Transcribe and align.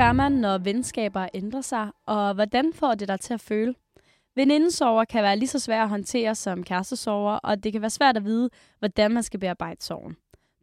Gør 0.00 0.12
man, 0.12 0.32
når 0.32 0.58
venskaber 0.58 1.28
ændrer 1.34 1.60
sig, 1.60 1.90
og 2.06 2.34
hvordan 2.34 2.72
får 2.74 2.94
det 2.94 3.08
dig 3.08 3.20
til 3.20 3.34
at 3.34 3.40
føle? 3.40 3.74
Venindesover 4.36 5.04
kan 5.04 5.22
være 5.22 5.36
lige 5.36 5.48
så 5.48 5.58
svært 5.58 5.82
at 5.82 5.88
håndtere 5.88 6.34
som 6.34 6.64
kærestesover, 6.64 7.32
og 7.32 7.64
det 7.64 7.72
kan 7.72 7.80
være 7.80 7.90
svært 7.90 8.16
at 8.16 8.24
vide, 8.24 8.50
hvordan 8.78 9.10
man 9.10 9.22
skal 9.22 9.40
bearbejde 9.40 9.82
sorgen. 9.82 10.16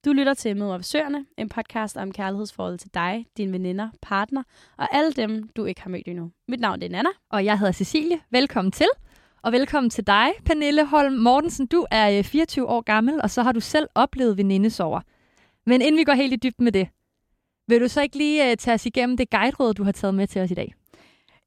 Du 0.05 0.13
lytter 0.13 0.33
til 0.33 0.57
Mød 0.57 0.83
Søerne, 0.83 1.25
en 1.37 1.49
podcast 1.49 1.97
om 1.97 2.11
kærlighedsforhold 2.11 2.77
til 2.77 2.93
dig, 2.93 3.25
dine 3.37 3.53
veninder, 3.53 3.89
partner 4.01 4.43
og 4.77 4.87
alle 4.95 5.11
dem, 5.11 5.49
du 5.55 5.65
ikke 5.65 5.81
har 5.81 5.89
mødt 5.89 6.07
endnu. 6.07 6.31
Mit 6.47 6.59
navn 6.59 6.83
er 6.83 6.89
Nana. 6.89 7.09
Og 7.29 7.45
jeg 7.45 7.59
hedder 7.59 7.73
Cecilie. 7.73 8.19
Velkommen 8.31 8.71
til. 8.71 8.89
Og 9.43 9.51
velkommen 9.51 9.89
til 9.89 10.07
dig, 10.07 10.27
Pernille 10.45 10.85
Holm 10.85 11.13
Mortensen. 11.13 11.67
Du 11.67 11.85
er 11.91 12.17
øh, 12.17 12.23
24 12.23 12.67
år 12.67 12.81
gammel, 12.81 13.21
og 13.21 13.29
så 13.29 13.43
har 13.43 13.51
du 13.51 13.59
selv 13.59 13.87
oplevet 13.95 14.37
venindesover. 14.37 15.01
Men 15.65 15.81
inden 15.81 15.99
vi 15.99 16.03
går 16.03 16.13
helt 16.13 16.33
i 16.33 16.35
dybden 16.35 16.63
med 16.63 16.71
det, 16.71 16.87
vil 17.67 17.81
du 17.81 17.87
så 17.87 18.01
ikke 18.01 18.17
lige 18.17 18.51
uh, 18.51 18.55
tage 18.57 18.75
os 18.75 18.85
igennem 18.85 19.17
det 19.17 19.29
guide 19.29 19.73
du 19.73 19.83
har 19.83 19.91
taget 19.91 20.15
med 20.15 20.27
til 20.27 20.41
os 20.41 20.51
i 20.51 20.53
dag? 20.53 20.73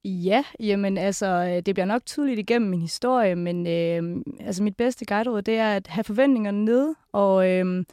Ja, 0.05 0.45
jamen 0.61 0.99
altså, 0.99 1.27
øh, 1.27 1.63
det 1.67 1.75
bliver 1.75 1.87
nok 1.87 2.07
tydeligt 2.07 2.39
igennem 2.39 2.71
min 2.71 2.81
historie, 2.81 3.37
men 3.37 3.67
øh, 3.67 4.23
altså 4.41 4.63
mit 4.63 4.77
bedste 4.77 5.05
guide 5.05 5.43
det 5.43 5.59
er 5.59 5.73
at 5.73 5.87
have 5.87 6.05
forventningerne 6.05 6.65
nede, 6.65 6.95
og 7.13 7.51
øh, 7.51 7.85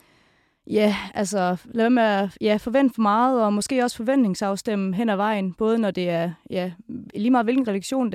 ja, 0.68 0.96
altså 1.14 1.58
lad 1.66 1.90
med 1.90 2.04
at 2.04 2.38
ja, 2.42 2.58
forvente 2.58 2.96
for 2.96 3.02
meget, 3.02 3.44
og 3.44 3.54
måske 3.54 3.84
også 3.84 3.98
forventningsafstemme 3.98 4.96
hen 4.96 5.10
ad 5.10 5.16
vejen, 5.16 5.54
både 5.54 5.78
når 5.78 5.92
det 5.92 6.10
er, 6.10 6.32
ja, 6.50 6.72
lige 7.16 7.32
meget 7.32 7.46
hvilken 7.46 7.68
relation, 7.68 8.14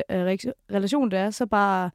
relation 0.72 1.10
det 1.10 1.18
er, 1.18 1.30
så 1.30 1.46
bare, 1.46 1.90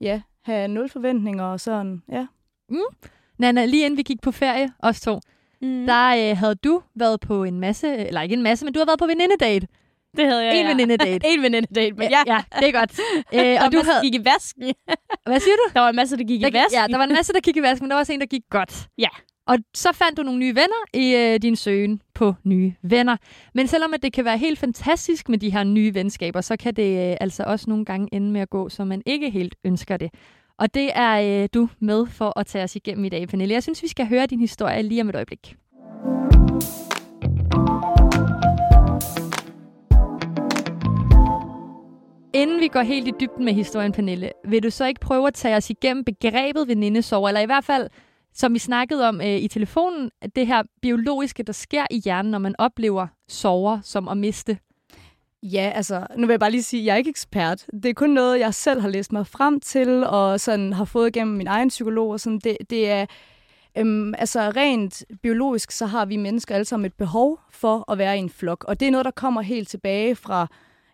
ja, 0.00 0.20
have 0.42 0.68
nul 0.68 0.88
forventninger 0.88 1.44
og 1.44 1.60
sådan, 1.60 2.02
ja. 2.08 2.26
Mm. 2.68 3.08
Nana, 3.38 3.64
lige 3.64 3.84
inden 3.84 3.96
vi 3.96 4.02
gik 4.02 4.20
på 4.20 4.30
ferie, 4.30 4.72
os 4.78 5.00
to, 5.00 5.20
mm. 5.62 5.86
der 5.86 6.30
øh, 6.30 6.36
havde 6.36 6.54
du 6.54 6.82
været 6.94 7.20
på 7.20 7.44
en 7.44 7.60
masse, 7.60 7.96
eller 7.96 8.20
ikke 8.20 8.34
en 8.34 8.42
masse, 8.42 8.64
men 8.64 8.74
du 8.74 8.80
har 8.80 8.86
været 8.86 8.98
på 8.98 9.06
venindedate. 9.06 9.66
Det 10.16 10.26
havde 10.26 10.44
jeg, 10.44 10.60
En 10.60 10.66
ja. 10.66 10.72
venindedate. 10.72 11.26
en 11.32 11.42
venindedate, 11.42 11.92
men 11.92 12.10
ja. 12.10 12.22
Ja, 12.26 12.42
det 12.60 12.68
er 12.68 12.72
godt. 12.72 13.00
Øh, 13.34 13.58
og 13.64 13.72
du 13.72 13.82
havde... 13.84 14.00
gik 14.02 14.14
i 14.14 14.24
vasken. 14.24 14.62
Hvad 15.26 15.40
siger 15.40 15.56
du? 15.56 15.70
Der 15.74 15.80
var 15.80 15.88
en 15.88 15.96
masse, 15.96 16.16
der 16.16 16.24
gik 16.24 16.40
der, 16.40 16.48
i 16.48 16.52
vasken. 16.52 16.80
Ja, 16.80 16.86
der 16.86 16.96
var 16.96 17.04
en 17.04 17.12
masse, 17.12 17.32
der 17.32 17.40
gik 17.40 17.56
i 17.56 17.62
vasken, 17.62 17.84
men 17.84 17.90
der 17.90 17.94
var 17.94 18.00
også 18.00 18.12
en, 18.12 18.20
der 18.20 18.26
gik 18.26 18.42
godt. 18.50 18.86
Ja. 18.98 19.08
Og 19.46 19.58
så 19.74 19.92
fandt 19.92 20.16
du 20.16 20.22
nogle 20.22 20.38
nye 20.38 20.54
venner 20.54 20.84
i 20.94 21.14
øh, 21.14 21.42
din 21.42 21.56
søgen 21.56 22.02
på 22.14 22.34
nye 22.44 22.74
venner. 22.82 23.16
Men 23.54 23.66
selvom 23.66 23.94
at 23.94 24.02
det 24.02 24.12
kan 24.12 24.24
være 24.24 24.38
helt 24.38 24.58
fantastisk 24.58 25.28
med 25.28 25.38
de 25.38 25.52
her 25.52 25.64
nye 25.64 25.94
venskaber, 25.94 26.40
så 26.40 26.56
kan 26.56 26.74
det 26.74 27.10
øh, 27.10 27.16
altså 27.20 27.42
også 27.42 27.70
nogle 27.70 27.84
gange 27.84 28.08
ende 28.12 28.30
med 28.30 28.40
at 28.40 28.50
gå, 28.50 28.68
så 28.68 28.84
man 28.84 29.02
ikke 29.06 29.30
helt 29.30 29.54
ønsker 29.64 29.96
det. 29.96 30.10
Og 30.58 30.74
det 30.74 30.90
er 30.94 31.42
øh, 31.42 31.48
du 31.54 31.68
med 31.80 32.06
for 32.06 32.38
at 32.38 32.46
tage 32.46 32.64
os 32.64 32.76
igennem 32.76 33.04
i 33.04 33.08
dag, 33.08 33.28
Pernille. 33.28 33.54
Jeg 33.54 33.62
synes, 33.62 33.82
vi 33.82 33.88
skal 33.88 34.06
høre 34.06 34.26
din 34.26 34.40
historie 34.40 34.82
lige 34.82 35.00
om 35.00 35.08
et 35.08 35.14
øjeblik. 35.14 35.56
Inden 42.34 42.60
vi 42.60 42.68
går 42.68 42.82
helt 42.82 43.08
i 43.08 43.12
dybden 43.20 43.44
med 43.44 43.52
historien, 43.52 43.92
Pernille, 43.92 44.32
vil 44.44 44.62
du 44.62 44.70
så 44.70 44.86
ikke 44.86 45.00
prøve 45.00 45.26
at 45.26 45.34
tage 45.34 45.56
os 45.56 45.70
igennem 45.70 46.04
begrebet 46.04 46.68
venindesorg, 46.68 47.28
eller 47.28 47.40
i 47.40 47.46
hvert 47.46 47.64
fald, 47.64 47.88
som 48.34 48.54
vi 48.54 48.58
snakkede 48.58 49.08
om 49.08 49.20
øh, 49.20 49.26
i 49.36 49.48
telefonen, 49.48 50.10
det 50.36 50.46
her 50.46 50.62
biologiske, 50.82 51.42
der 51.42 51.52
sker 51.52 51.86
i 51.90 52.00
hjernen, 52.04 52.30
når 52.30 52.38
man 52.38 52.54
oplever 52.58 53.06
sover 53.28 53.80
som 53.82 54.08
at 54.08 54.16
miste? 54.16 54.58
Ja, 55.42 55.72
altså, 55.74 56.06
nu 56.16 56.26
vil 56.26 56.32
jeg 56.32 56.40
bare 56.40 56.50
lige 56.50 56.62
sige, 56.62 56.80
at 56.80 56.86
jeg 56.86 56.92
er 56.92 56.96
ikke 56.96 57.10
ekspert. 57.10 57.66
Det 57.72 57.86
er 57.86 57.94
kun 57.94 58.10
noget, 58.10 58.40
jeg 58.40 58.54
selv 58.54 58.80
har 58.80 58.88
læst 58.88 59.12
mig 59.12 59.26
frem 59.26 59.60
til, 59.60 60.04
og 60.06 60.40
sådan 60.40 60.72
har 60.72 60.84
fået 60.84 61.08
igennem 61.08 61.36
min 61.36 61.46
egen 61.46 61.68
psykolog. 61.68 62.10
Og 62.10 62.20
sådan. 62.20 62.38
Det, 62.38 62.56
det 62.70 62.90
er, 62.90 63.06
øhm, 63.78 64.14
altså 64.18 64.40
rent 64.40 65.04
biologisk, 65.22 65.70
så 65.70 65.86
har 65.86 66.06
vi 66.06 66.16
mennesker 66.16 66.54
alle 66.54 66.64
sammen 66.64 66.86
et 66.86 66.94
behov 66.94 67.40
for 67.50 67.92
at 67.92 67.98
være 67.98 68.16
i 68.16 68.18
en 68.20 68.30
flok. 68.30 68.64
Og 68.64 68.80
det 68.80 68.88
er 68.88 68.92
noget, 68.92 69.04
der 69.04 69.10
kommer 69.10 69.42
helt 69.42 69.68
tilbage 69.68 70.16
fra 70.16 70.46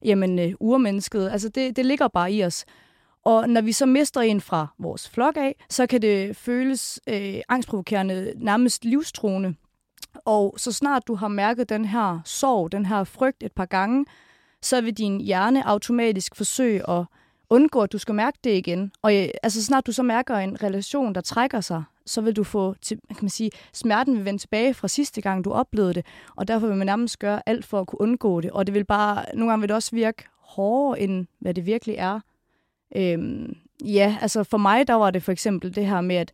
jamen, 0.05 0.39
øh, 0.39 0.53
urmennesket. 0.61 1.31
Altså, 1.31 1.49
det, 1.49 1.77
det 1.77 1.87
ligger 1.87 2.09
bare 2.09 2.33
i 2.33 2.45
os. 2.45 2.65
Og 3.25 3.49
når 3.49 3.61
vi 3.61 3.73
så 3.73 3.87
mister 3.87 4.21
en 4.21 4.41
fra 4.41 4.67
vores 4.79 5.09
flok 5.09 5.37
af, 5.37 5.65
så 5.71 5.87
kan 5.87 6.03
det 6.03 6.37
føles 6.37 7.01
øh, 7.09 7.41
angstprovokerende, 7.49 8.33
nærmest 8.37 8.85
livstruende. 8.85 9.55
Og 10.25 10.55
så 10.57 10.73
snart 10.73 11.07
du 11.07 11.15
har 11.15 11.29
mærket 11.29 11.69
den 11.69 11.85
her 11.85 12.21
sorg, 12.25 12.73
den 12.73 12.87
her 12.87 13.05
frygt 13.05 13.43
et 13.43 13.53
par 13.53 13.65
gange, 13.65 14.05
så 14.65 14.81
vil 14.81 14.95
din 14.95 15.21
hjerne 15.21 15.69
automatisk 15.69 16.37
forsøge 16.37 16.91
at 16.91 17.05
undgå, 17.51 17.81
at 17.81 17.93
du 17.93 17.99
skal 17.99 18.15
mærke 18.15 18.39
det 18.45 18.51
igen. 18.51 18.93
Og 19.03 19.17
øh, 19.17 19.29
altså, 19.43 19.65
snart 19.65 19.87
du 19.87 19.93
så 19.93 20.03
mærker 20.03 20.37
en 20.37 20.63
relation, 20.63 21.15
der 21.15 21.21
trækker 21.21 21.61
sig, 21.61 21.85
så 22.07 22.21
vil 22.21 22.37
du 22.37 22.45
få, 22.45 22.75
til, 22.83 23.01
kan 23.09 23.19
man 23.23 23.31
sige, 23.31 23.51
smerten 23.73 24.17
vil 24.17 24.25
vende 24.25 24.39
tilbage 24.39 24.75
fra 24.75 24.89
sidste 24.89 25.21
gang, 25.21 25.45
du 25.45 25.53
oplevede 25.53 25.95
det. 25.95 26.07
Og 26.37 26.49
derfor 26.49 26.67
vil 26.67 26.77
man 26.77 26.87
nærmest 26.87 27.19
gøre 27.19 27.49
alt 27.49 27.65
for 27.65 27.81
at 27.81 27.87
kunne 27.87 28.01
undgå 28.01 28.41
det. 28.41 28.51
Og 28.51 28.67
det 28.67 28.75
vil 28.75 28.85
bare, 28.85 29.25
nogle 29.35 29.51
gange 29.51 29.61
vil 29.61 29.69
det 29.69 29.75
også 29.75 29.91
virke 29.93 30.25
hårdere, 30.41 31.01
end 31.01 31.27
hvad 31.39 31.55
det 31.55 31.67
virkelig 31.67 31.95
er. 31.99 32.21
Øhm, 32.97 33.57
ja, 33.85 34.17
altså 34.21 34.45
for 34.45 34.59
mig, 34.59 34.87
der 34.87 34.95
var 34.95 35.11
det 35.11 35.23
for 35.23 35.33
eksempel 35.33 35.75
det 35.75 35.87
her 35.87 36.01
med, 36.01 36.17
at 36.17 36.33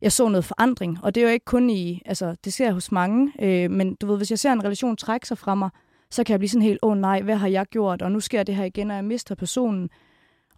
jeg 0.00 0.12
så 0.12 0.28
noget 0.28 0.44
forandring. 0.44 0.98
Og 1.02 1.14
det 1.14 1.20
er 1.20 1.24
jo 1.24 1.32
ikke 1.32 1.44
kun 1.44 1.70
i, 1.70 2.02
altså 2.06 2.36
det 2.44 2.52
sker 2.52 2.72
hos 2.72 2.92
mange, 2.92 3.32
øh, 3.40 3.70
men 3.70 3.94
du 3.94 4.06
ved, 4.06 4.16
hvis 4.16 4.30
jeg 4.30 4.38
ser 4.38 4.52
en 4.52 4.64
relation 4.64 4.96
trække 4.96 5.28
sig 5.28 5.38
fra 5.38 5.54
mig, 5.54 5.70
så 6.10 6.24
kan 6.24 6.32
jeg 6.32 6.40
blive 6.40 6.48
sådan 6.48 6.62
helt, 6.62 6.78
åh 6.82 6.90
oh, 6.90 6.98
nej, 6.98 7.22
hvad 7.22 7.36
har 7.36 7.48
jeg 7.48 7.66
gjort? 7.66 8.02
Og 8.02 8.12
nu 8.12 8.20
sker 8.20 8.42
det 8.42 8.54
her 8.54 8.64
igen, 8.64 8.90
og 8.90 8.96
jeg 8.96 9.04
mister 9.04 9.34
personen. 9.34 9.90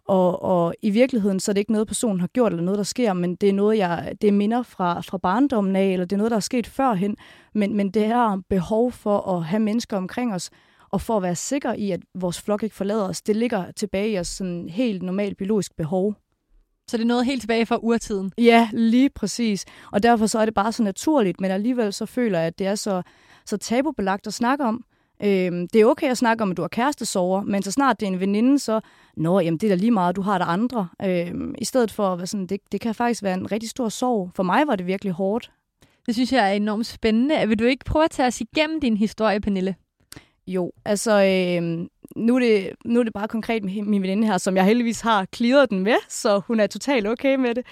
Og, 0.07 0.41
og 0.41 0.73
i 0.81 0.89
virkeligheden, 0.89 1.39
så 1.39 1.51
er 1.51 1.53
det 1.53 1.61
ikke 1.61 1.71
noget, 1.71 1.87
personen 1.87 2.19
har 2.19 2.27
gjort, 2.27 2.51
eller 2.51 2.63
noget, 2.63 2.77
der 2.77 2.83
sker, 2.83 3.13
men 3.13 3.35
det 3.35 3.49
er 3.49 3.53
noget, 3.53 3.77
jeg, 3.77 4.13
det 4.21 4.27
er 4.27 4.31
minder 4.31 4.63
fra, 4.63 5.01
fra 5.01 5.17
barndommen 5.17 5.75
af, 5.75 5.85
eller 5.85 6.05
det 6.05 6.15
er 6.15 6.17
noget, 6.17 6.31
der 6.31 6.37
er 6.37 6.41
sket 6.41 6.67
førhen. 6.67 7.17
Men, 7.53 7.75
men 7.75 7.91
det 7.91 8.07
her 8.07 8.41
behov 8.49 8.91
for 8.91 9.37
at 9.37 9.43
have 9.43 9.59
mennesker 9.59 9.97
omkring 9.97 10.33
os, 10.33 10.49
og 10.91 11.01
for 11.01 11.17
at 11.17 11.23
være 11.23 11.35
sikker 11.35 11.73
i, 11.73 11.91
at 11.91 11.99
vores 12.15 12.41
flok 12.41 12.63
ikke 12.63 12.75
forlader 12.75 13.03
os, 13.03 13.21
det 13.21 13.35
ligger 13.35 13.71
tilbage 13.71 14.09
i 14.09 14.19
os 14.19 14.27
sådan 14.27 14.69
helt 14.69 15.03
normalt 15.03 15.37
biologisk 15.37 15.75
behov. 15.75 16.15
Så 16.87 16.97
det 16.97 17.03
er 17.03 17.07
noget 17.07 17.25
helt 17.25 17.41
tilbage 17.41 17.65
fra 17.65 17.77
urtiden? 17.77 18.31
Ja, 18.37 18.69
lige 18.73 19.09
præcis. 19.09 19.65
Og 19.91 20.03
derfor 20.03 20.25
så 20.25 20.39
er 20.39 20.45
det 20.45 20.53
bare 20.53 20.71
så 20.71 20.83
naturligt, 20.83 21.41
men 21.41 21.51
alligevel 21.51 21.93
så 21.93 22.05
føler 22.05 22.39
jeg, 22.39 22.47
at 22.47 22.59
det 22.59 22.67
er 22.67 22.75
så, 22.75 23.01
så 23.45 23.57
tabubelagt 23.57 24.27
at 24.27 24.33
snakke 24.33 24.63
om. 24.63 24.83
Øhm, 25.23 25.67
det 25.67 25.81
er 25.81 25.85
okay 25.85 26.09
at 26.09 26.17
snakke 26.17 26.41
om, 26.43 26.51
at 26.51 26.57
du 26.57 26.61
har 26.61 26.69
kærestesover, 26.69 27.41
men 27.41 27.63
så 27.63 27.71
snart 27.71 27.99
det 27.99 28.07
er 28.07 28.11
en 28.11 28.19
veninde, 28.19 28.59
så, 28.59 28.79
nå, 29.17 29.39
jamen 29.39 29.57
det 29.57 29.71
er 29.71 29.75
da 29.75 29.75
lige 29.75 29.91
meget, 29.91 30.15
du 30.15 30.21
har 30.21 30.37
der 30.37 30.45
andre. 30.45 30.87
Øhm, 31.03 31.55
I 31.57 31.65
stedet 31.65 31.91
for 31.91 32.13
at 32.13 32.17
være 32.17 32.27
sådan, 32.27 32.47
det, 32.47 32.61
det 32.71 32.81
kan 32.81 32.95
faktisk 32.95 33.23
være 33.23 33.33
en 33.33 33.51
rigtig 33.51 33.69
stor 33.69 33.89
sorg. 33.89 34.31
For 34.35 34.43
mig 34.43 34.67
var 34.67 34.75
det 34.75 34.87
virkelig 34.87 35.13
hårdt. 35.13 35.51
Det 36.05 36.15
synes 36.15 36.33
jeg 36.33 36.49
er 36.49 36.53
enormt 36.53 36.85
spændende. 36.85 37.47
Vil 37.47 37.59
du 37.59 37.63
ikke 37.63 37.85
prøve 37.85 38.05
at 38.05 38.11
tage 38.11 38.27
os 38.27 38.41
igennem 38.41 38.81
din 38.81 38.97
historie, 38.97 39.39
Pernille? 39.39 39.75
Jo, 40.47 40.71
altså 40.85 41.11
øh, 41.11 41.87
nu, 42.15 42.35
er 42.35 42.39
det, 42.39 42.69
nu 42.85 42.99
er 42.99 43.03
det 43.03 43.13
bare 43.13 43.27
konkret 43.27 43.63
med 43.63 43.83
min 43.83 44.01
veninde 44.01 44.27
her, 44.27 44.37
som 44.37 44.55
jeg 44.55 44.65
heldigvis 44.65 45.01
har 45.01 45.27
clearet 45.35 45.69
den 45.69 45.79
med, 45.79 45.95
så 46.09 46.41
hun 46.47 46.59
er 46.59 46.67
totalt 46.67 47.07
okay 47.07 47.35
med 47.35 47.55
det. 47.55 47.65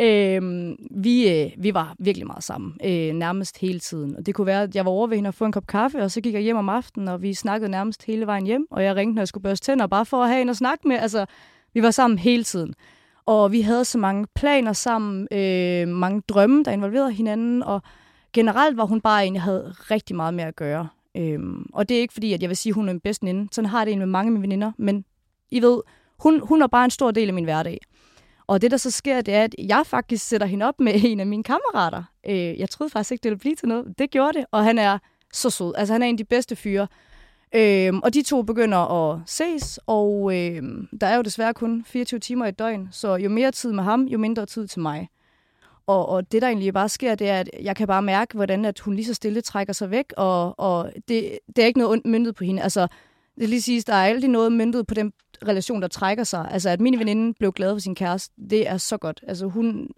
Øh, 0.00 0.72
vi, 0.90 1.28
øh, 1.28 1.50
vi 1.58 1.74
var 1.74 1.94
virkelig 1.98 2.26
meget 2.26 2.44
sammen, 2.44 2.76
øh, 2.84 3.12
nærmest 3.12 3.58
hele 3.58 3.78
tiden. 3.78 4.16
Og 4.16 4.26
det 4.26 4.34
kunne 4.34 4.46
være, 4.46 4.62
at 4.62 4.74
jeg 4.74 4.84
var 4.84 4.90
over 4.90 5.06
ved 5.06 5.16
hende 5.16 5.28
og 5.28 5.34
få 5.34 5.44
en 5.44 5.52
kop 5.52 5.66
kaffe, 5.66 5.98
og 5.98 6.10
så 6.10 6.20
gik 6.20 6.34
jeg 6.34 6.42
hjem 6.42 6.56
om 6.56 6.68
aftenen, 6.68 7.08
og 7.08 7.22
vi 7.22 7.34
snakkede 7.34 7.70
nærmest 7.70 8.06
hele 8.06 8.26
vejen 8.26 8.46
hjem, 8.46 8.66
og 8.70 8.84
jeg 8.84 8.96
ringte, 8.96 9.14
når 9.14 9.22
jeg 9.22 9.28
skulle 9.28 9.42
børste 9.42 9.66
tænder, 9.66 9.86
bare 9.86 10.06
for 10.06 10.22
at 10.22 10.28
have 10.28 10.42
en 10.42 10.48
at 10.48 10.56
snakke 10.56 10.88
med. 10.88 10.96
Altså, 10.96 11.26
vi 11.74 11.82
var 11.82 11.90
sammen 11.90 12.18
hele 12.18 12.44
tiden. 12.44 12.74
Og 13.26 13.52
vi 13.52 13.60
havde 13.60 13.84
så 13.84 13.98
mange 13.98 14.26
planer 14.34 14.72
sammen, 14.72 15.28
øh, 15.32 15.88
mange 15.88 16.22
drømme, 16.28 16.64
der 16.64 16.70
involverede 16.70 17.12
hinanden, 17.12 17.62
og 17.62 17.82
generelt 18.32 18.76
var 18.76 18.84
hun 18.84 19.00
bare 19.00 19.26
en, 19.26 19.34
jeg 19.34 19.42
havde 19.42 19.74
rigtig 19.90 20.16
meget 20.16 20.34
med 20.34 20.44
at 20.44 20.56
gøre. 20.56 20.88
Øhm, 21.16 21.66
og 21.72 21.88
det 21.88 21.96
er 21.96 22.00
ikke 22.00 22.12
fordi, 22.12 22.32
at 22.32 22.42
jeg 22.42 22.48
vil 22.48 22.56
sige, 22.56 22.70
at 22.70 22.74
hun 22.74 22.88
er 22.88 22.92
min 22.92 23.00
bedste 23.00 23.26
veninde. 23.26 23.48
Sådan 23.52 23.70
har 23.70 23.84
det 23.84 23.92
en 23.92 23.98
med 23.98 24.06
mange 24.06 24.28
af 24.28 24.32
mine 24.32 24.42
veninder. 24.42 24.72
Men 24.78 25.04
I 25.50 25.62
ved, 25.62 25.80
hun, 26.18 26.40
hun 26.40 26.62
er 26.62 26.66
bare 26.66 26.84
en 26.84 26.90
stor 26.90 27.10
del 27.10 27.28
af 27.28 27.34
min 27.34 27.44
hverdag. 27.44 27.78
Og 28.50 28.62
det, 28.62 28.70
der 28.70 28.76
så 28.76 28.90
sker, 28.90 29.20
det 29.20 29.34
er, 29.34 29.44
at 29.44 29.54
jeg 29.58 29.82
faktisk 29.86 30.28
sætter 30.28 30.46
hende 30.46 30.66
op 30.66 30.80
med 30.80 30.92
en 31.04 31.20
af 31.20 31.26
mine 31.26 31.42
kammerater. 31.42 32.02
Øh, 32.26 32.58
jeg 32.60 32.70
troede 32.70 32.90
faktisk 32.90 33.12
ikke, 33.12 33.22
det 33.22 33.30
ville 33.30 33.38
blive 33.38 33.54
til 33.54 33.68
noget. 33.68 33.98
Det 33.98 34.10
gjorde 34.10 34.38
det, 34.38 34.46
og 34.50 34.64
han 34.64 34.78
er 34.78 34.98
så 35.32 35.50
sød. 35.50 35.72
Altså, 35.76 35.94
han 35.94 36.02
er 36.02 36.06
en 36.06 36.14
af 36.14 36.18
de 36.18 36.24
bedste 36.24 36.56
fyre. 36.56 36.86
Øh, 37.54 37.92
og 38.02 38.14
de 38.14 38.22
to 38.22 38.42
begynder 38.42 38.78
at 38.78 39.20
ses, 39.26 39.80
og 39.86 40.36
øh, 40.36 40.62
der 41.00 41.06
er 41.06 41.16
jo 41.16 41.22
desværre 41.22 41.54
kun 41.54 41.84
24 41.84 42.20
timer 42.20 42.46
i 42.46 42.50
døgn, 42.50 42.88
så 42.92 43.14
jo 43.14 43.28
mere 43.28 43.50
tid 43.50 43.72
med 43.72 43.84
ham, 43.84 44.04
jo 44.04 44.18
mindre 44.18 44.46
tid 44.46 44.66
til 44.66 44.80
mig. 44.80 45.08
Og, 45.86 46.08
og 46.08 46.32
det, 46.32 46.42
der 46.42 46.48
egentlig 46.48 46.74
bare 46.74 46.88
sker, 46.88 47.14
det 47.14 47.28
er, 47.28 47.40
at 47.40 47.50
jeg 47.62 47.76
kan 47.76 47.86
bare 47.86 48.02
mærke, 48.02 48.34
hvordan 48.34 48.64
at 48.64 48.80
hun 48.80 48.94
lige 48.94 49.06
så 49.06 49.14
stille 49.14 49.40
trækker 49.40 49.72
sig 49.72 49.90
væk, 49.90 50.12
og, 50.16 50.60
og 50.60 50.92
det, 51.08 51.38
det 51.56 51.62
er 51.62 51.66
ikke 51.66 51.78
noget 51.78 51.92
ondt 51.92 52.06
myndet 52.06 52.34
på 52.34 52.44
hende. 52.44 52.62
Altså, 52.62 52.86
det 53.40 53.48
lige 53.48 53.62
siges, 53.62 53.84
der 53.84 53.94
er 53.94 54.04
aldrig 54.04 54.30
noget 54.30 54.52
myndet 54.52 54.86
på 54.86 54.94
den 54.94 55.12
relation, 55.48 55.82
der 55.82 55.88
trækker 55.88 56.24
sig. 56.24 56.48
Altså, 56.50 56.70
at 56.70 56.80
min 56.80 56.98
veninde 56.98 57.34
blev 57.38 57.52
glad 57.52 57.74
for 57.74 57.80
sin 57.80 57.94
kæreste, 57.94 58.34
det 58.50 58.68
er 58.68 58.76
så 58.76 58.96
godt. 58.96 59.20
Altså, 59.26 59.46
hun, 59.46 59.88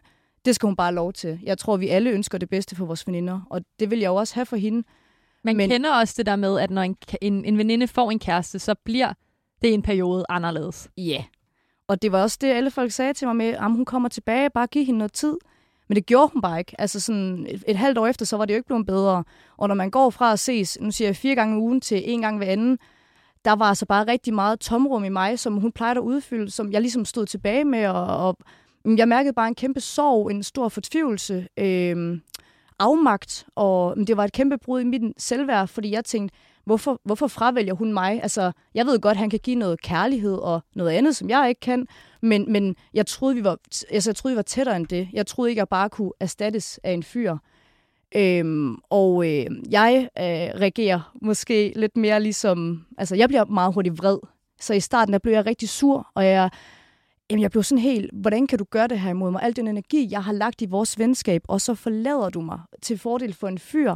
det 0.45 0.55
skal 0.55 0.67
hun 0.67 0.77
bare 0.77 0.95
lov 0.95 1.13
til. 1.13 1.41
Jeg 1.43 1.59
tror, 1.59 1.77
vi 1.77 1.89
alle 1.89 2.11
ønsker 2.11 2.39
det 2.39 2.49
bedste 2.49 2.77
for 2.77 2.85
vores 2.85 3.07
veninder, 3.07 3.41
og 3.51 3.61
det 3.81 3.91
vil 3.91 3.99
jeg 3.99 4.09
jo 4.09 4.15
også 4.15 4.35
have 4.35 4.47
for 4.47 4.57
hende. 4.57 4.83
Man 5.45 5.57
Men, 5.57 5.71
kender 5.71 5.95
også 5.95 6.15
det 6.17 6.27
der 6.27 6.37
med, 6.37 6.59
at 6.59 6.71
når 6.71 6.83
en, 6.83 6.97
en, 7.23 7.45
en 7.45 7.59
veninde 7.59 7.89
får 7.89 8.11
en 8.11 8.19
kæreste, 8.19 8.59
så 8.59 8.75
bliver 8.85 9.13
det 9.63 9.69
i 9.69 9.73
en 9.73 9.83
periode 9.83 10.25
anderledes. 10.29 10.91
Ja, 10.97 11.03
yeah. 11.03 11.25
og 11.89 12.03
det 12.03 12.13
var 12.13 12.23
også 12.23 12.39
det, 12.41 12.49
alle 12.49 12.71
folk 12.71 12.93
sagde 12.93 13.13
til 13.13 13.27
mig 13.27 13.37
med, 13.37 13.47
at 13.47 13.71
hun 13.71 13.85
kommer 13.85 14.09
tilbage, 14.09 14.51
bare 14.51 14.67
giv 14.67 14.85
hende 14.85 14.99
noget 14.99 15.13
tid. 15.13 15.37
Men 15.89 15.97
det 15.97 16.07
gjorde 16.07 16.31
hun 16.33 16.43
bare 16.43 16.59
ikke. 16.59 16.75
Altså 16.79 17.01
sådan 17.01 17.47
et, 17.49 17.65
et 17.69 17.77
halvt 17.77 17.99
år 17.99 18.07
efter, 18.07 18.27
så 18.27 18.37
var 18.37 18.45
det 18.45 18.55
jo 18.55 18.57
ikke 18.57 18.67
blevet 18.67 18.87
bedre. 18.87 19.25
Og 19.57 19.69
når 19.69 19.75
man 19.75 19.91
går 19.91 20.11
fra 20.11 20.33
at 20.33 20.39
ses, 20.39 20.79
nu 20.81 20.91
siger 20.91 21.09
jeg 21.09 21.17
fire 21.17 21.35
gange 21.35 21.57
om 21.57 21.63
ugen 21.63 21.81
til 21.81 22.11
en 22.11 22.21
gang 22.21 22.37
hver 22.37 22.47
anden, 22.47 22.79
der 23.45 23.53
var 23.53 23.65
altså 23.65 23.87
bare 23.87 24.07
rigtig 24.07 24.35
meget 24.35 24.61
tomrum 24.61 25.05
i 25.05 25.09
mig, 25.09 25.39
som 25.39 25.57
hun 25.57 25.73
plejede 25.73 25.99
at 25.99 26.03
udfylde, 26.03 26.51
som 26.51 26.73
jeg 26.73 26.81
ligesom 26.81 27.05
stod 27.05 27.27
tilbage 27.27 27.65
med, 27.65 27.87
og, 27.87 28.27
og 28.29 28.37
mm, 28.85 28.97
jeg 28.97 29.09
mærkede 29.09 29.33
bare 29.33 29.49
en 29.49 29.55
kæmpe 29.55 29.81
sorg, 29.81 30.31
en 30.31 30.43
stor 30.43 30.69
fortvivlelse, 30.69 31.49
øh, 31.57 32.21
afmagt, 32.79 33.47
og 33.55 33.95
mm, 33.97 34.07
det 34.07 34.17
var 34.17 34.25
et 34.25 34.33
kæmpe 34.33 34.59
brud 34.59 34.81
i 34.81 34.85
mit 34.85 35.03
selvværd, 35.19 35.69
fordi 35.69 35.91
jeg 35.91 36.05
tænkte, 36.05 36.37
hvorfor, 36.65 37.01
hvorfor 37.05 37.27
fravælger 37.27 37.75
hun 37.75 37.93
mig? 37.93 38.23
Altså, 38.23 38.53
jeg 38.75 38.87
ved 38.87 39.01
godt, 39.01 39.13
at 39.13 39.19
han 39.19 39.31
kan 39.31 39.39
give 39.43 39.57
noget 39.57 39.83
kærlighed 39.83 40.35
og 40.35 40.61
noget 40.75 40.91
andet, 40.91 41.17
som 41.17 41.31
jeg 41.31 41.49
ikke 41.49 41.61
kan, 41.61 41.87
men, 42.21 42.53
men 42.53 42.77
jeg, 42.95 43.07
troede, 43.07 43.35
vi 43.35 43.45
var, 43.45 43.57
altså, 43.91 44.11
jeg 44.11 44.17
troede, 44.17 44.35
vi 44.35 44.37
var 44.37 44.43
tættere 44.43 44.77
end 44.77 44.87
det. 44.87 45.09
Jeg 45.13 45.27
troede 45.27 45.51
ikke, 45.51 45.59
at 45.59 45.63
jeg 45.63 45.69
bare 45.69 45.91
kunne 45.91 46.13
erstattes 46.21 46.81
af 46.83 46.93
en 46.93 47.03
fyr. 47.03 47.37
Øhm, 48.17 48.77
og 48.91 49.31
øh, 49.31 49.47
jeg 49.71 50.09
øh, 50.19 50.61
reagerer 50.61 51.13
måske 51.23 51.73
lidt 51.77 51.97
mere 51.97 52.23
ligesom... 52.23 52.85
Altså, 52.99 53.17
jeg 53.17 53.29
bliver 53.29 53.45
meget 53.45 53.75
hurtigt 53.75 53.99
vred. 53.99 54.19
Så 54.61 54.75
i 54.75 54.81
starten 54.81 55.13
der 55.13 55.19
blev 55.19 55.33
jeg 55.33 55.47
rigtig 55.47 55.69
sur, 55.69 56.11
og 56.15 56.25
jeg, 56.25 56.51
jamen, 57.31 57.43
jeg 57.43 57.51
blev 57.51 57.63
sådan 57.63 57.83
helt... 57.83 58.11
Hvordan 58.13 58.47
kan 58.47 58.59
du 58.59 58.65
gøre 58.71 58.89
det 58.89 59.01
her 59.01 59.11
imod 59.11 59.31
mig? 59.31 59.43
Al 59.43 59.57
den 59.57 59.69
energi, 59.69 60.09
jeg 60.11 60.25
har 60.25 60.33
lagt 60.33 60.63
i 60.63 60.67
vores 60.67 60.99
venskab, 60.99 61.43
og 61.49 61.61
så 61.61 61.75
forlader 61.75 62.31
du 62.31 62.41
mig 62.41 62.61
til 62.83 62.99
fordel 62.99 63.35
for 63.35 63.49
en 63.49 63.59
fyr. 63.59 63.95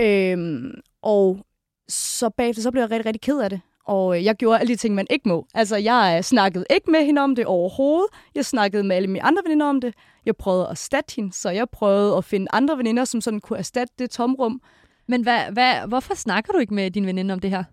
Øhm, 0.00 0.80
og 1.02 1.46
så 1.88 2.30
bagefter 2.30 2.62
så 2.62 2.70
blev 2.70 2.82
jeg 2.82 2.90
rigtig, 2.90 3.06
rigtig 3.06 3.20
ked 3.20 3.40
af 3.40 3.50
det. 3.50 3.60
Og 3.84 4.16
øh, 4.16 4.24
jeg 4.24 4.34
gjorde 4.36 4.60
alle 4.60 4.72
de 4.72 4.76
ting, 4.76 4.94
man 4.94 5.06
ikke 5.10 5.28
må. 5.28 5.46
Altså, 5.54 5.76
jeg 5.76 6.24
snakkede 6.24 6.64
ikke 6.70 6.90
med 6.90 7.04
hende 7.04 7.22
om 7.22 7.34
det 7.34 7.46
overhovedet. 7.46 8.08
Jeg 8.34 8.44
snakkede 8.44 8.84
med 8.84 8.96
alle 8.96 9.08
mine 9.08 9.22
andre 9.22 9.42
veninder 9.44 9.66
om 9.66 9.80
det. 9.80 9.94
Jeg 10.26 10.36
prøvede 10.36 10.64
at 10.64 10.70
erstatte 10.70 11.16
hende, 11.16 11.32
så 11.32 11.50
jeg 11.50 11.70
prøvede 11.70 12.16
at 12.16 12.24
finde 12.24 12.46
andre 12.52 12.78
veninder, 12.78 13.04
som 13.04 13.20
sådan 13.20 13.40
kunne 13.40 13.58
erstatte 13.58 13.94
det 13.98 14.10
tomrum. 14.10 14.60
Men 15.08 15.22
hvad, 15.22 15.40
hvad, 15.52 15.74
hvorfor 15.88 16.14
snakker 16.14 16.52
du 16.52 16.58
ikke 16.58 16.74
med 16.74 16.90
din 16.90 17.06
veninde 17.06 17.32
om 17.32 17.40
det 17.40 17.50
her? 17.50 17.64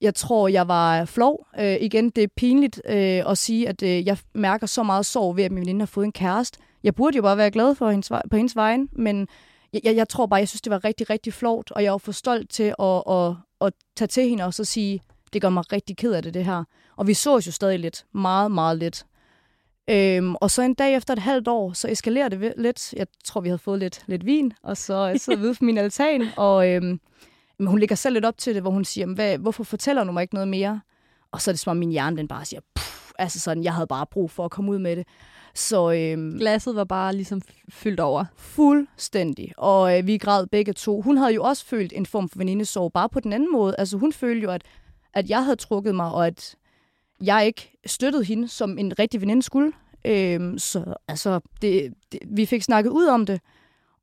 Jeg 0.00 0.14
tror, 0.14 0.48
jeg 0.48 0.68
var 0.68 1.04
flov. 1.04 1.46
Øh, 1.60 1.76
igen, 1.80 2.10
det 2.10 2.24
er 2.24 2.28
pinligt 2.36 2.82
øh, 2.88 3.30
at 3.30 3.38
sige, 3.38 3.68
at 3.68 3.82
øh, 3.82 4.06
jeg 4.06 4.18
mærker 4.34 4.66
så 4.66 4.82
meget 4.82 5.06
sorg 5.06 5.36
ved, 5.36 5.44
at 5.44 5.52
min 5.52 5.60
veninde 5.60 5.80
har 5.80 5.86
fået 5.86 6.04
en 6.04 6.12
kæreste. 6.12 6.58
Jeg 6.82 6.94
burde 6.94 7.16
jo 7.16 7.22
bare 7.22 7.36
være 7.36 7.50
glad 7.50 7.74
for 7.74 7.90
hendes, 7.90 8.08
på 8.30 8.36
hendes 8.36 8.56
vejen, 8.56 8.88
men 8.92 9.28
jeg, 9.72 9.96
jeg 9.96 10.08
tror 10.08 10.26
bare, 10.26 10.40
jeg 10.40 10.48
synes, 10.48 10.60
det 10.60 10.70
var 10.70 10.84
rigtig, 10.84 11.10
rigtig 11.10 11.32
flovt, 11.32 11.70
og 11.70 11.82
jeg 11.82 11.92
var 11.92 11.98
for 11.98 12.12
stolt 12.12 12.50
til 12.50 12.74
at, 12.78 13.02
at, 13.10 13.34
at 13.60 13.72
tage 13.96 14.08
til 14.08 14.28
hende 14.28 14.44
og 14.44 14.54
så 14.54 14.64
sige, 14.64 15.02
det 15.32 15.42
gør 15.42 15.48
mig 15.48 15.72
rigtig 15.72 15.96
ked 15.96 16.12
af 16.12 16.22
det, 16.22 16.34
det 16.34 16.44
her. 16.44 16.64
Og 16.96 17.06
vi 17.06 17.14
så 17.14 17.36
os 17.36 17.46
jo 17.46 17.52
stadig 17.52 17.78
lidt. 17.78 18.04
Meget, 18.12 18.50
meget 18.50 18.78
lidt. 18.78 19.06
Øhm, 19.90 20.34
og 20.34 20.50
så 20.50 20.62
en 20.62 20.74
dag 20.74 20.94
efter 20.94 21.14
et 21.14 21.18
halvt 21.18 21.48
år, 21.48 21.72
så 21.72 21.88
eskalerer 21.88 22.28
det 22.28 22.52
lidt. 22.56 22.92
Jeg 22.92 23.06
tror, 23.24 23.40
vi 23.40 23.48
havde 23.48 23.58
fået 23.58 23.78
lidt, 23.78 24.02
lidt 24.06 24.26
vin, 24.26 24.52
og 24.62 24.76
så 24.76 25.12
sidder 25.16 25.38
vi 25.38 25.44
ude 25.44 25.54
på 25.54 25.64
min 25.64 25.78
altan, 25.78 26.24
og 26.36 26.70
øhm, 26.70 27.00
men 27.58 27.66
hun 27.68 27.78
ligger 27.78 27.96
selv 27.96 28.14
lidt 28.14 28.24
op 28.24 28.38
til 28.38 28.54
det, 28.54 28.62
hvor 28.62 28.70
hun 28.70 28.84
siger, 28.84 29.06
hvad, 29.06 29.38
hvorfor 29.38 29.64
fortæller 29.64 30.04
du 30.04 30.12
mig 30.12 30.22
ikke 30.22 30.34
noget 30.34 30.48
mere? 30.48 30.80
Og 31.32 31.40
så 31.40 31.50
er 31.50 31.52
det 31.52 31.60
som 31.60 31.70
om 31.70 31.76
min 31.76 31.90
hjerne 31.90 32.16
den 32.16 32.28
bare 32.28 32.44
siger, 32.44 32.60
Puh, 32.74 33.10
altså 33.18 33.40
sådan, 33.40 33.64
jeg 33.64 33.74
havde 33.74 33.86
bare 33.86 34.06
brug 34.06 34.30
for 34.30 34.44
at 34.44 34.50
komme 34.50 34.70
ud 34.70 34.78
med 34.78 34.96
det. 34.96 35.06
Så 35.54 35.92
øhm, 35.92 36.38
glasset 36.38 36.76
var 36.76 36.84
bare 36.84 37.12
ligesom 37.12 37.42
fyldt 37.68 38.00
over. 38.00 38.24
Fuldstændig. 38.36 39.52
Og 39.56 39.98
øh, 39.98 40.06
vi 40.06 40.18
græd 40.18 40.46
begge 40.46 40.72
to. 40.72 41.00
Hun 41.00 41.16
havde 41.16 41.34
jo 41.34 41.42
også 41.42 41.66
følt 41.66 41.92
en 41.96 42.06
form 42.06 42.28
for 42.28 42.38
venindesorg, 42.38 42.92
bare 42.92 43.08
på 43.08 43.20
den 43.20 43.32
anden 43.32 43.52
måde. 43.52 43.74
Altså 43.78 43.96
hun 43.96 44.12
følte 44.12 44.44
jo, 44.44 44.50
at 44.50 44.62
at 45.16 45.30
jeg 45.30 45.44
havde 45.44 45.56
trukket 45.56 45.94
mig, 45.94 46.12
og 46.12 46.26
at 46.26 46.56
jeg 47.22 47.46
ikke 47.46 47.78
støttede 47.86 48.24
hende, 48.24 48.48
som 48.48 48.78
en 48.78 48.98
rigtig 48.98 49.20
veninde 49.20 49.42
skulle. 49.42 49.72
Øhm, 50.04 50.58
så 50.58 50.94
altså, 51.08 51.40
det, 51.62 51.94
det, 52.12 52.20
vi 52.26 52.46
fik 52.46 52.62
snakket 52.62 52.90
ud 52.90 53.06
om 53.06 53.26
det, 53.26 53.40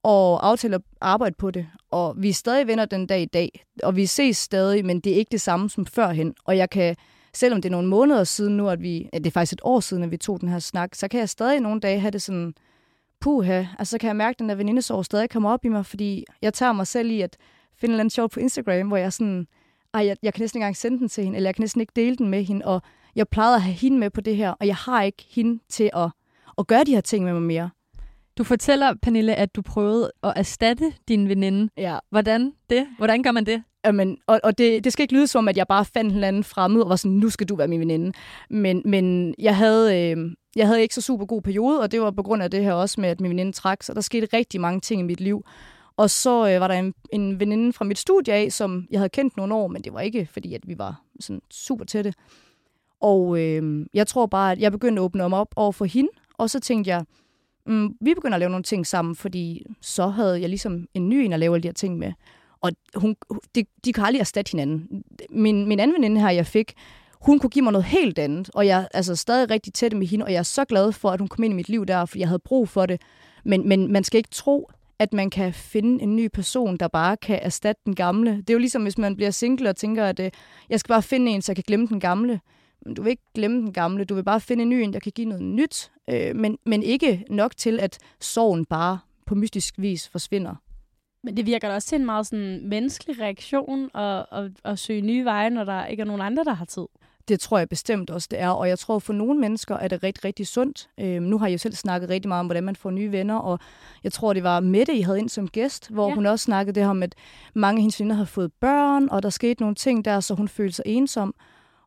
og 0.04 0.48
aftaler 0.48 0.78
at 0.78 0.84
arbejde 1.02 1.36
på 1.38 1.52
det. 1.52 1.68
Og 1.92 2.16
vi 2.18 2.30
er 2.30 2.34
stadig 2.34 2.68
venner 2.68 2.86
den 2.86 3.08
dag 3.08 3.22
i 3.22 3.26
dag, 3.26 3.66
og 3.84 3.96
vi 3.96 4.06
ses 4.06 4.38
stadig, 4.38 4.86
men 4.86 5.00
det 5.00 5.12
er 5.12 5.16
ikke 5.16 5.32
det 5.32 5.42
samme 5.42 5.70
som 5.70 5.86
førhen. 5.86 6.34
Og 6.46 6.58
jeg 6.58 6.70
kan, 6.70 6.96
selvom 7.34 7.62
det 7.62 7.70
er 7.70 7.72
nogle 7.72 7.88
måneder 7.88 8.24
siden 8.24 8.58
nu, 8.58 8.70
at 8.70 8.82
vi, 8.82 9.10
ja, 9.14 9.18
det 9.18 9.28
er 9.28 9.32
faktisk 9.32 9.54
et 9.54 9.62
år 9.64 9.80
siden, 9.80 10.04
at 10.04 10.12
vi 10.12 10.18
tog 10.18 10.42
den 10.42 10.50
her 10.50 10.60
snak, 10.60 10.96
så 10.96 11.08
kan 11.08 11.20
jeg 11.20 11.30
stadig 11.30 11.60
nogle 11.60 11.80
dage 11.80 12.00
have 12.00 12.12
det 12.12 12.22
sådan, 12.22 12.54
puha, 13.22 13.66
altså 13.80 13.92
så 13.92 13.98
kan 13.98 14.08
jeg 14.08 14.16
mærke, 14.16 14.36
at 14.36 14.40
den 14.40 14.50
der 14.50 14.56
venindesår 14.56 15.02
stadig 15.02 15.30
kommer 15.30 15.52
op 15.52 15.66
i 15.66 15.68
mig, 15.68 15.86
fordi 15.86 16.26
jeg 16.42 16.54
tager 16.54 16.74
mig 16.74 16.88
selv 16.88 17.12
i 17.12 17.22
at 17.22 17.38
finde 17.78 17.92
en 17.92 17.94
eller 17.94 18.02
anden 18.02 18.10
sjov 18.10 18.30
på 18.30 18.40
Instagram, 18.40 18.88
hvor 18.88 18.98
jeg 18.98 19.14
sådan, 19.14 19.48
ej, 19.94 20.06
jeg, 20.06 20.18
jeg 20.24 20.34
kan 20.34 20.42
næsten 20.42 20.58
ikke 20.58 20.64
engang 20.64 20.78
sende 20.78 21.00
den 21.00 21.10
til 21.10 21.24
hende, 21.24 21.36
eller 21.36 21.48
jeg 21.48 21.56
kan 21.56 21.62
næsten 21.64 21.82
ikke 21.82 21.94
dele 21.96 22.16
den 22.16 22.30
med 22.30 22.44
hende, 22.44 22.66
og 22.66 22.82
jeg 23.16 23.28
plejede 23.28 23.56
at 23.56 23.62
have 23.62 23.74
hende 23.74 23.98
med 23.98 24.10
på 24.10 24.22
det 24.22 24.36
her, 24.36 24.52
og 24.52 24.68
jeg 24.68 24.76
har 24.76 25.04
ikke 25.04 25.26
hende 25.30 25.64
til 25.70 25.90
at, 25.94 26.10
at 26.58 26.68
gøre 26.68 26.84
de 26.84 26.94
her 26.94 27.02
ting 27.02 27.26
med 27.26 27.34
mig 27.34 27.42
mere. 27.42 27.70
Du 28.38 28.44
fortæller, 28.44 28.94
Pernille, 29.02 29.36
at 29.36 29.56
du 29.56 29.62
prøvede 29.62 30.12
at 30.24 30.34
erstatte 30.36 30.94
din 31.08 31.30
veninde. 31.30 31.70
Ja. 31.78 32.00
Hvordan 32.10 32.54
det? 32.70 32.88
Hvordan 32.98 33.24
gør 33.24 33.32
man 33.32 33.46
det? 33.46 33.64
Jamen, 33.86 34.18
og, 34.28 34.40
og 34.44 34.58
det, 34.58 34.84
det 34.84 34.94
skal 34.94 35.04
ikke 35.04 35.14
lyde 35.14 35.28
som, 35.28 35.48
at 35.48 35.58
jeg 35.58 35.68
bare 35.68 35.86
fandt 35.86 36.14
en 36.14 36.24
anden 36.24 36.44
fremmed 36.44 36.82
og 36.82 36.90
var 36.90 36.96
sådan, 36.96 37.18
nu 37.18 37.30
skal 37.30 37.50
du 37.50 37.56
være 37.56 37.68
min 37.68 37.80
veninde. 37.80 38.12
Men, 38.50 38.82
men 38.86 39.36
jeg, 39.40 39.58
havde, 39.58 40.12
øh, 40.12 40.36
jeg 40.56 40.68
havde 40.68 40.82
ikke 40.82 40.96
så 40.96 41.02
super 41.02 41.26
god 41.26 41.42
periode, 41.42 41.82
og 41.82 41.92
det 41.92 42.02
var 42.02 42.12
på 42.12 42.24
grund 42.24 42.44
af 42.44 42.52
det 42.52 42.64
her 42.64 42.74
også 42.74 43.02
med, 43.02 43.10
at 43.10 43.22
min 43.22 43.32
veninde 43.32 43.52
trak, 43.52 43.84
så 43.84 43.94
der 43.94 44.02
skete 44.02 44.28
rigtig 44.34 44.62
mange 44.62 44.80
ting 44.80 45.02
i 45.02 45.04
mit 45.04 45.22
liv. 45.22 45.46
Og 45.98 46.10
så 46.10 46.50
øh, 46.50 46.62
var 46.62 46.68
der 46.68 46.76
en, 46.76 46.94
en 47.14 47.40
veninde 47.40 47.74
fra 47.74 47.86
mit 47.86 48.00
studie 48.00 48.34
af, 48.34 48.52
som 48.52 48.88
jeg 48.92 49.00
havde 49.00 49.10
kendt 49.10 49.38
nogle 49.38 49.56
år, 49.56 49.68
men 49.68 49.84
det 49.84 49.94
var 49.94 50.00
ikke, 50.00 50.30
fordi 50.32 50.54
at 50.54 50.62
vi 50.68 50.78
var 50.78 51.02
sådan 51.20 51.42
super 51.52 51.86
tætte. 51.86 52.14
Og 53.04 53.40
øh, 53.40 53.86
jeg 53.94 54.08
tror 54.08 54.26
bare, 54.26 54.52
at 54.52 54.60
jeg 54.60 54.72
begyndte 54.72 55.00
at 55.00 55.04
åbne 55.04 55.30
mig 55.30 55.40
op 55.40 55.54
over 55.56 55.72
for 55.72 55.86
hende, 55.86 56.10
og 56.38 56.50
så 56.50 56.60
tænkte 56.60 56.90
jeg, 56.90 57.06
mm, 57.66 57.96
vi 58.02 58.14
begynder 58.14 58.36
at 58.36 58.40
lave 58.40 58.50
nogle 58.50 58.64
ting 58.64 58.88
sammen, 58.88 59.16
fordi 59.16 59.66
så 59.82 60.08
havde 60.08 60.42
jeg 60.42 60.50
ligesom 60.50 60.88
en 60.94 61.10
ny 61.10 61.14
en 61.14 61.34
at 61.34 61.40
lave 61.40 61.56
alle 61.56 61.64
de 61.64 61.68
her 61.68 61.74
ting 61.74 61.98
med. 61.98 62.12
Og 62.62 62.72
hun, 62.96 63.16
de, 63.56 63.66
de 63.86 63.94
kan 63.94 64.04
aldrig 64.04 64.20
erstatte 64.20 64.52
hinanden. 64.52 65.04
Min, 65.30 65.68
min 65.68 65.80
anden 65.80 65.96
veninde 65.96 66.22
her, 66.22 66.30
jeg 66.30 66.48
fik, 66.48 66.74
hun 67.22 67.40
kunne 67.40 67.50
give 67.50 67.64
mig 67.64 67.74
noget 67.74 67.86
helt 67.86 68.20
andet, 68.20 68.50
og 68.54 68.68
jeg 68.68 68.82
er 68.82 68.88
altså 68.94 69.16
stadig 69.16 69.50
rigtig 69.50 69.74
tæt 69.74 69.94
med 69.94 70.08
hende, 70.08 70.26
og 70.26 70.32
jeg 70.32 70.40
er 70.40 70.44
så 70.44 70.66
glad 70.66 70.92
for, 70.92 71.10
at 71.10 71.20
hun 71.20 71.28
kom 71.28 71.44
ind 71.44 71.54
i 71.54 71.56
mit 71.56 71.70
liv 71.70 71.86
der, 71.86 72.06
fordi 72.06 72.20
jeg 72.20 72.28
havde 72.28 72.40
brug 72.46 72.70
for 72.70 72.86
det. 72.86 73.02
Men, 73.46 73.68
men 73.68 73.92
man 73.92 74.04
skal 74.04 74.18
ikke 74.18 74.30
tro, 74.30 74.70
at 75.00 75.14
man 75.14 75.30
kan 75.30 75.54
finde 75.54 76.04
en 76.04 76.16
ny 76.16 76.28
person, 76.34 76.78
der 76.78 76.88
bare 76.88 77.18
kan 77.18 77.40
erstatte 77.42 77.82
den 77.86 77.96
gamle. 77.96 78.32
Det 78.32 78.50
er 78.50 78.54
jo 78.54 78.60
ligesom, 78.60 78.84
hvis 78.84 78.98
man 78.98 79.16
bliver 79.16 79.32
single 79.32 79.70
og 79.70 79.76
tænker, 79.76 80.06
at 80.06 80.20
øh, 80.20 80.32
jeg 80.70 80.80
skal 80.80 80.94
bare 80.94 81.02
finde 81.02 81.32
en, 81.32 81.42
så 81.42 81.52
jeg 81.52 81.56
kan 81.56 81.64
glemme 81.68 81.88
den 81.88 82.00
gamle. 82.00 82.40
Du 82.98 83.02
vil 83.02 83.10
ikke 83.10 83.24
glemme 83.34 83.58
den 83.58 83.74
gamle, 83.74 84.06
du 84.06 84.16
vil 84.16 84.24
bare 84.24 84.40
finde 84.40 84.62
en 84.62 84.70
ny 84.70 84.90
der 84.94 85.00
kan 85.00 85.12
give 85.12 85.28
noget 85.28 85.44
nyt, 85.44 85.92
øh, 86.10 86.36
men, 86.36 86.58
men 86.66 86.84
ikke 86.84 87.26
nok 87.30 87.58
til, 87.58 87.80
at 87.80 87.98
sorgen 88.20 88.66
bare 88.66 89.00
på 89.26 89.36
mystisk 89.36 89.76
vis 89.78 90.10
forsvinder. 90.10 90.56
Men 91.24 91.38
det 91.38 91.46
virker 91.46 91.68
da 91.68 91.74
også 91.76 91.88
til 91.88 91.96
en 92.00 92.06
meget 92.06 92.28
sådan 92.28 92.70
menneskelig 92.70 93.20
reaktion 93.20 93.90
at, 93.96 94.26
at, 94.32 94.52
at 94.64 94.80
søge 94.80 95.02
nye 95.02 95.26
veje, 95.26 95.50
når 95.50 95.64
der 95.64 95.86
ikke 95.86 96.02
er 96.02 96.06
nogen 96.06 96.22
andre, 96.22 96.44
der 96.44 96.54
har 96.54 96.66
tid. 96.66 96.86
Det 97.28 97.40
tror 97.40 97.58
jeg 97.58 97.70
bestemt 97.70 98.10
også, 98.10 98.28
det 98.32 98.40
er. 98.40 98.50
Og 98.50 98.70
jeg 98.70 98.80
tror, 98.80 99.00
for 99.00 99.14
nogle 99.14 99.40
mennesker 99.40 99.76
er 99.76 99.88
det 99.88 100.04
rigtig, 100.04 100.26
rigtig 100.26 100.48
sundt. 100.48 100.90
Øhm, 101.00 101.24
nu 101.24 101.38
har 101.38 101.48
jeg 101.48 101.54
jo 101.54 101.58
selv 101.58 101.74
snakket 101.74 102.10
rigtig 102.10 102.30
meget 102.30 102.40
om, 102.40 102.46
hvordan 102.46 102.64
man 102.64 102.76
får 102.76 102.92
nye 102.92 103.12
venner, 103.12 103.36
og 103.36 103.60
jeg 104.04 104.12
tror, 104.12 104.34
det 104.34 104.44
var 104.44 104.60
Mette, 104.60 104.96
I 104.96 105.02
havde 105.02 105.20
ind 105.20 105.30
som 105.30 105.48
gæst, 105.48 105.90
hvor 105.90 106.08
ja. 106.08 106.16
hun 106.16 106.26
også 106.26 106.44
snakkede 106.44 106.76
det 106.76 106.84
her 106.84 106.90
om, 106.90 107.04
at 107.04 107.16
mange 107.54 107.78
af 107.78 107.82
hendes 107.82 108.00
venner 108.00 108.16
har 108.16 108.26
fået 108.26 108.54
børn, 108.54 109.10
og 109.10 109.24
der 109.24 109.30
skete 109.30 109.62
nogle 109.62 109.76
ting 109.76 110.06
der, 110.06 110.20
så 110.20 110.34
hun 110.34 110.48
følte 110.48 110.76
sig 110.76 110.86
ensom. 110.88 111.36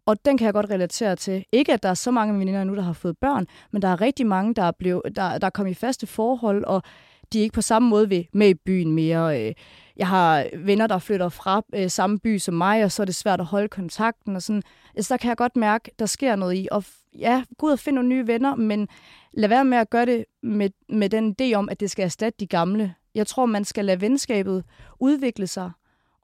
Og 0.06 0.24
den 0.24 0.38
kan 0.38 0.44
jeg 0.44 0.54
godt 0.54 0.70
relatere 0.70 1.16
til. 1.16 1.44
Ikke, 1.52 1.72
at 1.72 1.82
der 1.82 1.88
er 1.88 1.94
så 1.94 2.10
mange 2.10 2.38
veninder 2.38 2.64
nu, 2.64 2.74
der 2.74 2.82
har 2.82 2.92
fået 2.92 3.18
børn, 3.18 3.46
men 3.70 3.82
der 3.82 3.88
er 3.88 4.00
rigtig 4.00 4.26
mange, 4.26 4.54
der 4.54 4.62
er, 4.62 4.72
blevet, 4.78 5.02
der, 5.16 5.38
der 5.38 5.46
er 5.46 5.50
kommet 5.50 5.70
i 5.70 5.74
faste 5.74 6.06
forhold, 6.06 6.64
og 6.64 6.82
de 7.32 7.38
er 7.38 7.42
ikke 7.42 7.54
på 7.54 7.62
samme 7.62 7.88
måde 7.88 8.10
ved, 8.10 8.24
med 8.32 8.48
i 8.48 8.54
byen 8.54 8.92
mere. 8.92 9.46
Øh, 9.46 9.54
jeg 9.96 10.08
har 10.08 10.46
venner, 10.54 10.86
der 10.86 10.98
flytter 10.98 11.28
fra 11.28 11.62
øh, 11.74 11.90
samme 11.90 12.18
by 12.18 12.38
som 12.38 12.54
mig, 12.54 12.84
og 12.84 12.92
så 12.92 13.02
er 13.02 13.04
det 13.04 13.14
svært 13.14 13.40
at 13.40 13.46
holde 13.46 13.68
kontakten. 13.68 14.36
Og 14.36 14.42
sådan. 14.42 14.62
Altså, 14.94 15.14
der 15.14 15.18
kan 15.18 15.28
jeg 15.28 15.36
godt 15.36 15.56
mærke, 15.56 15.90
der 15.98 16.06
sker 16.06 16.36
noget 16.36 16.56
i. 16.56 16.68
Og 16.70 16.84
ja, 17.18 17.44
gå 17.58 17.66
ud 17.66 17.72
og 17.72 17.78
finde 17.78 17.94
nogle 17.94 18.08
nye 18.08 18.26
venner, 18.26 18.54
men 18.54 18.88
lad 19.32 19.48
være 19.48 19.64
med 19.64 19.78
at 19.78 19.90
gøre 19.90 20.06
det 20.06 20.24
med, 20.42 20.70
med 20.88 21.08
den 21.08 21.36
idé 21.40 21.54
om, 21.54 21.68
at 21.68 21.80
det 21.80 21.90
skal 21.90 22.04
erstatte 22.04 22.36
de 22.40 22.46
gamle. 22.46 22.94
Jeg 23.14 23.26
tror, 23.26 23.46
man 23.46 23.64
skal 23.64 23.84
lade 23.84 24.00
venskabet 24.00 24.64
udvikle 25.00 25.46
sig, 25.46 25.70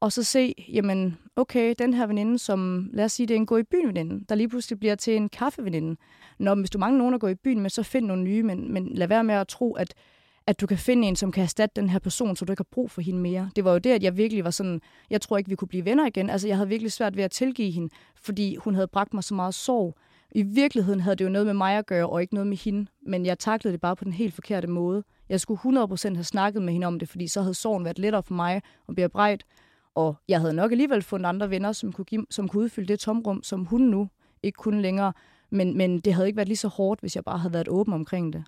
og 0.03 0.13
så 0.13 0.23
se, 0.23 0.55
jamen, 0.69 1.19
okay, 1.37 1.75
den 1.79 1.95
her 1.95 2.07
veninde, 2.07 2.39
som, 2.39 2.91
lad 2.93 3.05
os 3.05 3.13
sige, 3.13 3.27
det 3.27 3.35
er 3.35 3.39
en 3.39 3.47
gå 3.47 3.57
i 3.57 3.63
byen 3.63 3.89
veninde, 3.89 4.25
der 4.29 4.35
lige 4.35 4.49
pludselig 4.49 4.79
bliver 4.81 4.95
til 4.95 5.17
en 5.17 5.29
kaffeveninde. 5.29 5.97
Når 6.39 6.55
hvis 6.55 6.71
du 6.71 6.79
mangler 6.79 6.99
nogen 6.99 7.15
at 7.15 7.21
gå 7.21 7.29
i 7.29 7.35
byen 7.35 7.61
med, 7.61 7.71
så 7.71 7.83
find 7.83 8.07
nogle 8.07 8.23
nye, 8.23 8.43
men, 8.43 8.73
men 8.73 8.89
lad 8.95 9.09
være 9.09 9.25
med 9.25 9.35
at 9.35 9.49
tro, 9.49 9.73
at 9.75 9.95
at 10.47 10.61
du 10.61 10.67
kan 10.67 10.79
finde 10.79 11.09
en, 11.09 11.17
som 11.17 11.33
kan 11.33 11.43
erstatte 11.43 11.81
den 11.81 11.91
her 11.91 11.99
person, 11.99 12.37
så 12.37 12.45
du 12.45 12.53
ikke 12.53 12.61
har 12.61 12.73
brug 12.73 12.91
for 12.91 13.01
hende 13.01 13.21
mere. 13.21 13.51
Det 13.57 13.65
var 13.65 13.73
jo 13.73 13.79
det, 13.79 13.91
at 13.91 14.03
jeg 14.03 14.17
virkelig 14.17 14.45
var 14.45 14.51
sådan, 14.51 14.81
jeg 15.11 15.21
tror 15.21 15.39
ikke, 15.39 15.51
vi 15.51 15.57
kunne 15.57 15.69
blive 15.69 15.85
venner 15.85 16.07
igen. 16.07 16.31
Altså, 16.31 16.49
jeg 16.49 16.57
havde 16.57 16.69
virkelig 16.69 16.93
svært 16.93 17.17
ved 17.17 17.25
at 17.25 17.31
tilgive 17.31 17.71
hende, 17.71 17.95
fordi 18.23 18.57
hun 18.57 18.75
havde 18.75 18.87
bragt 18.87 19.15
mig 19.15 19.25
så 19.25 19.35
meget 19.35 19.55
sorg. 19.55 19.97
I 20.33 20.43
virkeligheden 20.43 21.01
havde 21.01 21.17
det 21.17 21.25
jo 21.25 21.31
noget 21.31 21.47
med 21.47 21.55
mig 21.55 21.79
at 21.79 21.87
gøre, 21.87 22.09
og 22.09 22.23
ikke 22.23 22.35
noget 22.35 22.47
med 22.47 22.57
hende, 22.57 22.87
men 23.07 23.27
jeg 23.27 23.39
taklede 23.39 23.73
det 23.73 23.81
bare 23.81 23.97
på 23.97 24.05
den 24.05 24.13
helt 24.13 24.35
forkerte 24.35 24.67
måde. 24.67 25.05
Jeg 25.29 25.41
skulle 25.41 25.61
100% 25.61 26.15
have 26.15 26.25
snakket 26.25 26.63
med 26.63 26.73
hende 26.73 26.87
om 26.87 26.99
det, 26.99 27.09
fordi 27.09 27.29
så 27.29 27.41
havde 27.43 27.55
sorgen 27.55 27.85
været 27.85 27.99
lettere 27.99 28.23
for 28.23 28.35
mig 28.35 28.63
at 28.89 28.95
bearbejde, 28.95 29.45
og 29.95 30.17
jeg 30.29 30.41
havde 30.41 30.55
nok 30.55 30.71
alligevel 30.73 31.03
fundet 31.03 31.29
andre 31.29 31.51
venner, 31.51 31.73
som 31.73 31.93
kunne, 31.93 32.05
give, 32.05 32.27
som 32.31 32.49
kunne 32.49 32.63
udfylde 32.63 32.89
det 32.89 33.01
tomrum, 33.01 33.43
som 33.43 33.65
hun 33.65 33.81
nu 33.81 34.09
ikke 34.43 34.57
kunne 34.57 34.83
længere. 34.83 35.13
Men, 35.51 35.77
men 35.77 36.01
det 36.01 36.15
havde 36.15 36.27
ikke 36.27 36.37
været 36.37 36.49
lige 36.49 36.57
så 36.57 36.69
hårdt, 36.69 37.01
hvis 37.01 37.17
jeg 37.17 37.25
bare 37.25 37.39
havde 37.39 37.53
været 37.53 37.69
åben 37.69 37.95
omkring 37.95 38.33
det. 38.33 38.45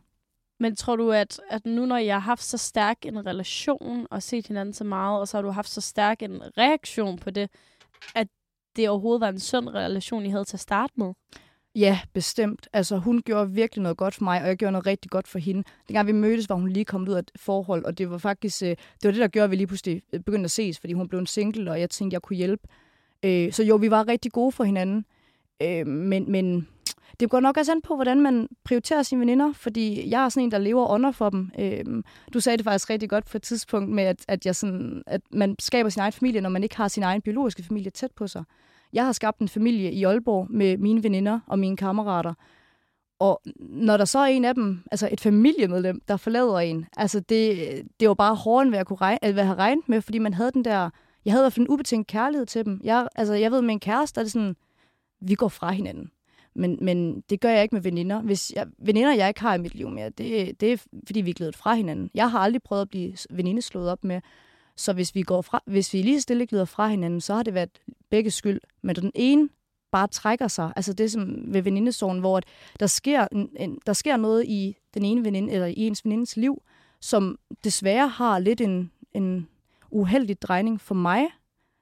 Men 0.61 0.77
tror 0.77 0.97
du, 0.97 1.13
at, 1.13 1.41
at 1.51 1.67
nu 1.67 1.87
når 1.87 1.97
jeg 1.97 2.15
har 2.15 2.21
haft 2.21 2.43
så 2.43 2.59
stærk 2.59 3.07
en 3.07 3.27
relation 3.27 4.07
og 4.11 4.23
set 4.23 4.47
hinanden 4.47 4.73
så 4.73 4.85
meget, 4.85 5.21
og 5.21 5.29
så 5.29 5.37
har 5.37 5.43
du 5.43 5.51
haft 5.51 5.69
så 5.69 5.81
stærk 5.81 6.23
en 6.23 6.43
reaktion 6.59 7.19
på 7.19 7.31
det, 7.31 7.51
at 8.15 8.29
det 8.77 8.89
overhovedet 8.89 9.21
var 9.21 9.29
en 9.29 9.41
sund 9.41 9.69
relation, 9.69 10.27
I 10.27 10.29
havde 10.29 10.45
til 10.45 10.57
at 10.57 10.61
starte 10.61 10.93
med? 10.97 11.13
Ja, 11.77 12.01
bestemt. 12.13 12.69
Altså, 12.73 12.97
hun 12.97 13.23
gjorde 13.23 13.51
virkelig 13.51 13.83
noget 13.83 13.99
godt 13.99 14.15
for 14.15 14.25
mig, 14.25 14.43
og 14.43 14.49
jeg 14.49 14.57
gjorde 14.57 14.73
noget 14.73 14.87
rigtig 14.87 15.11
godt 15.11 15.29
for 15.29 15.39
hende. 15.39 15.65
Dengang 15.89 16.07
vi 16.07 16.13
mødtes, 16.13 16.49
var 16.49 16.55
hun 16.55 16.69
lige 16.69 16.85
kommet 16.85 17.09
ud 17.09 17.15
af 17.15 17.19
et 17.19 17.31
forhold, 17.37 17.85
og 17.85 17.99
det 17.99 18.11
var 18.11 18.19
faktisk 18.19 18.63
øh, 18.63 18.69
det, 18.69 18.79
var 19.05 19.11
det 19.11 19.21
der 19.21 19.29
gjorde, 19.29 19.45
at 19.45 19.51
vi 19.51 19.57
lige 19.57 19.67
pludselig 19.67 20.03
øh, 20.13 20.21
begyndte 20.21 20.45
at 20.45 20.51
ses, 20.51 20.79
fordi 20.79 20.93
hun 20.93 21.09
blev 21.09 21.21
en 21.21 21.27
single, 21.27 21.71
og 21.71 21.81
jeg 21.81 21.91
tænkte, 21.91 22.15
jeg 22.15 22.23
kunne 22.23 22.37
hjælpe. 22.37 22.69
Øh, 23.23 23.53
så 23.53 23.63
jo, 23.63 23.77
vi 23.77 23.91
var 23.91 24.09
rigtig 24.09 24.33
gode 24.33 24.53
for 24.53 24.65
hinanden. 24.65 25.05
Øh, 25.63 25.87
men, 25.87 26.33
men 26.33 26.69
det 27.21 27.31
går 27.31 27.41
nok 27.41 27.57
også 27.57 27.73
an 27.73 27.83
på, 27.83 27.95
hvordan 27.95 28.21
man 28.21 28.49
prioriterer 28.65 29.03
sine 29.03 29.21
veninder, 29.21 29.53
fordi 29.53 30.11
jeg 30.11 30.25
er 30.25 30.29
sådan 30.29 30.45
en, 30.45 30.51
der 30.51 30.59
lever 30.59 30.87
under 30.87 31.11
for 31.11 31.31
dem. 31.31 31.51
du 32.35 32.41
sagde 32.41 32.57
det 32.57 32.65
faktisk 32.65 32.91
rigtig 32.91 33.11
godt 33.11 33.31
på 33.31 33.37
et 33.37 33.43
tidspunkt 33.43 33.91
med, 33.91 34.05
at, 34.05 34.25
at, 34.29 34.47
jeg 34.47 34.57
sådan, 34.57 35.03
at 35.07 35.21
man 35.31 35.57
skaber 35.59 35.91
sin 35.91 36.01
egen 36.01 36.13
familie, 36.13 36.41
når 36.41 36.51
man 36.51 36.63
ikke 36.63 36.77
har 36.77 36.89
sin 36.89 37.03
egen 37.03 37.23
biologiske 37.23 37.63
familie 37.63 37.91
tæt 37.91 38.11
på 38.17 38.27
sig. 38.27 38.45
Jeg 38.95 39.05
har 39.05 39.13
skabt 39.13 39.39
en 39.39 39.49
familie 39.49 39.93
i 39.93 40.05
Aalborg 40.05 40.47
med 40.51 40.77
mine 40.77 41.03
veninder 41.03 41.41
og 41.47 41.59
mine 41.59 41.77
kammerater. 41.77 42.35
Og 43.19 43.41
når 43.59 43.97
der 43.97 44.05
så 44.05 44.19
er 44.19 44.27
en 44.27 44.45
af 44.45 44.55
dem, 44.55 44.83
altså 44.91 45.09
et 45.13 45.21
familiemedlem, 45.21 46.01
der 46.09 46.17
forlader 46.17 46.59
en, 46.59 46.87
altså 46.97 47.21
det, 47.21 47.59
det 48.01 48.09
var 48.09 48.15
bare 48.15 48.35
hårdere, 48.35 48.63
end 48.63 48.71
hvad 48.71 48.79
jeg, 48.79 48.87
kunne 48.87 48.97
regne, 48.97 49.19
hvad 49.21 49.35
jeg 49.35 49.47
havde 49.47 49.59
regnet 49.59 49.89
med, 49.89 50.03
fordi 50.03 50.19
man 50.19 50.35
havde 50.35 50.51
den 50.53 50.65
der, 50.65 50.91
jeg 51.25 51.33
havde 51.33 51.43
i 51.43 51.45
hvert 51.45 51.53
fald 51.53 51.67
en 51.67 51.73
ubetinget 51.73 52.07
kærlighed 52.07 52.47
til 52.47 52.65
dem. 52.65 52.81
Jeg, 52.85 53.09
altså 53.15 53.35
jeg 53.35 53.51
ved, 53.51 53.63
med 53.63 53.75
en 53.75 53.81
kæreste, 53.81 54.21
er 54.21 54.25
det 54.25 54.33
sådan, 54.33 54.57
vi 55.21 55.35
går 55.35 55.49
fra 55.49 55.71
hinanden. 55.71 56.11
Men, 56.55 56.79
men 56.81 57.21
det 57.31 57.41
gør 57.41 57.49
jeg 57.49 57.63
ikke 57.63 57.75
med 57.75 57.83
veninder. 57.83 58.23
Hvis 58.23 58.53
jeg, 58.57 58.67
veninder, 58.79 59.15
jeg 59.15 59.29
ikke 59.29 59.41
har 59.41 59.55
i 59.55 59.59
mit 59.59 59.75
liv 59.75 59.89
mere, 59.89 60.11
det, 60.11 60.61
det 60.61 60.73
er, 60.73 60.77
fordi 61.07 61.21
vi 61.21 61.31
er 61.31 61.35
glædet 61.35 61.57
fra 61.57 61.75
hinanden. 61.75 62.11
Jeg 62.15 62.31
har 62.31 62.39
aldrig 62.39 62.63
prøvet 62.63 62.83
at 62.83 62.91
blive 62.91 63.17
veninde 63.31 63.63
slået 63.63 63.91
op 63.91 64.05
med. 64.05 64.21
Så 64.77 64.93
hvis 64.93 65.15
vi, 65.15 65.23
går 65.23 65.43
fra, 65.43 65.63
hvis 65.67 65.93
vi 65.93 66.03
lige 66.03 66.21
stille 66.21 66.47
glider 66.47 66.65
fra 66.65 66.89
hinanden, 66.89 67.21
så 67.21 67.35
har 67.35 67.43
det 67.43 67.55
været 67.55 67.71
begge 68.11 68.31
skyld. 68.31 68.61
Men 68.83 68.97
den 68.97 69.11
ene 69.15 69.49
bare 69.93 70.09
trækker 70.09 70.49
sig, 70.49 70.73
altså 70.77 70.93
det 70.93 71.13
som 71.13 71.45
ved 71.47 71.63
venindesorgen, 71.63 72.19
hvor 72.19 72.37
at 72.37 72.45
der 72.81 72.87
sker, 72.87 73.29
en, 73.33 73.51
en, 73.57 73.79
der 73.87 73.93
sker 73.93 74.17
noget 74.17 74.45
i 74.45 74.77
den 74.95 75.05
ene 75.05 75.25
veninde, 75.25 75.53
eller 75.53 75.67
i 75.67 75.75
ens 75.77 76.05
venindes 76.05 76.37
liv, 76.37 76.63
som 77.01 77.39
desværre 77.65 78.09
har 78.09 78.39
lidt 78.39 78.61
en, 78.61 78.91
en 79.13 79.49
uheldig 79.91 80.43
drejning 80.43 80.81
for 80.81 80.95
mig. 80.95 81.27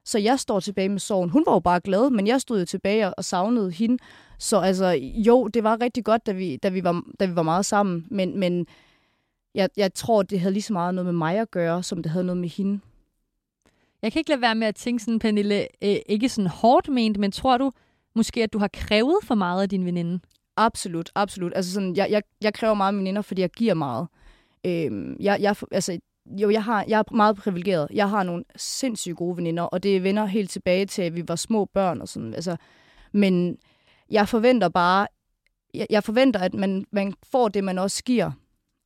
Så 0.05 0.19
jeg 0.19 0.41
står 0.41 0.61
tilbage 0.61 0.89
med 0.89 0.99
sorgen. 0.99 1.31
Hun 1.31 1.43
var 1.47 1.53
jo 1.53 1.61
bare 1.61 1.81
glad, 1.81 2.11
men 2.11 2.27
jeg 2.27 2.41
stod 2.41 2.59
jo 2.59 2.65
tilbage 2.65 3.15
og 3.15 3.25
savnede 3.25 3.71
hende. 3.71 3.99
Så 4.39 4.59
altså, 4.59 4.87
jo, 5.15 5.49
det 5.49 5.65
var 5.65 5.81
rigtig 5.81 6.05
godt, 6.05 6.27
da 6.27 6.33
vi, 6.33 6.57
da 6.57 6.69
vi, 6.69 6.85
var, 6.85 7.03
da 7.21 7.27
vi 7.27 7.37
var 7.37 7.43
meget 7.43 7.67
sammen, 7.67 8.07
men, 8.11 8.39
men 8.39 8.67
jeg, 9.55 9.69
jeg 9.77 9.95
tror, 9.95 10.23
det 10.23 10.41
havde 10.41 10.53
lige 10.53 10.63
så 10.63 10.73
meget 10.73 10.95
noget 10.95 11.07
med 11.07 11.13
mig 11.13 11.39
at 11.39 11.51
gøre, 11.51 11.83
som 11.83 12.03
det 12.03 12.13
havde 12.13 12.25
noget 12.25 12.41
med 12.41 12.49
hende. 12.49 12.81
Jeg 14.03 14.13
kan 14.13 14.21
ikke 14.21 14.31
lade 14.31 14.41
være 14.41 14.55
med 14.55 14.67
at 14.67 14.75
tænke 14.75 15.03
sådan, 15.03 15.19
Pernille, 15.19 15.67
øh, 15.85 15.97
ikke 16.07 16.29
sådan 16.29 16.51
hårdt 16.51 16.89
ment, 16.89 17.19
men 17.19 17.33
tror 17.33 17.59
du 17.59 17.73
måske, 18.15 18.43
at 18.43 18.53
du 18.53 18.59
har 18.59 18.69
krævet 18.73 19.17
for 19.23 19.35
meget 19.35 19.63
af 19.63 19.69
din 19.69 19.85
veninde? 19.85 20.21
Absolut, 20.57 21.11
absolut. 21.15 21.53
Altså 21.57 21.73
sådan, 21.73 21.97
jeg, 21.97 22.11
jeg, 22.11 22.23
jeg 22.41 22.55
kræver 22.55 22.75
meget 22.75 22.89
af 22.89 22.93
mine 22.93 23.03
veninder, 23.03 23.23
fordi 23.23 23.41
jeg 23.41 23.51
giver 23.51 23.75
meget. 23.75 24.09
Øhm, 24.67 25.17
jeg, 25.21 25.41
jeg, 25.41 25.57
altså, 25.71 25.99
jo, 26.27 26.51
jeg, 26.51 26.65
har, 26.65 26.85
jeg 26.89 26.99
er 26.99 27.15
meget 27.15 27.37
privilegeret. 27.37 27.89
Jeg 27.93 28.11
har 28.11 28.23
nogle 28.23 28.45
sindssygt 28.57 29.17
gode 29.17 29.37
veninder, 29.37 29.63
og 29.63 29.83
det 29.83 30.03
vender 30.03 30.27
helt 30.27 30.51
tilbage 30.51 30.87
til, 30.87 31.03
at 31.03 31.17
vi 31.17 31.29
var 31.29 31.37
små 31.37 31.65
børn 31.65 32.01
og 32.01 32.09
sådan. 32.09 32.35
Altså, 32.35 32.57
men 33.13 33.59
jeg 34.11 34.29
forventer 34.29 34.69
bare, 34.69 35.07
jeg, 35.75 35.87
jeg 35.91 36.05
forventer, 36.05 36.41
at 36.41 36.55
man, 36.55 36.85
man 36.91 37.15
får 37.33 37.49
det, 37.49 37.65
man 37.65 37.79
også 37.79 38.05
giver. 38.05 38.31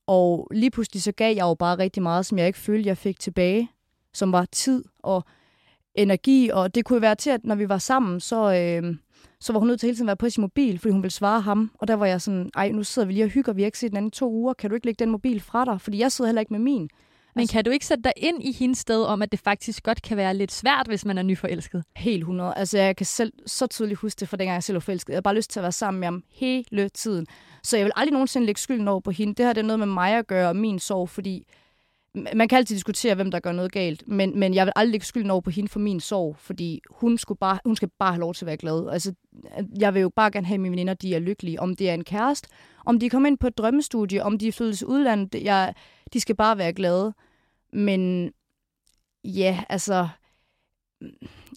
Og 0.07 0.49
lige 0.51 0.71
pludselig 0.71 1.03
så 1.03 1.13
gav 1.13 1.35
jeg 1.35 1.43
jo 1.43 1.55
bare 1.55 1.79
rigtig 1.79 2.03
meget, 2.03 2.27
som 2.27 2.39
jeg 2.39 2.47
ikke 2.47 2.59
følte, 2.59 2.89
jeg 2.89 2.99
fik 2.99 3.21
tilbage, 3.21 3.71
som 4.15 4.33
var 4.33 4.45
tid 4.45 4.85
og 4.99 5.25
energi. 5.95 6.51
Og 6.53 6.75
det 6.75 6.85
kunne 6.85 7.03
være 7.03 7.15
til, 7.15 7.31
at 7.31 7.45
når 7.45 7.55
vi 7.55 7.69
var 7.69 7.79
sammen, 7.79 8.21
så, 8.21 8.53
øh, 8.55 8.97
så 9.41 9.53
var 9.53 9.61
hun 9.61 9.69
nødt 9.69 9.81
til 9.81 9.87
hele 9.87 9.97
tiden 9.97 10.09
at 10.09 10.11
være 10.11 10.17
på 10.17 10.31
sin 10.31 10.41
mobil, 10.41 10.79
fordi 10.79 10.93
hun 10.93 11.03
ville 11.03 11.13
svare 11.13 11.41
ham. 11.41 11.71
Og 11.75 11.89
der 11.89 11.95
var 11.95 12.07
jeg 12.07 12.21
sådan, 12.21 12.51
ej, 12.55 12.69
nu 12.69 12.85
sidder 12.85 13.07
vi 13.07 13.13
lige 13.13 13.25
og 13.25 13.31
hygger, 13.31 13.53
vi 13.53 13.63
har 13.63 13.67
ikke 13.67 13.79
set 13.79 13.91
den 13.91 13.97
anden 13.97 14.11
to 14.11 14.31
uger, 14.33 14.55
kan 14.55 14.71
du 14.71 14.75
ikke 14.75 14.87
lægge 14.87 15.05
den 15.05 15.11
mobil 15.11 15.41
fra 15.41 15.65
dig? 15.65 15.81
Fordi 15.81 15.99
jeg 15.99 16.13
sidder 16.13 16.29
heller 16.29 16.41
ikke 16.41 16.53
med 16.53 16.61
min. 16.61 16.89
Men 17.37 17.41
altså, 17.41 17.53
kan 17.53 17.65
du 17.65 17.71
ikke 17.71 17.87
sætte 17.87 18.03
dig 18.03 18.13
ind 18.17 18.43
i 18.43 18.53
hendes 18.53 18.79
sted 18.79 19.03
om, 19.03 19.23
at 19.23 19.33
det 19.33 19.41
faktisk 19.41 19.83
godt 19.83 20.03
kan 20.03 20.17
være 20.17 20.35
lidt 20.35 20.53
svært, 20.53 20.87
hvis 20.87 21.05
man 21.05 21.19
er 21.19 21.23
nyforelsket? 21.23 21.85
Helt 21.97 22.21
100. 22.21 22.55
Altså, 22.57 22.79
jeg 22.79 22.97
kan 22.97 23.07
selv 23.07 23.33
så 23.47 23.67
tydeligt 23.67 24.01
huske 24.01 24.21
det 24.21 24.29
fra 24.29 24.37
dengang, 24.37 24.55
jeg 24.55 24.63
selv 24.63 24.75
var 24.75 24.81
forelsket. 24.81 25.09
Jeg 25.09 25.17
har 25.17 25.23
bare 25.23 25.35
lyst 25.35 25.51
til 25.51 25.61
at 25.61 25.63
være 25.63 25.73
sammen 25.73 26.01
med 26.01 26.07
ham 26.07 26.25
hele 26.31 26.89
tiden. 26.89 27.27
Så 27.67 27.77
jeg 27.77 27.85
vil 27.85 27.93
aldrig 27.97 28.13
nogensinde 28.13 28.47
lægge 28.47 28.61
skylden 28.61 28.89
over 28.89 29.01
på 29.01 29.11
hende. 29.11 29.35
Det 29.35 29.47
her 29.47 29.53
det 29.53 29.61
er 29.61 29.67
noget 29.67 29.79
med 29.79 29.87
mig 29.87 30.13
at 30.13 30.27
gøre 30.27 30.49
og 30.49 30.57
min 30.57 30.79
sorg, 30.79 31.09
fordi 31.09 31.47
man 32.35 32.49
kan 32.49 32.57
altid 32.59 32.77
diskutere, 32.77 33.15
hvem 33.15 33.31
der 33.31 33.41
gør 33.41 33.53
noget 33.53 33.73
galt, 33.73 34.09
men, 34.09 34.39
men 34.39 34.55
jeg 34.55 34.67
vil 34.67 34.73
aldrig 34.77 34.91
lægge 34.91 35.07
skylden 35.07 35.31
over 35.31 35.41
på 35.41 35.51
hende 35.51 35.69
for 35.69 35.79
min 35.79 36.01
sorg, 36.01 36.37
fordi 36.39 36.81
hun, 36.91 37.19
skulle 37.19 37.39
bare, 37.39 37.59
hun 37.65 37.77
skal 37.77 37.89
bare 37.99 38.13
have 38.13 38.21
lov 38.21 38.35
til 38.35 38.45
at 38.45 38.47
være 38.47 38.57
glad. 38.57 38.89
Altså, 38.89 39.15
jeg 39.81 39.95
vil 39.95 40.03
jo 40.03 40.09
bare 40.09 40.31
gerne 40.31 40.47
have, 40.47 40.55
at 40.55 40.61
mine 40.61 40.73
veninder 40.73 40.95
de 40.95 41.15
er 41.15 41.19
lykkelige. 41.19 41.61
Om 41.61 41.77
det 41.77 41.91
er 41.91 41.95
en 41.95 42.05
kæreste, 42.05 42.49
om 42.85 42.99
de 42.99 43.11
kommer 43.11 43.27
ind 43.27 43.39
på 43.39 43.47
et 43.47 43.59
drømmestudie, 43.59 44.23
om 44.23 44.39
de 44.39 44.53
flytter 44.53 44.75
til 44.75 44.87
udlandet, 44.87 45.45
jeg, 45.45 45.75
de 46.13 46.21
skal 46.21 46.37
bare 46.37 46.59
være 46.59 46.73
glade. 46.73 47.15
Men 47.73 48.33
ja, 49.25 49.65
altså... 49.69 50.09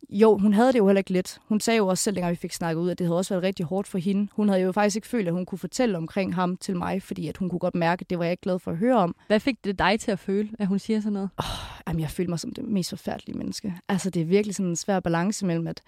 Jo, 0.09 0.37
hun 0.37 0.53
havde 0.53 0.73
det 0.73 0.79
jo 0.79 0.87
heller 0.87 0.99
ikke 0.99 1.13
let. 1.13 1.39
Hun 1.47 1.59
sagde 1.59 1.77
jo 1.77 1.87
også 1.87 2.03
selv, 2.03 2.15
dengang 2.15 2.31
vi 2.31 2.35
fik 2.35 2.53
snakket 2.53 2.81
ud, 2.81 2.89
at 2.89 2.99
det 2.99 3.07
havde 3.07 3.17
også 3.17 3.33
været 3.33 3.43
rigtig 3.43 3.65
hårdt 3.65 3.87
for 3.87 3.97
hende. 3.97 4.27
Hun 4.33 4.49
havde 4.49 4.61
jo 4.61 4.71
faktisk 4.71 4.95
ikke 4.95 5.07
følt, 5.07 5.27
at 5.27 5.33
hun 5.33 5.45
kunne 5.45 5.59
fortælle 5.59 5.97
omkring 5.97 6.35
ham 6.35 6.57
til 6.57 6.77
mig, 6.77 7.03
fordi 7.03 7.27
at 7.27 7.37
hun 7.37 7.49
kunne 7.49 7.59
godt 7.59 7.75
mærke, 7.75 8.01
at 8.01 8.09
det 8.09 8.19
var 8.19 8.25
jeg 8.25 8.31
ikke 8.31 8.41
glad 8.41 8.59
for 8.59 8.71
at 8.71 8.77
høre 8.77 8.97
om. 8.97 9.15
Hvad 9.27 9.39
fik 9.39 9.65
det 9.65 9.79
dig 9.79 9.99
til 9.99 10.11
at 10.11 10.19
føle, 10.19 10.49
at 10.59 10.67
hun 10.67 10.79
siger 10.79 10.99
sådan 10.99 11.13
noget? 11.13 11.29
Oh, 11.37 11.45
jamen, 11.87 12.01
jeg 12.01 12.09
følte 12.09 12.29
mig 12.29 12.39
som 12.39 12.53
det 12.53 12.63
mest 12.63 12.89
forfærdelige 12.89 13.37
menneske. 13.37 13.75
Altså, 13.89 14.09
det 14.09 14.21
er 14.21 14.25
virkelig 14.25 14.55
sådan 14.55 14.69
en 14.69 14.75
svær 14.75 14.99
balance 14.99 15.45
mellem, 15.45 15.67
at 15.67 15.81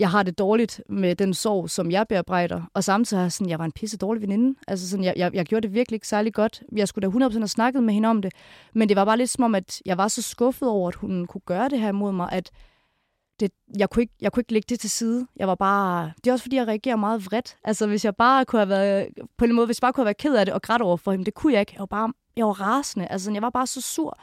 jeg 0.00 0.10
har 0.10 0.22
det 0.22 0.38
dårligt 0.38 0.82
med 0.88 1.16
den 1.16 1.34
sorg, 1.34 1.70
som 1.70 1.90
jeg 1.90 2.08
bearbejder, 2.08 2.62
og 2.74 2.84
samtidig 2.84 3.22
har 3.22 3.28
sådan, 3.28 3.50
jeg 3.50 3.58
var 3.58 3.64
en 3.64 3.72
pisse 3.72 3.96
dårlig 3.96 4.22
veninde. 4.22 4.58
Altså 4.68 4.88
sådan, 4.88 5.04
jeg, 5.04 5.14
jeg, 5.16 5.34
jeg 5.34 5.46
gjorde 5.46 5.68
det 5.68 5.74
virkelig 5.74 5.96
ikke 5.96 6.08
særlig 6.08 6.34
godt. 6.34 6.62
Jeg 6.76 6.88
skulle 6.88 7.08
da 7.20 7.26
100% 7.26 7.32
have 7.32 7.48
snakket 7.48 7.82
med 7.82 7.94
hende 7.94 8.08
om 8.08 8.22
det, 8.22 8.32
men 8.74 8.88
det 8.88 8.96
var 8.96 9.04
bare 9.04 9.16
lidt 9.18 9.30
som 9.30 9.44
om, 9.44 9.54
at 9.54 9.82
jeg 9.86 9.98
var 9.98 10.08
så 10.08 10.22
skuffet 10.22 10.68
over, 10.68 10.88
at 10.88 10.94
hun 10.94 11.26
kunne 11.26 11.40
gøre 11.46 11.68
det 11.68 11.80
her 11.80 11.92
mod 11.92 12.12
mig, 12.12 12.32
at 12.32 12.50
det, 13.40 13.50
jeg, 13.78 13.90
kunne 13.90 14.02
ikke, 14.02 14.14
jeg 14.20 14.32
kunne 14.32 14.40
ikke 14.40 14.52
lægge 14.52 14.66
det 14.68 14.80
til 14.80 14.90
side. 14.90 15.26
Jeg 15.36 15.48
var 15.48 15.54
bare... 15.54 16.12
Det 16.16 16.26
er 16.26 16.32
også 16.32 16.42
fordi, 16.42 16.56
jeg 16.56 16.66
reagerer 16.66 16.96
meget 16.96 17.26
vredt. 17.26 17.56
Altså, 17.64 17.86
hvis 17.86 18.04
jeg 18.04 18.16
bare 18.16 18.44
kunne 18.44 18.60
have 18.60 18.68
været... 18.68 19.08
På 19.38 19.44
en 19.44 19.52
måde, 19.52 19.66
hvis 19.66 19.78
jeg 19.78 19.80
bare 19.80 19.92
kunne 19.92 20.02
have 20.02 20.06
været 20.06 20.16
ked 20.16 20.34
af 20.36 20.46
det 20.46 20.54
og 20.54 20.62
grædt 20.62 20.82
over 20.82 20.96
for 20.96 21.10
hende, 21.10 21.24
det 21.24 21.34
kunne 21.34 21.52
jeg 21.52 21.60
ikke. 21.60 21.72
Jeg 21.72 21.80
var 21.80 21.86
bare... 21.86 22.12
Jeg 22.36 22.46
var 22.46 22.60
rasende. 22.60 23.06
Altså, 23.06 23.32
jeg 23.32 23.42
var 23.42 23.50
bare 23.50 23.66
så 23.66 23.80
sur, 23.80 24.18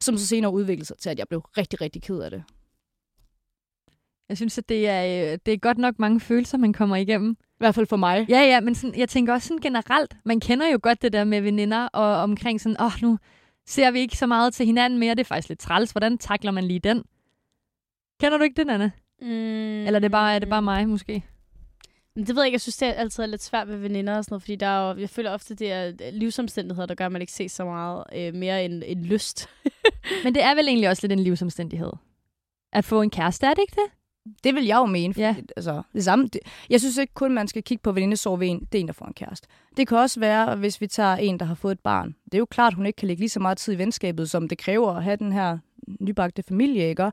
som 0.00 0.16
så 0.16 0.26
senere 0.26 0.52
udviklede 0.52 0.86
sig 0.86 0.98
til, 0.98 1.10
at 1.10 1.18
jeg 1.18 1.28
blev 1.28 1.40
rigtig, 1.40 1.80
rigtig 1.80 2.02
ked 2.02 2.18
af 2.18 2.30
det. 2.30 2.42
Jeg 4.28 4.36
synes, 4.36 4.58
at 4.58 4.68
det 4.68 4.88
er, 4.88 5.32
øh, 5.32 5.38
det 5.46 5.54
er 5.54 5.58
godt 5.58 5.78
nok 5.78 5.98
mange 5.98 6.20
følelser, 6.20 6.58
man 6.58 6.72
kommer 6.72 6.96
igennem. 6.96 7.30
I 7.30 7.58
hvert 7.58 7.74
fald 7.74 7.86
for 7.86 7.96
mig. 7.96 8.26
Ja, 8.28 8.40
ja, 8.40 8.60
men 8.60 8.74
sådan, 8.74 8.98
jeg 8.98 9.08
tænker 9.08 9.32
også 9.32 9.48
sådan 9.48 9.60
generelt, 9.60 10.16
man 10.24 10.40
kender 10.40 10.68
jo 10.68 10.78
godt 10.82 11.02
det 11.02 11.12
der 11.12 11.24
med 11.24 11.40
veninder, 11.40 11.86
og 11.86 12.16
omkring 12.16 12.60
sådan, 12.60 12.80
åh, 12.80 12.86
oh, 12.86 12.92
nu 13.02 13.18
ser 13.66 13.90
vi 13.90 13.98
ikke 13.98 14.16
så 14.16 14.26
meget 14.26 14.54
til 14.54 14.66
hinanden 14.66 14.98
mere, 14.98 15.14
det 15.14 15.20
er 15.20 15.24
faktisk 15.24 15.48
lidt 15.48 15.60
træls. 15.60 15.90
Hvordan 15.90 16.18
takler 16.18 16.50
man 16.50 16.64
lige 16.64 16.80
den? 16.80 17.02
Kender 18.20 18.38
du 18.38 18.44
ikke 18.44 18.62
den, 18.62 18.70
Anna? 18.70 18.90
Mm. 19.22 19.86
Eller 19.86 19.94
er 19.94 20.00
det 20.00 20.10
bare, 20.10 20.34
er 20.34 20.38
det 20.38 20.48
bare 20.48 20.62
mig, 20.62 20.88
måske? 20.88 21.24
Det 22.16 22.28
ved 22.28 22.42
jeg 22.42 22.46
ikke. 22.46 22.54
Jeg 22.54 22.60
synes, 22.60 22.76
det 22.76 22.88
er 22.88 22.92
altid 22.92 23.22
er 23.22 23.26
lidt 23.26 23.42
svært 23.42 23.68
med 23.68 23.76
veninder 23.76 24.16
og 24.16 24.24
sådan 24.24 24.32
noget, 24.32 24.42
fordi 24.42 24.56
der 24.56 24.66
er 24.66 24.92
jo, 24.92 25.00
jeg 25.00 25.10
føler 25.10 25.30
ofte, 25.30 25.54
det 25.54 25.72
er 25.72 26.10
livsomstændigheder, 26.12 26.86
der 26.86 26.94
gør, 26.94 27.06
at 27.06 27.12
man 27.12 27.20
ikke 27.20 27.32
ser 27.32 27.48
så 27.48 27.64
meget 27.64 28.04
øh, 28.14 28.34
mere 28.34 28.64
end, 28.64 28.82
end 28.86 29.04
lyst. 29.04 29.48
Men 30.24 30.34
det 30.34 30.44
er 30.44 30.54
vel 30.54 30.68
egentlig 30.68 30.88
også 30.88 31.02
lidt 31.02 31.12
en 31.12 31.24
livsomstændighed? 31.24 31.92
At 32.72 32.84
få 32.84 33.02
en 33.02 33.10
kæreste, 33.10 33.46
er 33.46 33.54
det 33.54 33.62
ikke 33.62 33.74
det? 33.74 33.90
Det 34.44 34.54
vil 34.54 34.64
jeg 34.64 34.76
jo 34.76 34.86
mene. 34.86 35.14
Ja. 35.16 35.36
Altså, 35.56 35.82
det 35.92 36.04
samme. 36.04 36.28
Det, 36.28 36.40
jeg 36.70 36.80
synes 36.80 36.96
ikke 36.96 37.14
kun, 37.14 37.34
man 37.34 37.48
skal 37.48 37.62
kigge 37.62 37.82
på 37.82 37.92
venindesorg 37.92 38.40
ved 38.40 38.48
en, 38.48 38.68
det 38.72 38.78
er 38.78 38.80
en, 38.80 38.86
der 38.86 38.92
får 38.92 39.06
en 39.06 39.14
kæreste. 39.14 39.48
Det 39.76 39.88
kan 39.88 39.98
også 39.98 40.20
være, 40.20 40.56
hvis 40.56 40.80
vi 40.80 40.86
tager 40.86 41.16
en, 41.16 41.40
der 41.40 41.46
har 41.46 41.54
fået 41.54 41.72
et 41.72 41.80
barn. 41.80 42.14
Det 42.24 42.34
er 42.34 42.38
jo 42.38 42.46
klart, 42.46 42.74
hun 42.74 42.86
ikke 42.86 42.96
kan 42.96 43.08
lægge 43.08 43.20
lige 43.20 43.28
så 43.28 43.40
meget 43.40 43.58
tid 43.58 43.74
i 43.74 43.78
venskabet, 43.78 44.30
som 44.30 44.48
det 44.48 44.58
kræver 44.58 44.92
at 44.92 45.04
have 45.04 45.16
den 45.16 45.32
her 45.32 45.58
nybagte 46.00 46.42
familie, 46.42 46.88
ikke? 46.88 47.10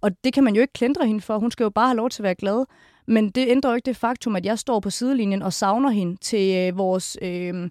Og 0.00 0.24
det 0.24 0.32
kan 0.32 0.44
man 0.44 0.54
jo 0.54 0.60
ikke 0.60 0.72
klandre 0.72 1.06
hende 1.06 1.20
for. 1.20 1.38
Hun 1.38 1.50
skal 1.50 1.64
jo 1.64 1.70
bare 1.70 1.86
have 1.86 1.96
lov 1.96 2.10
til 2.10 2.22
at 2.22 2.24
være 2.24 2.34
glad. 2.34 2.64
Men 3.06 3.30
det 3.30 3.48
ændrer 3.48 3.70
jo 3.70 3.76
ikke 3.76 3.86
det 3.86 3.96
faktum, 3.96 4.36
at 4.36 4.46
jeg 4.46 4.58
står 4.58 4.80
på 4.80 4.90
sidelinjen 4.90 5.42
og 5.42 5.52
savner 5.52 5.90
hende 5.90 6.16
til 6.16 6.56
øh, 6.56 6.78
vores, 6.78 7.18
øh, 7.22 7.70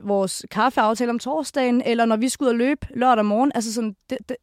vores 0.00 0.46
kaffeaftale 0.50 1.10
om 1.10 1.18
torsdagen, 1.18 1.82
eller 1.86 2.04
når 2.04 2.16
vi 2.16 2.28
skal 2.28 2.44
ud 2.44 2.48
og 2.48 2.54
løbe 2.54 2.86
lørdag 2.94 3.24
morgen. 3.24 3.52
Altså 3.54 3.72
sådan, 3.72 3.96
det, 4.10 4.18
det, 4.28 4.36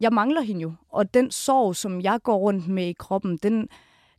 jeg 0.00 0.12
mangler 0.12 0.40
hende 0.40 0.60
jo. 0.62 0.72
Og 0.88 1.14
den 1.14 1.30
sorg, 1.30 1.76
som 1.76 2.00
jeg 2.00 2.20
går 2.22 2.36
rundt 2.36 2.68
med 2.68 2.86
i 2.86 2.92
kroppen, 2.92 3.36
den, 3.36 3.68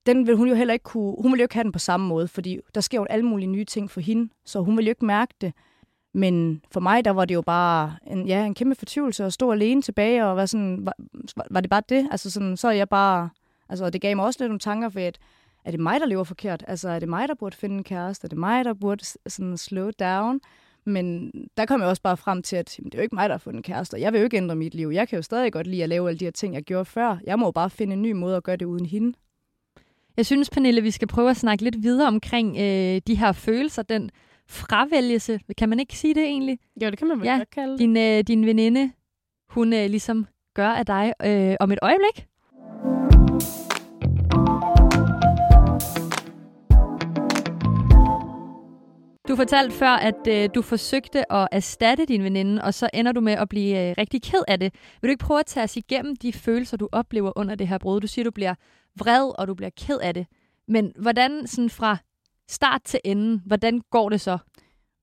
den 0.05 0.27
vil 0.27 0.35
hun 0.35 0.47
jo 0.47 0.55
heller 0.55 0.73
ikke 0.73 0.83
kunne, 0.83 1.15
hun 1.21 1.31
vil 1.31 1.39
jo 1.39 1.43
ikke 1.43 1.55
have 1.55 1.63
den 1.63 1.71
på 1.71 1.79
samme 1.79 2.07
måde, 2.07 2.27
fordi 2.27 2.59
der 2.75 2.81
sker 2.81 2.97
jo 2.97 3.05
alle 3.09 3.25
mulige 3.25 3.47
nye 3.47 3.65
ting 3.65 3.91
for 3.91 4.01
hende, 4.01 4.29
så 4.45 4.59
hun 4.59 4.77
vil 4.77 4.85
jo 4.85 4.89
ikke 4.89 5.05
mærke 5.05 5.33
det. 5.41 5.53
Men 6.13 6.61
for 6.71 6.79
mig, 6.79 7.05
der 7.05 7.11
var 7.11 7.25
det 7.25 7.35
jo 7.35 7.41
bare 7.41 7.95
en, 8.07 8.27
ja, 8.27 8.45
en 8.45 8.53
kæmpe 8.53 8.75
fortvivlelse 8.75 9.25
at 9.25 9.33
stå 9.33 9.51
alene 9.51 9.81
tilbage, 9.81 10.25
og 10.25 10.37
være 10.37 10.47
sådan, 10.47 10.85
var, 10.85 10.95
var 11.51 11.61
det 11.61 11.69
bare 11.69 11.83
det? 11.89 12.07
Altså 12.11 12.29
sådan, 12.29 12.57
så 12.57 12.67
er 12.67 12.71
jeg 12.71 12.89
bare, 12.89 13.29
altså 13.69 13.89
det 13.89 14.01
gav 14.01 14.15
mig 14.15 14.25
også 14.25 14.43
lidt 14.43 14.49
nogle 14.49 14.59
tanker 14.59 14.89
for, 14.89 14.99
at 14.99 15.19
er 15.65 15.71
det 15.71 15.79
mig, 15.79 15.99
der 15.99 16.05
lever 16.05 16.23
forkert? 16.23 16.63
Altså 16.67 16.89
er 16.89 16.99
det 16.99 17.09
mig, 17.09 17.27
der 17.27 17.33
burde 17.35 17.57
finde 17.57 17.75
en 17.77 17.83
kæreste? 17.83 18.25
Er 18.25 18.29
det 18.29 18.37
mig, 18.37 18.65
der 18.65 18.73
burde 18.73 19.05
sådan 19.27 19.57
slow 19.57 19.89
down? 19.99 20.39
Men 20.85 21.31
der 21.57 21.65
kom 21.65 21.81
jeg 21.81 21.89
også 21.89 22.01
bare 22.01 22.17
frem 22.17 22.41
til, 22.41 22.55
at 22.55 22.79
jamen, 22.79 22.89
det 22.89 22.95
er 22.97 22.99
jo 22.99 23.03
ikke 23.03 23.15
mig, 23.15 23.29
der 23.29 23.33
har 23.33 23.39
fundet 23.39 23.57
en 23.59 23.63
kæreste, 23.63 23.95
og 23.95 24.01
jeg 24.01 24.13
vil 24.13 24.19
jo 24.19 24.23
ikke 24.23 24.37
ændre 24.37 24.55
mit 24.55 24.75
liv. 24.75 24.87
Jeg 24.87 25.07
kan 25.07 25.15
jo 25.15 25.21
stadig 25.21 25.53
godt 25.53 25.67
lide 25.67 25.83
at 25.83 25.89
lave 25.89 26.07
alle 26.07 26.19
de 26.19 26.25
her 26.25 26.31
ting, 26.31 26.53
jeg 26.53 26.63
gjorde 26.63 26.85
før. 26.85 27.17
Jeg 27.23 27.39
må 27.39 27.45
jo 27.45 27.51
bare 27.51 27.69
finde 27.69 27.93
en 27.93 28.01
ny 28.01 28.11
måde 28.11 28.37
at 28.37 28.43
gøre 28.43 28.55
det 28.55 28.65
uden 28.65 28.85
hende. 28.85 29.17
Jeg 30.17 30.25
synes, 30.25 30.49
Pernille, 30.49 30.81
vi 30.81 30.91
skal 30.91 31.07
prøve 31.07 31.29
at 31.29 31.37
snakke 31.37 31.63
lidt 31.63 31.83
videre 31.83 32.07
omkring 32.07 32.57
øh, 32.57 33.01
de 33.07 33.15
her 33.15 33.31
følelser, 33.31 33.81
den 33.81 34.09
fravælgelse. 34.49 35.39
Kan 35.57 35.69
man 35.69 35.79
ikke 35.79 35.97
sige 35.97 36.13
det 36.13 36.23
egentlig? 36.23 36.59
Jo, 36.83 36.89
det 36.89 36.97
kan 36.97 37.07
man 37.07 37.19
vel 37.19 37.25
Ja, 37.25 37.37
godt 37.37 37.49
kalde. 37.49 37.77
Din, 37.77 37.97
øh, 37.97 38.23
din 38.23 38.45
veninde, 38.45 38.91
hun 39.49 39.73
øh, 39.73 39.89
ligesom 39.89 40.27
gør 40.55 40.69
af 40.69 40.85
dig 40.85 41.13
øh, 41.25 41.55
om 41.59 41.71
et 41.71 41.79
øjeblik. 41.81 42.27
Du 49.27 49.35
fortalte 49.35 49.75
før, 49.75 49.89
at 49.89 50.27
øh, 50.29 50.49
du 50.55 50.61
forsøgte 50.61 51.31
at 51.33 51.47
erstatte 51.51 52.05
din 52.05 52.23
veninde, 52.23 52.61
og 52.63 52.73
så 52.73 52.89
ender 52.93 53.11
du 53.11 53.21
med 53.21 53.33
at 53.33 53.49
blive 53.49 53.89
øh, 53.89 53.95
rigtig 53.97 54.21
ked 54.21 54.43
af 54.47 54.59
det. 54.59 54.73
Vil 55.01 55.07
du 55.07 55.11
ikke 55.11 55.25
prøve 55.25 55.39
at 55.39 55.45
tage 55.45 55.63
os 55.63 55.77
igennem 55.77 56.15
de 56.15 56.33
følelser, 56.33 56.77
du 56.77 56.89
oplever 56.91 57.31
under 57.35 57.55
det 57.55 57.67
her 57.67 57.77
brud? 57.77 58.01
Du 58.01 58.07
siger, 58.07 58.23
du 58.23 58.31
bliver 58.31 58.55
vred, 58.95 59.39
og 59.39 59.47
du 59.47 59.53
bliver 59.53 59.69
ked 59.69 59.97
af 59.97 60.13
det. 60.13 60.27
Men 60.67 60.91
hvordan 60.99 61.47
sådan 61.47 61.69
fra 61.69 61.97
start 62.47 62.81
til 62.83 62.99
enden, 63.03 63.41
hvordan 63.45 63.81
går 63.91 64.09
det 64.09 64.21
så? 64.21 64.37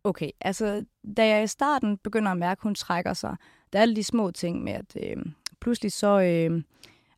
Okay, 0.05 0.31
altså 0.41 0.85
da 1.17 1.27
jeg 1.27 1.45
i 1.45 1.47
starten 1.47 1.99
begynder 1.99 2.31
at 2.31 2.39
mærke, 2.39 2.59
at 2.59 2.63
hun 2.63 2.75
trækker 2.75 3.13
sig, 3.13 3.37
der 3.73 3.79
er 3.79 3.83
alle 3.83 3.97
de 3.97 4.05
små 4.05 4.31
ting 4.31 4.65
med, 4.65 4.73
at 4.73 4.97
øh, 5.03 5.17
pludselig 5.61 5.93
så... 5.93 6.21
Øh, 6.21 6.63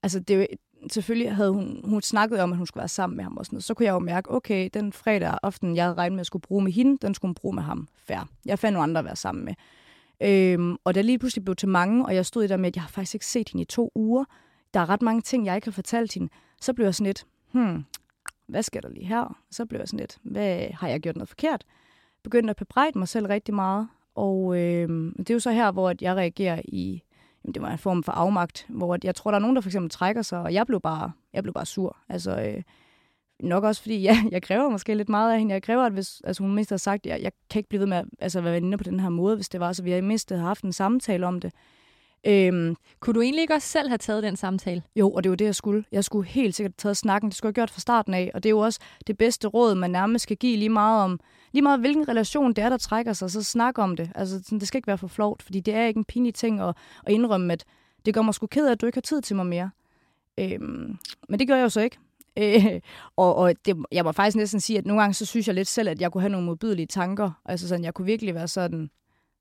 altså 0.02 0.20
det 0.20 0.36
er 0.36 0.40
jo, 0.40 0.46
selvfølgelig 0.92 1.34
havde 1.34 1.50
hun, 1.50 1.80
hun 1.84 2.02
snakket 2.02 2.40
om, 2.40 2.52
at 2.52 2.58
hun 2.58 2.66
skulle 2.66 2.80
være 2.80 2.88
sammen 2.88 3.16
med 3.16 3.24
ham 3.24 3.36
og 3.36 3.46
sådan 3.46 3.54
noget. 3.54 3.64
Så 3.64 3.74
kunne 3.74 3.86
jeg 3.86 3.92
jo 3.92 3.98
mærke, 3.98 4.30
okay, 4.30 4.68
den 4.74 4.92
fredag 4.92 5.38
aften, 5.42 5.76
jeg 5.76 5.84
havde 5.84 5.94
regnet 5.94 6.14
med 6.14 6.20
at 6.20 6.26
skulle 6.26 6.42
bruge 6.42 6.64
med 6.64 6.72
hende, 6.72 6.98
den 7.06 7.14
skulle 7.14 7.28
hun 7.28 7.34
bruge 7.34 7.54
med 7.54 7.62
ham. 7.62 7.88
Fair. 7.94 8.28
Jeg 8.44 8.58
fandt 8.58 8.74
nogle 8.74 8.82
andre 8.82 8.98
at 8.98 9.04
være 9.04 9.16
sammen 9.16 9.44
med. 9.44 9.54
Øhm, 10.20 10.76
og 10.84 10.94
da 10.94 11.00
lige 11.00 11.18
pludselig 11.18 11.44
blev 11.44 11.56
til 11.56 11.68
mange, 11.68 12.06
og 12.06 12.14
jeg 12.14 12.26
stod 12.26 12.44
i 12.44 12.46
der 12.46 12.56
med, 12.56 12.68
at 12.68 12.76
jeg 12.76 12.82
har 12.82 12.88
faktisk 12.88 13.14
ikke 13.14 13.26
set 13.26 13.48
hende 13.48 13.62
i 13.62 13.64
to 13.64 13.92
uger. 13.94 14.24
Der 14.74 14.80
er 14.80 14.88
ret 14.88 15.02
mange 15.02 15.22
ting, 15.22 15.46
jeg 15.46 15.54
ikke 15.54 15.66
har 15.66 15.72
fortalt 15.72 16.14
hende. 16.14 16.28
Så 16.60 16.72
blev 16.72 16.86
jeg 16.86 16.94
sådan 16.94 17.06
lidt, 17.06 17.26
hmm, 17.52 17.84
hvad 18.48 18.62
sker 18.62 18.80
der 18.80 18.88
lige 18.88 19.06
her? 19.06 19.38
Så 19.50 19.66
blev 19.66 19.80
jeg 19.80 19.88
sådan 19.88 20.00
lidt, 20.00 20.18
hvad 20.22 20.68
har 20.74 20.88
jeg 20.88 21.00
gjort 21.00 21.16
noget 21.16 21.28
forkert? 21.28 21.64
Begyndte 22.24 22.50
at 22.50 22.56
bebrejde 22.56 22.98
mig 22.98 23.08
selv 23.08 23.26
rigtig 23.26 23.54
meget. 23.54 23.88
Og 24.14 24.56
øh, 24.58 24.88
det 25.18 25.30
er 25.30 25.34
jo 25.34 25.40
så 25.40 25.50
her, 25.50 25.70
hvor 25.72 25.90
at 25.90 26.02
jeg 26.02 26.16
reagerer 26.16 26.62
i, 26.64 27.02
jamen, 27.44 27.54
det 27.54 27.62
var 27.62 27.70
en 27.70 27.78
form 27.78 28.02
for 28.02 28.12
afmagt, 28.12 28.66
hvor 28.68 28.94
at 28.94 29.04
jeg 29.04 29.14
tror, 29.14 29.30
der 29.30 29.38
er 29.38 29.40
nogen, 29.40 29.56
der 29.56 29.62
for 29.62 29.68
eksempel 29.68 29.90
trækker 29.90 30.22
sig, 30.22 30.38
og 30.38 30.52
jeg 30.52 30.66
blev 30.66 30.80
bare, 30.80 31.12
jeg 31.32 31.42
blev 31.42 31.54
bare 31.54 31.66
sur. 31.66 31.96
Altså, 32.08 32.40
øh, 32.40 32.62
nok 33.40 33.64
også 33.64 33.82
fordi, 33.82 33.98
ja, 34.08 34.24
jeg 34.30 34.42
kræver 34.42 34.68
måske 34.68 34.94
lidt 34.94 35.08
meget 35.08 35.32
af 35.32 35.38
hende. 35.38 35.52
Jeg 35.52 35.62
kræver, 35.62 35.82
at 35.82 35.92
hvis 35.92 36.20
altså, 36.24 36.42
hun 36.42 36.54
mindst 36.54 36.70
har 36.70 36.76
sagt, 36.76 37.06
at 37.06 37.12
jeg, 37.12 37.22
jeg 37.22 37.32
kan 37.50 37.58
ikke 37.58 37.68
blive 37.68 37.80
ved 37.80 37.86
med 37.86 37.96
at 37.96 38.04
altså, 38.18 38.40
være 38.40 38.54
veninde 38.54 38.78
på 38.78 38.84
den 38.84 39.00
her 39.00 39.08
måde, 39.08 39.36
hvis 39.36 39.48
det 39.48 39.60
var, 39.60 39.72
så 39.72 39.82
vi 39.82 39.90
har 39.90 40.02
mindst 40.02 40.30
haft 40.30 40.64
en 40.64 40.72
samtale 40.72 41.26
om 41.26 41.40
det. 41.40 41.52
Øhm, 42.26 42.76
Kunne 43.00 43.14
du 43.14 43.20
egentlig 43.20 43.42
ikke 43.42 43.54
også 43.54 43.68
selv 43.68 43.88
have 43.88 43.98
taget 43.98 44.22
den 44.22 44.36
samtale? 44.36 44.82
jo, 44.96 45.10
og 45.10 45.24
det 45.24 45.30
var 45.30 45.36
det, 45.36 45.44
jeg 45.44 45.54
skulle. 45.54 45.84
Jeg 45.92 46.04
skulle 46.04 46.28
helt 46.28 46.54
sikkert 46.54 46.70
have 46.72 46.76
taget 46.78 46.96
snakken. 46.96 47.30
Det 47.30 47.36
skulle 47.36 47.48
jeg 47.48 47.50
have 47.50 47.66
gjort 47.66 47.70
fra 47.70 47.80
starten 47.80 48.14
af. 48.14 48.30
Og 48.34 48.42
det 48.42 48.48
er 48.48 48.50
jo 48.50 48.58
også 48.58 48.80
det 49.06 49.18
bedste 49.18 49.48
råd, 49.48 49.74
man 49.74 49.90
nærmest 49.90 50.22
skal 50.22 50.36
give 50.36 50.56
lige 50.56 50.68
meget 50.68 51.04
om, 51.04 51.20
lige 51.52 51.62
meget 51.62 51.80
hvilken 51.80 52.08
relation 52.08 52.52
det 52.52 52.64
er, 52.64 52.68
der 52.68 52.76
trækker 52.76 53.12
sig, 53.12 53.30
så 53.30 53.42
snak 53.42 53.78
om 53.78 53.96
det. 53.96 54.10
Altså, 54.14 54.42
sådan, 54.44 54.58
det 54.58 54.68
skal 54.68 54.78
ikke 54.78 54.86
være 54.86 54.98
for 54.98 55.06
flovt, 55.08 55.42
fordi 55.42 55.60
det 55.60 55.74
er 55.74 55.86
ikke 55.86 55.98
en 55.98 56.04
pinlig 56.04 56.34
ting 56.34 56.60
at, 56.60 56.76
at 57.06 57.12
indrømme, 57.12 57.52
at 57.52 57.64
det 58.06 58.14
gør 58.14 58.22
mig 58.22 58.34
sgu 58.34 58.46
ked 58.46 58.66
af, 58.66 58.72
at 58.72 58.80
du 58.80 58.86
ikke 58.86 58.96
har 58.96 59.00
tid 59.00 59.22
til 59.22 59.36
mig 59.36 59.46
mere. 59.46 59.70
Øhm, 60.38 60.98
men 61.28 61.38
det 61.38 61.48
gør 61.48 61.56
jeg 61.56 61.62
jo 61.62 61.68
så 61.68 61.80
ikke. 61.80 61.98
Øh, 62.38 62.80
og 63.16 63.34
og 63.36 63.54
det, 63.66 63.76
jeg 63.92 64.04
må 64.04 64.12
faktisk 64.12 64.36
næsten 64.36 64.60
sige, 64.60 64.78
at 64.78 64.86
nogle 64.86 65.02
gange 65.02 65.14
så 65.14 65.26
synes 65.26 65.46
jeg 65.46 65.54
lidt 65.54 65.68
selv, 65.68 65.88
at 65.88 66.00
jeg 66.00 66.12
kunne 66.12 66.20
have 66.20 66.30
nogle 66.32 66.46
modbydelige 66.46 66.86
tanker. 66.86 67.30
Altså 67.44 67.68
sådan, 67.68 67.84
jeg 67.84 67.94
kunne 67.94 68.06
virkelig 68.06 68.34
være 68.34 68.48
sådan, 68.48 68.90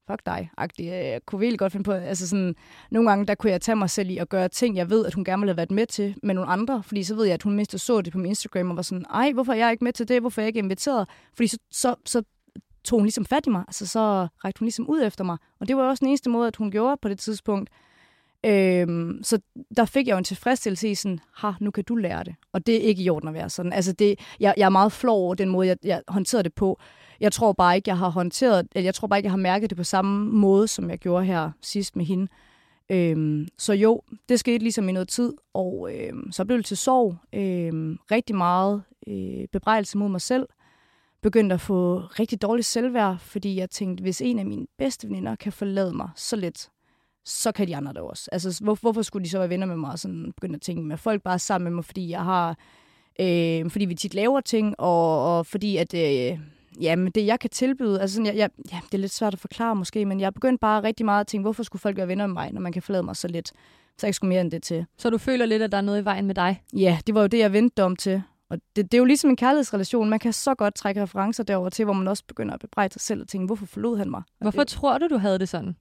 fuck 0.07 0.25
dig, 0.25 0.49
agtig. 0.57 0.85
Øh, 0.85 0.91
jeg 0.91 1.21
kunne 1.25 1.39
virkelig 1.39 1.59
godt 1.59 1.71
finde 1.71 1.83
på, 1.83 1.91
altså 1.91 2.27
sådan, 2.27 2.55
nogle 2.91 3.09
gange, 3.09 3.25
der 3.25 3.35
kunne 3.35 3.51
jeg 3.51 3.61
tage 3.61 3.75
mig 3.75 3.89
selv 3.89 4.09
i 4.09 4.17
at 4.17 4.29
gøre 4.29 4.47
ting, 4.49 4.77
jeg 4.77 4.89
ved, 4.89 5.05
at 5.05 5.13
hun 5.13 5.23
gerne 5.23 5.39
ville 5.41 5.51
have 5.51 5.57
været 5.57 5.71
med 5.71 5.85
til 5.85 6.15
med 6.23 6.35
nogle 6.35 6.49
andre, 6.49 6.83
fordi 6.83 7.03
så 7.03 7.15
ved 7.15 7.25
jeg, 7.25 7.33
at 7.33 7.43
hun 7.43 7.55
mindst 7.55 7.79
så 7.79 8.01
det 8.01 8.13
på 8.13 8.19
min 8.19 8.27
Instagram 8.27 8.69
og 8.69 8.75
var 8.75 8.81
sådan, 8.81 9.05
ej, 9.13 9.31
hvorfor 9.31 9.53
er 9.53 9.57
jeg 9.57 9.71
ikke 9.71 9.83
med 9.83 9.93
til 9.93 10.07
det, 10.07 10.21
hvorfor 10.21 10.41
er 10.41 10.43
jeg 10.43 10.47
ikke 10.47 10.59
inviteret? 10.59 11.09
Fordi 11.33 11.47
så, 11.47 11.57
så, 11.71 11.95
så 12.05 12.23
tog 12.83 12.99
hun 12.99 13.05
ligesom 13.05 13.25
fat 13.25 13.47
i 13.47 13.49
mig, 13.49 13.63
altså 13.67 13.87
så 13.87 14.27
rækte 14.43 14.59
hun 14.59 14.65
ligesom 14.65 14.89
ud 14.89 15.03
efter 15.03 15.23
mig, 15.23 15.37
og 15.59 15.67
det 15.67 15.77
var 15.77 15.83
også 15.83 16.01
den 16.01 16.07
eneste 16.07 16.29
måde, 16.29 16.47
at 16.47 16.55
hun 16.55 16.71
gjorde 16.71 16.97
på 17.01 17.09
det 17.09 17.19
tidspunkt. 17.19 17.69
Øhm, 18.45 19.19
så 19.23 19.39
der 19.77 19.85
fik 19.85 20.07
jeg 20.07 20.13
jo 20.13 20.17
en 20.17 20.23
tilfredsstillelse 20.23 20.89
i 20.89 20.95
sådan, 20.95 21.19
ha, 21.35 21.51
nu 21.59 21.71
kan 21.71 21.83
du 21.83 21.95
lære 21.95 22.23
det. 22.23 22.35
Og 22.53 22.65
det 22.65 22.75
er 22.75 22.79
ikke 22.79 23.03
i 23.03 23.09
orden 23.09 23.27
at 23.27 23.33
være 23.33 23.49
sådan. 23.49 23.73
Altså 23.73 23.93
det, 23.93 24.19
jeg, 24.39 24.53
jeg 24.57 24.65
er 24.65 24.69
meget 24.69 24.91
flov 24.91 25.23
over 25.23 25.35
den 25.35 25.49
måde, 25.49 25.67
jeg, 25.67 25.77
jeg 25.83 26.01
håndterede 26.07 26.43
det 26.43 26.53
på. 26.53 26.79
Jeg 27.19 27.31
tror 27.31 27.53
bare 27.53 27.75
ikke, 27.75 27.89
jeg 27.89 27.97
har 27.97 28.09
håndteret, 28.09 28.67
eller 28.75 28.85
jeg 28.85 28.95
tror 28.95 29.07
bare 29.07 29.19
ikke, 29.19 29.27
jeg 29.27 29.31
har 29.31 29.37
mærket 29.37 29.69
det 29.69 29.77
på 29.77 29.83
samme 29.83 30.31
måde, 30.31 30.67
som 30.67 30.89
jeg 30.89 30.99
gjorde 30.99 31.25
her 31.25 31.51
sidst 31.61 31.95
med 31.95 32.05
hende. 32.05 32.27
Øhm, 32.89 33.47
så 33.57 33.73
jo, 33.73 34.01
det 34.29 34.39
skete 34.39 34.63
ligesom 34.63 34.89
i 34.89 34.91
noget 34.91 35.07
tid, 35.07 35.33
og 35.53 35.89
øhm, 35.93 36.31
så 36.31 36.45
blev 36.45 36.57
det 36.57 36.65
til 36.65 36.77
sorg. 36.77 37.17
Øhm, 37.33 37.97
rigtig 38.11 38.35
meget 38.35 38.83
øh, 39.07 39.47
bebrejdelse 39.51 39.97
mod 39.97 40.09
mig 40.09 40.21
selv. 40.21 40.47
Begyndte 41.21 41.53
at 41.53 41.61
få 41.61 41.99
rigtig 41.99 42.41
dårligt 42.41 42.67
selvværd, 42.67 43.17
fordi 43.19 43.55
jeg 43.55 43.69
tænkte, 43.69 44.01
hvis 44.01 44.21
en 44.21 44.39
af 44.39 44.45
mine 44.45 44.65
bedste 44.77 45.07
veninder 45.07 45.35
kan 45.35 45.51
forlade 45.53 45.93
mig 45.93 46.09
så 46.15 46.35
lidt, 46.35 46.69
så 47.25 47.51
kan 47.51 47.67
de 47.67 47.75
andre 47.75 47.93
det 47.93 48.01
også. 48.01 48.29
Altså, 48.31 48.63
hvor, 48.63 48.77
hvorfor 48.81 49.01
skulle 49.01 49.23
de 49.23 49.29
så 49.29 49.37
være 49.37 49.49
venner 49.49 49.67
med 49.67 49.75
mig 49.75 49.91
og 49.91 49.99
sådan 49.99 50.33
begynde 50.35 50.55
at 50.55 50.61
tænke 50.61 50.81
med 50.81 50.97
folk 50.97 51.23
bare 51.23 51.33
er 51.33 51.37
sammen 51.37 51.63
med 51.63 51.75
mig, 51.75 51.85
fordi 51.85 52.09
jeg 52.09 52.23
har, 52.23 52.57
øh, 53.19 53.69
fordi 53.69 53.85
vi 53.85 53.95
tit 53.95 54.13
laver 54.13 54.41
ting, 54.41 54.79
og, 54.79 55.37
og 55.37 55.45
fordi 55.45 55.77
at, 55.77 55.93
øh, 55.93 56.39
jamen, 56.81 57.11
det 57.11 57.25
jeg 57.25 57.39
kan 57.39 57.49
tilbyde, 57.49 58.01
altså 58.01 58.13
sådan, 58.15 58.25
jeg, 58.25 58.35
jeg, 58.35 58.49
ja, 58.71 58.79
det 58.85 58.93
er 58.93 59.01
lidt 59.01 59.11
svært 59.11 59.33
at 59.33 59.39
forklare 59.39 59.75
måske, 59.75 60.05
men 60.05 60.19
jeg 60.19 60.33
begyndte 60.33 60.59
bare 60.61 60.83
rigtig 60.83 61.05
meget 61.05 61.19
at 61.19 61.27
tænke, 61.27 61.41
hvorfor 61.41 61.63
skulle 61.63 61.79
folk 61.79 61.97
være 61.97 62.07
venner 62.07 62.27
med 62.27 62.33
mig, 62.33 62.51
når 62.53 62.61
man 62.61 62.71
kan 62.71 62.81
forlade 62.81 63.03
mig 63.03 63.15
så 63.15 63.27
lidt, 63.27 63.47
så 63.47 63.53
jeg 64.01 64.07
ikke 64.07 64.15
skulle 64.15 64.29
mere 64.29 64.41
end 64.41 64.51
det 64.51 64.63
til. 64.63 64.85
Så 64.97 65.09
du 65.09 65.17
føler 65.17 65.45
lidt, 65.45 65.61
at 65.61 65.71
der 65.71 65.77
er 65.77 65.81
noget 65.81 66.01
i 66.01 66.05
vejen 66.05 66.25
med 66.25 66.35
dig? 66.35 66.63
Ja, 66.73 66.99
det 67.07 67.15
var 67.15 67.21
jo 67.21 67.27
det, 67.27 67.39
jeg 67.39 67.53
vendte 67.53 67.83
om 67.83 67.95
til. 67.95 68.21
Og 68.49 68.57
det, 68.75 68.91
det 68.91 68.93
er 68.93 68.97
jo 68.97 69.05
ligesom 69.05 69.29
en 69.29 69.35
kærlighedsrelation. 69.35 70.09
Man 70.09 70.19
kan 70.19 70.33
så 70.33 70.55
godt 70.55 70.75
trække 70.75 71.01
referencer 71.01 71.43
derover 71.43 71.69
til, 71.69 71.85
hvor 71.85 71.93
man 71.93 72.07
også 72.07 72.23
begynder 72.27 72.53
at 72.53 72.59
bebrejde 72.59 72.93
sig 72.93 73.01
selv 73.01 73.21
og 73.21 73.27
tænke, 73.27 73.45
hvorfor 73.45 73.65
forlod 73.65 73.97
han 73.97 74.09
mig? 74.09 74.17
Og 74.17 74.23
Hvorfor 74.41 74.59
det, 74.59 74.67
tror 74.67 74.97
du, 74.97 75.07
du 75.07 75.17
havde 75.17 75.39
det 75.39 75.49
sådan? 75.49 75.75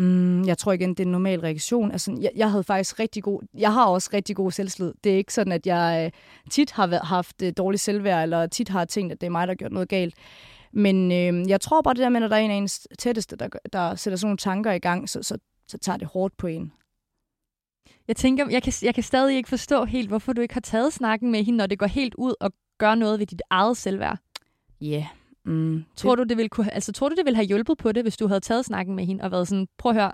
Mm, 0.00 0.44
jeg 0.44 0.58
tror 0.58 0.72
igen, 0.72 0.90
det 0.90 1.00
er 1.00 1.04
en 1.04 1.12
normal 1.12 1.40
reaktion. 1.40 1.92
Altså, 1.92 2.18
jeg, 2.20 2.30
jeg 2.36 2.50
havde 2.50 2.64
faktisk 2.64 2.98
rigtig 2.98 3.22
god... 3.22 3.42
Jeg 3.54 3.72
har 3.72 3.86
også 3.86 4.10
rigtig 4.12 4.36
god 4.36 4.50
selvslid. 4.50 4.94
Det 5.04 5.12
er 5.12 5.16
ikke 5.16 5.34
sådan, 5.34 5.52
at 5.52 5.66
jeg 5.66 6.04
øh, 6.04 6.20
tit 6.50 6.70
har 6.70 6.86
været, 6.86 7.06
haft 7.06 7.42
øh, 7.42 7.52
dårlig 7.56 7.80
selvværd, 7.80 8.22
eller 8.22 8.46
tit 8.46 8.68
har 8.68 8.84
tænkt, 8.84 9.12
at 9.12 9.20
det 9.20 9.26
er 9.26 9.30
mig, 9.30 9.46
der 9.46 9.52
har 9.52 9.56
gjort 9.56 9.72
noget 9.72 9.88
galt. 9.88 10.14
Men 10.72 11.12
øh, 11.12 11.48
jeg 11.48 11.60
tror 11.60 11.82
bare 11.82 11.94
det 11.94 12.00
der 12.00 12.08
med, 12.08 12.20
når 12.20 12.28
der 12.28 12.36
er 12.36 12.40
en 12.40 12.50
af 12.50 12.54
ens 12.54 12.88
tætteste, 12.98 13.36
der, 13.36 13.48
der 13.72 13.94
sætter 13.94 14.16
sådan 14.16 14.26
nogle 14.26 14.38
tanker 14.38 14.72
i 14.72 14.78
gang, 14.78 15.08
så, 15.08 15.22
så, 15.22 15.38
så 15.68 15.78
tager 15.78 15.96
det 15.96 16.08
hårdt 16.08 16.36
på 16.36 16.46
en. 16.46 16.72
Jeg 18.08 18.16
tænker, 18.16 18.48
jeg 18.50 18.62
kan, 18.62 18.72
jeg 18.82 18.94
kan 18.94 19.02
stadig 19.02 19.36
ikke 19.36 19.48
forstå 19.48 19.84
helt, 19.84 20.08
hvorfor 20.08 20.32
du 20.32 20.40
ikke 20.40 20.54
har 20.54 20.60
taget 20.60 20.92
snakken 20.92 21.30
med 21.30 21.44
hende, 21.44 21.56
når 21.56 21.66
det 21.66 21.78
går 21.78 21.86
helt 21.86 22.14
ud 22.14 22.34
og 22.40 22.52
gør 22.78 22.94
noget 22.94 23.18
ved 23.18 23.26
dit 23.26 23.42
eget 23.50 23.76
selvværd. 23.76 24.18
Ja. 24.80 24.86
Yeah. 24.86 25.19
Mm, 25.44 25.84
Tror 25.96 26.14
du, 26.14 26.22
det 26.22 26.36
ville 26.36 26.48
kunne, 26.48 26.74
altså, 26.74 26.92
tror 26.92 27.08
du, 27.08 27.14
det 27.14 27.24
ville 27.24 27.36
have 27.36 27.46
hjulpet 27.46 27.78
på 27.78 27.92
det, 27.92 28.04
hvis 28.04 28.16
du 28.16 28.26
havde 28.26 28.40
taget 28.40 28.64
snakken 28.64 28.96
med 28.96 29.04
hende 29.06 29.24
og 29.24 29.30
været 29.30 29.48
sådan, 29.48 29.68
prøv 29.78 29.90
at 29.90 29.96
høre, 29.96 30.12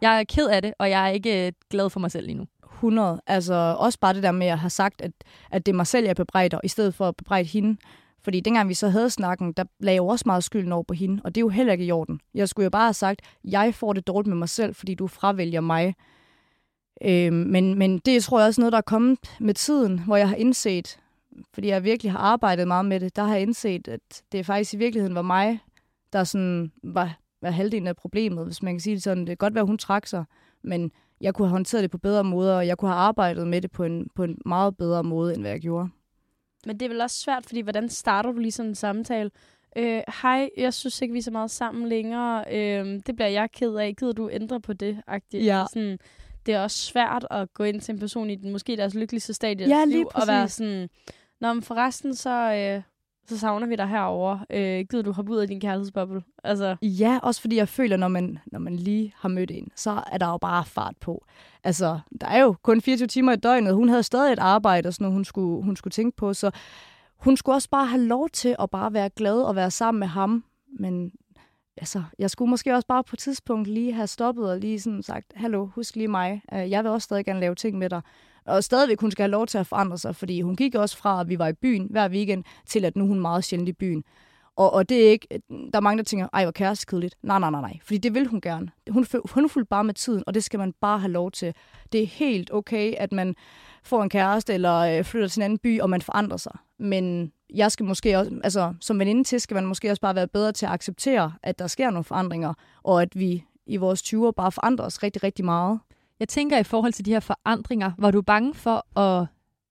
jeg 0.00 0.20
er 0.20 0.24
ked 0.24 0.46
af 0.46 0.62
det, 0.62 0.74
og 0.78 0.90
jeg 0.90 1.04
er 1.04 1.08
ikke 1.08 1.46
øh, 1.46 1.52
glad 1.70 1.90
for 1.90 2.00
mig 2.00 2.10
selv 2.10 2.26
lige 2.26 2.38
nu. 2.38 2.46
100. 2.74 3.20
Altså 3.26 3.76
også 3.78 3.98
bare 4.00 4.14
det 4.14 4.22
der 4.22 4.32
med 4.32 4.46
at 4.46 4.58
have 4.58 4.70
sagt, 4.70 5.00
at, 5.00 5.12
at 5.50 5.66
det 5.66 5.72
er 5.72 5.76
mig 5.76 5.86
selv, 5.86 6.06
jeg 6.06 6.16
bebrejder, 6.16 6.60
i 6.64 6.68
stedet 6.68 6.94
for 6.94 7.08
at 7.08 7.16
bebrejde 7.16 7.48
hende. 7.48 7.76
Fordi 8.22 8.40
dengang 8.40 8.68
vi 8.68 8.74
så 8.74 8.88
havde 8.88 9.10
snakken, 9.10 9.52
der 9.52 9.64
lagde 9.80 9.94
jeg 9.94 10.02
også 10.02 10.22
meget 10.26 10.44
skylden 10.44 10.72
over 10.72 10.82
på 10.82 10.94
hende, 10.94 11.20
og 11.24 11.34
det 11.34 11.40
er 11.40 11.44
jo 11.44 11.48
heller 11.48 11.72
ikke 11.72 11.84
i 11.84 11.90
orden. 11.90 12.20
Jeg 12.34 12.48
skulle 12.48 12.64
jo 12.64 12.70
bare 12.70 12.86
have 12.86 12.94
sagt, 12.94 13.20
jeg 13.44 13.74
får 13.74 13.92
det 13.92 14.06
dårligt 14.06 14.28
med 14.28 14.36
mig 14.36 14.48
selv, 14.48 14.74
fordi 14.74 14.94
du 14.94 15.06
fravælger 15.06 15.60
mig. 15.60 15.94
Øhm, 17.04 17.34
men, 17.34 17.78
men 17.78 17.98
det 17.98 18.24
tror 18.24 18.38
jeg 18.38 18.46
også 18.46 18.60
noget, 18.60 18.72
der 18.72 18.78
er 18.78 18.82
kommet 18.82 19.18
med 19.40 19.54
tiden, 19.54 19.98
hvor 19.98 20.16
jeg 20.16 20.28
har 20.28 20.36
indset, 20.36 20.98
fordi 21.54 21.68
jeg 21.68 21.84
virkelig 21.84 22.12
har 22.12 22.18
arbejdet 22.18 22.68
meget 22.68 22.84
med 22.84 23.00
det, 23.00 23.16
der 23.16 23.22
har 23.22 23.32
jeg 23.32 23.42
indset, 23.42 23.88
at 23.88 24.22
det 24.32 24.46
faktisk 24.46 24.74
i 24.74 24.76
virkeligheden 24.76 25.14
var 25.14 25.22
mig, 25.22 25.60
der 26.12 26.24
sådan 26.24 26.72
var, 26.82 27.18
var 27.42 27.50
halvdelen 27.50 27.86
af 27.86 27.96
problemet, 27.96 28.44
hvis 28.44 28.62
man 28.62 28.74
kan 28.74 28.80
sige 28.80 28.94
det 28.94 29.02
sådan. 29.02 29.20
Det 29.20 29.28
kan 29.28 29.36
godt 29.36 29.54
være, 29.54 29.62
at 29.62 29.68
hun 29.68 29.78
trak 29.78 30.06
sig, 30.06 30.24
men 30.62 30.92
jeg 31.20 31.34
kunne 31.34 31.48
have 31.48 31.52
håndteret 31.52 31.82
det 31.82 31.90
på 31.90 31.98
bedre 31.98 32.24
måder, 32.24 32.56
og 32.56 32.66
jeg 32.66 32.78
kunne 32.78 32.90
have 32.90 33.00
arbejdet 33.00 33.46
med 33.46 33.62
det 33.62 33.70
på 33.70 33.84
en, 33.84 34.08
på 34.14 34.24
en 34.24 34.38
meget 34.46 34.76
bedre 34.76 35.04
måde, 35.04 35.34
end 35.34 35.42
hvad 35.42 35.50
jeg 35.50 35.60
gjorde. 35.60 35.88
Men 36.66 36.80
det 36.80 36.86
er 36.86 36.90
vel 36.90 37.00
også 37.00 37.16
svært, 37.16 37.46
fordi 37.46 37.60
hvordan 37.60 37.88
starter 37.88 38.32
du 38.32 38.38
lige 38.38 38.52
sådan 38.52 38.68
en 38.68 38.74
samtale? 38.74 39.30
Øh, 39.76 40.02
Hej, 40.22 40.50
jeg 40.56 40.74
synes 40.74 41.02
ikke, 41.02 41.12
vi 41.12 41.18
er 41.18 41.22
så 41.22 41.30
meget 41.30 41.50
sammen 41.50 41.88
længere. 41.88 42.44
Øh, 42.52 43.00
det 43.06 43.16
bliver 43.16 43.28
jeg 43.28 43.50
ked 43.52 43.74
af. 43.74 43.94
Gider 43.98 44.12
du 44.12 44.30
ændre 44.32 44.60
på 44.60 44.72
det? 44.72 45.02
-agtigt? 45.10 45.44
Ja. 45.44 45.64
Sådan, 45.72 45.98
det 46.46 46.54
er 46.54 46.62
også 46.62 46.76
svært 46.76 47.26
at 47.30 47.54
gå 47.54 47.64
ind 47.64 47.80
til 47.80 47.92
en 47.92 47.98
person 47.98 48.30
i 48.30 48.34
den, 48.34 48.52
måske 48.52 48.76
deres 48.76 48.94
lykkeligste 48.94 49.34
stadie 49.34 49.66
i 49.66 49.68
Ja, 49.68 49.84
lige 49.84 49.96
liv, 49.96 50.10
og 50.14 50.22
være 50.26 50.48
sådan, 50.48 50.88
Nå, 51.40 51.52
men 51.52 51.62
forresten, 51.62 52.14
så, 52.14 52.54
øh, 52.54 52.82
så 53.26 53.38
savner 53.38 53.66
vi 53.66 53.76
dig 53.76 53.88
herovre. 53.88 54.44
Øh, 54.50 54.86
gider 54.90 55.02
du 55.02 55.12
hoppe 55.12 55.32
ud 55.32 55.38
af 55.38 55.48
din 55.48 55.60
kærlighedsboble? 55.60 56.22
Altså, 56.44 56.76
Ja, 56.82 57.18
også 57.22 57.40
fordi 57.40 57.56
jeg 57.56 57.68
føler, 57.68 57.96
når 57.96 58.08
man, 58.08 58.38
når 58.46 58.58
man 58.58 58.76
lige 58.76 59.14
har 59.16 59.28
mødt 59.28 59.50
en, 59.50 59.68
så 59.76 60.02
er 60.12 60.18
der 60.18 60.26
jo 60.26 60.38
bare 60.38 60.64
fart 60.64 60.94
på. 61.00 61.24
Altså, 61.64 62.00
der 62.20 62.26
er 62.26 62.40
jo 62.42 62.54
kun 62.62 62.80
24 62.80 63.06
timer 63.06 63.32
i 63.32 63.36
døgnet. 63.36 63.74
Hun 63.74 63.88
havde 63.88 64.02
stadig 64.02 64.32
et 64.32 64.38
arbejde 64.38 64.86
og 64.86 64.94
sådan 64.94 65.04
noget, 65.04 65.14
hun 65.14 65.24
skulle, 65.24 65.64
hun 65.64 65.76
skulle 65.76 65.92
tænke 65.92 66.16
på. 66.16 66.34
Så 66.34 66.50
hun 67.16 67.36
skulle 67.36 67.56
også 67.56 67.70
bare 67.70 67.86
have 67.86 68.02
lov 68.02 68.28
til 68.28 68.56
at 68.58 68.70
bare 68.70 68.92
være 68.92 69.10
glad 69.10 69.42
og 69.42 69.56
være 69.56 69.70
sammen 69.70 69.98
med 69.98 70.08
ham. 70.08 70.44
Men 70.78 71.12
altså, 71.76 72.02
jeg 72.18 72.30
skulle 72.30 72.50
måske 72.50 72.74
også 72.74 72.86
bare 72.86 73.04
på 73.04 73.14
et 73.14 73.18
tidspunkt 73.18 73.68
lige 73.68 73.92
have 73.92 74.06
stoppet 74.06 74.50
og 74.50 74.58
lige 74.58 74.80
sådan 74.80 75.02
sagt, 75.02 75.32
hallo, 75.36 75.66
husk 75.66 75.96
lige 75.96 76.08
mig, 76.08 76.42
øh, 76.54 76.70
jeg 76.70 76.84
vil 76.84 76.90
også 76.92 77.04
stadig 77.04 77.24
gerne 77.24 77.40
lave 77.40 77.54
ting 77.54 77.78
med 77.78 77.90
dig. 77.90 78.00
Og 78.46 78.64
stadigvæk, 78.64 79.00
hun 79.00 79.10
skal 79.10 79.22
have 79.22 79.30
lov 79.30 79.46
til 79.46 79.58
at 79.58 79.66
forandre 79.66 79.98
sig, 79.98 80.16
fordi 80.16 80.40
hun 80.40 80.56
gik 80.56 80.74
også 80.74 80.96
fra, 80.96 81.20
at 81.20 81.28
vi 81.28 81.38
var 81.38 81.48
i 81.48 81.52
byen 81.52 81.86
hver 81.90 82.08
weekend, 82.08 82.44
til 82.66 82.84
at 82.84 82.96
nu 82.96 83.04
er 83.04 83.08
hun 83.08 83.20
meget 83.20 83.44
sjældent 83.44 83.68
i 83.68 83.72
byen. 83.72 84.04
Og, 84.56 84.72
og 84.72 84.88
det 84.88 85.06
er 85.06 85.10
ikke, 85.10 85.28
der 85.48 85.76
er 85.78 85.80
mange, 85.80 85.98
der 85.98 86.04
tænker, 86.04 86.28
ej, 86.32 86.44
hvor 86.44 86.52
kærestekedeligt. 86.52 87.14
Nej, 87.22 87.38
nej, 87.38 87.50
nej, 87.50 87.60
nej. 87.60 87.78
Fordi 87.82 87.98
det 87.98 88.14
vil 88.14 88.26
hun 88.26 88.40
gerne. 88.40 88.70
Hun, 88.90 89.06
hun 89.34 89.44
er 89.44 89.48
fuldt 89.48 89.68
bare 89.68 89.84
med 89.84 89.94
tiden, 89.94 90.24
og 90.26 90.34
det 90.34 90.44
skal 90.44 90.58
man 90.58 90.72
bare 90.80 90.98
have 90.98 91.12
lov 91.12 91.30
til. 91.30 91.54
Det 91.92 92.02
er 92.02 92.06
helt 92.06 92.52
okay, 92.52 92.94
at 92.98 93.12
man 93.12 93.34
får 93.82 94.02
en 94.02 94.08
kæreste, 94.08 94.54
eller 94.54 94.78
øh, 94.78 95.04
flytter 95.04 95.28
til 95.28 95.40
en 95.40 95.44
anden 95.44 95.58
by, 95.58 95.80
og 95.80 95.90
man 95.90 96.02
forandrer 96.02 96.36
sig. 96.36 96.52
Men 96.78 97.32
jeg 97.54 97.72
skal 97.72 97.86
måske 97.86 98.18
også, 98.18 98.40
altså 98.44 98.74
som 98.80 98.98
veninde 98.98 99.24
til, 99.24 99.40
skal 99.40 99.54
man 99.54 99.66
måske 99.66 99.90
også 99.90 100.00
bare 100.00 100.14
være 100.14 100.28
bedre 100.28 100.52
til 100.52 100.66
at 100.66 100.72
acceptere, 100.72 101.32
at 101.42 101.58
der 101.58 101.66
sker 101.66 101.90
nogle 101.90 102.04
forandringer, 102.04 102.54
og 102.82 103.02
at 103.02 103.18
vi 103.18 103.44
i 103.66 103.76
vores 103.76 104.02
20'er 104.02 104.30
bare 104.30 104.52
forandrer 104.52 104.86
os 104.86 105.02
rigtig, 105.02 105.22
rigtig 105.22 105.44
meget. 105.44 105.80
Jeg 106.20 106.28
tænker 106.28 106.58
i 106.58 106.62
forhold 106.62 106.92
til 106.92 107.04
de 107.04 107.10
her 107.10 107.20
forandringer, 107.20 107.92
var 107.98 108.10
du 108.10 108.22
bange 108.22 108.54
for 108.54 108.98
at 108.98 109.26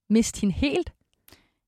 miste 0.08 0.40
hende 0.40 0.54
helt? 0.54 0.92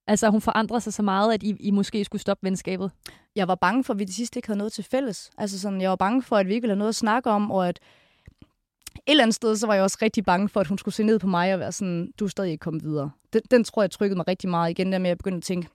Altså, 0.07 0.31
hun 0.31 0.41
forandrede 0.41 0.81
sig 0.81 0.93
så 0.93 1.03
meget, 1.03 1.35
at 1.35 1.43
I, 1.43 1.57
I 1.61 1.71
måske 1.71 2.05
skulle 2.05 2.23
stoppe 2.23 2.45
venskabet? 2.47 2.91
Jeg 3.37 3.49
var 3.49 3.55
bange 3.55 3.85
for, 3.85 3.93
at 3.93 3.99
vi 3.99 4.05
det 4.05 4.15
sidste 4.15 4.39
ikke 4.39 4.49
havde 4.49 4.59
noget 4.59 4.73
til 4.73 4.85
fælles. 4.85 5.31
Altså 5.39 5.61
sådan, 5.61 5.81
jeg 5.81 5.91
var 5.91 5.97
bange 5.97 6.23
for, 6.23 6.37
at 6.37 6.47
vi 6.47 6.55
ikke 6.55 6.63
ville 6.63 6.73
have 6.73 6.79
noget 6.79 6.89
at 6.89 6.95
snakke 6.95 7.31
om, 7.31 7.51
og 7.51 7.69
at 7.69 7.81
et 8.97 9.01
eller 9.07 9.23
andet 9.23 9.35
sted, 9.35 9.57
så 9.57 9.67
var 9.67 9.75
jeg 9.75 9.83
også 9.83 9.99
rigtig 10.03 10.25
bange 10.25 10.49
for, 10.49 10.61
at 10.61 10.67
hun 10.67 10.79
skulle 10.79 10.95
se 10.95 11.03
ned 11.03 11.19
på 11.19 11.27
mig 11.27 11.55
og 11.55 11.61
være 11.61 11.73
sådan, 11.73 12.13
du 12.19 12.25
er 12.25 12.29
stadig 12.29 12.51
ikke 12.51 12.63
kommet 12.63 12.85
videre. 12.85 13.11
Den, 13.33 13.43
den 13.51 13.65
tror 13.65 13.83
jeg 13.83 13.91
trykkede 13.91 14.17
mig 14.17 14.29
rigtig 14.29 14.51
meget 14.51 14.71
igen, 14.71 14.93
der 14.93 14.99
med 14.99 15.11
at 15.11 15.19
begynde 15.19 15.37
at 15.37 15.43
tænke, 15.43 15.69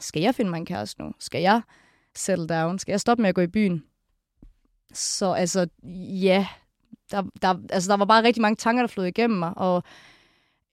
skal 0.00 0.22
jeg 0.22 0.34
finde 0.34 0.50
mig 0.50 0.58
en 0.58 0.66
kæreste 0.66 1.02
nu? 1.02 1.12
Skal 1.18 1.40
jeg 1.40 1.62
settle 2.16 2.46
down? 2.46 2.78
Skal 2.78 2.92
jeg 2.92 3.00
stoppe 3.00 3.22
med 3.22 3.28
at 3.28 3.34
gå 3.34 3.40
i 3.40 3.46
byen? 3.46 3.84
Så 4.92 5.32
altså, 5.32 5.66
ja, 6.22 6.46
der, 7.10 7.22
der, 7.42 7.54
altså, 7.70 7.90
der 7.90 7.96
var 7.96 8.04
bare 8.04 8.22
rigtig 8.22 8.42
mange 8.42 8.56
tanker, 8.56 8.82
der 8.82 8.88
flød 8.88 9.04
igennem 9.04 9.38
mig, 9.38 9.52
og 9.56 9.82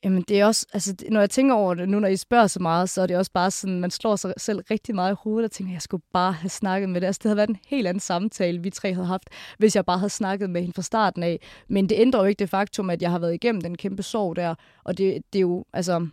Jamen 0.06 0.22
det 0.22 0.40
er 0.40 0.46
også, 0.46 0.66
altså 0.74 0.96
når 1.10 1.20
jeg 1.20 1.30
tænker 1.30 1.56
over 1.56 1.74
det 1.74 1.90
nu, 1.90 2.00
når 2.00 2.08
I 2.08 2.18
spørger 2.18 2.48
så 2.48 2.60
meget, 2.60 2.90
så 2.90 3.02
er 3.02 3.08
det 3.08 3.18
også 3.18 3.32
bare 3.32 3.52
sådan, 3.52 3.80
man 3.80 3.92
slår 3.92 4.16
sig 4.16 4.34
selv 4.38 4.64
rigtig 4.72 4.96
meget 4.96 5.12
i 5.12 5.16
hovedet 5.20 5.46
og 5.46 5.52
tænker, 5.52 5.74
jeg 5.74 5.82
skulle 5.82 6.04
bare 6.14 6.34
have 6.34 6.50
snakket 6.50 6.90
med 6.90 7.02
det. 7.02 7.08
Altså 7.08 7.20
det 7.24 7.30
havde 7.30 7.38
været 7.38 7.50
en 7.50 7.58
helt 7.68 7.88
anden 7.88 8.00
samtale, 8.00 8.64
vi 8.64 8.70
tre 8.70 8.94
havde 8.94 9.08
haft, 9.08 9.30
hvis 9.58 9.76
jeg 9.76 9.86
bare 9.86 9.98
havde 9.98 10.10
snakket 10.10 10.50
med 10.50 10.62
hende 10.62 10.74
fra 10.74 10.82
starten 10.82 11.24
af. 11.24 11.40
Men 11.68 11.90
det 11.90 11.96
ændrer 12.00 12.20
jo 12.20 12.26
ikke 12.26 12.40
det 12.40 12.50
faktum, 12.50 12.90
at 12.90 13.02
jeg 13.02 13.12
har 13.12 13.20
været 13.20 13.34
igennem 13.34 13.62
den 13.62 13.78
kæmpe 13.78 14.04
sorg 14.04 14.36
der. 14.36 14.56
Og 14.84 14.98
det, 14.98 15.22
det 15.34 15.40
er 15.40 15.42
jo, 15.42 15.66
altså, 15.74 16.08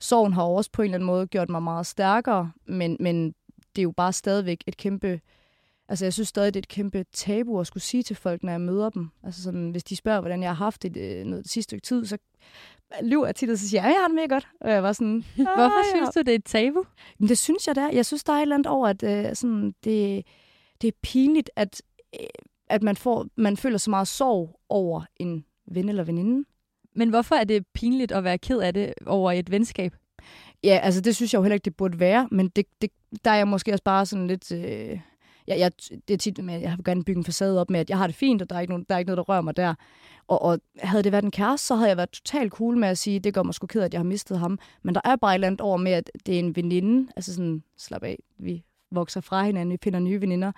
sorgen 0.00 0.32
har 0.32 0.42
også 0.42 0.70
på 0.72 0.82
en 0.82 0.86
eller 0.86 0.94
anden 0.94 1.06
måde 1.06 1.26
gjort 1.26 1.50
mig 1.50 1.62
meget 1.62 1.86
stærkere, 1.86 2.52
men, 2.66 2.96
men 3.00 3.34
det 3.76 3.78
er 3.78 3.82
jo 3.82 3.92
bare 3.96 4.12
stadigvæk 4.12 4.64
et 4.66 4.76
kæmpe, 4.76 5.20
altså 5.88 6.04
jeg 6.04 6.12
synes 6.12 6.28
stadig, 6.28 6.54
det 6.54 6.58
er 6.58 6.62
et 6.62 6.68
kæmpe 6.68 7.04
tabu 7.12 7.60
at 7.60 7.66
skulle 7.66 7.82
sige 7.82 8.02
til 8.02 8.16
folk, 8.16 8.42
når 8.42 8.52
jeg 8.52 8.60
møder 8.60 8.90
dem. 8.90 9.08
Altså 9.22 9.42
sådan, 9.42 9.70
hvis 9.70 9.84
de 9.84 9.96
spørger, 9.96 10.20
hvordan 10.20 10.42
jeg 10.42 10.50
har 10.50 10.64
haft 10.64 10.82
det 10.82 10.96
øh, 10.96 11.24
noget 11.24 11.44
det 11.44 11.52
sidste 11.52 11.68
stykke 11.68 11.86
tid, 11.86 12.06
så 12.06 12.18
lyver 13.02 13.26
jeg 13.26 13.36
tit, 13.36 13.50
og 13.50 13.58
så 13.58 13.68
siger 13.68 13.82
jeg, 13.82 13.88
jeg 13.88 14.00
har 14.00 14.08
det 14.08 14.14
mega 14.14 14.26
godt. 14.26 14.48
Og 14.60 14.70
jeg 14.70 14.82
var 14.82 14.92
sådan, 14.92 15.24
Hvorfor 15.36 15.86
ja. 15.86 15.96
synes 15.96 16.10
du, 16.14 16.20
det 16.20 16.28
er 16.28 16.34
et 16.34 16.44
tabu? 16.44 16.84
Men 17.18 17.28
det 17.28 17.38
synes 17.38 17.66
jeg, 17.66 17.74
der. 17.74 17.90
Jeg 17.90 18.06
synes, 18.06 18.24
der 18.24 18.32
er 18.32 18.36
et 18.36 18.42
eller 18.42 18.54
andet 18.54 18.72
over, 18.72 18.88
at 18.88 19.02
øh, 19.02 19.34
sådan, 19.34 19.74
det, 19.84 20.26
det 20.82 20.88
er 20.88 20.92
pinligt, 21.02 21.50
at, 21.56 21.82
øh, 22.20 22.26
at 22.68 22.82
man, 22.82 22.96
får, 22.96 23.26
man 23.36 23.56
føler 23.56 23.78
så 23.78 23.90
meget 23.90 24.08
sorg 24.08 24.60
over 24.68 25.02
en 25.16 25.44
ven 25.66 25.88
eller 25.88 26.04
veninde. 26.04 26.48
Men 26.94 27.08
hvorfor 27.08 27.34
er 27.34 27.44
det 27.44 27.66
pinligt 27.74 28.12
at 28.12 28.24
være 28.24 28.38
ked 28.38 28.58
af 28.58 28.74
det 28.74 28.94
over 29.06 29.32
et 29.32 29.50
venskab? 29.50 29.94
Ja, 30.64 30.80
altså 30.82 31.00
det 31.00 31.16
synes 31.16 31.32
jeg 31.32 31.38
jo 31.38 31.42
heller 31.42 31.54
ikke, 31.54 31.64
det 31.64 31.76
burde 31.76 32.00
være, 32.00 32.28
men 32.30 32.48
det, 32.48 32.66
det, 32.82 32.90
der 33.24 33.30
er 33.30 33.36
jeg 33.36 33.48
måske 33.48 33.72
også 33.72 33.84
bare 33.84 34.06
sådan 34.06 34.26
lidt... 34.26 34.52
Øh, 34.52 35.00
jeg, 35.46 35.58
jeg, 35.58 35.72
det 36.08 36.14
er 36.14 36.18
tit 36.18 36.44
med, 36.44 36.54
at 36.54 36.62
jeg 36.62 36.70
har 36.70 36.78
gerne 36.84 37.04
bygge 37.04 37.18
en 37.18 37.24
facade 37.24 37.60
op 37.60 37.70
med, 37.70 37.80
at 37.80 37.90
jeg 37.90 37.98
har 37.98 38.06
det 38.06 38.16
fint, 38.16 38.42
og 38.42 38.50
der 38.50 38.56
er 38.56 38.60
ikke, 38.60 38.70
nogen, 38.70 38.86
der 38.88 38.94
er 38.94 38.98
ikke 38.98 39.08
noget, 39.08 39.16
der 39.16 39.22
rører 39.22 39.40
mig 39.40 39.56
der. 39.56 39.74
Og, 40.28 40.42
og 40.42 40.60
havde 40.78 41.02
det 41.02 41.12
været 41.12 41.24
en 41.24 41.30
kæreste, 41.30 41.66
så 41.66 41.74
havde 41.74 41.88
jeg 41.88 41.96
været 41.96 42.10
totalt 42.10 42.52
cool 42.52 42.76
med 42.76 42.88
at 42.88 42.98
sige, 42.98 43.20
det 43.20 43.34
gør 43.34 43.42
mig 43.42 43.54
sgu 43.54 43.66
ked, 43.66 43.82
at 43.82 43.94
jeg 43.94 43.98
har 43.98 44.04
mistet 44.04 44.38
ham. 44.38 44.58
Men 44.82 44.94
der 44.94 45.00
er 45.04 45.16
bare 45.16 45.32
et 45.32 45.34
eller 45.34 45.46
andet 45.46 45.60
over 45.60 45.76
med, 45.76 45.92
at 45.92 46.10
det 46.26 46.34
er 46.34 46.38
en 46.38 46.56
veninde. 46.56 47.12
Altså 47.16 47.34
sådan, 47.34 47.62
slap 47.76 48.02
af, 48.02 48.18
vi 48.38 48.64
vokser 48.90 49.20
fra 49.20 49.44
hinanden, 49.44 49.72
vi 49.72 49.78
finder 49.82 50.00
nye 50.00 50.20
veninder. 50.20 50.52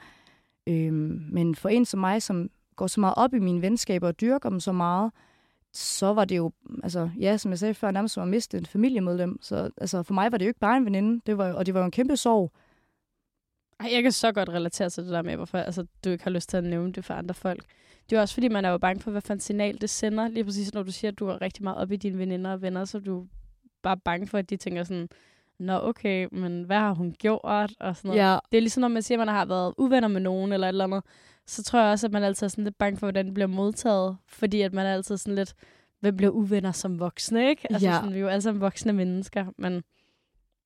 Øhm, 0.67 1.25
men 1.31 1.55
for 1.55 1.69
en 1.69 1.85
som 1.85 2.01
mig, 2.01 2.23
som 2.23 2.51
går 2.77 2.87
så 2.87 3.01
meget 3.01 3.15
op 3.17 3.35
i 3.35 3.39
mine 3.39 3.63
venskaber 3.63 4.09
og 4.09 4.21
dyrker 4.21 4.49
dem 4.49 4.61
så 4.61 4.73
meget, 4.73 5.13
så 5.73 6.15
var 6.15 6.25
det 6.25 6.37
jo, 6.37 6.53
altså 6.83 7.11
ja, 7.21 7.37
som 7.37 7.51
jeg 7.51 7.59
sagde 7.59 7.75
før, 7.75 7.91
nærmest 7.91 8.15
som 8.15 8.23
at 8.23 8.29
miste 8.29 8.59
et 8.59 8.69
familiemedlem. 8.69 9.39
Så 9.43 9.71
altså, 9.77 10.03
for 10.03 10.15
mig 10.15 10.33
var 10.33 10.39
det 10.39 10.45
jo 10.45 10.49
ikke 10.49 10.61
bare 10.61 10.77
en 10.77 10.85
veninde, 10.85 11.21
det 11.27 11.39
var, 11.39 11.53
og 11.53 11.67
det 11.67 11.75
var 11.75 11.81
jo 11.81 11.85
en 11.85 11.91
kæmpe 11.91 12.17
sorg. 12.17 12.53
Ej, 13.81 13.91
jeg 13.93 14.03
kan 14.03 14.13
så 14.13 14.33
godt 14.33 14.49
relatere 14.49 14.91
til 14.91 15.05
det 15.05 15.13
der 15.13 15.23
med, 15.23 15.37
hvorfor 15.37 15.59
altså, 15.59 15.87
du 16.05 16.11
ikke 16.11 16.25
har 16.25 16.31
lyst 16.31 16.49
til 16.49 16.57
at 16.57 16.65
nævne 16.65 16.93
det 16.93 17.05
for 17.05 17.15
andre 17.15 17.35
folk. 17.35 17.65
Det 18.11 18.17
er 18.17 18.21
også 18.21 18.35
fordi, 18.35 18.49
man 18.49 18.65
er 18.65 18.71
jo 18.71 18.79
bange 18.79 19.03
for, 19.03 19.11
hvad 19.11 19.21
for 19.21 19.33
en 19.35 19.41
signal 19.41 19.81
det 19.81 19.91
sender. 19.91 20.29
Lige 20.29 20.45
præcis 20.45 20.75
når 20.75 20.83
du 20.83 20.93
siger, 20.93 21.11
at 21.13 21.19
du 21.19 21.27
er 21.29 21.43
rigtig 21.43 21.65
meget 21.65 21.79
op 21.79 21.93
i 21.93 21.97
dine 21.97 22.19
veninder 22.19 22.53
og 22.53 22.63
venner, 22.63 22.85
så 22.85 22.99
er 22.99 23.03
du 23.03 23.27
bare 23.83 23.97
bange 23.97 24.27
for, 24.27 24.39
at 24.39 24.51
de 24.51 24.57
tænker 24.57 24.85
sådan, 24.85 25.09
Nå, 25.59 25.81
okay, 25.83 26.29
men 26.33 26.63
hvad 26.63 26.77
har 26.77 26.95
hun 26.95 27.15
gjort? 27.19 27.73
Og 27.81 27.97
sådan 27.97 28.09
noget. 28.09 28.21
Ja. 28.23 28.39
Det 28.53 28.57
er 28.57 28.61
ligesom, 28.61 28.81
når 28.81 28.89
man 28.89 29.03
siger, 29.03 29.19
at 29.21 29.27
man 29.27 29.35
har 29.35 29.45
været 29.45 29.75
uvenner 29.79 30.09
med 30.09 30.21
nogen 30.21 30.53
eller 30.53 30.67
et 30.67 30.69
eller 30.69 30.85
andet, 30.85 31.03
så 31.47 31.63
tror 31.63 31.81
jeg 31.81 31.91
også, 31.91 32.07
at 32.07 32.13
man 32.13 32.23
altid 32.23 32.45
er 32.47 32.49
sådan 32.49 32.65
lidt 32.65 32.79
bange 32.79 32.97
for, 32.99 33.07
hvordan 33.07 33.25
det 33.27 33.35
bliver 33.35 33.47
modtaget. 33.47 34.17
Fordi 34.27 34.61
at 34.61 34.73
man 34.73 34.87
er 34.87 34.95
altid 34.95 35.17
sådan 35.17 35.35
lidt, 35.35 35.55
hvem 36.01 36.17
bliver 36.17 36.31
uvenner 36.31 36.73
som 36.73 36.99
voksne, 37.01 37.49
ikke? 37.49 37.67
Altså, 37.73 37.89
Ja. 37.89 37.95
sådan, 37.95 38.11
vi 38.11 38.17
er 38.17 38.21
jo 38.23 38.29
alle 38.29 38.43
sammen 38.43 38.61
voksne 38.61 38.93
mennesker, 38.93 39.47
men 39.59 39.83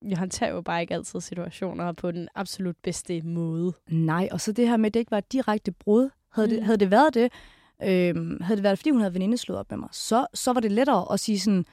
jeg 0.08 0.18
håndterer 0.18 0.50
jo 0.54 0.60
bare 0.60 0.80
ikke 0.80 0.94
altid 0.94 1.20
situationer 1.20 1.92
på 1.92 2.10
den 2.10 2.28
absolut 2.34 2.76
bedste 2.82 3.22
måde. 3.22 3.72
Nej, 3.88 4.28
og 4.32 4.40
så 4.40 4.52
det 4.52 4.68
her 4.68 4.76
med, 4.76 4.86
at 4.86 4.94
det 4.94 5.00
ikke 5.00 5.10
var 5.10 5.18
et 5.18 5.32
direkte 5.32 5.72
brud. 5.72 6.10
Havde, 6.32 6.48
mm. 6.48 6.54
det, 6.54 6.64
havde 6.64 6.78
det 6.78 6.90
været 6.90 7.14
det, 7.14 7.32
øhm, 7.84 8.40
havde 8.40 8.56
det 8.56 8.62
været, 8.62 8.78
fordi 8.78 8.90
hun 8.90 9.00
havde 9.00 9.14
veninde 9.14 9.36
slået 9.38 9.58
op 9.60 9.70
med 9.70 9.78
mig, 9.78 9.88
så, 9.92 10.26
så 10.34 10.52
var 10.52 10.60
det 10.60 10.72
lettere 10.72 11.12
at 11.12 11.20
sige 11.20 11.40
sådan, 11.40 11.64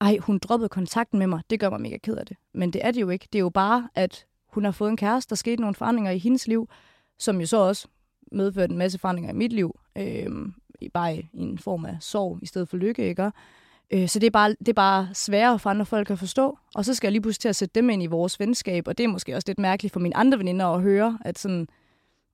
ej, 0.00 0.16
hun 0.20 0.38
droppede 0.38 0.68
kontakten 0.68 1.18
med 1.18 1.26
mig, 1.26 1.40
det 1.50 1.60
gør 1.60 1.70
mig 1.70 1.80
mega 1.80 1.96
ked 1.96 2.16
af 2.16 2.26
det. 2.26 2.36
Men 2.54 2.72
det 2.72 2.86
er 2.86 2.90
det 2.90 3.00
jo 3.00 3.08
ikke. 3.08 3.28
Det 3.32 3.38
er 3.38 3.42
jo 3.42 3.50
bare, 3.50 3.88
at 3.94 4.26
hun 4.52 4.64
har 4.64 4.72
fået 4.72 4.90
en 4.90 4.96
kæreste, 4.96 5.30
der 5.30 5.36
skete 5.36 5.60
nogle 5.60 5.74
forandringer 5.74 6.10
i 6.10 6.18
hendes 6.18 6.48
liv, 6.48 6.68
som 7.18 7.40
jo 7.40 7.46
så 7.46 7.56
også 7.56 7.88
medførte 8.32 8.72
en 8.72 8.78
masse 8.78 8.98
forandringer 8.98 9.32
i 9.32 9.36
mit 9.36 9.52
liv. 9.52 9.78
I- 10.80 10.88
bare 10.88 11.16
i, 11.16 11.28
i 11.32 11.40
en 11.42 11.58
form 11.58 11.84
af 11.84 11.96
sorg 12.00 12.38
i 12.42 12.46
stedet 12.46 12.68
for 12.68 12.76
lykke, 12.76 13.08
ikke? 13.08 13.30
Øh, 13.94 14.08
så 14.08 14.18
det 14.18 14.26
er, 14.26 14.30
bare, 14.30 14.50
det 14.58 14.68
er 14.68 14.72
bare 14.72 15.08
sværere 15.14 15.58
for 15.58 15.70
andre 15.70 15.86
folk 15.86 16.10
at 16.10 16.18
forstå. 16.18 16.58
Og 16.74 16.84
så 16.84 16.94
skal 16.94 17.08
jeg 17.08 17.12
lige 17.12 17.22
pludselig 17.22 17.40
til 17.40 17.48
at 17.48 17.56
sætte 17.56 17.72
dem 17.74 17.90
ind 17.90 18.02
i 18.02 18.06
vores 18.06 18.40
venskab, 18.40 18.88
og 18.88 18.98
det 18.98 19.04
er 19.04 19.08
måske 19.08 19.34
også 19.36 19.48
lidt 19.48 19.58
mærkeligt 19.58 19.92
for 19.92 20.00
mine 20.00 20.16
andre 20.16 20.38
veninder 20.38 20.66
at 20.66 20.82
høre, 20.82 21.18
at 21.24 21.38
sådan, 21.38 21.68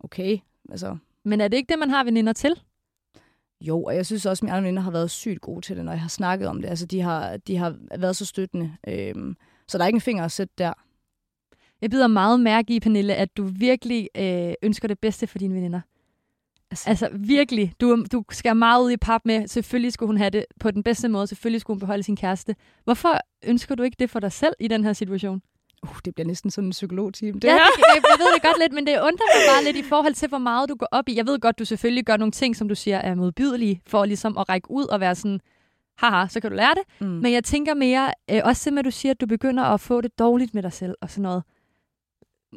okay, 0.01 0.39
altså, 0.71 0.97
Men 1.25 1.41
er 1.41 1.49
det 1.49 1.57
ikke 1.57 1.73
det, 1.73 1.79
man 1.79 1.91
har 1.91 2.05
veninder 2.05 2.33
til? 2.33 2.55
jo, 3.61 3.83
og 3.83 3.95
jeg 3.95 4.07
synes 4.07 4.27
også, 4.27 4.41
at 4.41 4.43
mine 4.43 4.53
andre 4.57 4.67
veninder 4.67 4.83
har 4.83 4.91
været 4.91 5.11
sygt 5.11 5.41
gode 5.41 5.61
til 5.61 5.77
det, 5.77 5.85
når 5.85 5.93
jeg 5.93 6.01
har 6.01 6.09
snakket 6.09 6.49
om 6.49 6.63
det. 6.63 6.69
Altså, 6.69 6.87
de 6.87 7.01
har, 7.01 7.37
de 7.37 7.57
har 7.57 7.77
været 7.99 8.17
så 8.17 8.25
støttende. 8.25 8.77
Øhm, 8.89 9.37
så 9.69 9.79
der 9.79 9.85
er 9.85 9.89
ikke 9.89 9.97
en 9.97 10.01
finger 10.01 10.25
at 10.25 10.33
sætte 10.33 10.55
der. 10.59 10.73
Jeg 11.81 11.91
bider 11.91 12.07
meget 12.07 12.41
mærke 12.41 12.75
i, 12.75 12.81
Pernille, 12.81 13.15
at 13.15 13.37
du 13.37 13.45
virkelig 13.45 14.09
øh, 14.17 14.53
ønsker 14.63 14.89
det 14.89 14.99
bedste 14.99 15.27
for 15.27 15.39
dine 15.39 15.55
veninder. 15.55 15.81
Altså, 16.71 16.91
Altså 16.91 17.09
virkelig, 17.13 17.73
du, 17.81 18.05
du 18.13 18.25
skal 18.31 18.57
meget 18.57 18.85
ud 18.85 18.91
i 18.91 18.97
pap 18.97 19.21
med, 19.25 19.49
selvfølgelig 19.49 19.93
skulle 19.93 20.09
hun 20.09 20.17
have 20.17 20.31
det 20.31 20.45
på 20.61 20.71
den 20.71 20.83
bedste 20.83 21.09
måde, 21.09 21.27
selvfølgelig 21.27 21.61
skulle 21.61 21.75
hun 21.75 21.81
beholde 21.81 22.03
sin 22.03 22.17
kæreste. 22.17 22.57
Hvorfor 22.85 23.19
ønsker 23.45 23.75
du 23.75 23.83
ikke 23.83 23.97
det 23.99 24.11
for 24.11 24.21
dig 24.21 24.33
selv 24.33 24.55
i 24.61 24.69
den 24.69 24.85
her 24.85 24.93
situation? 24.93 25.43
uh, 25.83 25.97
det 26.05 26.15
bliver 26.15 26.27
næsten 26.27 26.51
sådan 26.51 26.69
en 26.69 26.71
psykologteam. 26.71 27.41
Det 27.41 27.49
Ja, 27.49 27.53
det, 27.55 27.61
jeg, 27.95 28.03
jeg 28.11 28.19
ved 28.19 28.35
det 28.35 28.43
godt 28.43 28.59
lidt, 28.61 28.73
men 28.73 28.87
det 28.87 28.93
undrer 28.93 29.27
mig 29.37 29.43
bare 29.55 29.65
lidt 29.65 29.87
i 29.87 29.89
forhold 29.89 30.15
til, 30.15 30.29
hvor 30.29 30.39
meget 30.39 30.69
du 30.69 30.75
går 30.75 30.89
op 30.93 31.09
i. 31.09 31.17
Jeg 31.17 31.27
ved 31.27 31.39
godt, 31.39 31.59
du 31.59 31.65
selvfølgelig 31.65 32.05
gør 32.05 32.17
nogle 32.17 32.33
ting, 32.33 32.57
som 32.57 32.69
du 32.69 32.75
siger 32.75 32.99
er 32.99 33.15
modbydelige, 33.15 33.81
for 33.87 34.05
ligesom 34.05 34.39
at 34.39 34.49
række 34.49 34.71
ud 34.71 34.85
og 34.85 35.01
være 35.01 35.15
sådan, 35.15 35.41
haha, 35.99 36.27
så 36.29 36.41
kan 36.41 36.51
du 36.51 36.57
lære 36.57 36.75
det. 36.75 36.83
Mm. 37.01 37.07
Men 37.07 37.33
jeg 37.33 37.45
tænker 37.45 37.75
mere, 37.75 38.13
øh, 38.31 38.41
også 38.45 38.63
simpelthen, 38.63 38.85
du 38.85 38.91
siger, 38.91 39.13
at 39.13 39.21
du 39.21 39.27
begynder 39.27 39.65
at 39.65 39.81
få 39.81 40.01
det 40.01 40.19
dårligt 40.19 40.55
med 40.55 40.63
dig 40.63 40.73
selv 40.73 40.95
og 41.01 41.11
sådan 41.11 41.23
noget. 41.23 41.43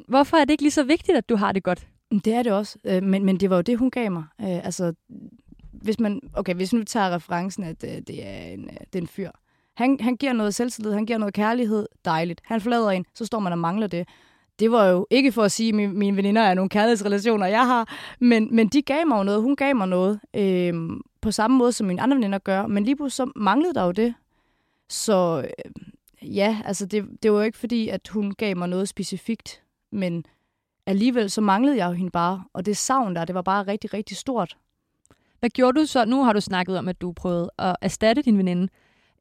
Hvorfor 0.08 0.38
er 0.38 0.46
det 0.46 0.52
ikke 0.52 0.64
lige 0.64 0.72
så 0.72 0.84
vigtigt, 0.84 1.18
at 1.18 1.30
du 1.30 1.36
har 1.36 1.52
det 1.52 1.64
godt? 1.64 1.88
Mm, 2.12 2.20
det 2.20 2.34
er 2.34 2.44
det 2.44 2.52
også, 2.52 2.78
øh, 2.84 3.04
men, 3.04 3.26
men 3.26 3.38
det 3.38 3.50
var 3.50 3.56
jo 3.56 3.62
det, 3.62 3.78
hun 3.78 3.92
gav 3.92 4.12
mig. 4.12 4.24
Øh, 4.42 4.66
altså, 4.66 4.94
hvis 5.72 6.00
man, 6.00 6.22
okay, 6.34 6.54
hvis 6.56 6.74
nu 6.74 6.84
tager 6.84 7.16
referencen, 7.16 7.64
at 7.64 7.84
øh, 7.84 8.02
det, 8.08 8.28
er 8.28 8.40
en, 8.40 8.64
øh, 8.64 8.78
det 8.94 8.96
er 8.96 9.02
en 9.02 9.08
fyr. 9.08 9.30
Han, 9.74 9.98
han 10.00 10.16
giver 10.16 10.34
noget 10.34 10.56
selvtillid, 10.56 10.94
han 10.94 11.06
giver 11.06 11.20
noget 11.20 11.34
kærlighed, 11.34 11.86
dejligt. 12.06 12.42
Han 12.46 12.62
forlader 12.62 12.90
en, 12.90 13.06
så 13.14 13.26
står 13.26 13.40
man 13.40 13.52
og 13.52 13.58
mangler 13.60 13.88
det. 13.88 14.08
Det 14.60 14.72
var 14.72 14.86
jo 14.86 15.08
ikke 15.10 15.32
for 15.32 15.44
at 15.44 15.52
sige, 15.52 15.70
at 15.70 15.76
mine, 15.76 15.94
mine 15.94 16.18
veninder 16.18 16.42
er 16.42 16.54
nogle 16.54 16.70
kærlighedsrelationer, 16.70 17.46
jeg 17.46 17.66
har, 17.66 17.96
men, 18.20 18.56
men 18.56 18.68
de 18.68 18.82
gav 18.82 19.08
mig 19.08 19.18
jo 19.18 19.24
noget, 19.24 19.42
hun 19.42 19.56
gav 19.56 19.76
mig 19.76 19.88
noget, 19.88 20.20
øh, 20.36 20.74
på 21.22 21.32
samme 21.32 21.58
måde, 21.58 21.72
som 21.72 21.88
mine 21.88 22.02
andre 22.02 22.16
veninder 22.16 22.40
gør, 22.40 22.68
men 22.68 22.84
lige 22.84 22.96
pludselig 22.96 23.28
så 23.28 23.32
manglede 23.36 23.74
der 23.74 23.86
jo 23.86 23.92
det. 23.92 24.14
Så 24.90 25.46
øh, 25.48 26.36
ja, 26.38 26.62
altså 26.66 26.86
det, 26.86 27.06
det 27.24 27.32
var 27.32 27.38
jo 27.38 27.44
ikke 27.44 27.58
fordi, 27.58 27.88
at 27.88 28.08
hun 28.08 28.34
gav 28.34 28.58
mig 28.58 28.70
noget 28.70 28.90
specifikt, 28.90 29.64
men 29.92 30.26
alligevel 30.86 31.30
så 31.30 31.42
manglede 31.42 31.78
jeg 31.78 31.88
jo 31.88 31.92
hende 31.92 32.12
bare, 32.12 32.44
og 32.54 32.66
det 32.66 32.78
savn 32.78 33.16
der, 33.16 33.26
det 33.26 33.36
var 33.36 33.42
bare 33.42 33.64
rigtig, 33.64 33.94
rigtig 33.94 34.18
stort. 34.18 34.58
Hvad 35.40 35.50
gjorde 35.50 35.80
du 35.80 35.86
så? 35.86 36.06
Nu 36.06 36.24
har 36.24 36.34
du 36.34 36.42
snakket 36.42 36.78
om, 36.78 36.88
at 36.88 37.02
du 37.02 37.12
prøvede 37.12 37.52
at 37.60 37.76
erstatte 37.82 38.22
din 38.22 38.38
veninde. 38.38 38.68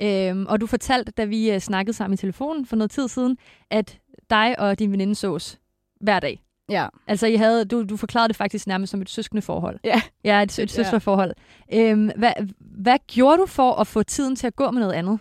Øhm, 0.02 0.46
og 0.46 0.60
du 0.60 0.66
fortalte, 0.66 1.12
da 1.12 1.24
vi 1.24 1.50
øh, 1.50 1.58
snakkede 1.58 1.96
sammen 1.96 2.14
i 2.14 2.16
telefonen 2.16 2.66
for 2.66 2.76
noget 2.76 2.90
tid 2.90 3.08
siden, 3.08 3.38
at 3.70 3.98
dig 4.30 4.58
og 4.58 4.78
din 4.78 4.92
veninde 4.92 5.14
sås 5.14 5.58
hver 6.00 6.20
dag. 6.20 6.42
Ja. 6.70 6.86
Altså, 7.06 7.26
I 7.26 7.34
havde, 7.34 7.64
du, 7.64 7.84
du 7.84 7.96
forklarede 7.96 8.28
det 8.28 8.36
faktisk 8.36 8.66
nærmest 8.66 8.90
som 8.90 9.02
et 9.02 9.10
søskende 9.10 9.42
forhold. 9.42 9.78
Ja. 9.84 10.02
Ja, 10.24 10.42
et, 10.42 10.58
et 10.58 10.70
søsterforhold. 10.70 11.32
Øhm, 11.72 12.10
hvad, 12.16 12.32
hvad 12.58 12.98
gjorde 13.06 13.38
du 13.38 13.46
for 13.46 13.72
at 13.72 13.86
få 13.86 14.02
tiden 14.02 14.36
til 14.36 14.46
at 14.46 14.56
gå 14.56 14.70
med 14.70 14.80
noget 14.80 14.92
andet? 14.92 15.20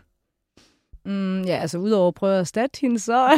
Mm, 1.10 1.41
ja, 1.41 1.58
altså 1.58 1.78
udover 1.78 2.08
at 2.08 2.13
prøve 2.13 2.34
at 2.34 2.39
erstatte 2.39 2.80
hende, 2.82 3.00
så... 3.00 3.30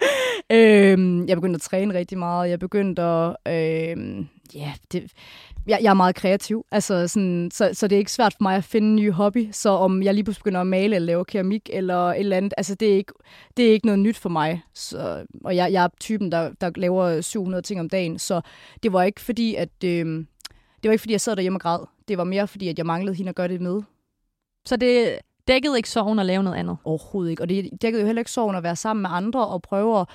øhm, 0.50 1.28
jeg 1.28 1.36
begyndte 1.36 1.56
at 1.56 1.60
træne 1.60 1.94
rigtig 1.94 2.18
meget. 2.18 2.50
Jeg 2.50 2.58
begyndte 2.58 3.02
at... 3.02 3.36
Øhm, 3.48 4.28
ja, 4.54 4.72
det, 4.92 5.12
jeg, 5.66 5.78
jeg 5.82 5.90
er 5.90 5.94
meget 5.94 6.14
kreativ, 6.14 6.66
altså 6.70 7.08
sådan, 7.08 7.50
så, 7.52 7.70
så 7.72 7.88
det 7.88 7.96
er 7.96 7.98
ikke 7.98 8.12
svært 8.12 8.32
for 8.32 8.42
mig 8.42 8.56
at 8.56 8.64
finde 8.64 8.88
en 8.88 8.96
ny 8.96 9.12
hobby. 9.12 9.48
Så 9.52 9.70
om 9.70 10.02
jeg 10.02 10.14
lige 10.14 10.24
pludselig 10.24 10.42
begynder 10.42 10.60
at 10.60 10.66
male 10.66 10.96
eller 10.96 11.06
lave 11.06 11.24
keramik 11.24 11.70
eller 11.72 11.96
et 11.96 12.18
eller 12.18 12.36
andet, 12.36 12.54
altså 12.56 12.74
det 12.74 12.92
er 12.92 12.96
ikke, 12.96 13.12
det 13.56 13.68
er 13.68 13.72
ikke 13.72 13.86
noget 13.86 13.98
nyt 13.98 14.16
for 14.16 14.28
mig. 14.28 14.62
Så, 14.74 15.24
og 15.44 15.56
jeg, 15.56 15.72
jeg 15.72 15.84
er 15.84 15.88
typen, 16.00 16.32
der, 16.32 16.50
der 16.60 16.70
laver 16.76 17.20
700 17.20 17.62
ting 17.62 17.80
om 17.80 17.88
dagen, 17.88 18.18
så 18.18 18.40
det 18.82 18.92
var 18.92 19.02
ikke 19.02 19.20
fordi, 19.20 19.54
at... 19.54 19.84
Øhm, 19.84 20.26
det 20.82 20.88
var 20.88 20.92
ikke 20.92 21.02
fordi, 21.02 21.12
jeg 21.12 21.20
sad 21.20 21.36
derhjemme 21.36 21.56
og 21.56 21.60
græd. 21.60 21.78
Det 22.08 22.18
var 22.18 22.24
mere 22.24 22.48
fordi, 22.48 22.68
at 22.68 22.78
jeg 22.78 22.86
manglede 22.86 23.16
hende 23.16 23.28
at 23.28 23.36
gøre 23.36 23.48
det 23.48 23.60
med. 23.60 23.82
Så 24.66 24.76
det 24.76 25.18
dækkede 25.48 25.76
ikke 25.76 25.90
sorgen 25.90 26.18
at 26.18 26.26
lave 26.26 26.42
noget 26.42 26.56
andet? 26.56 26.76
Overhovedet 26.84 27.30
ikke. 27.30 27.42
Og 27.42 27.48
det 27.48 27.70
dækkede 27.82 28.00
jo 28.02 28.06
heller 28.06 28.20
ikke 28.20 28.30
sorgen 28.30 28.56
at 28.56 28.62
være 28.62 28.76
sammen 28.76 29.02
med 29.02 29.10
andre 29.12 29.46
og 29.46 29.62
prøve 29.62 30.00
at... 30.00 30.08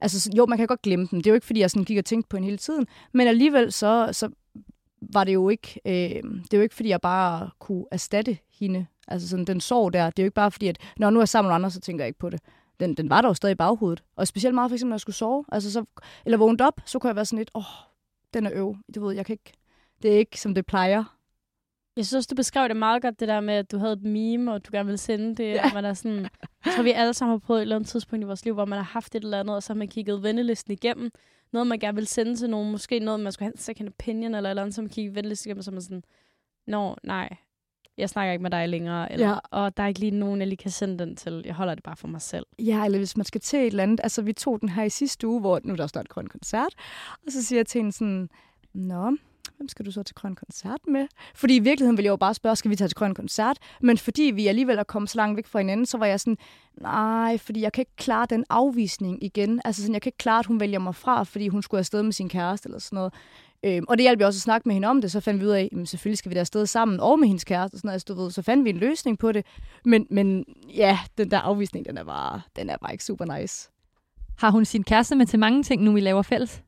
Altså, 0.00 0.30
jo, 0.36 0.46
man 0.46 0.58
kan 0.58 0.66
godt 0.66 0.82
glemme 0.82 1.08
dem. 1.10 1.20
Det 1.20 1.26
er 1.26 1.30
jo 1.30 1.34
ikke, 1.34 1.46
fordi 1.46 1.60
jeg 1.60 1.70
sådan 1.70 1.84
gik 1.84 1.98
og 1.98 2.04
tænkte 2.04 2.28
på 2.28 2.36
en 2.36 2.44
hele 2.44 2.56
tiden. 2.56 2.86
Men 3.12 3.28
alligevel 3.28 3.72
så, 3.72 4.08
så 4.12 4.28
var 5.12 5.24
det 5.24 5.34
jo 5.34 5.48
ikke... 5.48 5.80
Øh, 5.86 6.22
det 6.22 6.54
er 6.54 6.56
jo 6.56 6.62
ikke, 6.62 6.74
fordi 6.74 6.88
jeg 6.88 7.00
bare 7.00 7.50
kunne 7.58 7.84
erstatte 7.92 8.38
hende. 8.60 8.86
Altså 9.08 9.28
sådan 9.28 9.44
den 9.44 9.60
sorg 9.60 9.92
der. 9.92 10.10
Det 10.10 10.18
er 10.18 10.22
jo 10.22 10.26
ikke 10.26 10.34
bare 10.34 10.50
fordi, 10.50 10.66
at 10.68 10.78
når 10.96 11.10
nu 11.10 11.18
er 11.18 11.22
jeg 11.22 11.28
sammen 11.28 11.48
med 11.48 11.54
andre, 11.54 11.70
så 11.70 11.80
tænker 11.80 12.04
jeg 12.04 12.08
ikke 12.08 12.18
på 12.18 12.30
det. 12.30 12.40
Den, 12.80 12.94
den 12.94 13.10
var 13.10 13.20
der 13.20 13.28
jo 13.28 13.34
stadig 13.34 13.52
i 13.52 13.56
baghovedet. 13.56 14.02
Og 14.16 14.28
specielt 14.28 14.54
meget 14.54 14.70
for 14.70 14.74
eksempel, 14.74 14.90
når 14.90 14.94
jeg 14.94 15.00
skulle 15.00 15.16
sove. 15.16 15.44
Altså 15.52 15.72
så, 15.72 15.84
eller 16.24 16.38
vågnede 16.38 16.64
op, 16.64 16.80
så 16.84 16.98
kunne 16.98 17.08
jeg 17.08 17.16
være 17.16 17.24
sådan 17.24 17.38
lidt, 17.38 17.50
åh, 17.54 17.60
oh, 17.60 17.86
den 18.34 18.46
er 18.46 18.50
øv. 18.54 18.76
Du 18.94 19.06
ved, 19.06 19.14
jeg 19.14 19.26
kan 19.26 19.32
ikke... 19.32 19.52
Det 20.02 20.12
er 20.12 20.18
ikke, 20.18 20.40
som 20.40 20.54
det 20.54 20.66
plejer. 20.66 21.13
Jeg 21.96 22.06
synes, 22.06 22.26
du 22.26 22.34
beskrev 22.34 22.68
det 22.68 22.76
meget 22.76 23.02
godt, 23.02 23.20
det 23.20 23.28
der 23.28 23.40
med, 23.40 23.54
at 23.54 23.72
du 23.72 23.78
havde 23.78 23.92
et 23.92 24.02
meme, 24.02 24.52
og 24.52 24.66
du 24.66 24.70
gerne 24.72 24.86
ville 24.86 24.98
sende 24.98 25.34
det. 25.34 25.50
Ja. 25.50 25.64
Og 25.64 25.70
man 25.74 25.84
er 25.84 25.94
sådan, 25.94 26.28
jeg 26.64 26.72
tror, 26.76 26.82
vi 26.82 26.90
alle 26.90 27.14
sammen 27.14 27.32
har 27.32 27.38
prøvet 27.38 27.58
et 27.58 27.62
eller 27.62 27.76
andet 27.76 27.88
tidspunkt 27.88 28.22
i 28.22 28.26
vores 28.26 28.44
liv, 28.44 28.54
hvor 28.54 28.64
man 28.64 28.76
har 28.76 28.84
haft 28.84 29.14
et 29.14 29.24
eller 29.24 29.40
andet, 29.40 29.56
og 29.56 29.62
så 29.62 29.72
har 29.72 29.78
man 29.78 29.88
kigget 29.88 30.22
vennelisten 30.22 30.72
igennem. 30.72 31.10
Noget, 31.52 31.66
man 31.66 31.78
gerne 31.78 31.94
vil 31.94 32.06
sende 32.06 32.36
til 32.36 32.50
nogen. 32.50 32.72
Måske 32.72 32.98
noget, 32.98 33.20
man 33.20 33.32
skulle 33.32 33.46
have 33.46 33.52
en 33.54 33.58
second 33.58 33.88
opinion, 33.88 34.34
eller 34.34 34.50
eller 34.50 34.62
andet, 34.62 34.74
som 34.74 34.88
kigger 34.88 35.12
vennelisten 35.12 35.48
igennem, 35.48 35.58
og 35.58 35.64
så 35.64 35.70
er 35.70 35.72
man 35.72 35.82
sådan, 35.82 36.02
Nå, 36.66 36.96
nej, 37.02 37.36
jeg 37.98 38.10
snakker 38.10 38.32
ikke 38.32 38.42
med 38.42 38.50
dig 38.50 38.68
længere. 38.68 39.12
Eller, 39.12 39.28
Ja. 39.28 39.38
Og 39.50 39.76
der 39.76 39.82
er 39.82 39.86
ikke 39.86 40.00
lige 40.00 40.10
nogen, 40.10 40.40
jeg 40.40 40.48
lige 40.48 40.56
kan 40.56 40.70
sende 40.70 40.98
den 40.98 41.16
til. 41.16 41.42
Jeg 41.44 41.54
holder 41.54 41.74
det 41.74 41.84
bare 41.84 41.96
for 41.96 42.08
mig 42.08 42.22
selv. 42.22 42.46
Ja, 42.58 42.84
eller 42.84 42.98
hvis 42.98 43.16
man 43.16 43.24
skal 43.24 43.40
til 43.40 43.58
et 43.58 43.66
eller 43.66 43.82
andet. 43.82 44.00
Altså, 44.02 44.22
vi 44.22 44.32
tog 44.32 44.60
den 44.60 44.68
her 44.68 44.82
i 44.82 44.90
sidste 44.90 45.26
uge, 45.28 45.40
hvor 45.40 45.60
nu 45.64 45.72
er 45.72 45.76
der 45.76 45.86
snart 45.86 46.08
grøn 46.08 46.26
koncert. 46.26 46.74
Og 47.26 47.32
så 47.32 47.42
siger 47.44 47.58
jeg 47.58 47.66
til 47.66 47.78
hende 47.78 47.92
sådan, 47.92 48.28
Nå, 48.74 49.16
hvem 49.56 49.68
skal 49.68 49.86
du 49.86 49.90
så 49.90 50.02
til 50.02 50.14
grøn 50.14 50.34
koncert 50.34 50.80
med? 50.88 51.06
Fordi 51.34 51.56
i 51.56 51.58
virkeligheden 51.58 51.96
ville 51.96 52.06
jeg 52.06 52.10
jo 52.10 52.16
bare 52.16 52.34
spørge, 52.34 52.56
skal 52.56 52.70
vi 52.70 52.76
tage 52.76 52.88
til 52.88 52.94
grøn 52.94 53.14
koncert? 53.14 53.58
Men 53.80 53.98
fordi 53.98 54.22
vi 54.22 54.46
alligevel 54.46 54.78
er 54.78 54.82
kommet 54.82 55.10
så 55.10 55.16
langt 55.16 55.36
væk 55.36 55.46
fra 55.46 55.58
hinanden, 55.58 55.86
så 55.86 55.98
var 55.98 56.06
jeg 56.06 56.20
sådan, 56.20 56.38
nej, 56.80 57.38
fordi 57.38 57.60
jeg 57.60 57.72
kan 57.72 57.82
ikke 57.82 57.96
klare 57.96 58.26
den 58.30 58.44
afvisning 58.50 59.24
igen. 59.24 59.60
Altså 59.64 59.82
sådan, 59.82 59.94
jeg 59.94 60.02
kan 60.02 60.08
ikke 60.08 60.18
klare, 60.18 60.38
at 60.38 60.46
hun 60.46 60.60
vælger 60.60 60.78
mig 60.78 60.94
fra, 60.94 61.22
fordi 61.22 61.48
hun 61.48 61.62
skulle 61.62 61.78
afsted 61.78 62.02
med 62.02 62.12
sin 62.12 62.28
kæreste 62.28 62.66
eller 62.66 62.78
sådan 62.78 62.96
noget. 62.96 63.12
Øhm, 63.64 63.84
og 63.88 63.98
det 63.98 64.04
hjalp 64.04 64.20
jeg 64.20 64.26
også 64.26 64.38
at 64.38 64.42
snakke 64.42 64.68
med 64.68 64.74
hende 64.74 64.88
om 64.88 65.00
det. 65.00 65.12
Så 65.12 65.20
fandt 65.20 65.40
vi 65.40 65.46
ud 65.46 65.50
af, 65.50 65.68
at 65.80 65.88
selvfølgelig 65.88 66.18
skal 66.18 66.30
vi 66.30 66.34
der 66.34 66.40
afsted 66.40 66.66
sammen 66.66 67.00
og 67.00 67.18
med 67.18 67.28
hendes 67.28 67.44
kæreste. 67.44 67.74
Og 67.74 67.78
sådan 67.78 67.88
noget. 67.88 67.94
Altså, 67.94 68.04
du 68.08 68.14
ved, 68.14 68.30
så 68.30 68.42
fandt 68.42 68.64
vi 68.64 68.70
en 68.70 68.76
løsning 68.76 69.18
på 69.18 69.32
det. 69.32 69.46
Men, 69.84 70.06
men 70.10 70.44
ja, 70.74 70.98
den 71.18 71.30
der 71.30 71.38
afvisning, 71.38 71.86
den 71.86 71.98
er, 71.98 72.04
bare, 72.04 72.40
den 72.56 72.70
er 72.70 72.76
bare 72.76 72.92
ikke 72.92 73.04
super 73.04 73.38
nice. 73.38 73.70
Har 74.38 74.50
hun 74.50 74.64
sin 74.64 74.84
kæreste 74.84 75.16
med 75.16 75.26
til 75.26 75.38
mange 75.38 75.62
ting, 75.62 75.82
nu 75.82 75.92
vi 75.92 76.00
laver 76.00 76.22
fælles? 76.22 76.62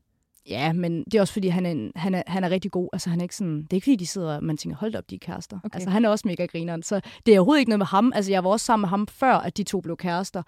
Ja, 0.49 0.73
men 0.73 1.03
det 1.03 1.13
er 1.15 1.21
også 1.21 1.33
fordi, 1.33 1.47
han 1.47 1.65
er, 1.65 1.71
en, 1.71 1.91
han 1.95 2.15
er, 2.15 2.23
han 2.27 2.43
er 2.43 2.49
rigtig 2.49 2.71
god. 2.71 2.89
Altså, 2.93 3.09
han 3.09 3.19
er 3.19 3.23
ikke 3.23 3.35
sådan, 3.35 3.61
det 3.61 3.73
er 3.73 3.75
ikke 3.75 3.85
fordi, 3.85 3.95
de 3.95 4.07
sidder 4.07 4.35
og 4.35 4.43
man 4.43 4.57
tænker, 4.57 4.77
hold 4.77 4.95
op, 4.95 5.09
de 5.09 5.15
er 5.15 5.19
kærester. 5.19 5.59
Okay. 5.63 5.75
Altså, 5.75 5.89
han 5.89 6.05
er 6.05 6.09
også 6.09 6.27
mega 6.27 6.45
grineren. 6.45 6.83
Så 6.83 7.01
det 7.25 7.35
er 7.35 7.39
overhovedet 7.39 7.59
ikke 7.59 7.69
noget 7.69 7.79
med 7.79 7.85
ham. 7.85 8.11
Altså, 8.15 8.31
jeg 8.31 8.43
var 8.43 8.49
også 8.49 8.65
sammen 8.65 8.81
med 8.81 8.89
ham, 8.89 9.07
før 9.07 9.33
at 9.35 9.57
de 9.57 9.63
to 9.63 9.81
blev 9.81 9.97
kærester. 9.97 10.43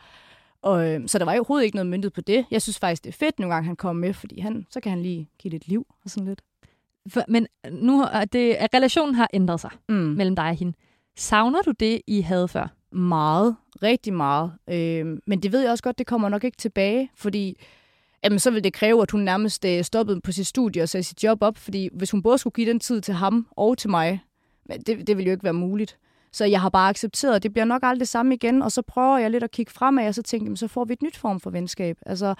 Og, 0.62 0.90
øh, 0.90 1.02
så 1.08 1.20
der 1.20 1.26
var 1.26 1.34
jo 1.34 1.38
overhovedet 1.40 1.66
ikke 1.66 1.76
noget 1.76 1.88
myndet 1.90 2.14
på 2.14 2.22
det. 2.22 2.46
Jeg 2.52 2.62
synes 2.62 2.80
faktisk, 2.80 3.04
det 3.04 3.10
er 3.10 3.14
fedt 3.18 3.40
nogle 3.40 3.54
gange, 3.54 3.68
han 3.68 3.76
kommer 3.76 4.02
med, 4.08 4.14
fordi 4.14 4.40
han, 4.40 4.66
så 4.70 4.80
kan 4.80 4.90
han 4.90 5.02
lige 5.02 5.30
give 5.40 5.52
lidt 5.52 5.68
liv 5.68 5.86
og 6.04 6.10
sådan 6.10 6.28
lidt. 6.28 6.42
For, 7.10 7.22
men 7.28 7.48
nu 7.72 8.02
er 8.02 8.26
det, 8.26 8.54
at 8.54 8.70
relationen 8.74 9.16
har 9.16 9.30
ændret 9.34 9.60
sig 9.60 9.72
Mm. 9.90 9.96
mellem 9.96 10.36
dig 10.36 10.50
og 10.50 10.56
hende. 10.56 10.74
Savner 11.18 11.62
du 11.62 11.72
det, 11.72 12.02
I 12.08 12.22
havde 12.22 12.48
før? 12.48 12.68
Meget. 12.92 13.56
Rigtig 13.84 14.14
meget. 14.14 14.52
Øh, 14.70 15.18
men 15.28 15.44
det 15.44 15.52
ved 15.52 15.62
jeg 15.62 15.72
også 15.72 15.84
godt, 15.84 15.98
det 15.98 16.08
kommer 16.08 16.30
nok 16.30 16.44
ikke 16.44 16.58
tilbage, 16.58 17.10
fordi 17.16 17.58
jamen, 18.24 18.40
så 18.40 18.52
ville 18.52 18.64
det 18.64 18.74
kræve, 18.74 19.02
at 19.02 19.12
hun 19.12 19.22
nærmest 19.22 19.66
øh, 19.66 19.84
stoppede 19.84 20.22
på 20.22 20.32
sit 20.32 20.48
studie 20.48 20.84
og 20.84 20.90
sagde 20.90 21.04
sit 21.04 21.24
job 21.24 21.44
op, 21.44 21.58
fordi 21.58 21.90
hvis 21.94 22.12
hun 22.12 22.22
både 22.22 22.38
skulle 22.38 22.54
give 22.54 22.70
den 22.70 22.80
tid 22.80 23.02
til 23.02 23.14
ham 23.14 23.48
og 23.52 23.78
til 23.78 23.90
mig, 23.90 24.24
men 24.66 24.82
det, 24.82 25.08
det 25.08 25.18
ville 25.18 25.28
jo 25.28 25.32
ikke 25.32 25.44
være 25.44 25.54
muligt. 25.54 25.98
Så 26.32 26.46
jeg 26.46 26.62
har 26.62 26.70
bare 26.70 26.90
accepteret, 26.90 27.36
at 27.36 27.44
det 27.44 27.54
bliver 27.54 27.66
nok 27.66 27.84
aldrig 27.84 28.00
det 28.00 28.08
samme 28.08 28.34
igen, 28.34 28.62
og 28.62 28.72
så 28.72 28.82
prøver 28.82 29.18
jeg 29.18 29.32
lidt 29.32 29.44
at 29.44 29.52
kigge 29.52 29.72
fremad, 29.72 30.08
og 30.08 30.16
så 30.16 30.24
tænker 30.24 30.52
jeg, 30.52 30.58
så 30.58 30.68
får 30.68 30.86
vi 30.86 30.94
et 30.94 31.02
nyt 31.02 31.18
form 31.18 31.40
for 31.40 31.50
venskab. 31.50 31.98
Altså, 32.06 32.36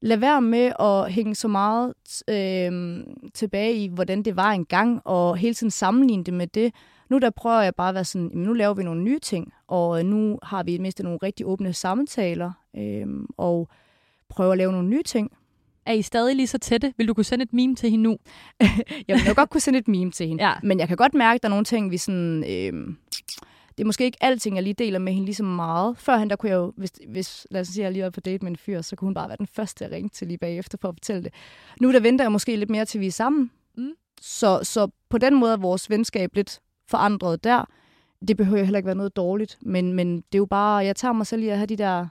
lad 0.00 0.16
være 0.16 0.42
med 0.42 0.72
at 0.80 1.12
hænge 1.12 1.34
så 1.34 1.48
meget 1.48 1.94
øh, 2.28 3.00
tilbage 3.34 3.74
i, 3.74 3.88
hvordan 3.88 4.22
det 4.22 4.36
var 4.36 4.50
engang, 4.50 5.00
og 5.04 5.36
hele 5.36 5.54
tiden 5.54 5.70
sammenligne 5.70 6.24
det 6.24 6.34
med 6.34 6.46
det. 6.46 6.74
Nu 7.08 7.18
der 7.18 7.30
prøver 7.30 7.60
jeg 7.60 7.74
bare 7.74 7.88
at 7.88 7.94
være 7.94 8.04
sådan, 8.04 8.28
jamen, 8.28 8.44
nu 8.44 8.52
laver 8.52 8.74
vi 8.74 8.82
nogle 8.82 9.02
nye 9.02 9.18
ting, 9.18 9.52
og 9.66 9.98
øh, 9.98 10.04
nu 10.04 10.38
har 10.42 10.62
vi 10.62 10.74
i 10.74 10.78
mindste 10.78 11.02
nogle 11.02 11.18
rigtig 11.22 11.46
åbne 11.46 11.72
samtaler, 11.72 12.52
øh, 12.76 13.06
og 13.36 13.68
prøver 14.32 14.52
at 14.52 14.58
lave 14.58 14.72
nogle 14.72 14.88
nye 14.88 15.02
ting. 15.02 15.30
Er 15.86 15.92
I 15.92 16.02
stadig 16.02 16.36
lige 16.36 16.46
så 16.46 16.58
tætte? 16.58 16.94
Vil 16.96 17.08
du 17.08 17.14
kunne 17.14 17.24
sende 17.24 17.42
et 17.42 17.52
meme 17.52 17.74
til 17.74 17.90
hende 17.90 18.02
nu? 18.02 18.18
Jeg 19.08 19.16
vil 19.16 19.22
nok 19.26 19.36
godt 19.36 19.50
kunne 19.50 19.60
sende 19.60 19.78
et 19.78 19.88
meme 19.88 20.10
til 20.10 20.28
hende, 20.28 20.44
Ja. 20.44 20.52
men 20.62 20.78
jeg 20.78 20.88
kan 20.88 20.96
godt 20.96 21.14
mærke, 21.14 21.34
at 21.34 21.42
der 21.42 21.48
er 21.48 21.50
nogle 21.50 21.64
ting, 21.64 21.90
vi 21.90 21.96
sådan... 21.96 22.44
Øh, 22.48 22.94
det 23.78 23.80
er 23.80 23.86
måske 23.86 24.04
ikke 24.04 24.18
alting, 24.20 24.56
jeg 24.56 24.62
lige 24.62 24.74
deler 24.74 24.98
med 24.98 25.12
hende 25.12 25.24
lige 25.26 25.34
så 25.34 25.42
meget. 25.44 25.98
Førhen, 25.98 26.30
der 26.30 26.36
kunne 26.36 26.50
jeg 26.50 26.56
jo, 26.56 26.72
hvis, 26.76 26.90
hvis 27.08 27.46
lad 27.50 27.60
os 27.60 27.68
sige, 27.68 27.84
jeg 27.84 27.92
lige 27.92 28.02
var 28.04 28.10
på 28.10 28.20
date 28.20 28.44
med 28.44 28.50
en 28.52 28.56
fyr, 28.56 28.80
så 28.82 28.96
kunne 28.96 29.06
hun 29.06 29.14
bare 29.14 29.28
være 29.28 29.36
den 29.36 29.46
første, 29.46 29.84
jeg 29.84 29.92
ringte 29.92 30.16
til 30.16 30.26
lige 30.28 30.38
bagefter 30.38 30.78
for 30.80 30.88
at 30.88 30.94
fortælle 30.94 31.22
det. 31.22 31.32
Nu 31.80 31.92
der 31.92 32.00
venter 32.00 32.24
jeg 32.24 32.32
måske 32.32 32.56
lidt 32.56 32.70
mere 32.70 32.84
til, 32.84 33.00
vi 33.00 33.06
er 33.06 33.10
sammen. 33.10 33.50
Mm. 33.76 33.90
Så, 34.20 34.60
så 34.62 34.88
på 35.10 35.18
den 35.18 35.34
måde 35.34 35.52
er 35.52 35.56
vores 35.56 35.90
venskab 35.90 36.34
lidt 36.34 36.60
forandret 36.88 37.44
der. 37.44 37.64
Det 38.28 38.36
behøver 38.36 38.58
jo 38.58 38.64
heller 38.64 38.78
ikke 38.78 38.86
være 38.86 38.94
noget 38.96 39.16
dårligt, 39.16 39.58
men, 39.62 39.92
men 39.92 40.16
det 40.16 40.34
er 40.34 40.38
jo 40.38 40.46
bare, 40.46 40.76
jeg 40.76 40.96
tager 40.96 41.12
mig 41.12 41.26
selv 41.26 41.42
i 41.42 41.48
at 41.48 41.56
have 41.56 41.66
de 41.66 41.76
der, 41.76 42.06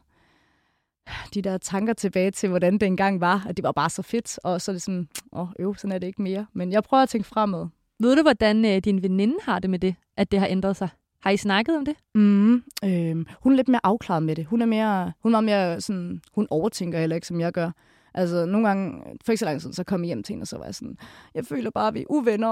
de 1.34 1.42
der 1.42 1.58
tanker 1.58 1.94
tilbage 1.94 2.32
til, 2.32 2.50
hvordan 2.50 2.74
det 2.74 2.84
engang 2.84 3.22
var, 3.22 3.46
at 3.50 3.58
det 3.58 3.64
var 3.64 3.72
bare 3.72 3.90
så 3.90 4.02
fedt, 4.02 4.40
og 4.44 4.62
så 4.62 4.72
er 4.72 4.74
det 4.74 4.82
sådan, 4.82 5.08
åh, 5.34 5.48
øv, 5.60 5.76
sådan 5.76 5.92
er 5.92 5.98
det 5.98 6.08
ikke 6.08 6.22
mere. 6.22 6.46
Men 6.54 6.72
jeg 6.72 6.84
prøver 6.84 7.04
at 7.04 7.10
tænke 7.10 7.28
fremad. 7.28 7.68
Ved 8.00 8.16
du, 8.16 8.22
hvordan 8.22 8.66
øh, 8.66 8.78
din 8.78 9.04
veninde 9.04 9.36
har 9.44 9.60
det 9.60 9.70
med 9.70 9.80
det, 9.80 9.96
at 10.18 10.32
det 10.32 10.40
har 10.40 10.48
ændret 10.48 10.76
sig? 10.76 10.90
Har 11.22 11.32
I 11.32 11.38
snakket 11.38 11.78
om 11.78 11.86
det? 11.86 11.96
Mm, 12.16 12.54
øh, 12.86 13.26
hun 13.42 13.52
er 13.52 13.56
lidt 13.56 13.68
mere 13.68 13.82
afklaret 13.84 14.24
med 14.24 14.36
det. 14.36 14.46
Hun 14.46 14.62
er 14.62 14.66
mere, 14.66 15.12
hun 15.24 15.36
er 15.36 15.42
meget 15.42 15.44
mere 15.44 15.82
sådan, 15.82 16.22
hun 16.36 16.48
overtænker 16.50 17.00
heller 17.00 17.16
ikke, 17.16 17.28
som 17.28 17.40
jeg 17.40 17.52
gør. 17.52 17.72
Altså, 18.14 18.46
nogle 18.46 18.68
gange, 18.68 18.94
for 19.26 19.32
ikke 19.32 19.40
så 19.40 19.46
lang 19.46 19.62
tid, 19.62 19.74
så 19.74 19.84
kom 19.84 20.02
jeg 20.02 20.08
hjem 20.08 20.24
til 20.24 20.34
hende, 20.34 20.44
og 20.44 20.48
så 20.48 20.58
var 20.58 20.66
jeg 20.66 20.76
sådan, 20.76 20.98
jeg 21.36 21.46
føler 21.46 21.70
bare, 21.70 21.88
at 21.88 21.94
vi 21.94 22.00
er 22.00 22.06
uvenner. 22.10 22.48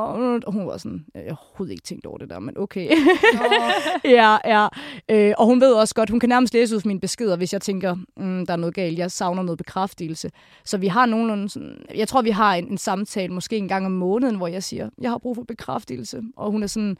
Og 0.46 0.54
hun 0.54 0.68
var 0.68 0.78
sådan, 0.78 1.06
jeg 1.16 1.24
har 1.24 1.30
overhovedet 1.50 1.72
ikke 1.72 1.84
tænkt 1.84 2.06
over 2.06 2.18
det 2.18 2.30
der, 2.30 2.40
men 2.40 2.58
okay. 2.58 2.90
ja, 4.04 4.38
ja. 4.46 4.68
Øh, 5.12 5.34
og 5.38 5.46
hun 5.46 5.62
ved 5.62 5.74
også 5.74 5.96
godt, 5.96 6.10
hun 6.10 6.20
kan 6.20 6.30
nærmest 6.30 6.54
læse 6.54 6.76
ud 6.76 6.82
fra 6.82 6.88
mine 6.88 7.00
beskeder, 7.00 7.36
hvis 7.38 7.54
jeg 7.54 7.62
tænker, 7.62 7.96
mm, 8.18 8.46
der 8.46 8.54
er 8.54 8.58
noget 8.58 8.76
galt, 8.76 8.98
jeg 9.00 9.12
savner 9.12 9.44
noget 9.44 9.58
bekræftelse. 9.58 10.30
Så 10.66 10.78
vi 10.78 10.88
har 10.88 11.06
nogenlunde 11.06 11.50
sådan, 11.50 11.76
jeg 11.96 12.08
tror, 12.08 12.22
vi 12.22 12.30
har 12.30 12.56
en, 12.56 12.68
en 12.68 12.78
samtale, 12.78 13.34
måske 13.34 13.58
en 13.58 13.68
gang 13.68 13.86
om 13.86 13.92
måneden, 13.92 14.36
hvor 14.36 14.48
jeg 14.48 14.64
siger, 14.64 14.90
jeg 15.02 15.12
har 15.12 15.18
brug 15.18 15.36
for 15.36 15.44
bekræftelse. 15.44 16.22
Og 16.38 16.52
hun 16.52 16.64
er 16.64 16.68
sådan, 16.68 16.98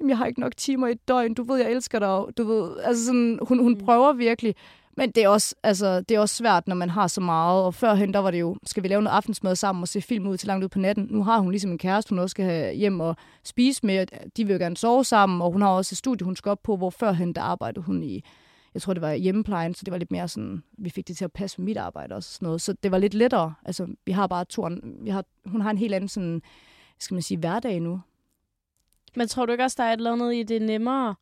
"Jamen, 0.00 0.10
jeg 0.10 0.18
har 0.18 0.26
ikke 0.26 0.40
nok 0.40 0.56
timer 0.56 0.88
i 0.88 0.94
døgn, 0.94 1.34
du 1.34 1.42
ved, 1.42 1.56
jeg 1.56 1.70
elsker 1.72 1.98
dig. 1.98 2.36
Du 2.38 2.44
ved, 2.44 2.70
altså 2.84 3.04
sådan, 3.04 3.38
hun, 3.42 3.58
hun 3.58 3.72
Mm. 3.72 3.84
prøver 3.84 4.12
virkelig. 4.12 4.54
Men 4.96 5.10
det 5.10 5.24
er, 5.24 5.28
også, 5.28 5.54
altså, 5.62 6.00
det 6.00 6.14
er 6.14 6.20
også 6.20 6.36
svært, 6.36 6.68
når 6.68 6.74
man 6.74 6.90
har 6.90 7.06
så 7.06 7.20
meget. 7.20 7.64
Og 7.64 7.74
førhen, 7.74 8.14
der 8.14 8.18
var 8.18 8.30
det 8.30 8.40
jo, 8.40 8.56
skal 8.66 8.82
vi 8.82 8.88
lave 8.88 9.02
noget 9.02 9.16
aftensmad 9.16 9.56
sammen 9.56 9.82
og 9.82 9.88
se 9.88 10.00
film 10.00 10.26
ud 10.26 10.36
til 10.36 10.46
langt 10.46 10.64
ud 10.64 10.68
på 10.68 10.78
natten. 10.78 11.06
Nu 11.10 11.24
har 11.24 11.38
hun 11.38 11.50
ligesom 11.50 11.70
en 11.70 11.78
kæreste, 11.78 12.10
hun 12.10 12.18
også 12.18 12.30
skal 12.30 12.44
have 12.44 12.74
hjem 12.74 13.00
og 13.00 13.16
spise 13.44 13.86
med. 13.86 14.06
De 14.36 14.44
vil 14.46 14.52
jo 14.52 14.58
gerne 14.58 14.76
sove 14.76 15.04
sammen, 15.04 15.42
og 15.42 15.52
hun 15.52 15.62
har 15.62 15.68
også 15.68 15.94
et 15.94 15.98
studie, 15.98 16.24
hun 16.24 16.36
skal 16.36 16.50
op 16.50 16.62
på, 16.62 16.76
hvor 16.76 16.90
førhen, 16.90 17.32
der 17.32 17.42
arbejdede 17.42 17.84
hun 17.84 18.02
i, 18.02 18.24
jeg 18.74 18.82
tror, 18.82 18.92
det 18.92 19.02
var 19.02 19.12
hjemmeplejen, 19.12 19.74
så 19.74 19.84
det 19.84 19.92
var 19.92 19.98
lidt 19.98 20.10
mere 20.10 20.28
sådan, 20.28 20.62
vi 20.78 20.90
fik 20.90 21.08
det 21.08 21.16
til 21.16 21.24
at 21.24 21.32
passe 21.32 21.60
med 21.60 21.64
mit 21.64 21.76
arbejde 21.76 22.14
og 22.14 22.22
Sådan 22.22 22.46
noget. 22.46 22.60
Så 22.60 22.72
det 22.72 22.90
var 22.90 22.98
lidt 22.98 23.14
lettere. 23.14 23.54
Altså, 23.64 23.86
vi 24.06 24.12
har 24.12 24.26
bare 24.26 24.44
to, 24.44 24.68
vi 24.82 25.10
har, 25.10 25.24
hun 25.46 25.60
har 25.60 25.70
en 25.70 25.78
helt 25.78 25.94
anden 25.94 26.08
sådan, 26.08 26.42
skal 26.98 27.14
man 27.14 27.22
sige, 27.22 27.38
hverdag 27.38 27.80
nu. 27.80 28.00
Men 29.16 29.28
tror 29.28 29.46
du 29.46 29.52
ikke 29.52 29.64
også, 29.64 29.74
der 29.78 29.84
er 29.84 29.92
et 29.92 29.96
eller 29.96 30.12
andet 30.12 30.34
i 30.34 30.42
det 30.42 30.56
er 30.56 30.66
nemmere 30.66 31.14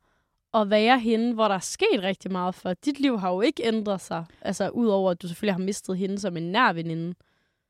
at 0.54 0.70
være 0.70 0.98
hende, 0.98 1.34
hvor 1.34 1.48
der 1.48 1.54
er 1.54 1.58
sket 1.58 2.02
rigtig 2.02 2.32
meget 2.32 2.54
for? 2.54 2.74
Dit 2.74 3.00
liv 3.00 3.18
har 3.18 3.30
jo 3.30 3.40
ikke 3.40 3.66
ændret 3.66 4.00
sig. 4.00 4.24
Altså, 4.40 4.68
udover 4.68 5.10
at 5.10 5.22
du 5.22 5.28
selvfølgelig 5.28 5.54
har 5.54 5.64
mistet 5.64 5.98
hende 5.98 6.18
som 6.18 6.36
en 6.36 6.52
nær 6.52 6.72
veninde. 6.72 7.14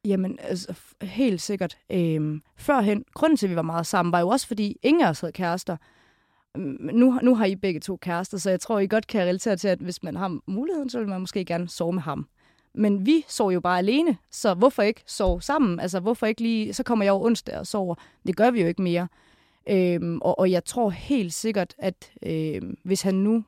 Jamen, 0.05 0.38
altså, 0.43 0.75
helt 1.03 1.43
sikkert. 1.43 1.79
Øhm, 1.90 2.43
førhen, 2.57 3.05
grunden 3.14 3.37
til, 3.37 3.47
at 3.47 3.51
vi 3.51 3.57
var 3.57 3.62
meget 3.62 3.87
sammen, 3.87 4.12
var 4.12 4.21
jo 4.21 4.29
også, 4.29 4.47
fordi 4.47 4.77
ingen 4.83 5.05
af 5.05 5.09
os 5.09 5.21
havde 5.21 5.33
kærester. 5.33 5.77
Mm, 6.55 6.90
nu, 6.93 7.19
nu 7.23 7.35
har 7.35 7.45
I 7.45 7.57
begge 7.57 7.81
to 7.81 7.97
kærester, 7.97 8.38
så 8.38 8.51
jeg 8.51 8.61
tror, 8.61 8.79
I 8.79 8.87
godt 8.87 9.07
kan 9.07 9.21
relatere 9.21 9.57
til, 9.57 9.69
at 9.69 9.79
hvis 9.79 10.03
man 10.03 10.16
har 10.16 10.38
muligheden, 10.47 10.90
så 10.90 10.99
vil 10.99 11.09
man 11.09 11.21
måske 11.21 11.45
gerne 11.45 11.69
sove 11.69 11.93
med 11.93 12.03
ham. 12.03 12.27
Men 12.75 13.07
vi 13.07 13.25
sov 13.29 13.51
jo 13.51 13.61
bare 13.61 13.79
alene, 13.79 14.16
så 14.31 14.55
hvorfor 14.55 14.83
ikke 14.83 15.03
sove 15.07 15.43
sammen? 15.43 15.81
Altså, 15.81 16.01
hvorfor 16.01 16.27
ikke 16.27 16.40
lige... 16.40 16.75
Så 16.75 16.83
kommer 16.83 17.05
jeg 17.05 17.12
jo 17.12 17.25
onsdag 17.25 17.59
og 17.59 17.66
sover. 17.66 17.95
Det 18.27 18.37
gør 18.37 18.51
vi 18.51 18.61
jo 18.61 18.66
ikke 18.66 18.83
mere. 18.83 19.09
Øhm, 19.68 20.18
og, 20.23 20.38
og 20.38 20.51
jeg 20.51 20.64
tror 20.64 20.90
helt 20.90 21.33
sikkert, 21.33 21.75
at 21.79 22.12
øhm, 22.23 22.77
hvis 22.85 23.03
han 23.03 23.14
nu 23.14 23.44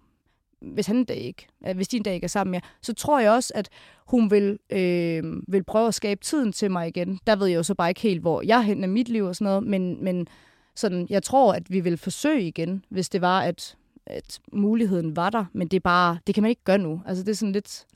hvis 0.62 0.86
han 0.86 0.96
en 0.96 1.04
dag 1.04 1.16
ikke, 1.16 1.46
øh, 1.66 1.76
hvis 1.76 1.88
de 1.88 1.96
en 1.96 2.02
dag 2.02 2.14
ikke 2.14 2.24
er 2.24 2.28
sammen 2.28 2.50
mere, 2.50 2.60
så 2.82 2.92
tror 2.92 3.20
jeg 3.20 3.30
også, 3.30 3.52
at 3.54 3.68
hun 4.06 4.30
vil, 4.30 4.58
øh, 4.70 5.22
vil 5.48 5.64
prøve 5.64 5.88
at 5.88 5.94
skabe 5.94 6.24
tiden 6.24 6.52
til 6.52 6.70
mig 6.70 6.88
igen. 6.88 7.20
Der 7.26 7.36
ved 7.36 7.46
jeg 7.46 7.56
jo 7.56 7.62
så 7.62 7.74
bare 7.74 7.88
ikke 7.88 8.00
helt, 8.00 8.20
hvor 8.20 8.42
jeg 8.42 8.64
hen 8.64 8.90
mit 8.90 9.08
liv 9.08 9.24
og 9.24 9.36
sådan 9.36 9.44
noget, 9.44 9.62
men, 9.62 10.04
men 10.04 10.26
sådan, 10.74 11.06
jeg 11.10 11.22
tror, 11.22 11.52
at 11.52 11.70
vi 11.70 11.80
vil 11.80 11.96
forsøge 11.96 12.42
igen, 12.42 12.84
hvis 12.88 13.08
det 13.08 13.20
var, 13.20 13.40
at, 13.40 13.76
at 14.06 14.40
muligheden 14.52 15.16
var 15.16 15.30
der, 15.30 15.44
men 15.52 15.68
det 15.68 15.76
er 15.76 15.80
bare, 15.80 16.18
det 16.26 16.34
kan 16.34 16.42
man 16.42 16.48
ikke 16.48 16.64
gøre 16.64 16.78
nu. 16.78 17.02
Altså 17.06 17.24
det 17.24 17.30
er 17.30 17.36
sådan 17.36 17.52
lidt, 17.52 17.86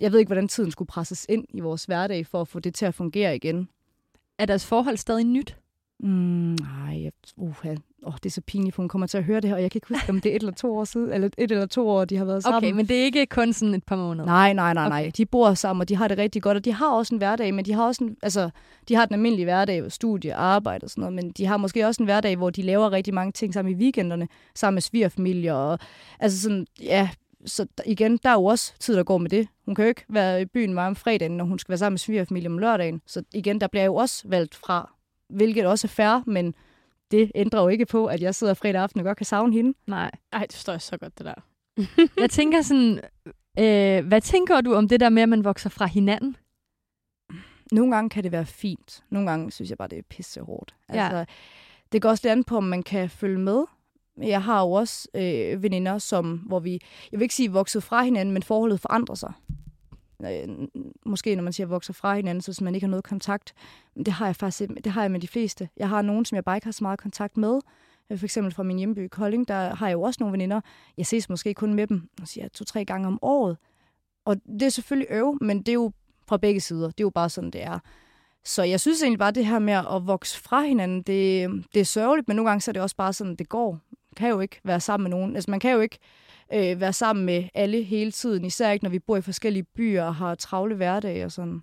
jeg 0.00 0.12
ved 0.12 0.18
ikke, 0.18 0.28
hvordan 0.28 0.48
tiden 0.48 0.70
skulle 0.70 0.88
presses 0.88 1.26
ind 1.28 1.44
i 1.48 1.60
vores 1.60 1.84
hverdag 1.84 2.26
for 2.26 2.40
at 2.40 2.48
få 2.48 2.58
det 2.58 2.74
til 2.74 2.86
at 2.86 2.94
fungere 2.94 3.36
igen. 3.36 3.68
Er 4.38 4.46
deres 4.46 4.66
forhold 4.66 4.96
stadig 4.96 5.24
nyt? 5.24 5.56
Mm, 6.02 6.56
nej, 6.60 7.02
jeg, 7.02 7.12
uh, 7.36 7.54
oh, 8.02 8.14
det 8.14 8.26
er 8.26 8.30
så 8.30 8.40
pinligt, 8.40 8.74
for 8.74 8.82
hun 8.82 8.88
kommer 8.88 9.06
til 9.06 9.18
at 9.18 9.24
høre 9.24 9.40
det 9.40 9.50
her, 9.50 9.54
og 9.54 9.62
jeg 9.62 9.70
kan 9.70 9.78
ikke 9.78 9.88
huske, 9.88 10.10
om 10.10 10.20
det 10.20 10.32
er 10.32 10.36
et 10.36 10.42
eller 10.42 10.52
to 10.52 10.76
år 10.76 10.84
siden, 10.84 11.12
eller 11.12 11.28
et 11.38 11.50
eller 11.50 11.66
to 11.66 11.88
år, 11.88 12.04
de 12.04 12.16
har 12.16 12.24
været 12.24 12.42
sammen. 12.42 12.56
Okay, 12.56 12.72
men 12.72 12.88
det 12.88 13.00
er 13.00 13.04
ikke 13.04 13.26
kun 13.26 13.52
sådan 13.52 13.74
et 13.74 13.84
par 13.84 13.96
måneder? 13.96 14.26
Nej, 14.26 14.52
nej, 14.52 14.74
nej, 14.74 14.88
nej. 14.88 15.00
Okay. 15.00 15.12
De 15.16 15.26
bor 15.26 15.54
sammen, 15.54 15.80
og 15.80 15.88
de 15.88 15.96
har 15.96 16.08
det 16.08 16.18
rigtig 16.18 16.42
godt, 16.42 16.56
og 16.56 16.64
de 16.64 16.72
har 16.72 16.90
også 16.90 17.14
en 17.14 17.18
hverdag, 17.18 17.54
men 17.54 17.64
de 17.64 17.72
har 17.72 17.86
også 17.86 18.04
en, 18.04 18.16
altså, 18.22 18.50
de 18.88 18.94
har 18.94 19.06
den 19.06 19.14
almindelige 19.14 19.44
hverdag, 19.44 19.92
studie, 19.92 20.34
arbejde 20.34 20.84
og 20.84 20.90
sådan 20.90 21.02
noget, 21.02 21.14
men 21.14 21.30
de 21.30 21.46
har 21.46 21.56
måske 21.56 21.86
også 21.86 22.02
en 22.02 22.04
hverdag, 22.04 22.36
hvor 22.36 22.50
de 22.50 22.62
laver 22.62 22.92
rigtig 22.92 23.14
mange 23.14 23.32
ting 23.32 23.54
sammen 23.54 23.72
i 23.72 23.76
weekenderne, 23.76 24.28
sammen 24.54 24.74
med 24.74 24.82
svigerfamilier, 24.82 25.54
og 25.54 25.78
altså 26.20 26.40
sådan, 26.40 26.66
ja, 26.82 27.08
så 27.46 27.66
igen, 27.86 28.16
der 28.22 28.28
er 28.28 28.34
jo 28.34 28.44
også 28.44 28.74
tid, 28.78 28.96
der 28.96 29.02
går 29.02 29.18
med 29.18 29.30
det. 29.30 29.48
Hun 29.66 29.74
kan 29.74 29.84
jo 29.84 29.88
ikke 29.88 30.04
være 30.08 30.42
i 30.42 30.44
byen 30.44 30.74
meget 30.74 30.88
om 30.88 30.96
fredagen, 30.96 31.36
når 31.36 31.44
hun 31.44 31.58
skal 31.58 31.72
være 31.72 31.78
sammen 31.78 31.94
med 31.94 31.98
svigerfamilie 31.98 32.48
om 32.48 32.58
lørdagen. 32.58 33.00
Så 33.06 33.22
igen, 33.34 33.60
der 33.60 33.66
bliver 33.66 33.84
jo 33.84 33.94
også 33.94 34.22
valgt 34.28 34.54
fra 34.54 34.90
hvilket 35.30 35.66
også 35.66 35.86
er 35.86 35.88
fair, 35.88 36.22
men 36.26 36.54
det 37.10 37.32
ændrer 37.34 37.62
jo 37.62 37.68
ikke 37.68 37.86
på, 37.86 38.06
at 38.06 38.22
jeg 38.22 38.34
sidder 38.34 38.54
fredag 38.54 38.82
aften 38.82 39.00
og 39.00 39.04
godt 39.04 39.16
kan 39.16 39.26
savne 39.26 39.52
hende. 39.52 39.78
Nej. 39.86 40.10
Ej, 40.32 40.40
det 40.40 40.52
forstår 40.52 40.72
jeg 40.72 40.80
så 40.80 40.96
godt, 40.96 41.18
det 41.18 41.26
der. 41.26 41.34
jeg 42.22 42.30
tænker 42.30 42.62
sådan, 42.62 43.00
øh, 43.58 44.06
hvad 44.06 44.20
tænker 44.20 44.60
du 44.60 44.74
om 44.74 44.88
det 44.88 45.00
der 45.00 45.08
med, 45.08 45.22
at 45.22 45.28
man 45.28 45.44
vokser 45.44 45.70
fra 45.70 45.86
hinanden? 45.86 46.36
Nogle 47.72 47.94
gange 47.94 48.10
kan 48.10 48.24
det 48.24 48.32
være 48.32 48.46
fint. 48.46 49.02
Nogle 49.10 49.30
gange 49.30 49.52
synes 49.52 49.70
jeg 49.70 49.78
bare, 49.78 49.88
det 49.88 49.98
er 49.98 50.02
pisse 50.10 50.40
hårdt. 50.40 50.74
Ja. 50.92 51.04
Altså, 51.04 51.34
det 51.92 52.02
går 52.02 52.08
også 52.08 52.28
lidt 52.28 52.32
an 52.32 52.44
på, 52.44 52.56
om 52.56 52.64
man 52.64 52.82
kan 52.82 53.10
følge 53.10 53.38
med. 53.38 53.64
Jeg 54.22 54.42
har 54.42 54.60
jo 54.60 54.72
også 54.72 55.08
øh, 55.14 55.62
veninder, 55.62 55.98
som, 55.98 56.36
hvor 56.36 56.60
vi, 56.60 56.80
jeg 57.12 57.18
vil 57.20 57.22
ikke 57.22 57.34
sige 57.34 57.52
vokset 57.52 57.82
fra 57.82 58.02
hinanden, 58.02 58.34
men 58.34 58.42
forholdet 58.42 58.80
forandrer 58.80 59.14
sig 59.14 59.32
øh, 60.24 60.68
måske 61.06 61.34
når 61.34 61.42
man 61.42 61.52
siger 61.52 61.66
vokser 61.66 61.92
fra 61.92 62.16
hinanden, 62.16 62.42
så 62.42 62.64
man 62.64 62.74
ikke 62.74 62.84
har 62.84 62.90
noget 62.90 63.04
kontakt. 63.04 63.54
Men 63.94 64.04
det 64.04 64.12
har 64.12 64.26
jeg 64.26 64.36
faktisk 64.36 64.70
det 64.84 64.92
har 64.92 65.02
jeg 65.02 65.10
med 65.10 65.20
de 65.20 65.28
fleste. 65.28 65.68
Jeg 65.76 65.88
har 65.88 66.02
nogen, 66.02 66.24
som 66.24 66.36
jeg 66.36 66.44
bare 66.44 66.56
ikke 66.56 66.66
har 66.66 66.72
så 66.72 66.84
meget 66.84 66.98
kontakt 66.98 67.36
med. 67.36 67.60
Øh, 68.10 68.18
for 68.18 68.26
eksempel 68.26 68.54
fra 68.54 68.62
min 68.62 68.78
hjemby 68.78 69.08
Kolding, 69.08 69.48
der 69.48 69.74
har 69.74 69.86
jeg 69.86 69.94
jo 69.94 70.02
også 70.02 70.16
nogle 70.20 70.32
veninder. 70.32 70.60
Jeg 70.96 71.06
ses 71.06 71.28
måske 71.28 71.54
kun 71.54 71.74
med 71.74 71.86
dem, 71.86 72.08
siger 72.24 72.48
to-tre 72.48 72.84
gange 72.84 73.06
om 73.06 73.18
året. 73.22 73.56
Og 74.24 74.36
det 74.46 74.62
er 74.62 74.68
selvfølgelig 74.68 75.06
øv, 75.10 75.38
men 75.40 75.58
det 75.58 75.68
er 75.68 75.72
jo 75.72 75.92
fra 76.26 76.36
begge 76.36 76.60
sider. 76.60 76.86
Det 76.86 77.00
er 77.00 77.04
jo 77.04 77.10
bare 77.10 77.30
sådan, 77.30 77.50
det 77.50 77.62
er. 77.62 77.78
Så 78.44 78.62
jeg 78.62 78.80
synes 78.80 79.02
egentlig 79.02 79.18
bare, 79.18 79.30
det 79.30 79.46
her 79.46 79.58
med 79.58 79.72
at 79.72 80.06
vokse 80.06 80.40
fra 80.40 80.62
hinanden, 80.62 81.02
det, 81.02 81.50
det 81.74 81.80
er 81.80 81.84
sørgeligt, 81.84 82.28
men 82.28 82.36
nogle 82.36 82.50
gange 82.50 82.60
så 82.60 82.70
er 82.70 82.72
det 82.72 82.82
også 82.82 82.96
bare 82.96 83.12
sådan, 83.12 83.36
det 83.36 83.48
går. 83.48 83.70
Man 83.70 84.14
kan 84.16 84.28
jo 84.28 84.40
ikke 84.40 84.60
være 84.64 84.80
sammen 84.80 85.10
med 85.10 85.18
nogen. 85.18 85.34
Altså 85.34 85.50
man 85.50 85.60
kan 85.60 85.72
jo 85.72 85.80
ikke 85.80 85.98
øh, 86.54 86.80
være 86.80 86.92
sammen 86.92 87.26
med 87.26 87.44
alle 87.54 87.82
hele 87.82 88.10
tiden, 88.10 88.44
især 88.44 88.70
ikke 88.70 88.84
når 88.84 88.90
vi 88.90 88.98
bor 88.98 89.16
i 89.16 89.20
forskellige 89.20 89.64
byer 89.76 90.04
og 90.04 90.14
har 90.14 90.34
travle 90.34 90.74
hverdage 90.74 91.24
og 91.24 91.32
sådan. 91.32 91.62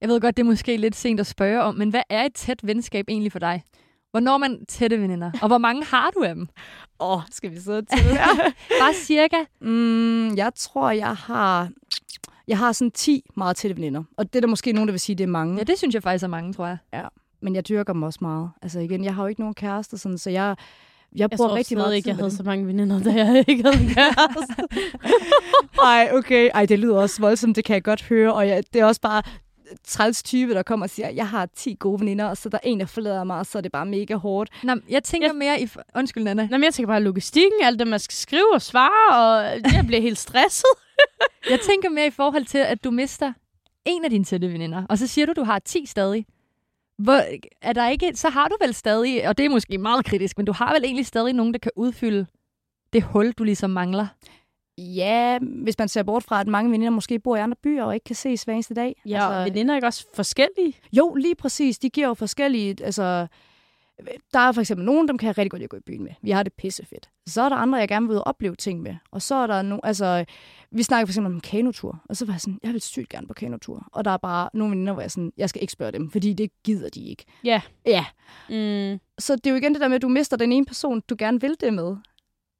Jeg 0.00 0.08
ved 0.08 0.20
godt, 0.20 0.36
det 0.36 0.42
er 0.42 0.46
måske 0.46 0.76
lidt 0.76 0.96
sent 0.96 1.20
at 1.20 1.26
spørge 1.26 1.62
om, 1.62 1.74
men 1.74 1.90
hvad 1.90 2.02
er 2.08 2.24
et 2.24 2.34
tæt 2.34 2.66
venskab 2.66 3.04
egentlig 3.08 3.32
for 3.32 3.38
dig? 3.38 3.62
Hvornår 4.10 4.32
er 4.32 4.38
man 4.38 4.66
tætte 4.66 5.00
veninder? 5.00 5.30
Og 5.42 5.48
hvor 5.48 5.58
mange 5.58 5.84
har 5.84 6.10
du 6.10 6.22
af 6.22 6.34
dem? 6.34 6.48
Åh, 7.00 7.16
oh, 7.16 7.22
skal 7.30 7.50
vi 7.50 7.60
sidde 7.60 7.82
til? 7.96 8.18
Bare 8.80 8.94
cirka? 8.94 9.36
Mm, 9.60 10.36
jeg 10.36 10.52
tror, 10.56 10.90
jeg 10.90 11.14
har... 11.14 11.70
Jeg 12.48 12.58
har 12.58 12.72
sådan 12.72 12.90
10 12.90 13.22
meget 13.36 13.56
tætte 13.56 13.76
veninder. 13.76 14.02
Og 14.16 14.32
det 14.32 14.36
er 14.36 14.40
der 14.40 14.48
måske 14.48 14.72
nogen, 14.72 14.88
der 14.88 14.92
vil 14.92 15.00
sige, 15.00 15.16
det 15.16 15.24
er 15.24 15.28
mange. 15.28 15.56
Ja, 15.56 15.62
det 15.62 15.78
synes 15.78 15.94
jeg 15.94 16.02
faktisk 16.02 16.24
er 16.24 16.28
mange, 16.28 16.52
tror 16.52 16.66
jeg. 16.66 16.78
Ja, 16.92 17.02
men 17.40 17.54
jeg 17.54 17.68
dyrker 17.68 17.92
dem 17.92 18.02
også 18.02 18.18
meget. 18.22 18.50
Altså 18.62 18.80
igen, 18.80 19.04
jeg 19.04 19.14
har 19.14 19.22
jo 19.22 19.28
ikke 19.28 19.40
nogen 19.40 19.54
kærester, 19.54 19.96
sådan, 19.96 20.18
så 20.18 20.30
jeg, 20.30 20.56
jeg, 21.12 21.20
jeg 21.20 21.30
bruger 21.36 21.54
rigtig 21.54 21.76
meget 21.76 21.96
ikke, 21.96 22.08
jeg 22.08 22.16
havde 22.16 22.30
så 22.30 22.42
mange 22.42 22.66
veninder, 22.66 23.02
da 23.02 23.10
jeg 23.10 23.44
ikke 23.48 23.62
havde 23.62 23.82
en 23.82 23.88
kæreste. 23.88 24.54
Ej, 25.82 26.10
okay. 26.12 26.50
Ej, 26.54 26.66
det 26.66 26.78
lyder 26.78 26.96
også 26.96 27.20
voldsomt, 27.20 27.56
det 27.56 27.64
kan 27.64 27.74
jeg 27.74 27.82
godt 27.82 28.02
høre. 28.02 28.32
Og 28.34 28.48
jeg, 28.48 28.62
det 28.72 28.80
er 28.80 28.84
også 28.84 29.00
bare 29.00 29.22
træls 29.84 30.22
type, 30.22 30.54
der 30.54 30.62
kommer 30.62 30.86
og 30.86 30.90
siger, 30.90 31.08
jeg 31.08 31.28
har 31.28 31.48
10 31.56 31.76
gode 31.78 32.00
veninder, 32.00 32.24
og 32.24 32.36
så 32.36 32.48
der 32.48 32.58
er 32.62 32.68
en, 32.68 32.80
der 32.80 32.86
forlader 32.86 33.24
mig, 33.24 33.38
og 33.38 33.46
så 33.46 33.58
er 33.58 33.62
det 33.62 33.72
bare 33.72 33.86
mega 33.86 34.14
hårdt. 34.14 34.50
Nå, 34.62 34.74
jeg 34.88 35.04
tænker 35.04 35.28
jeg, 35.28 35.36
mere 35.36 35.60
i... 35.60 35.68
Undskyld, 35.96 36.24
Nana. 36.24 36.48
Nå, 36.50 36.58
jeg 36.64 36.74
tænker 36.74 36.92
bare 36.92 37.02
logistikken, 37.02 37.60
alt 37.62 37.78
det, 37.78 37.88
man 37.88 37.98
skal 37.98 38.14
skrive 38.14 38.54
og 38.54 38.62
svare, 38.62 39.16
og 39.16 39.44
jeg 39.74 39.84
bliver 39.86 40.00
helt 40.02 40.18
stresset. 40.18 40.70
jeg 41.50 41.60
tænker 41.60 41.88
mere 41.88 42.06
i 42.06 42.10
forhold 42.10 42.44
til, 42.44 42.58
at 42.58 42.84
du 42.84 42.90
mister 42.90 43.32
en 43.84 44.04
af 44.04 44.10
dine 44.10 44.24
tætte 44.24 44.52
veninder, 44.52 44.82
og 44.88 44.98
så 44.98 45.06
siger 45.06 45.26
du, 45.26 45.32
du 45.36 45.44
har 45.44 45.58
10 45.58 45.86
stadig. 45.86 46.26
Hvor, 46.98 47.20
er 47.62 47.72
der 47.72 47.88
ikke, 47.88 48.12
så 48.14 48.28
har 48.28 48.48
du 48.48 48.56
vel 48.60 48.74
stadig, 48.74 49.28
og 49.28 49.38
det 49.38 49.44
er 49.46 49.50
måske 49.50 49.78
meget 49.78 50.04
kritisk, 50.04 50.36
men 50.36 50.46
du 50.46 50.52
har 50.52 50.72
vel 50.74 50.84
egentlig 50.84 51.06
stadig 51.06 51.32
nogen, 51.32 51.52
der 51.52 51.58
kan 51.58 51.72
udfylde 51.76 52.26
det 52.92 53.02
hul, 53.02 53.32
du 53.32 53.44
ligesom 53.44 53.70
mangler? 53.70 54.06
Ja, 54.78 55.38
hvis 55.38 55.78
man 55.78 55.88
ser 55.88 56.02
bort 56.02 56.24
fra, 56.24 56.40
at 56.40 56.46
mange 56.46 56.70
veninder 56.70 56.90
måske 56.90 57.18
bor 57.18 57.36
i 57.36 57.40
andre 57.40 57.56
byer 57.62 57.84
og 57.84 57.94
ikke 57.94 58.04
kan 58.04 58.16
ses 58.16 58.42
hver 58.42 58.54
eneste 58.54 58.74
dag. 58.74 59.02
Ja, 59.06 59.14
altså, 59.14 59.38
og 59.38 59.44
veninder 59.44 59.74
er 59.74 59.76
ikke 59.76 59.86
også 59.86 60.06
forskellige? 60.14 60.78
Jo, 60.92 61.14
lige 61.14 61.34
præcis. 61.34 61.78
De 61.78 61.90
giver 61.90 62.06
jo 62.06 62.14
forskellige... 62.14 62.76
Altså, 62.84 63.26
der 64.32 64.38
er 64.38 64.52
for 64.52 64.60
eksempel 64.60 64.86
nogen, 64.86 65.08
dem 65.08 65.18
kan 65.18 65.26
jeg 65.26 65.38
rigtig 65.38 65.50
godt 65.50 65.60
lide 65.60 65.64
at 65.64 65.70
gå 65.70 65.76
i 65.76 65.80
byen 65.80 66.02
med. 66.02 66.12
Vi 66.22 66.30
har 66.30 66.42
det 66.42 66.52
pissefedt. 66.52 67.10
Så 67.26 67.42
er 67.42 67.48
der 67.48 67.56
andre, 67.56 67.78
jeg 67.78 67.88
gerne 67.88 68.08
vil 68.08 68.22
opleve 68.26 68.56
ting 68.56 68.82
med. 68.82 68.96
Og 69.10 69.22
så 69.22 69.34
er 69.34 69.46
der 69.46 69.62
no, 69.62 69.78
altså, 69.82 70.24
vi 70.70 70.82
snakker 70.82 71.06
for 71.06 71.10
eksempel 71.10 71.34
om 71.34 71.40
kanotur, 71.40 72.02
og 72.08 72.16
så 72.16 72.24
var 72.24 72.32
jeg 72.32 72.40
sådan, 72.40 72.58
jeg 72.62 72.72
vil 72.72 72.80
sygt 72.80 73.08
gerne 73.08 73.26
på 73.26 73.34
kanotur. 73.34 73.88
Og 73.92 74.04
der 74.04 74.10
er 74.10 74.16
bare 74.16 74.48
nogle 74.54 74.70
veninder, 74.70 74.92
hvor 74.92 75.02
jeg 75.02 75.10
sådan, 75.10 75.32
jeg 75.36 75.48
skal 75.48 75.62
ikke 75.62 75.72
spørge 75.72 75.92
dem, 75.92 76.10
fordi 76.10 76.32
det 76.32 76.50
gider 76.64 76.88
de 76.88 77.04
ikke. 77.04 77.24
Ja. 77.44 77.62
Ja. 77.86 78.04
Mm. 78.48 79.00
Så 79.18 79.36
det 79.36 79.46
er 79.46 79.50
jo 79.50 79.56
igen 79.56 79.72
det 79.72 79.80
der 79.80 79.88
med, 79.88 79.96
at 79.96 80.02
du 80.02 80.08
mister 80.08 80.36
den 80.36 80.52
ene 80.52 80.66
person, 80.66 81.02
du 81.08 81.16
gerne 81.18 81.40
vil 81.40 81.56
det 81.60 81.74
med. 81.74 81.96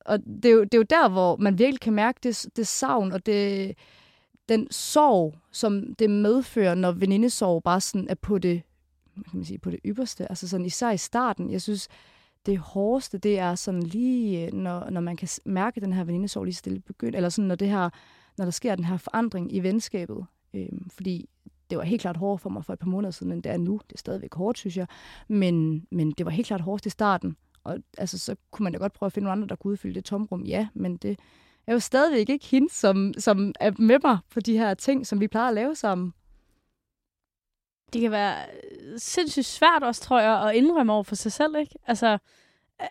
Og 0.01 0.18
det 0.18 0.44
er 0.44 0.53
jo, 0.53 0.64
det 0.64 0.75
er 0.75 0.79
jo 0.79 0.87
der, 0.90 1.09
hvor 1.09 1.37
man 1.37 1.59
virkelig 1.59 1.81
kan 1.81 1.92
mærke 1.92 2.18
det, 2.22 2.46
det 2.57 2.66
savn 2.66 3.12
og 3.12 3.27
det, 3.27 3.75
den 4.49 4.70
sorg, 4.70 5.35
som 5.53 5.94
det 5.94 6.11
medfører, 6.11 6.75
når 6.75 6.92
venindesorg 6.92 7.62
bare 7.62 7.81
sådan 7.81 8.09
er 8.09 8.14
på 8.14 8.38
det 8.38 8.62
kan 9.24 9.38
man 9.38 9.44
sige, 9.44 9.59
på 9.59 9.70
det 9.70 9.81
ypperste. 9.85 10.29
Altså 10.29 10.48
sådan 10.48 10.66
især 10.66 10.90
i 10.90 10.96
starten. 10.96 11.50
Jeg 11.50 11.62
synes, 11.62 11.88
det 12.46 12.59
hårdeste, 12.59 13.18
det 13.18 13.38
er 13.38 13.55
sådan 13.55 13.83
lige, 13.83 14.46
øh, 14.46 14.52
når, 14.52 14.90
når 14.90 15.00
man 15.00 15.16
kan 15.16 15.29
mærke 15.44 15.81
den 15.81 15.92
her 15.92 16.05
venindesorg 16.05 16.44
lige 16.44 16.55
stille 16.55 16.81
begyndt, 16.81 17.16
eller 17.16 17.29
sådan 17.29 17.48
når 17.48 17.55
det 17.55 17.68
her, 17.68 17.90
når 18.38 18.44
der 18.44 18.52
sker 18.52 18.74
den 18.74 18.85
her 18.85 18.96
forandring 18.96 19.55
i 19.55 19.61
venskabet. 19.61 20.26
Øhm, 20.55 20.90
fordi 20.90 21.29
det 21.70 21.79
var 21.79 21.85
helt 21.85 22.00
klart 22.00 22.16
hårdt 22.16 22.42
for 22.42 22.50
mig 22.50 22.64
for 22.64 22.72
et 22.72 22.79
par 22.79 22.87
måneder 22.87 23.11
siden, 23.11 23.33
end 23.33 23.42
det 23.42 23.52
er 23.52 23.57
nu. 23.57 23.81
Det 23.88 23.94
er 23.94 23.98
stadigvæk 23.98 24.35
hårdt, 24.35 24.59
synes 24.59 24.76
jeg. 24.76 24.87
Men, 25.29 25.87
men 25.90 26.11
det 26.11 26.26
var 26.26 26.33
helt 26.33 26.46
klart 26.46 26.61
hårdest 26.61 26.87
i 26.87 26.90
starten. 26.90 27.37
Og 27.64 27.79
altså, 27.98 28.18
så 28.18 28.37
kunne 28.50 28.64
man 28.64 28.72
da 28.72 28.79
godt 28.79 28.92
prøve 28.92 29.07
at 29.07 29.12
finde 29.12 29.24
nogle 29.24 29.32
andre, 29.32 29.49
der 29.49 29.57
kunne 29.57 29.70
udfylde 29.72 29.95
det 29.95 30.05
tomrum. 30.05 30.45
Ja, 30.45 30.68
men 30.74 30.97
det 30.97 31.18
er 31.66 31.72
jo 31.72 31.78
stadigvæk 31.78 32.28
ikke 32.28 32.47
hende, 32.47 32.72
som, 32.72 33.12
som 33.18 33.53
er 33.61 33.70
med 33.78 33.99
mig 34.05 34.18
på 34.30 34.40
de 34.40 34.59
her 34.59 34.74
ting, 34.74 35.07
som 35.07 35.20
vi 35.20 35.28
plejer 35.28 35.49
at 35.49 35.55
lave 35.55 35.74
sammen 35.74 36.12
det 37.93 38.01
kan 38.01 38.11
være 38.11 38.37
øh, 38.37 38.99
sindssygt 38.99 39.47
svært 39.47 39.82
også, 39.82 40.03
tror 40.03 40.20
jeg, 40.20 40.49
at 40.49 40.55
indrømme 40.55 40.93
over 40.93 41.03
for 41.03 41.14
sig 41.14 41.32
selv, 41.32 41.57
ikke? 41.57 41.74
Altså, 41.87 42.18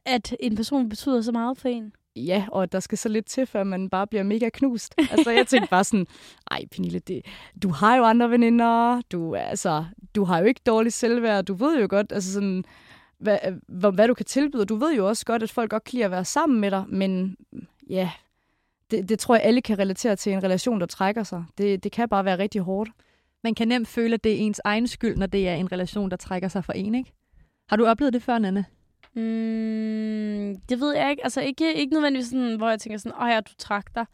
at 0.05 0.35
en 0.39 0.55
person 0.55 0.89
betyder 0.89 1.21
så 1.21 1.31
meget 1.31 1.57
for 1.57 1.69
en. 1.69 1.93
Ja, 2.15 2.45
og 2.51 2.71
der 2.71 2.79
skal 2.79 2.97
så 2.97 3.09
lidt 3.09 3.25
til, 3.25 3.45
før 3.45 3.63
man 3.63 3.89
bare 3.89 4.07
bliver 4.07 4.23
mega 4.23 4.49
knust. 4.49 4.95
Altså, 5.11 5.31
jeg 5.31 5.47
tænkte 5.47 5.69
bare 5.69 5.83
sådan, 5.83 6.07
ej, 6.51 6.65
Pernille, 6.71 6.99
det, 6.99 7.25
du 7.63 7.69
har 7.69 7.95
jo 7.95 8.03
andre 8.03 8.31
veninder, 8.31 9.01
du, 9.11 9.35
altså, 9.35 9.85
du 10.15 10.23
har 10.23 10.39
jo 10.39 10.45
ikke 10.45 10.61
dårligt 10.65 10.95
selvværd, 10.95 11.45
du 11.45 11.53
ved 11.53 11.79
jo 11.79 11.87
godt, 11.89 12.11
altså 12.11 12.33
sådan, 12.33 12.63
hvad, 13.17 13.37
hvad, 13.67 13.91
hvad 13.91 14.07
du 14.07 14.13
kan 14.13 14.25
tilbyde. 14.25 14.65
Du 14.65 14.75
ved 14.75 14.95
jo 14.95 15.07
også 15.07 15.25
godt, 15.25 15.43
at 15.43 15.51
folk 15.51 15.69
godt 15.69 15.83
kan 15.83 15.93
lide 15.93 16.05
at 16.05 16.11
være 16.11 16.25
sammen 16.25 16.61
med 16.61 16.71
dig, 16.71 16.83
men 16.87 17.37
ja, 17.89 18.11
det, 18.91 19.09
det 19.09 19.19
tror 19.19 19.35
jeg, 19.35 19.43
alle 19.43 19.61
kan 19.61 19.79
relatere 19.79 20.15
til 20.15 20.33
en 20.33 20.43
relation, 20.43 20.79
der 20.79 20.85
trækker 20.85 21.23
sig. 21.23 21.43
Det, 21.57 21.83
det 21.83 21.91
kan 21.91 22.09
bare 22.09 22.25
være 22.25 22.37
rigtig 22.37 22.61
hårdt 22.61 22.89
man 23.45 23.55
kan 23.55 23.67
nemt 23.67 23.87
føle, 23.87 24.13
at 24.13 24.23
det 24.23 24.31
er 24.31 24.37
ens 24.37 24.61
egen 24.63 24.87
skyld, 24.87 25.17
når 25.17 25.25
det 25.25 25.49
er 25.49 25.55
en 25.55 25.71
relation, 25.71 26.11
der 26.11 26.17
trækker 26.17 26.47
sig 26.47 26.65
for 26.65 26.73
en, 26.73 26.95
ikke? 26.95 27.13
Har 27.69 27.75
du 27.77 27.85
oplevet 27.85 28.13
det 28.13 28.23
før, 28.23 28.39
Nanne? 28.39 28.65
Mm, 29.13 30.55
det 30.69 30.79
ved 30.79 30.95
jeg 30.95 31.09
ikke. 31.11 31.23
Altså 31.23 31.41
ikke, 31.41 31.73
ikke 31.73 31.93
nødvendigvis 31.93 32.27
sådan, 32.27 32.55
hvor 32.55 32.69
jeg 32.69 32.79
tænker 32.79 32.97
sådan, 32.97 33.21
åh 33.21 33.29
ja, 33.29 33.39
du 33.39 33.51
trak 33.57 33.95
dig. 33.95 34.05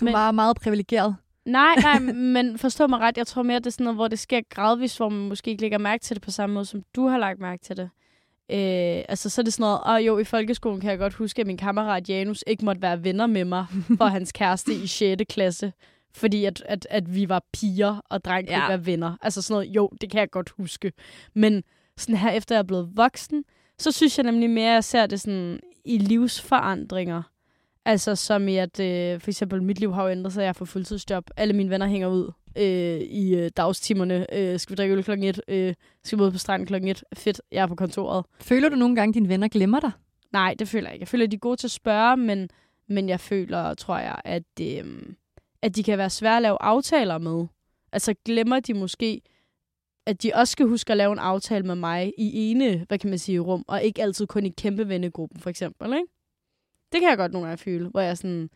Du 0.00 0.04
men... 0.04 0.14
var 0.14 0.32
meget 0.32 0.56
privilegeret. 0.56 1.16
Nej, 1.44 1.74
nej, 1.82 1.98
men 2.34 2.58
forstå 2.58 2.86
mig 2.86 3.00
ret. 3.00 3.16
Jeg 3.16 3.26
tror 3.26 3.42
mere, 3.42 3.58
det 3.58 3.66
er 3.66 3.70
sådan 3.70 3.84
noget, 3.84 3.96
hvor 3.96 4.08
det 4.08 4.18
sker 4.18 4.40
gradvist, 4.50 4.96
hvor 4.96 5.08
man 5.08 5.28
måske 5.28 5.50
ikke 5.50 5.60
lægger 5.60 5.78
mærke 5.78 6.02
til 6.02 6.16
det 6.16 6.22
på 6.22 6.30
samme 6.30 6.54
måde, 6.54 6.64
som 6.64 6.82
du 6.96 7.06
har 7.06 7.18
lagt 7.18 7.40
mærke 7.40 7.64
til 7.64 7.76
det. 7.76 7.90
Øh, 8.50 9.04
altså, 9.08 9.30
så 9.30 9.40
er 9.40 9.44
det 9.44 9.52
sådan 9.52 9.62
noget, 9.62 9.80
og 9.80 10.06
jo, 10.06 10.18
i 10.18 10.24
folkeskolen 10.24 10.80
kan 10.80 10.90
jeg 10.90 10.98
godt 10.98 11.14
huske, 11.14 11.40
at 11.40 11.46
min 11.46 11.56
kammerat 11.56 12.08
Janus 12.08 12.44
ikke 12.46 12.64
måtte 12.64 12.82
være 12.82 13.04
venner 13.04 13.26
med 13.26 13.44
mig 13.44 13.66
for 13.98 14.04
hans 14.16 14.32
kæreste 14.32 14.74
i 14.74 14.86
6. 14.86 15.22
klasse 15.28 15.72
fordi 16.16 16.44
at, 16.44 16.62
at, 16.66 16.86
at 16.90 17.14
vi 17.14 17.28
var 17.28 17.42
piger, 17.52 18.00
og 18.10 18.24
dreng 18.24 18.48
Ja. 18.48 18.56
ikke 18.56 18.68
være 18.68 18.86
venner. 18.86 19.16
Altså 19.22 19.42
sådan 19.42 19.54
noget, 19.54 19.76
jo, 19.76 19.90
det 20.00 20.10
kan 20.10 20.20
jeg 20.20 20.30
godt 20.30 20.50
huske. 20.50 20.92
Men 21.34 21.64
sådan 21.96 22.16
her, 22.16 22.30
efter 22.30 22.54
jeg 22.54 22.58
er 22.58 22.66
blevet 22.66 22.90
voksen, 22.96 23.44
så 23.78 23.92
synes 23.92 24.18
jeg 24.18 24.24
nemlig 24.24 24.50
mere, 24.50 24.70
at 24.70 24.74
jeg 24.74 24.84
ser 24.84 25.06
det 25.06 25.20
sådan 25.20 25.60
i 25.84 25.98
livsforandringer. 25.98 27.22
Altså 27.84 28.14
som 28.14 28.48
i, 28.48 28.56
at 28.56 28.80
øh, 28.80 29.20
for 29.20 29.30
eksempel 29.30 29.62
mit 29.62 29.80
liv 29.80 29.94
har 29.94 30.02
jo 30.04 30.10
ændret 30.10 30.32
sig, 30.32 30.42
jeg 30.44 30.56
får 30.56 30.64
fuldtidsjob. 30.64 31.30
Alle 31.36 31.54
mine 31.54 31.70
venner 31.70 31.86
hænger 31.86 32.08
ud 32.08 32.32
øh, 32.56 33.00
i 33.00 33.34
øh, 33.34 33.50
dagstimerne. 33.56 34.34
Øh, 34.34 34.58
skal 34.60 34.72
vi 34.72 34.76
drikke 34.76 34.94
øl 34.96 35.04
klokken 35.04 35.26
et? 35.26 35.40
Øh, 35.48 35.74
skal 36.04 36.18
vi 36.18 36.24
ud 36.24 36.30
på 36.30 36.38
stranden 36.38 36.66
klokken 36.66 36.90
et? 36.90 37.04
Fedt, 37.14 37.40
jeg 37.52 37.62
er 37.62 37.66
på 37.66 37.74
kontoret. 37.74 38.24
Føler 38.40 38.68
du 38.68 38.76
nogle 38.76 38.96
gange, 38.96 39.10
at 39.10 39.14
dine 39.14 39.28
venner 39.28 39.48
glemmer 39.48 39.80
dig? 39.80 39.90
Nej, 40.32 40.54
det 40.58 40.68
føler 40.68 40.88
jeg 40.88 40.94
ikke. 40.94 41.02
Jeg 41.02 41.08
føler, 41.08 41.24
at 41.24 41.30
de 41.30 41.36
er 41.36 41.40
gode 41.40 41.56
til 41.56 41.66
at 41.66 41.70
spørge, 41.70 42.16
men, 42.16 42.48
men 42.88 43.08
jeg 43.08 43.20
føler, 43.20 43.74
tror 43.74 43.98
jeg, 43.98 44.20
at, 44.24 44.42
øh, 44.60 44.84
at 45.62 45.76
de 45.76 45.82
kan 45.82 45.98
være 45.98 46.10
svære 46.10 46.36
at 46.36 46.42
lave 46.42 46.56
aftaler 46.60 47.18
med. 47.18 47.46
Altså 47.92 48.14
glemmer 48.24 48.60
de 48.60 48.74
måske, 48.74 49.20
at 50.06 50.22
de 50.22 50.32
også 50.34 50.52
skal 50.52 50.66
huske 50.66 50.90
at 50.90 50.96
lave 50.96 51.12
en 51.12 51.18
aftale 51.18 51.66
med 51.66 51.74
mig 51.74 52.12
i 52.18 52.50
ene, 52.50 52.84
hvad 52.88 52.98
kan 52.98 53.10
man 53.10 53.18
sige, 53.18 53.38
rum, 53.38 53.64
og 53.68 53.82
ikke 53.82 54.02
altid 54.02 54.26
kun 54.26 54.46
i 54.46 54.48
kæmpe 54.48 54.88
vennegruppen, 54.88 55.40
for 55.40 55.50
eksempel, 55.50 55.92
ikke? 55.92 56.06
Det 56.92 57.00
kan 57.00 57.08
jeg 57.08 57.16
godt 57.16 57.32
nogle 57.32 57.48
gange 57.48 57.62
føle, 57.62 57.88
hvor 57.88 58.00
jeg 58.00 58.10
er 58.10 58.14
sådan, 58.14 58.50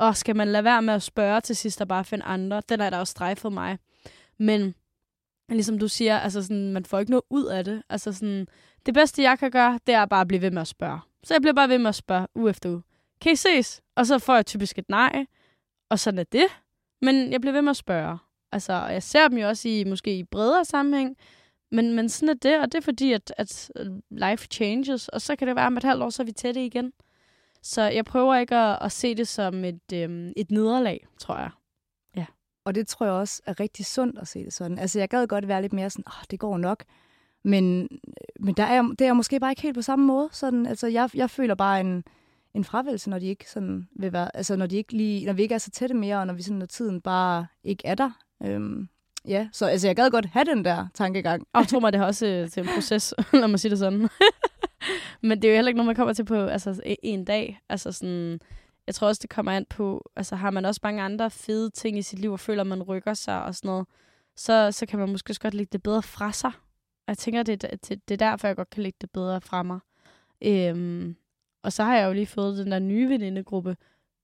åh, 0.00 0.14
skal 0.14 0.36
man 0.36 0.48
lade 0.48 0.64
være 0.64 0.82
med 0.82 0.94
at 0.94 1.02
spørge 1.02 1.40
til 1.40 1.56
sidst 1.56 1.80
og 1.80 1.88
bare 1.88 2.04
finde 2.04 2.24
andre? 2.24 2.62
Den 2.68 2.80
er 2.80 2.90
der 2.90 2.98
også 2.98 3.10
strejfet 3.10 3.52
mig. 3.52 3.78
Men 4.38 4.74
ligesom 5.48 5.78
du 5.78 5.88
siger, 5.88 6.18
altså 6.18 6.42
sådan, 6.42 6.72
man 6.72 6.84
får 6.84 6.98
ikke 6.98 7.10
noget 7.10 7.24
ud 7.30 7.44
af 7.44 7.64
det. 7.64 7.82
Altså 7.88 8.12
sådan, 8.12 8.46
det 8.86 8.94
bedste, 8.94 9.22
jeg 9.22 9.38
kan 9.38 9.50
gøre, 9.50 9.78
det 9.86 9.94
er 9.94 10.06
bare 10.06 10.20
at 10.20 10.28
blive 10.28 10.42
ved 10.42 10.50
med 10.50 10.62
at 10.62 10.68
spørge. 10.68 11.00
Så 11.22 11.34
jeg 11.34 11.40
bliver 11.40 11.54
bare 11.54 11.68
ved 11.68 11.78
med 11.78 11.88
at 11.88 11.94
spørge 11.94 12.26
uge 12.34 12.50
efter 12.50 12.70
uge. 12.70 12.82
Kan 13.20 13.32
I 13.32 13.36
ses? 13.36 13.82
Og 13.96 14.06
så 14.06 14.18
får 14.18 14.34
jeg 14.34 14.46
typisk 14.46 14.78
et 14.78 14.88
nej. 14.88 15.26
Og 15.88 15.98
sådan 15.98 16.18
er 16.18 16.24
det. 16.24 16.46
Men 17.02 17.32
jeg 17.32 17.40
bliver 17.40 17.52
ved 17.52 17.62
med 17.62 17.70
at 17.70 17.76
spørge. 17.76 18.18
Altså, 18.52 18.72
jeg 18.72 19.02
ser 19.02 19.28
dem 19.28 19.38
jo 19.38 19.48
også 19.48 19.68
i 19.68 19.84
måske 19.84 20.18
i 20.18 20.24
bredere 20.24 20.64
sammenhæng. 20.64 21.16
Men, 21.72 21.94
men 21.94 22.08
sådan 22.08 22.28
er 22.28 22.34
det, 22.34 22.60
og 22.60 22.72
det 22.72 22.78
er 22.78 22.82
fordi, 22.82 23.12
at, 23.12 23.34
at 23.36 23.70
øh, 23.76 23.86
life 24.10 24.46
changes. 24.50 25.08
Og 25.08 25.20
så 25.20 25.36
kan 25.36 25.48
det 25.48 25.56
være, 25.56 25.64
at 25.64 25.66
om 25.66 25.76
et 25.76 25.84
halvt 25.84 26.02
år, 26.02 26.10
så 26.10 26.22
er 26.22 26.24
vi 26.24 26.32
tætte 26.32 26.64
igen. 26.64 26.92
Så 27.62 27.82
jeg 27.82 28.04
prøver 28.04 28.36
ikke 28.36 28.56
at, 28.56 28.78
at 28.80 28.92
se 28.92 29.14
det 29.14 29.28
som 29.28 29.64
et, 29.64 29.92
øhm, 29.94 30.32
et 30.36 30.50
nederlag, 30.50 31.06
tror 31.18 31.38
jeg. 31.38 31.50
Ja. 32.16 32.26
Og 32.64 32.74
det 32.74 32.88
tror 32.88 33.06
jeg 33.06 33.14
også 33.14 33.42
er 33.46 33.60
rigtig 33.60 33.86
sundt 33.86 34.18
at 34.18 34.28
se 34.28 34.44
det 34.44 34.52
sådan. 34.52 34.78
Altså, 34.78 34.98
jeg 34.98 35.08
gad 35.08 35.26
godt 35.26 35.48
være 35.48 35.62
lidt 35.62 35.72
mere 35.72 35.90
sådan, 35.90 36.04
åh, 36.06 36.24
det 36.30 36.38
går 36.38 36.58
nok. 36.58 36.84
Men, 37.44 37.82
øh, 37.82 38.44
men 38.44 38.54
der 38.54 38.64
er, 38.64 38.82
det 38.82 39.00
er 39.00 39.06
jeg 39.06 39.16
måske 39.16 39.40
bare 39.40 39.52
ikke 39.52 39.62
helt 39.62 39.74
på 39.74 39.82
samme 39.82 40.06
måde. 40.06 40.28
Sådan, 40.32 40.66
altså, 40.66 40.86
jeg, 40.86 41.10
jeg 41.14 41.30
føler 41.30 41.54
bare 41.54 41.80
en, 41.80 42.04
en 42.56 42.64
fravælse, 42.64 43.10
når 43.10 43.18
de 43.18 43.26
ikke 43.26 43.50
sådan 43.50 43.88
vil 43.96 44.12
være, 44.12 44.36
altså, 44.36 44.56
når, 44.56 44.66
de 44.66 44.76
ikke 44.76 44.92
lige, 44.92 45.26
når 45.26 45.32
vi 45.32 45.42
ikke 45.42 45.54
er 45.54 45.58
så 45.58 45.70
tætte 45.70 45.94
mere, 45.94 46.18
og 46.18 46.26
når 46.26 46.34
vi 46.34 46.42
sådan, 46.42 46.58
når 46.58 46.66
tiden 46.66 47.00
bare 47.00 47.46
ikke 47.64 47.86
er 47.86 47.94
der. 47.94 48.10
Øhm, 48.42 48.88
ja, 49.28 49.48
så 49.52 49.66
altså, 49.66 49.86
jeg 49.88 49.96
gad 49.96 50.10
godt 50.10 50.26
have 50.26 50.44
den 50.44 50.64
der 50.64 50.86
tankegang. 50.94 51.46
Og 51.52 51.68
tror 51.68 51.80
mig, 51.80 51.92
det 51.92 51.98
har 51.98 52.06
også 52.06 52.26
øh, 52.26 52.50
til 52.50 52.62
en 52.62 52.68
proces, 52.74 53.14
når 53.32 53.46
man 53.46 53.58
siger 53.58 53.70
det 53.70 53.78
sådan. 53.78 54.08
Men 55.22 55.42
det 55.42 55.48
er 55.48 55.52
jo 55.52 55.56
heller 55.56 55.68
ikke 55.68 55.76
noget, 55.76 55.86
man 55.86 55.96
kommer 55.96 56.12
til 56.14 56.24
på 56.24 56.34
altså, 56.46 56.80
en 57.02 57.24
dag. 57.24 57.60
Altså 57.68 57.92
sådan, 57.92 58.40
jeg 58.86 58.94
tror 58.94 59.06
også, 59.08 59.20
det 59.22 59.30
kommer 59.30 59.52
an 59.52 59.66
på, 59.70 60.10
altså 60.16 60.36
har 60.36 60.50
man 60.50 60.64
også 60.64 60.80
mange 60.84 61.02
andre 61.02 61.30
fede 61.30 61.70
ting 61.70 61.98
i 61.98 62.02
sit 62.02 62.18
liv, 62.18 62.32
og 62.32 62.40
føler, 62.40 62.64
man 62.64 62.82
rykker 62.82 63.14
sig 63.14 63.42
og 63.44 63.54
sådan 63.54 63.68
noget, 63.68 63.86
så, 64.36 64.72
så 64.72 64.86
kan 64.86 64.98
man 64.98 65.08
måske 65.08 65.30
også 65.30 65.40
godt 65.40 65.54
lægge 65.54 65.70
det 65.72 65.82
bedre 65.82 66.02
fra 66.02 66.32
sig. 66.32 66.50
Og 67.06 67.08
jeg 67.08 67.18
tænker, 67.18 67.42
det, 67.42 67.64
er- 67.64 67.76
det, 67.76 68.08
det 68.08 68.22
er 68.22 68.30
derfor, 68.30 68.46
jeg 68.48 68.56
godt 68.56 68.70
kan 68.70 68.82
lægge 68.82 68.96
det 69.00 69.10
bedre 69.10 69.40
fra 69.40 69.62
mig. 69.62 69.78
Øhm, 70.42 71.16
og 71.66 71.72
så 71.72 71.84
har 71.84 71.96
jeg 71.96 72.06
jo 72.08 72.12
lige 72.12 72.26
fået 72.26 72.58
den 72.58 72.72
der 72.72 72.78
nye 72.78 73.08
venindegruppe, 73.08 73.76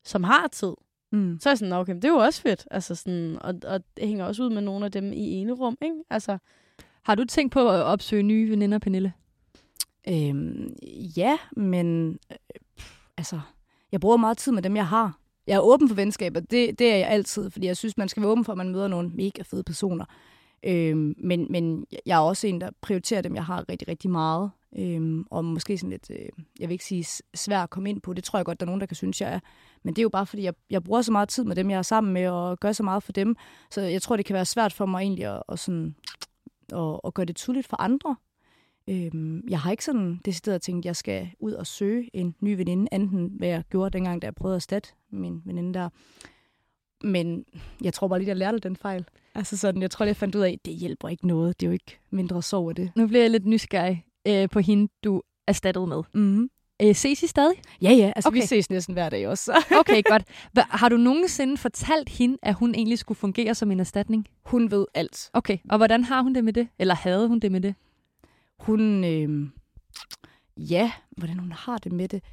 som 0.05 0.23
har 0.23 0.47
tid. 0.47 0.73
Mm. 1.11 1.37
Så 1.41 1.49
er 1.49 1.51
jeg 1.51 1.57
sådan, 1.57 1.69
"Nå, 1.69 1.75
okay, 1.75 1.95
det 1.95 2.05
er 2.05 2.09
jo 2.09 2.15
også 2.17 2.41
fedt. 2.41 2.67
Altså 2.71 2.95
sådan, 2.95 3.37
og, 3.41 3.55
og 3.67 3.81
det 3.97 4.07
hænger 4.07 4.25
også 4.25 4.43
ud 4.43 4.49
med 4.49 4.61
nogle 4.61 4.85
af 4.85 4.91
dem 4.91 5.13
i 5.13 5.31
ene 5.31 5.51
rum, 5.53 5.77
ikke? 5.81 5.95
Altså, 6.09 6.37
Har 7.03 7.15
du 7.15 7.25
tænkt 7.25 7.53
på 7.53 7.69
at 7.69 7.83
opsøge 7.83 8.23
nye 8.23 8.49
veninder, 8.49 8.79
Pernille? 8.79 9.13
Øhm, 10.07 10.73
ja, 11.17 11.37
men 11.51 12.07
øh, 12.31 12.37
pff, 12.77 12.97
altså, 13.17 13.39
jeg 13.91 13.99
bruger 13.99 14.17
meget 14.17 14.37
tid 14.37 14.51
med 14.51 14.61
dem, 14.61 14.75
jeg 14.75 14.87
har. 14.87 15.19
Jeg 15.47 15.55
er 15.55 15.59
åben 15.59 15.87
for 15.89 15.95
venskaber, 15.95 16.39
det, 16.39 16.79
det 16.79 16.91
er 16.93 16.97
jeg 16.97 17.07
altid, 17.07 17.49
fordi 17.49 17.67
jeg 17.67 17.77
synes, 17.77 17.97
man 17.97 18.09
skal 18.09 18.21
være 18.23 18.31
åben 18.31 18.45
for, 18.45 18.51
at 18.51 18.57
man 18.57 18.69
møder 18.69 18.87
nogle 18.87 19.09
mega 19.09 19.41
fede 19.41 19.63
personer. 19.63 20.05
Øhm, 20.65 21.15
men, 21.17 21.47
men 21.49 21.85
jeg 22.05 22.15
er 22.15 22.21
også 22.21 22.47
en, 22.47 22.61
der 22.61 22.69
prioriterer 22.81 23.21
dem, 23.21 23.35
jeg 23.35 23.45
har 23.45 23.69
rigtig, 23.69 23.87
rigtig 23.87 24.09
meget. 24.09 24.51
Øhm, 24.77 25.25
og 25.31 25.45
måske 25.45 25.77
sådan 25.77 25.89
lidt, 25.89 26.09
øh, 26.09 26.29
jeg 26.59 26.69
vil 26.69 26.73
ikke 26.73 26.85
sige 26.85 27.05
svært 27.35 27.63
at 27.63 27.69
komme 27.69 27.89
ind 27.89 28.01
på, 28.01 28.13
det 28.13 28.23
tror 28.23 28.39
jeg 28.39 28.45
godt, 28.45 28.59
der 28.59 28.65
er 28.65 28.67
nogen, 28.67 28.81
der 28.81 28.87
kan 28.87 28.95
synes, 28.95 29.21
jeg 29.21 29.33
er. 29.33 29.39
Men 29.83 29.93
det 29.93 30.01
er 30.01 30.03
jo 30.03 30.09
bare, 30.09 30.25
fordi 30.25 30.43
jeg, 30.43 30.53
jeg 30.69 30.83
bruger 30.83 31.01
så 31.01 31.11
meget 31.11 31.29
tid 31.29 31.43
med 31.43 31.55
dem, 31.55 31.69
jeg 31.69 31.77
er 31.77 31.81
sammen 31.81 32.13
med, 32.13 32.27
og 32.27 32.59
gør 32.59 32.71
så 32.71 32.83
meget 32.83 33.03
for 33.03 33.11
dem. 33.11 33.35
Så 33.71 33.81
jeg 33.81 34.01
tror, 34.01 34.15
det 34.15 34.25
kan 34.25 34.33
være 34.33 34.45
svært 34.45 34.73
for 34.73 34.85
mig 34.85 35.01
egentlig 35.01 35.25
at, 35.25 35.43
at, 35.49 35.59
sådan, 35.59 35.95
at, 36.73 36.99
at 37.05 37.13
gøre 37.13 37.25
det 37.25 37.35
tydeligt 37.35 37.67
for 37.67 37.81
andre. 37.81 38.15
Øhm, 38.89 39.43
jeg 39.49 39.59
har 39.59 39.71
ikke 39.71 39.85
sådan 39.85 40.21
decideret 40.25 40.61
tænkt, 40.61 40.81
at 40.81 40.85
jeg 40.85 40.95
skal 40.95 41.29
ud 41.39 41.51
og 41.51 41.67
søge 41.67 42.09
en 42.13 42.35
ny 42.39 42.57
veninde, 42.57 42.87
enten 42.91 43.31
hvad 43.37 43.47
jeg 43.47 43.63
gjorde 43.69 43.89
dengang, 43.97 44.21
da 44.21 44.25
jeg 44.25 44.35
prøvede 44.35 44.55
at 44.55 44.59
erstatte 44.59 44.89
min 45.09 45.41
veninde 45.45 45.73
der. 45.73 45.89
Men 47.03 47.45
jeg 47.83 47.93
tror 47.93 48.07
bare 48.07 48.19
lige, 48.19 48.29
jeg 48.29 48.37
lærte 48.37 48.59
den 48.59 48.75
fejl. 48.75 49.05
Altså 49.35 49.57
sådan, 49.57 49.81
jeg 49.81 49.91
tror, 49.91 50.05
jeg 50.05 50.15
fandt 50.15 50.35
ud 50.35 50.41
af, 50.41 50.51
at 50.51 50.65
det 50.65 50.73
hjælper 50.73 51.09
ikke 51.09 51.27
noget. 51.27 51.59
Det 51.59 51.65
er 51.65 51.69
jo 51.69 51.73
ikke 51.73 51.99
mindre 52.11 52.43
sorg 52.43 52.69
af 52.69 52.75
det. 52.75 52.91
Nu 52.95 53.07
bliver 53.07 53.21
jeg 53.21 53.31
lidt 53.31 53.45
nysgerrig 53.45 54.05
øh, 54.27 54.49
på 54.49 54.59
hende, 54.59 54.91
du 55.03 55.21
erstattet 55.47 55.87
med. 55.87 56.03
Mm-hmm. 56.13 56.49
Øh, 56.81 56.95
ses 56.95 57.23
I 57.23 57.27
stadig? 57.27 57.55
Ja, 57.81 57.91
ja. 57.91 58.11
Altså, 58.15 58.29
okay. 58.29 58.41
vi 58.41 58.45
ses 58.45 58.69
næsten 58.69 58.93
hver 58.93 59.09
dag 59.09 59.27
også. 59.27 59.63
Okay, 59.79 60.01
godt. 60.05 60.23
Hva, 60.51 60.61
har 60.69 60.89
du 60.89 60.97
nogensinde 60.97 61.57
fortalt 61.57 62.09
hende, 62.09 62.37
at 62.41 62.53
hun 62.53 62.75
egentlig 62.75 62.99
skulle 62.99 63.17
fungere 63.17 63.55
som 63.55 63.71
en 63.71 63.79
erstatning? 63.79 64.27
Hun 64.45 64.71
ved 64.71 64.85
alt. 64.93 65.29
Okay, 65.33 65.57
og 65.69 65.77
hvordan 65.77 66.03
har 66.03 66.21
hun 66.21 66.35
det 66.35 66.43
med 66.43 66.53
det? 66.53 66.67
Eller 66.79 66.95
havde 66.95 67.27
hun 67.27 67.39
det 67.39 67.51
med 67.51 67.61
det? 67.61 67.75
Hun, 68.59 69.03
øh, 69.03 69.47
ja, 70.57 70.91
hvordan 71.17 71.39
hun 71.39 71.51
har 71.51 71.77
det 71.77 71.91
med 71.91 72.07
det. 72.07 72.23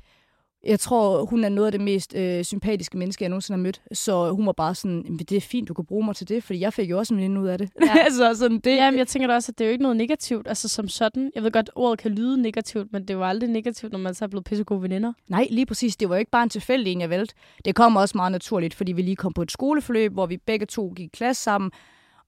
Jeg 0.64 0.80
tror, 0.80 1.24
hun 1.24 1.44
er 1.44 1.48
noget 1.48 1.66
af 1.66 1.72
det 1.72 1.80
mest 1.80 2.14
øh, 2.16 2.44
sympatiske 2.44 2.98
menneske, 2.98 3.22
jeg 3.22 3.28
nogensinde 3.28 3.58
har 3.58 3.62
mødt. 3.62 3.82
Så 3.92 4.32
hun 4.32 4.46
var 4.46 4.52
bare 4.52 4.74
sådan, 4.74 5.02
"Jamen, 5.04 5.18
det 5.18 5.32
er 5.32 5.40
fint, 5.40 5.68
du 5.68 5.74
kan 5.74 5.86
bruge 5.86 6.04
mig 6.04 6.16
til 6.16 6.28
det, 6.28 6.44
fordi 6.44 6.60
jeg 6.60 6.72
fik 6.72 6.90
jo 6.90 6.98
også 6.98 7.14
en 7.14 7.36
ud 7.36 7.48
af 7.48 7.58
det. 7.58 7.70
Ja. 7.86 7.98
altså, 8.04 8.34
sådan, 8.34 8.58
det, 8.58 8.76
Jamen, 8.76 8.98
jeg 8.98 9.08
tænker 9.08 9.26
da 9.26 9.34
også, 9.34 9.52
at 9.52 9.58
det 9.58 9.64
er 9.64 9.68
jo 9.68 9.72
ikke 9.72 9.82
noget 9.82 9.96
negativt, 9.96 10.48
altså 10.48 10.68
som 10.68 10.88
sådan. 10.88 11.30
Jeg 11.34 11.42
ved 11.42 11.50
godt, 11.50 11.70
ordet 11.74 11.98
kan 11.98 12.10
lyde 12.10 12.42
negativt, 12.42 12.92
men 12.92 13.08
det 13.08 13.14
jo 13.14 13.24
aldrig 13.24 13.50
negativt, 13.50 13.92
når 13.92 13.98
man 13.98 14.14
så 14.14 14.24
er 14.24 14.28
blevet 14.28 14.44
pissegode 14.44 14.82
veninder. 14.82 15.12
Nej, 15.28 15.46
lige 15.50 15.66
præcis. 15.66 15.96
Det 15.96 16.08
var 16.08 16.14
jo 16.14 16.18
ikke 16.18 16.30
bare 16.30 16.42
en 16.42 16.48
tilfældig 16.48 16.92
en, 16.92 17.00
jeg 17.00 17.10
valgte. 17.10 17.34
Det 17.64 17.74
kom 17.74 17.96
også 17.96 18.16
meget 18.18 18.32
naturligt, 18.32 18.74
fordi 18.74 18.92
vi 18.92 19.02
lige 19.02 19.16
kom 19.16 19.32
på 19.32 19.42
et 19.42 19.50
skoleforløb, 19.50 20.12
hvor 20.12 20.26
vi 20.26 20.36
begge 20.36 20.66
to 20.66 20.92
gik 20.96 21.06
i 21.06 21.16
klasse 21.16 21.42
sammen. 21.42 21.70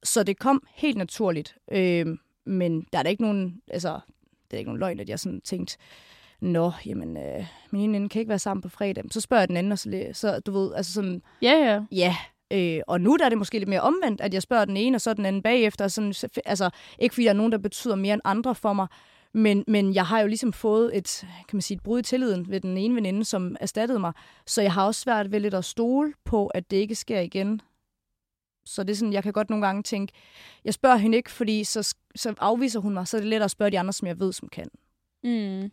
Så 0.03 0.23
det 0.23 0.39
kom 0.39 0.63
helt 0.75 0.97
naturligt. 0.97 1.57
Øh, 1.73 2.07
men 2.47 2.87
der 2.93 2.99
er 2.99 3.03
da 3.03 3.09
ikke 3.09 3.23
nogen, 3.23 3.55
altså, 3.71 4.01
det 4.51 4.57
er 4.57 4.59
ikke 4.59 4.69
nogen 4.71 4.81
løgn, 4.81 5.01
at 5.01 5.09
jeg 5.09 5.19
sådan 5.19 5.41
tænkte, 5.41 5.77
Nå, 6.43 6.73
jamen, 6.87 7.17
øh, 7.17 7.47
min 7.71 7.95
ene 7.95 8.09
kan 8.09 8.21
ikke 8.21 8.29
være 8.29 8.39
sammen 8.39 8.63
på 8.63 8.69
fredag. 8.69 9.05
Så 9.11 9.21
spørger 9.21 9.41
jeg 9.41 9.49
den 9.49 9.57
anden, 9.57 9.73
og 9.73 9.79
så, 9.79 10.09
så 10.13 10.41
du 10.41 10.53
ved, 10.53 10.75
altså 10.75 10.93
sådan, 10.93 11.23
Ja, 11.43 11.53
ja. 11.53 11.81
ja. 11.93 12.17
Øh, 12.53 12.83
og 12.87 13.01
nu 13.01 13.17
der 13.17 13.25
er 13.25 13.29
det 13.29 13.39
måske 13.39 13.59
lidt 13.59 13.69
mere 13.69 13.81
omvendt, 13.81 14.21
at 14.21 14.35
jeg 14.35 14.43
spørger 14.43 14.65
den 14.65 14.77
ene, 14.77 14.97
og 14.97 15.01
så 15.01 15.15
den 15.15 15.27
anden 15.27 15.43
bagefter. 15.43 15.89
Sådan, 15.89 16.13
så- 16.13 16.29
altså, 16.45 16.71
ikke 16.99 17.15
fordi 17.15 17.25
der 17.25 17.31
er 17.31 17.35
nogen, 17.35 17.53
der 17.53 17.59
betyder 17.59 17.95
mere 17.97 18.15
end 18.15 18.23
andre 18.25 18.55
for 18.55 18.73
mig, 18.73 18.87
men, 19.35 19.65
men 19.69 19.95
jeg 19.95 20.07
har 20.07 20.21
jo 20.21 20.27
ligesom 20.27 20.53
fået 20.53 20.97
et, 20.97 21.21
kan 21.49 21.57
man 21.57 21.63
sige, 21.63 21.77
et 21.77 21.83
brud 21.83 21.99
i 21.99 22.03
tilliden 22.03 22.51
ved 22.51 22.61
den 22.61 22.77
ene 22.77 22.95
veninde, 22.95 23.25
som 23.25 23.57
erstattede 23.61 23.99
mig. 23.99 24.13
Så 24.47 24.63
jeg 24.63 24.73
har 24.73 24.87
også 24.87 25.01
svært 25.01 25.33
ved 25.33 25.41
lidt 25.41 25.55
at 25.55 25.65
stole 25.65 26.13
på, 26.25 26.47
at 26.47 26.71
det 26.71 26.77
ikke 26.77 26.95
sker 26.95 27.21
igen. 27.21 27.61
Så 28.67 28.83
det 28.83 28.91
er 28.93 28.97
sådan, 28.97 29.13
jeg 29.13 29.23
kan 29.23 29.33
godt 29.33 29.51
nogle 29.51 29.67
gange 29.67 29.83
tænke, 29.83 30.13
jeg 30.65 30.75
spørger 30.75 30.97
hende 30.97 31.17
ikke, 31.17 31.31
fordi 31.31 31.65
så, 31.65 31.95
så 32.15 32.35
afviser 32.41 32.81
hun 32.81 32.95
mig, 32.95 33.09
så 33.09 33.17
er 33.17 33.21
det 33.21 33.29
lettere 33.29 33.45
at 33.45 33.51
spørge 33.51 33.71
de 33.71 33.79
andre, 33.79 33.93
som 33.93 34.09
jeg 34.09 34.21
ved, 34.21 34.33
som 34.33 34.49
kan. 34.49 34.69
Mm. 35.25 35.71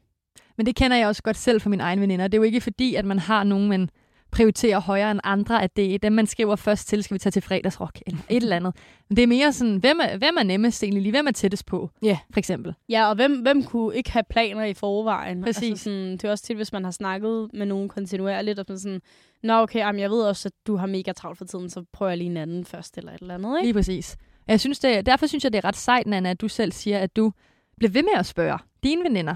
Men 0.60 0.66
det 0.66 0.76
kender 0.76 0.98
jeg 0.98 1.08
også 1.08 1.24
godt 1.24 1.38
selv 1.38 1.62
fra 1.62 1.70
mine 1.70 1.84
egne 1.84 2.02
veninder. 2.02 2.28
Det 2.28 2.34
er 2.38 2.40
jo 2.42 2.44
ikke 2.44 2.62
fordi, 2.62 2.96
at 2.96 3.06
man 3.06 3.20
har 3.20 3.44
nogen, 3.44 3.70
man 3.70 3.90
prioriterer 4.32 4.80
højere 4.80 5.12
end 5.12 5.20
andre, 5.24 5.64
at 5.64 5.76
det 5.76 5.94
er 5.96 6.00
dem, 6.00 6.14
man 6.14 6.28
skriver 6.28 6.56
først 6.56 6.88
til, 6.88 7.04
skal 7.04 7.14
vi 7.16 7.20
tage 7.20 7.32
til 7.32 7.42
fredagsrock, 7.42 8.00
eller 8.06 8.20
et 8.30 8.44
eller 8.44 8.56
andet. 8.56 8.76
Men 9.10 9.16
det 9.16 9.24
er 9.24 9.28
mere 9.28 9.54
sådan, 9.54 9.78
hvem 9.78 10.00
er, 10.04 10.18
hvem 10.18 10.36
er 10.40 10.44
nemmest 10.44 10.84
egentlig 10.84 11.02
lige? 11.04 11.12
Hvem 11.12 11.28
er 11.28 11.32
tættest 11.32 11.66
på, 11.66 11.90
Ja. 12.02 12.18
for 12.34 12.40
eksempel? 12.40 12.74
Ja, 12.90 13.10
og 13.10 13.16
hvem, 13.16 13.42
hvem 13.42 13.64
kunne 13.64 13.96
ikke 13.96 14.12
have 14.12 14.24
planer 14.30 14.64
i 14.64 14.74
forvejen? 14.74 15.44
Præcis. 15.44 15.70
Altså 15.70 15.84
sådan, 15.84 16.12
det 16.12 16.24
er 16.24 16.32
også 16.32 16.44
tit, 16.44 16.56
hvis 16.56 16.72
man 16.72 16.84
har 16.84 16.92
snakket 16.92 17.50
med 17.54 17.66
nogen 17.66 17.90
kontinuerligt, 17.90 18.60
og 18.60 18.66
sådan 18.68 18.80
sådan, 18.80 19.02
Nå 19.44 19.54
okay, 19.54 19.80
jamen, 19.80 20.00
jeg 20.00 20.10
ved 20.10 20.22
også, 20.24 20.48
at 20.50 20.68
du 20.68 20.76
har 20.76 20.88
mega 20.88 21.12
travlt 21.12 21.38
for 21.38 21.46
tiden, 21.46 21.70
så 21.70 21.84
prøver 21.94 22.10
jeg 22.10 22.18
lige 22.18 22.30
en 22.30 22.38
anden 22.38 22.66
først, 22.66 22.98
eller 22.98 23.12
et 23.14 23.22
eller 23.22 23.34
andet, 23.36 23.58
ikke? 23.58 23.66
Lige 23.66 23.74
præcis. 23.74 24.18
Jeg 24.48 24.60
synes 24.60 24.80
det, 24.80 25.06
derfor 25.06 25.28
synes 25.28 25.44
jeg, 25.44 25.54
det 25.54 25.60
er 25.60 25.66
ret 25.66 25.78
sejt, 25.78 26.08
Nana, 26.08 26.30
at 26.30 26.42
du 26.42 26.48
selv 26.48 26.72
siger, 26.72 27.00
at 27.00 27.16
du 27.16 27.32
bliver 27.78 27.92
ved 27.92 28.04
med 28.04 28.12
at 28.18 28.26
spørge 28.26 28.58
dine 28.84 29.04
veninder. 29.04 29.36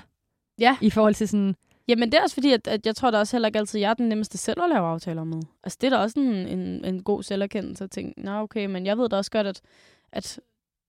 Ja. 0.63 0.77
I 0.81 0.89
forhold 0.89 1.15
til 1.15 1.27
sådan, 1.27 1.55
Jamen, 1.87 2.11
det 2.11 2.17
er 2.17 2.21
også 2.21 2.33
fordi, 2.33 2.51
at, 2.51 2.67
at 2.67 2.85
jeg 2.85 2.95
tror 2.95 3.11
da 3.11 3.19
også 3.19 3.35
heller 3.35 3.47
ikke 3.47 3.59
altid, 3.59 3.79
at 3.79 3.81
jeg 3.81 3.89
er 3.89 3.93
den 3.93 4.09
nemmeste 4.09 4.37
selv 4.37 4.63
at 4.63 4.69
lave 4.69 4.87
aftaler 4.87 5.23
med. 5.23 5.41
Altså, 5.63 5.77
det 5.81 5.87
er 5.87 5.97
da 5.97 6.03
også 6.03 6.19
en, 6.19 6.33
en, 6.33 6.85
en 6.85 7.03
god 7.03 7.23
selverkendelse 7.23 7.83
at 7.83 7.91
tænke, 7.91 8.21
nå 8.21 8.31
okay, 8.31 8.65
men 8.65 8.85
jeg 8.85 8.97
ved 8.97 9.09
da 9.09 9.15
også 9.15 9.31
godt, 9.31 9.47
at, 9.47 9.61
at 10.11 10.39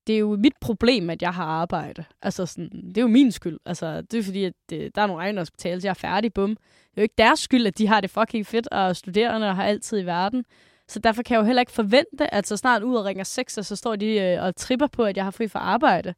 det 0.06 0.14
er 0.14 0.18
jo 0.18 0.36
mit 0.36 0.56
problem, 0.60 1.10
at 1.10 1.22
jeg 1.22 1.34
har 1.34 1.44
arbejde. 1.44 2.04
Altså, 2.22 2.46
sådan, 2.46 2.88
det 2.88 2.98
er 2.98 3.02
jo 3.02 3.08
min 3.08 3.32
skyld. 3.32 3.58
Altså, 3.66 4.00
det 4.00 4.18
er 4.18 4.22
fordi, 4.22 4.44
at 4.44 4.52
det, 4.70 4.94
der 4.94 5.02
er 5.02 5.06
nogle 5.06 5.22
egne, 5.22 5.38
der 5.38 5.44
skal 5.44 5.56
betale, 5.56 5.80
så 5.80 5.86
jeg 5.86 5.90
er 5.90 5.94
færdig, 5.94 6.32
bum. 6.32 6.50
Det 6.50 6.56
er 6.96 7.00
jo 7.00 7.02
ikke 7.02 7.14
deres 7.18 7.40
skyld, 7.40 7.66
at 7.66 7.78
de 7.78 7.86
har 7.86 8.00
det 8.00 8.10
fucking 8.10 8.46
fedt 8.46 8.68
og 8.68 8.88
er 8.88 8.92
studerende 8.92 9.48
og 9.48 9.56
har 9.56 9.64
altid 9.64 10.00
i 10.00 10.06
verden. 10.06 10.44
Så 10.88 10.98
derfor 10.98 11.22
kan 11.22 11.34
jeg 11.34 11.40
jo 11.40 11.46
heller 11.46 11.62
ikke 11.62 11.72
forvente, 11.72 12.34
at 12.34 12.46
så 12.46 12.56
snart 12.56 12.82
ud 12.82 12.96
og 12.96 13.04
ringer 13.04 13.24
6, 13.24 13.58
så 13.62 13.76
står 13.76 13.96
de 13.96 14.06
øh, 14.06 14.42
og 14.42 14.56
tripper 14.56 14.86
på, 14.86 15.04
at 15.04 15.16
jeg 15.16 15.24
har 15.24 15.30
fri 15.30 15.48
fra 15.48 15.58
arbejde. 15.58 16.14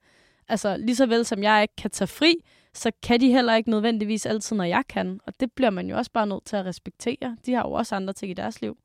Altså 0.49 0.77
lige 0.77 0.97
så 0.97 1.07
vel 1.07 1.25
som 1.25 1.43
jeg 1.43 1.63
ikke 1.63 1.77
kan 1.77 1.91
tage 1.91 2.09
fri, 2.09 2.35
så 2.77 2.91
kan 3.03 3.21
de 3.21 3.33
heller 3.33 3.55
ikke 3.55 3.71
nødvendigvis 3.71 4.27
altid, 4.27 4.57
når 4.57 4.65
jeg 4.65 4.83
kan. 4.89 5.21
Og 5.27 5.41
det 5.41 5.53
bliver 5.53 5.71
man 5.71 5.89
jo 5.89 5.97
også 5.97 6.11
bare 6.11 6.27
nødt 6.27 6.45
til 6.45 6.57
at 6.57 6.65
respektere. 6.67 7.37
De 7.47 7.53
har 7.53 7.63
jo 7.63 7.73
også 7.73 7.95
andre 7.95 8.13
ting 8.13 8.31
i 8.31 8.35
deres 8.35 8.61
liv. 8.61 8.77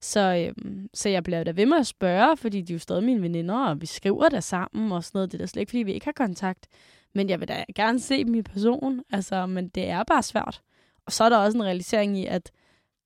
Så, 0.00 0.52
øhm, 0.60 0.90
så 0.94 1.08
jeg 1.08 1.24
bliver 1.24 1.44
da 1.44 1.50
ved 1.50 1.66
med 1.66 1.76
at 1.76 1.86
spørge, 1.86 2.36
fordi 2.36 2.60
de 2.60 2.72
er 2.72 2.74
jo 2.74 2.78
stadig 2.78 3.04
mine 3.04 3.22
veninder, 3.22 3.66
og 3.66 3.80
vi 3.80 3.86
skriver 3.86 4.28
der 4.28 4.40
sammen 4.40 4.92
og 4.92 5.04
sådan 5.04 5.18
noget. 5.18 5.32
Det 5.32 5.38
er 5.38 5.42
da 5.42 5.46
slet 5.46 5.60
ikke, 5.60 5.70
fordi 5.70 5.82
vi 5.82 5.92
ikke 5.92 6.06
har 6.06 6.12
kontakt. 6.12 6.66
Men 7.14 7.30
jeg 7.30 7.40
vil 7.40 7.48
da 7.48 7.64
gerne 7.74 8.00
se 8.00 8.24
dem 8.24 8.34
i 8.34 8.42
person. 8.42 9.02
Altså, 9.10 9.46
men 9.46 9.68
det 9.68 9.88
er 9.88 10.02
bare 10.02 10.22
svært. 10.22 10.62
Og 11.06 11.12
så 11.12 11.24
er 11.24 11.28
der 11.28 11.36
også 11.36 11.58
en 11.58 11.64
realisering 11.64 12.18
i, 12.18 12.26
at 12.26 12.50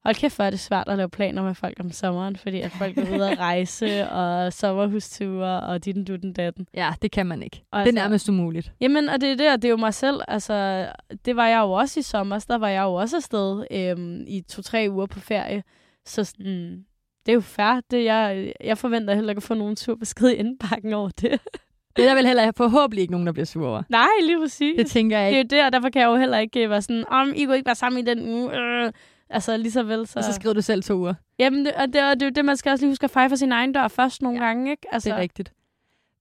hold 0.06 0.14
kæft, 0.16 0.36
hvor 0.36 0.44
er 0.44 0.50
det 0.50 0.60
svært 0.60 0.88
at 0.88 0.96
lave 0.96 1.08
planer 1.08 1.42
med 1.42 1.54
folk 1.54 1.76
om 1.80 1.90
sommeren, 1.90 2.36
fordi 2.36 2.60
at 2.60 2.70
folk 2.70 2.98
er 2.98 3.16
ude 3.16 3.30
at 3.30 3.38
rejse 3.38 4.08
og 4.20 4.52
sommerhusture 4.52 5.60
og 5.60 5.84
dit 5.84 5.98
og 5.98 6.06
dutten 6.06 6.32
datten. 6.32 6.66
Ja, 6.74 6.92
det 7.02 7.10
kan 7.10 7.26
man 7.26 7.42
ikke. 7.42 7.62
Og 7.72 7.78
det 7.78 7.82
er 7.82 7.86
altså- 7.86 7.94
nærmest 7.94 8.28
umuligt. 8.28 8.72
Jamen, 8.80 9.08
og 9.08 9.20
det 9.20 9.30
er 9.32 9.36
det, 9.36 9.52
og 9.52 9.62
det 9.62 9.68
er 9.68 9.70
jo 9.70 9.76
mig 9.76 9.94
selv. 9.94 10.20
Altså, 10.28 10.88
det 11.24 11.36
var 11.36 11.46
jeg 11.46 11.58
jo 11.58 11.72
også 11.72 12.00
i 12.00 12.02
sommer. 12.02 12.44
Der 12.48 12.58
var 12.58 12.68
jeg 12.68 12.82
jo 12.82 12.94
også 12.94 13.16
afsted 13.16 13.64
øhm, 13.70 14.24
i 14.26 14.40
to-tre 14.40 14.86
uger 14.90 15.06
på 15.06 15.20
ferie. 15.20 15.62
Så 16.06 16.24
sådan, 16.24 16.84
det 17.26 17.32
er 17.32 17.34
jo 17.34 17.40
fair. 17.40 17.80
Det, 17.90 18.04
jeg, 18.04 18.52
jeg 18.64 18.78
forventer 18.78 19.14
heller 19.14 19.30
ikke 19.30 19.38
at 19.38 19.42
få 19.42 19.54
nogen 19.54 19.76
tur 19.76 19.94
besked 19.94 20.28
i 20.28 20.34
indbakken 20.34 20.92
over 20.92 21.10
det. 21.20 21.40
Det 21.96 22.04
er 22.04 22.08
der 22.08 22.14
vel 22.14 22.26
heller 22.26 22.52
forhåbentlig 22.56 23.02
ikke 23.02 23.10
nogen, 23.12 23.26
der 23.26 23.32
bliver 23.32 23.46
sur 23.46 23.68
over. 23.68 23.82
Nej, 23.88 24.08
lige 24.22 24.38
præcis. 24.40 24.76
Det 24.78 24.86
tænker 24.86 25.18
jeg 25.18 25.30
det 25.30 25.36
er 25.36 25.38
ikke. 25.38 25.54
jo 25.56 25.58
det, 25.58 25.66
og 25.66 25.72
derfor 25.72 25.88
kan 25.88 26.02
jeg 26.02 26.08
jo 26.08 26.16
heller 26.16 26.38
ikke 26.38 26.64
øh, 26.64 26.70
være 26.70 26.82
sådan, 26.82 27.04
om 27.08 27.32
I 27.36 27.44
kunne 27.44 27.56
ikke 27.56 27.66
være 27.66 27.74
sammen 27.74 28.02
i 28.02 28.10
den 28.10 28.28
uge. 28.28 28.58
Øh. 28.60 28.92
Altså, 29.30 29.56
lige 29.56 29.72
så 29.72 29.82
vel 29.82 30.06
så... 30.06 30.18
Og 30.18 30.24
så 30.24 30.32
skriver 30.32 30.52
du 30.52 30.60
selv 30.62 30.82
to 30.82 30.94
uger. 30.94 31.14
Jamen, 31.38 31.66
det, 31.66 31.74
og 31.74 31.86
det, 31.86 32.10
og 32.10 32.14
det 32.14 32.22
er 32.22 32.26
jo 32.26 32.32
det, 32.34 32.44
man 32.44 32.56
skal 32.56 32.70
også 32.70 32.84
lige 32.84 32.90
huske 32.90 33.04
at 33.04 33.10
feje 33.10 33.28
for 33.28 33.36
sin 33.36 33.52
egen 33.52 33.72
dør 33.72 33.88
først 33.88 34.22
nogle 34.22 34.38
ja, 34.38 34.46
gange, 34.46 34.70
ikke? 34.70 34.86
Altså, 34.92 35.08
Det 35.08 35.16
er 35.16 35.20
rigtigt. 35.20 35.52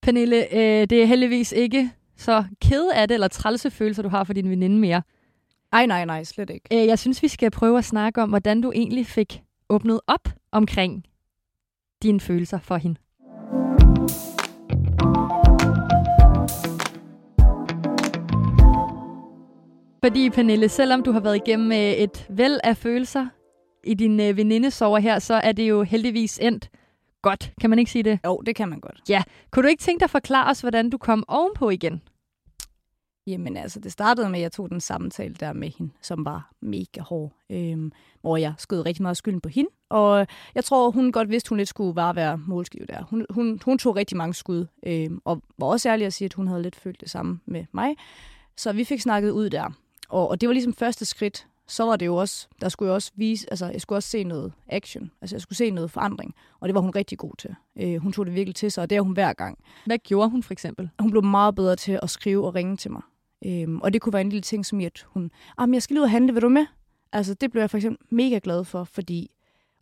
Pernille, 0.01 0.53
øh, 0.55 0.87
det 0.87 0.91
er 0.91 1.05
heldigvis 1.05 1.51
ikke 1.51 1.91
så 2.17 2.43
ked 2.61 2.89
af 2.95 3.07
det, 3.07 3.15
eller 3.15 3.27
trælse 3.27 3.71
følelser, 3.71 4.03
du 4.03 4.09
har 4.09 4.23
for 4.23 4.33
din 4.33 4.49
veninde 4.49 4.79
mere. 4.79 5.01
Ej, 5.73 5.85
nej, 5.85 6.05
nej, 6.05 6.23
slet 6.23 6.49
ikke. 6.49 6.81
Øh, 6.81 6.87
jeg 6.87 6.99
synes, 6.99 7.23
vi 7.23 7.27
skal 7.27 7.51
prøve 7.51 7.77
at 7.77 7.85
snakke 7.85 8.21
om, 8.21 8.29
hvordan 8.29 8.61
du 8.61 8.71
egentlig 8.71 9.05
fik 9.05 9.43
åbnet 9.69 9.99
op 10.07 10.29
omkring 10.51 11.03
dine 12.03 12.19
følelser 12.19 12.59
for 12.59 12.77
hende. 12.77 12.99
Fordi, 20.05 20.29
Pernille, 20.29 20.69
selvom 20.69 21.03
du 21.03 21.11
har 21.11 21.19
været 21.19 21.35
igennem 21.35 21.71
øh, 21.71 21.77
et 21.77 22.27
væld 22.29 22.59
af 22.63 22.77
følelser 22.77 23.27
i 23.83 23.93
din 23.93 24.19
øh, 24.19 24.37
venindesover 24.37 24.99
her, 24.99 25.19
så 25.19 25.33
er 25.33 25.51
det 25.51 25.69
jo 25.69 25.83
heldigvis 25.83 26.39
endt 26.39 26.69
godt. 27.21 27.53
Kan 27.61 27.69
man 27.69 27.79
ikke 27.79 27.91
sige 27.91 28.03
det? 28.03 28.19
Jo, 28.25 28.37
det 28.45 28.55
kan 28.55 28.69
man 28.69 28.79
godt. 28.79 29.01
Kunne 29.51 29.63
du 29.63 29.67
ikke 29.67 29.81
tænke 29.81 29.99
dig 29.99 30.05
at 30.05 30.09
forklare 30.09 30.49
os, 30.49 30.61
hvordan 30.61 30.89
du 30.89 30.97
kom 30.97 31.23
ovenpå 31.27 31.69
igen? 31.69 32.01
Jamen 33.27 33.57
altså, 33.57 33.79
det 33.79 33.91
startede 33.91 34.29
med, 34.29 34.39
at 34.39 34.43
jeg 34.43 34.51
tog 34.51 34.69
den 34.69 34.81
samtale 34.81 35.35
der 35.39 35.53
med 35.53 35.69
hende, 35.77 35.93
som 36.01 36.25
var 36.25 36.51
mega 36.61 37.01
hård. 37.01 37.33
Øhm, 37.49 37.91
hvor 38.21 38.37
jeg 38.37 38.53
skød 38.57 38.85
rigtig 38.85 39.01
meget 39.01 39.17
skylden 39.17 39.41
på 39.41 39.49
hende. 39.49 39.69
Og 39.89 40.27
jeg 40.55 40.63
tror, 40.63 40.91
hun 40.91 41.11
godt 41.11 41.29
vidste, 41.29 41.49
hun 41.49 41.57
lidt 41.57 41.69
skulle 41.69 41.95
bare 41.95 42.15
være 42.15 42.37
målskive 42.37 42.85
der. 42.85 43.03
Hun, 43.03 43.25
hun, 43.29 43.59
hun 43.65 43.77
tog 43.77 43.95
rigtig 43.95 44.17
mange 44.17 44.33
skud. 44.33 44.65
Øhm, 44.87 45.21
og 45.25 45.41
var 45.57 45.67
også 45.67 45.89
ærlig 45.89 46.05
at 46.05 46.13
sige, 46.13 46.25
at 46.25 46.33
hun 46.33 46.47
havde 46.47 46.61
lidt 46.61 46.75
følt 46.75 47.01
det 47.01 47.09
samme 47.09 47.39
med 47.45 47.65
mig. 47.71 47.95
Så 48.57 48.73
vi 48.73 48.83
fik 48.83 49.01
snakket 49.01 49.31
ud 49.31 49.49
der. 49.49 49.71
Og, 50.09 50.29
og 50.29 50.41
det 50.41 50.49
var 50.49 50.53
ligesom 50.53 50.73
første 50.73 51.05
skridt. 51.05 51.47
Så 51.67 51.85
var 51.85 51.95
det 51.95 52.05
jo 52.05 52.15
også, 52.15 52.47
der 52.61 52.69
skulle 52.69 52.87
jeg 52.87 52.95
også 52.95 53.11
vise, 53.15 53.47
altså 53.49 53.65
jeg 53.65 53.81
skulle 53.81 53.97
også 53.97 54.09
se 54.09 54.23
noget 54.23 54.53
action. 54.67 55.11
Altså 55.21 55.35
jeg 55.35 55.41
skulle 55.41 55.57
se 55.57 55.71
noget 55.71 55.91
forandring. 55.91 56.35
Og 56.59 56.67
det 56.67 56.75
var 56.75 56.81
hun 56.81 56.89
rigtig 56.89 57.17
god 57.17 57.31
til. 57.37 57.55
Øh, 57.79 57.97
hun 57.97 58.13
tog 58.13 58.25
det 58.25 58.35
virkelig 58.35 58.55
til 58.55 58.71
sig, 58.71 58.81
og 58.81 58.89
det 58.89 58.95
er 58.95 59.01
hun 59.01 59.13
hver 59.13 59.33
gang. 59.33 59.57
Hvad 59.85 59.97
gjorde 59.97 60.29
hun 60.29 60.43
for 60.43 60.53
eksempel? 60.53 60.89
Hun 60.99 61.11
blev 61.11 61.23
meget 61.23 61.55
bedre 61.55 61.75
til 61.75 61.99
at 62.01 62.09
skrive 62.09 62.45
og 62.45 62.55
ringe 62.55 62.77
til 62.77 62.91
mig. 62.91 63.01
Øhm, 63.45 63.81
og 63.81 63.93
det 63.93 64.01
kunne 64.01 64.13
være 64.13 64.21
en 64.21 64.29
lille 64.29 64.41
ting 64.41 64.65
som 64.65 64.79
i, 64.79 64.85
at 64.85 65.05
hun, 65.07 65.31
ah, 65.57 65.69
men 65.69 65.73
jeg 65.73 65.83
skal 65.83 65.93
lige 65.93 66.01
ud 66.01 66.05
og 66.05 66.11
handle, 66.11 66.33
vil 66.33 66.41
du 66.41 66.49
med? 66.49 66.65
Altså, 67.11 67.33
det 67.33 67.51
blev 67.51 67.61
jeg 67.61 67.69
for 67.69 67.77
eksempel 67.77 68.07
mega 68.15 68.39
glad 68.43 68.63
for, 68.63 68.83
fordi, 68.83 69.31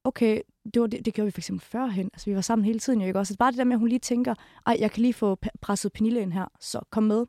okay, 0.04 0.42
det, 0.74 0.82
var 0.82 0.88
det, 0.88 1.06
det 1.06 1.14
gjorde 1.14 1.26
vi 1.26 1.32
for 1.32 1.40
eksempel 1.40 1.66
førhen. 1.66 2.10
Altså, 2.14 2.30
vi 2.30 2.36
var 2.36 2.42
sammen 2.42 2.66
hele 2.66 2.80
tiden, 2.80 3.02
jo 3.02 3.08
ikke 3.08 3.20
også? 3.20 3.34
Så 3.34 3.38
bare 3.38 3.52
det 3.52 3.58
der 3.58 3.64
med, 3.64 3.74
at 3.74 3.80
hun 3.80 3.90
lige 3.90 4.00
tænker, 4.00 4.36
ej, 4.66 4.78
jeg 4.80 4.92
kan 4.92 5.02
lige 5.02 5.14
få 5.14 5.38
presset 5.62 5.94
Pernille 5.94 6.22
ind 6.22 6.34
her, 6.34 6.46
så 6.60 6.80
kom 6.90 7.04
med. 7.04 7.26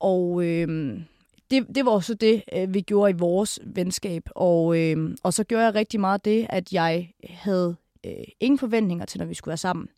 Og 0.00 0.44
øhm, 0.44 1.04
det, 1.52 1.66
det 1.74 1.84
var 1.84 1.92
også 1.92 2.14
det, 2.14 2.42
øh, 2.52 2.74
vi 2.74 2.80
gjorde 2.80 3.10
i 3.10 3.18
vores 3.18 3.58
venskab. 3.64 4.22
Og, 4.34 4.78
øh, 4.78 5.16
og 5.22 5.34
så 5.34 5.44
gjorde 5.44 5.64
jeg 5.64 5.74
rigtig 5.74 6.00
meget 6.00 6.24
det, 6.24 6.46
at 6.50 6.72
jeg 6.72 7.12
havde 7.24 7.76
øh, 8.06 8.24
ingen 8.40 8.58
forventninger 8.58 9.04
til, 9.04 9.18
når 9.18 9.26
vi 9.26 9.34
skulle 9.34 9.52
være 9.52 9.56
sammen. 9.56 9.88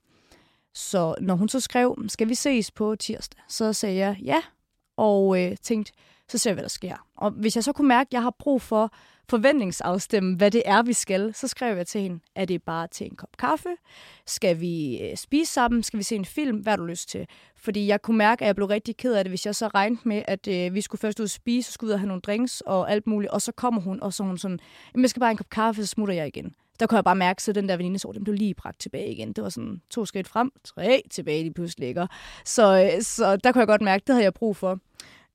Så 0.74 1.14
når 1.20 1.34
hun 1.34 1.48
så 1.48 1.60
skrev, 1.60 2.04
skal 2.08 2.28
vi 2.28 2.34
ses 2.34 2.70
på 2.70 2.96
tirsdag, 2.96 3.42
så 3.48 3.72
sagde 3.72 3.96
jeg 3.96 4.16
ja, 4.22 4.40
og 4.96 5.42
øh, 5.42 5.56
tænkte, 5.56 5.92
så 6.28 6.38
ser 6.38 6.50
vi, 6.50 6.54
hvad 6.54 6.62
der 6.62 6.68
sker. 6.68 7.06
Og 7.16 7.30
hvis 7.30 7.56
jeg 7.56 7.64
så 7.64 7.72
kunne 7.72 7.88
mærke, 7.88 8.08
at 8.08 8.12
jeg 8.12 8.22
har 8.22 8.34
brug 8.38 8.62
for 8.62 8.92
forventningsafstemme, 9.28 10.36
hvad 10.36 10.50
det 10.50 10.62
er, 10.64 10.82
vi 10.82 10.92
skal, 10.92 11.34
så 11.34 11.48
skrev 11.48 11.76
jeg 11.76 11.86
til 11.86 12.00
hende, 12.00 12.20
er 12.34 12.44
det 12.44 12.62
bare 12.62 12.86
til 12.86 13.06
en 13.06 13.16
kop 13.16 13.36
kaffe? 13.38 13.68
Skal 14.26 14.60
vi 14.60 15.00
øh, 15.02 15.16
spise 15.16 15.52
sammen? 15.52 15.82
Skal 15.82 15.98
vi 15.98 16.02
se 16.02 16.16
en 16.16 16.24
film? 16.24 16.58
Hvad 16.58 16.72
har 16.72 16.76
du 16.76 16.84
lyst 16.84 17.08
til? 17.08 17.26
Fordi 17.56 17.86
jeg 17.86 18.02
kunne 18.02 18.18
mærke, 18.18 18.42
at 18.42 18.46
jeg 18.46 18.56
blev 18.56 18.66
rigtig 18.66 18.96
ked 18.96 19.14
af 19.14 19.24
det, 19.24 19.30
hvis 19.30 19.46
jeg 19.46 19.54
så 19.54 19.68
regnede 19.68 20.00
med, 20.04 20.22
at 20.28 20.48
øh, 20.48 20.74
vi 20.74 20.80
skulle 20.80 21.00
først 21.00 21.20
ud 21.20 21.24
og 21.24 21.30
spise, 21.30 21.66
så 21.66 21.72
skulle 21.72 21.88
vi 21.88 21.90
ud 21.90 21.92
og 21.92 22.00
have 22.00 22.08
nogle 22.08 22.20
drinks 22.20 22.60
og 22.60 22.90
alt 22.90 23.06
muligt, 23.06 23.32
og 23.32 23.42
så 23.42 23.52
kommer 23.52 23.80
hun, 23.80 24.02
og 24.02 24.12
så 24.12 24.22
hun 24.22 24.38
sådan, 24.38 24.58
jamen 24.94 25.02
jeg 25.02 25.10
skal 25.10 25.20
bare 25.20 25.28
have 25.28 25.32
en 25.32 25.36
kop 25.36 25.50
kaffe, 25.50 25.82
så 25.82 25.86
smutter 25.86 26.14
jeg 26.14 26.26
igen. 26.26 26.54
Der 26.80 26.86
kunne 26.86 26.96
jeg 26.96 27.04
bare 27.04 27.16
mærke, 27.16 27.42
så 27.42 27.52
den 27.52 27.68
der 27.68 27.76
venindesår, 27.76 28.12
den 28.12 28.24
blev 28.24 28.34
lige 28.34 28.54
bragt 28.54 28.80
tilbage 28.80 29.12
igen. 29.12 29.32
Det 29.32 29.44
var 29.44 29.50
sådan 29.50 29.82
to 29.90 30.04
skridt 30.04 30.28
frem, 30.28 30.52
tre 30.64 31.02
tilbage 31.10 31.42
lige 31.42 31.54
pludselig. 31.54 31.88
Ikke? 31.88 32.06
Så, 32.44 32.90
øh, 32.94 33.02
så 33.02 33.36
der 33.36 33.52
kunne 33.52 33.60
jeg 33.60 33.66
godt 33.68 33.82
mærke, 33.82 34.02
det 34.06 34.14
havde 34.14 34.24
jeg 34.24 34.34
brug 34.34 34.56
for. 34.56 34.78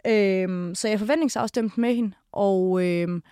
Øhm, 0.07 0.75
så 0.75 0.87
jeg 0.87 0.99
forventningsafstemte 0.99 1.79
med 1.79 1.95
hende, 1.95 2.11
og 2.31 2.85
øhm, 2.85 3.23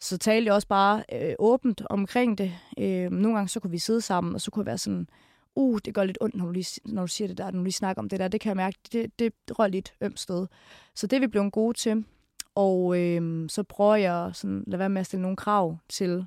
så 0.00 0.18
talte 0.18 0.46
jeg 0.46 0.54
også 0.54 0.68
bare 0.68 1.04
øh, 1.12 1.34
åbent 1.38 1.82
omkring 1.90 2.38
det. 2.38 2.52
Øhm, 2.78 3.14
nogle 3.14 3.36
gange 3.36 3.48
så 3.48 3.60
kunne 3.60 3.70
vi 3.70 3.78
sidde 3.78 4.00
sammen, 4.00 4.34
og 4.34 4.40
så 4.40 4.50
kunne 4.50 4.62
jeg 4.62 4.66
være 4.66 4.78
sådan, 4.78 5.08
uh, 5.54 5.78
det 5.84 5.94
gør 5.94 6.04
lidt 6.04 6.18
ondt, 6.20 6.34
når 6.34 6.44
du, 6.44 6.50
lige, 6.50 6.80
når 6.84 7.02
du 7.02 7.08
siger 7.08 7.28
det 7.28 7.38
der, 7.38 7.50
når 7.50 7.58
du 7.58 7.64
lige 7.64 7.72
snakker 7.72 8.02
om 8.02 8.08
det 8.08 8.20
der. 8.20 8.28
Det 8.28 8.40
kan 8.40 8.48
jeg 8.48 8.56
mærke, 8.56 8.78
det, 8.92 9.18
det 9.18 9.32
rører 9.58 9.68
lidt 9.68 9.94
ømt 10.00 10.20
sted. 10.20 10.46
Så 10.94 11.06
det 11.06 11.16
er 11.16 11.20
vi 11.20 11.26
blevet 11.26 11.52
gode 11.52 11.78
til. 11.78 12.04
Og 12.54 13.00
øhm, 13.00 13.48
så 13.48 13.62
prøver 13.62 13.94
jeg 13.94 14.30
sådan, 14.34 14.64
lade 14.66 14.78
være 14.78 14.88
med 14.88 15.00
at 15.00 15.06
stille 15.06 15.22
nogle 15.22 15.36
krav 15.36 15.78
til, 15.88 16.26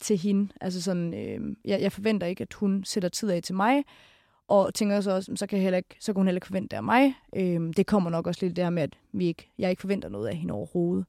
til 0.00 0.18
hende. 0.18 0.52
Altså 0.60 0.82
sådan, 0.82 1.14
øhm, 1.14 1.56
jeg, 1.64 1.80
jeg 1.80 1.92
forventer 1.92 2.26
ikke, 2.26 2.42
at 2.42 2.54
hun 2.54 2.84
sætter 2.84 3.08
tid 3.08 3.30
af 3.30 3.42
til 3.42 3.54
mig, 3.54 3.84
og 4.50 4.74
tænker 4.74 5.00
så 5.00 5.10
også, 5.10 5.32
så 5.36 5.46
kan, 5.46 5.58
heller 5.58 5.76
ikke, 5.76 5.96
så 6.00 6.12
kan 6.12 6.20
hun 6.20 6.26
heller 6.26 6.36
ikke 6.36 6.46
forvente 6.46 6.68
det 6.68 6.76
af 6.76 6.82
mig. 6.82 7.14
Øhm, 7.36 7.72
det 7.72 7.86
kommer 7.86 8.10
nok 8.10 8.26
også 8.26 8.46
lidt 8.46 8.56
der 8.56 8.70
med, 8.70 8.82
at 8.82 8.98
vi 9.12 9.26
ikke, 9.26 9.50
jeg 9.58 9.70
ikke 9.70 9.80
forventer 9.80 10.08
noget 10.08 10.28
af 10.28 10.36
hende 10.36 10.54
overhovedet. 10.54 11.04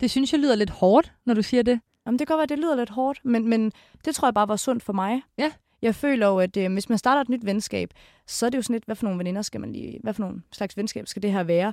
Det 0.00 0.10
synes 0.10 0.32
jeg 0.32 0.40
lyder 0.40 0.54
lidt 0.54 0.70
hårdt, 0.70 1.12
når 1.24 1.34
du 1.34 1.42
siger 1.42 1.62
det. 1.62 1.80
Jamen, 2.06 2.18
det 2.18 2.26
kan 2.26 2.34
godt 2.34 2.38
være, 2.38 2.42
at 2.42 2.48
det 2.48 2.58
lyder 2.58 2.76
lidt 2.76 2.90
hårdt, 2.90 3.24
men, 3.24 3.48
men 3.48 3.72
det 4.04 4.14
tror 4.14 4.28
jeg 4.28 4.34
bare 4.34 4.48
var 4.48 4.56
sundt 4.56 4.82
for 4.82 4.92
mig. 4.92 5.22
Ja. 5.38 5.52
Jeg 5.82 5.94
føler 5.94 6.26
jo, 6.26 6.38
at 6.38 6.56
øh, 6.56 6.72
hvis 6.72 6.88
man 6.88 6.98
starter 6.98 7.20
et 7.20 7.28
nyt 7.28 7.46
venskab, 7.46 7.90
så 8.26 8.46
er 8.46 8.50
det 8.50 8.58
jo 8.58 8.62
sådan 8.62 8.74
lidt, 8.74 8.84
hvad 8.84 8.96
for 8.96 9.04
nogle 9.04 9.18
veninder 9.18 9.42
skal 9.42 9.60
man 9.60 9.72
lige, 9.72 10.00
hvad 10.02 10.14
for 10.14 10.22
nogle 10.22 10.42
slags 10.52 10.76
venskab 10.76 11.06
skal 11.06 11.22
det 11.22 11.32
her 11.32 11.42
være? 11.42 11.72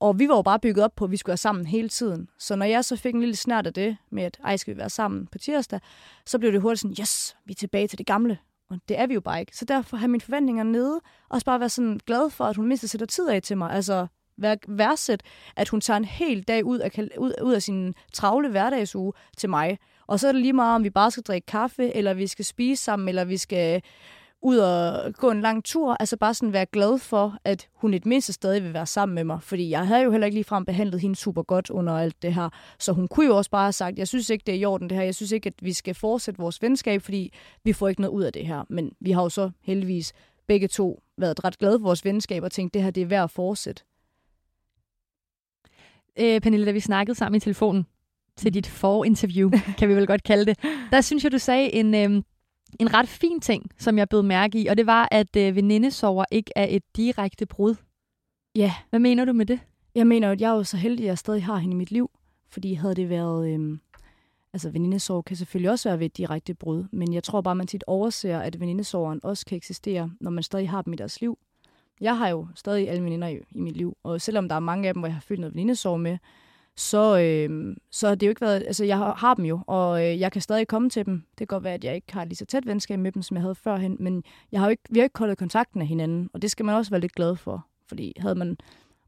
Og 0.00 0.18
vi 0.18 0.28
var 0.28 0.36
jo 0.36 0.42
bare 0.42 0.58
bygget 0.58 0.84
op 0.84 0.96
på, 0.96 1.04
at 1.04 1.10
vi 1.10 1.16
skulle 1.16 1.30
være 1.30 1.36
sammen 1.36 1.66
hele 1.66 1.88
tiden. 1.88 2.28
Så 2.38 2.56
når 2.56 2.66
jeg 2.66 2.84
så 2.84 2.96
fik 2.96 3.14
en 3.14 3.20
lille 3.20 3.36
snært 3.36 3.66
af 3.66 3.74
det, 3.74 3.96
med 4.10 4.22
at 4.22 4.38
ej, 4.44 4.56
skal 4.56 4.74
vi 4.74 4.78
være 4.78 4.90
sammen 4.90 5.26
på 5.26 5.38
tirsdag, 5.38 5.80
så 6.26 6.38
blev 6.38 6.52
det 6.52 6.60
hurtigt 6.60 6.80
sådan, 6.80 6.96
yes, 7.00 7.36
vi 7.44 7.52
er 7.52 7.54
tilbage 7.54 7.88
til 7.88 7.98
det 7.98 8.06
gamle. 8.06 8.38
Og 8.70 8.80
det 8.88 8.98
er 8.98 9.06
vi 9.06 9.14
jo 9.14 9.20
bare 9.20 9.40
ikke. 9.40 9.56
Så 9.56 9.64
derfor 9.64 9.96
har 9.96 10.06
mine 10.06 10.20
forventninger 10.20 10.62
nede, 10.62 10.94
og 10.94 11.02
også 11.30 11.44
bare 11.44 11.60
være 11.60 11.68
sådan 11.68 12.00
glad 12.06 12.30
for, 12.30 12.44
at 12.44 12.56
hun 12.56 12.66
mindst 12.66 12.88
sætter 12.88 13.06
tid 13.06 13.28
af 13.28 13.42
til 13.42 13.58
mig. 13.58 13.70
Altså 13.70 14.06
vær, 14.36 14.54
værdsæt, 14.68 15.22
at 15.56 15.68
hun 15.68 15.80
tager 15.80 15.96
en 15.96 16.04
hel 16.04 16.42
dag 16.42 16.64
ud 16.64 16.78
af, 16.78 17.08
ud, 17.18 17.32
ud 17.42 17.52
af 17.52 17.62
sin 17.62 17.94
travle 18.12 18.48
hverdagsuge 18.48 19.12
til 19.36 19.50
mig. 19.50 19.78
Og 20.06 20.20
så 20.20 20.28
er 20.28 20.32
det 20.32 20.40
lige 20.40 20.52
meget, 20.52 20.74
om 20.74 20.84
vi 20.84 20.90
bare 20.90 21.10
skal 21.10 21.22
drikke 21.22 21.46
kaffe, 21.46 21.96
eller 21.96 22.14
vi 22.14 22.26
skal 22.26 22.44
spise 22.44 22.84
sammen, 22.84 23.08
eller 23.08 23.24
vi 23.24 23.36
skal 23.36 23.82
ud 24.42 24.58
og 24.58 25.14
gå 25.14 25.30
en 25.30 25.40
lang 25.40 25.64
tur. 25.64 25.96
Altså 26.00 26.16
bare 26.16 26.34
sådan 26.34 26.52
være 26.52 26.66
glad 26.66 26.98
for, 26.98 27.38
at 27.44 27.68
hun 27.74 27.94
i 27.94 27.98
det 27.98 28.06
mindste 28.06 28.32
stadig 28.32 28.62
vil 28.62 28.72
være 28.74 28.86
sammen 28.86 29.14
med 29.14 29.24
mig. 29.24 29.42
Fordi 29.42 29.70
jeg 29.70 29.86
havde 29.86 30.02
jo 30.02 30.10
heller 30.10 30.26
ikke 30.26 30.36
ligefrem 30.36 30.64
behandlet 30.64 31.00
hende 31.00 31.16
super 31.16 31.42
godt 31.42 31.70
under 31.70 31.92
alt 31.92 32.22
det 32.22 32.34
her. 32.34 32.48
Så 32.78 32.92
hun 32.92 33.08
kunne 33.08 33.26
jo 33.26 33.36
også 33.36 33.50
bare 33.50 33.64
have 33.64 33.72
sagt, 33.72 33.98
jeg 33.98 34.08
synes 34.08 34.30
ikke, 34.30 34.42
det 34.46 34.54
er 34.54 34.58
i 34.58 34.64
orden 34.64 34.90
det 34.90 34.96
her. 34.96 35.04
Jeg 35.04 35.14
synes 35.14 35.32
ikke, 35.32 35.46
at 35.46 35.54
vi 35.62 35.72
skal 35.72 35.94
fortsætte 35.94 36.40
vores 36.40 36.62
venskab, 36.62 37.02
fordi 37.02 37.32
vi 37.64 37.72
får 37.72 37.88
ikke 37.88 38.00
noget 38.00 38.14
ud 38.14 38.22
af 38.22 38.32
det 38.32 38.46
her. 38.46 38.64
Men 38.68 38.92
vi 39.00 39.10
har 39.10 39.22
jo 39.22 39.28
så 39.28 39.50
heldigvis 39.62 40.12
begge 40.46 40.68
to 40.68 41.02
været 41.18 41.44
ret 41.44 41.58
glade 41.58 41.78
for 41.78 41.84
vores 41.84 42.04
venskab 42.04 42.42
og 42.42 42.52
tænkt, 42.52 42.74
det 42.74 42.82
her 42.82 42.90
det 42.90 43.02
er 43.02 43.06
værd 43.06 43.24
at 43.24 43.30
fortsætte. 43.30 43.82
Øh, 46.18 46.40
Pernille, 46.40 46.66
da 46.66 46.70
vi 46.70 46.80
snakkede 46.80 47.18
sammen 47.18 47.36
i 47.36 47.40
telefonen 47.40 47.86
til 48.36 48.54
dit 48.54 48.66
forinterview, 48.66 49.50
kan 49.78 49.88
vi 49.88 49.94
vel 49.94 50.06
godt 50.06 50.22
kalde 50.22 50.46
det, 50.46 50.58
der 50.90 51.00
synes 51.00 51.24
jeg, 51.24 51.32
du 51.32 51.38
sagde 51.38 51.74
en, 51.74 51.94
øh, 51.94 52.22
en 52.78 52.94
ret 52.94 53.08
fin 53.08 53.40
ting, 53.40 53.70
som 53.78 53.98
jeg 53.98 54.08
blev 54.08 54.22
mærke 54.22 54.62
i, 54.62 54.66
og 54.66 54.76
det 54.76 54.86
var, 54.86 55.08
at 55.10 55.36
øh, 55.36 55.56
venindesover 55.56 56.24
ikke 56.30 56.52
er 56.56 56.66
et 56.70 56.82
direkte 56.96 57.46
brud. 57.46 57.74
Ja, 58.54 58.74
Hvad 58.90 59.00
mener 59.00 59.24
du 59.24 59.32
med 59.32 59.46
det? 59.46 59.60
Jeg 59.94 60.06
mener 60.06 60.30
at 60.30 60.40
jeg 60.40 60.50
er 60.50 60.54
jo 60.54 60.64
så 60.64 60.76
heldig, 60.76 61.04
at 61.04 61.08
jeg 61.08 61.18
stadig 61.18 61.44
har 61.44 61.56
hende 61.56 61.74
i 61.74 61.76
mit 61.76 61.90
liv. 61.90 62.10
Fordi 62.50 62.74
havde 62.74 62.94
det 62.94 63.08
været... 63.08 63.54
Øhm, 63.54 63.80
altså 64.52 64.70
venindesorg 64.70 65.24
kan 65.24 65.36
selvfølgelig 65.36 65.70
også 65.70 65.88
være 65.88 65.98
ved 65.98 66.06
et 66.06 66.16
direkte 66.16 66.54
brud, 66.54 66.84
men 66.92 67.14
jeg 67.14 67.24
tror 67.24 67.40
bare, 67.40 67.54
man 67.54 67.66
tit 67.66 67.84
overser, 67.86 68.38
at 68.38 68.60
venindesorgen 68.60 69.20
også 69.22 69.46
kan 69.46 69.56
eksistere, 69.56 70.10
når 70.20 70.30
man 70.30 70.42
stadig 70.42 70.70
har 70.70 70.82
dem 70.82 70.92
i 70.92 70.96
deres 70.96 71.20
liv. 71.20 71.38
Jeg 72.00 72.18
har 72.18 72.28
jo 72.28 72.46
stadig 72.54 72.90
alle 72.90 73.04
veninder 73.04 73.28
i, 73.28 73.38
i 73.50 73.60
mit 73.60 73.76
liv, 73.76 73.96
og 74.02 74.20
selvom 74.20 74.48
der 74.48 74.56
er 74.56 74.60
mange 74.60 74.88
af 74.88 74.94
dem, 74.94 75.00
hvor 75.00 75.08
jeg 75.08 75.14
har 75.14 75.20
følt 75.20 75.40
noget 75.40 75.54
venindesorg 75.54 76.00
med, 76.00 76.18
så, 76.80 77.18
øh, 77.18 77.76
så 77.90 78.08
har 78.08 78.14
det 78.14 78.26
jo 78.26 78.30
ikke 78.30 78.40
været, 78.40 78.62
altså 78.66 78.84
jeg 78.84 78.98
har, 78.98 79.14
har 79.14 79.34
dem 79.34 79.44
jo, 79.44 79.60
og 79.66 80.06
øh, 80.06 80.20
jeg 80.20 80.32
kan 80.32 80.42
stadig 80.42 80.68
komme 80.68 80.90
til 80.90 81.06
dem. 81.06 81.14
Det 81.30 81.38
kan 81.38 81.46
godt 81.46 81.64
være, 81.64 81.74
at 81.74 81.84
jeg 81.84 81.94
ikke 81.94 82.12
har 82.12 82.24
lige 82.24 82.36
så 82.36 82.44
tæt 82.44 82.66
venskab 82.66 82.98
med 82.98 83.12
dem, 83.12 83.22
som 83.22 83.36
jeg 83.36 83.42
havde 83.42 83.54
førhen, 83.54 83.96
men 84.00 84.24
jeg 84.52 84.60
har 84.60 84.66
jo 84.66 84.70
ikke, 84.70 84.82
vi 84.90 84.98
har 84.98 85.04
ikke 85.04 85.12
koldet 85.12 85.38
kontakten 85.38 85.80
af 85.80 85.86
hinanden, 85.86 86.30
og 86.32 86.42
det 86.42 86.50
skal 86.50 86.64
man 86.64 86.74
også 86.74 86.90
være 86.90 87.00
lidt 87.00 87.14
glad 87.14 87.36
for, 87.36 87.66
fordi 87.88 88.12
havde 88.18 88.34
man, 88.34 88.56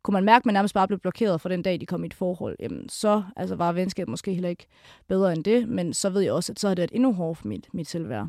kunne 0.02 0.12
man 0.12 0.24
mærke, 0.24 0.42
at 0.42 0.46
man 0.46 0.52
nærmest 0.52 0.74
bare 0.74 0.88
blev 0.88 0.98
blokeret 0.98 1.40
fra 1.40 1.48
den 1.48 1.62
dag, 1.62 1.80
de 1.80 1.86
kom 1.86 2.04
i 2.04 2.06
et 2.06 2.14
forhold, 2.14 2.56
jamen 2.60 2.88
så 2.88 3.22
altså, 3.36 3.56
var 3.56 3.72
venskabet 3.72 4.10
måske 4.10 4.34
heller 4.34 4.48
ikke 4.48 4.66
bedre 5.08 5.32
end 5.32 5.44
det, 5.44 5.68
men 5.68 5.94
så 5.94 6.10
ved 6.10 6.20
jeg 6.20 6.32
også, 6.32 6.52
at 6.52 6.60
så 6.60 6.68
har 6.68 6.74
det 6.74 6.80
været 6.80 6.94
endnu 6.94 7.12
hårdere 7.12 7.34
for 7.34 7.48
mit, 7.48 7.68
mit 7.72 7.88
selvværd. 7.88 8.28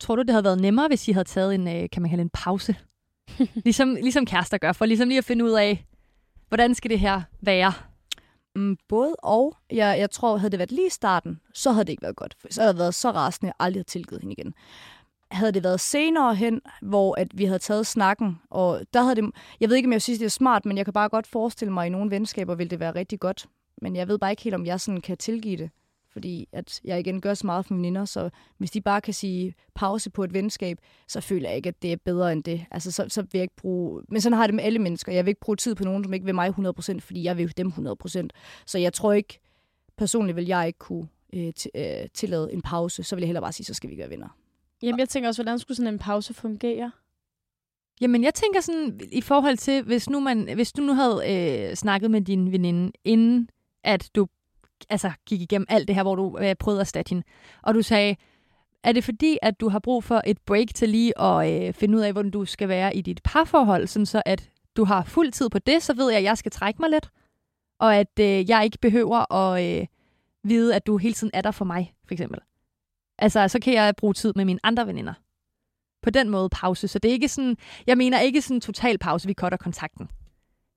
Tror 0.00 0.16
du, 0.16 0.22
det 0.22 0.30
havde 0.30 0.44
været 0.44 0.60
nemmere, 0.60 0.88
hvis 0.88 1.08
I 1.08 1.12
havde 1.12 1.28
taget 1.28 1.54
en, 1.54 1.68
øh, 1.68 1.90
kan 1.92 2.02
man 2.02 2.10
kalde 2.10 2.22
en 2.22 2.30
pause? 2.30 2.76
ligesom, 3.64 3.94
ligesom 3.94 4.26
kærester 4.26 4.58
gør, 4.58 4.72
for 4.72 4.86
ligesom 4.86 5.08
lige 5.08 5.18
at 5.18 5.24
finde 5.24 5.44
ud 5.44 5.52
af, 5.52 5.84
hvordan 6.48 6.74
skal 6.74 6.90
det 6.90 7.00
her 7.00 7.22
være? 7.40 7.72
Mm, 8.58 8.76
både 8.88 9.16
og. 9.18 9.56
Jeg, 9.70 9.98
jeg 9.98 10.10
tror, 10.10 10.36
havde 10.36 10.50
det 10.50 10.58
været 10.58 10.72
lige 10.72 10.86
i 10.86 10.90
starten, 10.90 11.40
så 11.54 11.72
havde 11.72 11.84
det 11.84 11.92
ikke 11.92 12.02
været 12.02 12.16
godt. 12.16 12.36
For 12.38 12.48
så 12.50 12.60
havde 12.60 12.72
jeg 12.72 12.78
været 12.78 12.94
så 12.94 13.10
rasende, 13.10 13.48
at 13.48 13.54
jeg 13.58 13.66
aldrig 13.66 13.78
havde 13.78 13.88
tilgivet 13.88 14.20
hende 14.20 14.34
igen. 14.38 14.54
Havde 15.30 15.52
det 15.52 15.64
været 15.64 15.80
senere 15.80 16.34
hen, 16.34 16.60
hvor 16.82 17.20
at 17.20 17.28
vi 17.38 17.44
havde 17.44 17.58
taget 17.58 17.86
snakken, 17.86 18.40
og 18.50 18.80
der 18.94 19.02
havde 19.02 19.16
det... 19.16 19.30
Jeg 19.60 19.68
ved 19.68 19.76
ikke, 19.76 19.86
om 19.86 19.92
jeg 19.92 20.02
synes, 20.02 20.18
det 20.18 20.26
er 20.26 20.30
smart, 20.30 20.66
men 20.66 20.76
jeg 20.76 20.86
kan 20.86 20.92
bare 20.92 21.08
godt 21.08 21.26
forestille 21.26 21.72
mig, 21.72 21.82
at 21.82 21.86
i 21.86 21.90
nogle 21.90 22.10
venskaber 22.10 22.54
ville 22.54 22.70
det 22.70 22.80
være 22.80 22.94
rigtig 22.94 23.20
godt. 23.20 23.46
Men 23.82 23.96
jeg 23.96 24.08
ved 24.08 24.18
bare 24.18 24.30
ikke 24.30 24.42
helt, 24.42 24.54
om 24.54 24.66
jeg 24.66 24.80
sådan 24.80 25.00
kan 25.00 25.16
tilgive 25.16 25.56
det 25.56 25.70
fordi 26.18 26.48
at 26.52 26.80
jeg 26.84 27.00
igen 27.00 27.20
gør 27.20 27.34
så 27.34 27.46
meget 27.46 27.66
for 27.66 27.74
mine 27.74 27.82
veninder, 27.82 28.04
så 28.04 28.30
hvis 28.58 28.70
de 28.70 28.80
bare 28.80 29.00
kan 29.00 29.14
sige 29.14 29.54
pause 29.74 30.10
på 30.10 30.24
et 30.24 30.34
venskab, 30.34 30.78
så 31.08 31.20
føler 31.20 31.48
jeg 31.48 31.56
ikke, 31.56 31.68
at 31.68 31.82
det 31.82 31.92
er 31.92 31.96
bedre 31.96 32.32
end 32.32 32.44
det. 32.44 32.64
Altså, 32.70 32.92
så, 32.92 33.04
så 33.08 33.22
vil 33.22 33.30
jeg 33.34 33.42
ikke 33.42 33.56
bruge... 33.56 34.02
Men 34.08 34.20
sådan 34.20 34.36
har 34.36 34.42
jeg 34.42 34.48
det 34.48 34.54
med 34.54 34.64
alle 34.64 34.78
mennesker. 34.78 35.12
Jeg 35.12 35.24
vil 35.24 35.30
ikke 35.30 35.40
bruge 35.40 35.56
tid 35.56 35.74
på 35.74 35.84
nogen, 35.84 36.04
som 36.04 36.14
ikke 36.14 36.24
vil 36.24 36.34
mig 36.34 36.48
100%, 36.48 36.98
fordi 37.00 37.22
jeg 37.24 37.36
vil 37.38 37.56
dem 37.56 37.68
100%. 37.68 38.28
Så 38.66 38.78
jeg 38.78 38.92
tror 38.92 39.12
ikke, 39.12 39.40
personligt 39.96 40.36
vil 40.36 40.46
jeg 40.46 40.66
ikke 40.66 40.78
kunne 40.78 41.08
øh, 41.34 41.52
øh, 41.74 42.08
tillade 42.14 42.52
en 42.52 42.62
pause. 42.62 43.02
Så 43.02 43.16
vil 43.16 43.22
jeg 43.22 43.28
hellere 43.28 43.42
bare 43.42 43.52
sige, 43.52 43.66
så 43.66 43.74
skal 43.74 43.90
vi 43.90 43.96
gøre 43.96 44.10
venner. 44.10 44.28
Jamen, 44.82 44.98
jeg 44.98 45.08
tænker 45.08 45.28
også, 45.28 45.42
hvordan 45.42 45.58
skulle 45.58 45.76
sådan 45.76 45.94
en 45.94 45.98
pause 45.98 46.34
fungere? 46.34 46.90
Jamen, 48.00 48.24
jeg 48.24 48.34
tænker 48.34 48.60
sådan, 48.60 49.00
i 49.12 49.20
forhold 49.20 49.56
til, 49.56 49.82
hvis, 49.82 50.10
nu 50.10 50.20
man, 50.20 50.54
hvis 50.54 50.72
du 50.72 50.82
nu 50.82 50.92
havde 50.92 51.22
øh, 51.70 51.76
snakket 51.76 52.10
med 52.10 52.20
din 52.20 52.52
veninde, 52.52 52.92
inden 53.04 53.48
at 53.84 54.10
du 54.14 54.26
altså, 54.88 55.10
gik 55.26 55.40
igennem 55.40 55.66
alt 55.68 55.88
det 55.88 55.96
her, 55.96 56.02
hvor 56.02 56.14
du 56.14 56.38
øh, 56.40 56.54
prøvede 56.54 56.80
at 56.80 56.84
erstatte 56.84 57.10
hende. 57.10 57.22
Og 57.62 57.74
du 57.74 57.82
sagde, 57.82 58.16
er 58.84 58.92
det 58.92 59.04
fordi, 59.04 59.38
at 59.42 59.60
du 59.60 59.68
har 59.68 59.78
brug 59.78 60.04
for 60.04 60.22
et 60.26 60.38
break 60.38 60.68
til 60.74 60.88
lige 60.88 61.20
at 61.20 61.66
øh, 61.68 61.74
finde 61.74 61.98
ud 61.98 62.02
af, 62.02 62.12
hvordan 62.12 62.30
du 62.30 62.44
skal 62.44 62.68
være 62.68 62.96
i 62.96 63.00
dit 63.00 63.20
parforhold, 63.24 63.86
sådan 63.86 64.06
så 64.06 64.22
at 64.26 64.50
du 64.76 64.84
har 64.84 65.04
fuld 65.04 65.32
tid 65.32 65.50
på 65.50 65.58
det, 65.58 65.82
så 65.82 65.94
ved 65.94 66.10
jeg, 66.10 66.18
at 66.18 66.24
jeg 66.24 66.38
skal 66.38 66.52
trække 66.52 66.82
mig 66.82 66.90
lidt, 66.90 67.10
og 67.78 67.96
at 67.96 68.18
øh, 68.20 68.50
jeg 68.50 68.64
ikke 68.64 68.78
behøver 68.78 69.32
at 69.34 69.64
øh, 69.64 69.86
vide, 70.44 70.74
at 70.74 70.86
du 70.86 70.96
hele 70.96 71.14
tiden 71.14 71.30
er 71.34 71.40
der 71.40 71.50
for 71.50 71.64
mig, 71.64 71.94
for 72.06 72.14
eksempel. 72.14 72.40
Altså, 73.18 73.48
så 73.48 73.60
kan 73.60 73.74
jeg 73.74 73.96
bruge 73.96 74.14
tid 74.14 74.32
med 74.36 74.44
mine 74.44 74.60
andre 74.62 74.86
veninder. 74.86 75.14
På 76.02 76.10
den 76.10 76.28
måde 76.28 76.48
pause. 76.48 76.88
Så 76.88 76.98
det 76.98 77.08
er 77.08 77.12
ikke 77.12 77.28
sådan, 77.28 77.56
jeg 77.86 77.98
mener 77.98 78.20
ikke 78.20 78.42
sådan 78.42 78.60
total 78.60 78.98
pause, 78.98 79.26
vi 79.26 79.34
cutter 79.34 79.58
kontakten. 79.58 80.10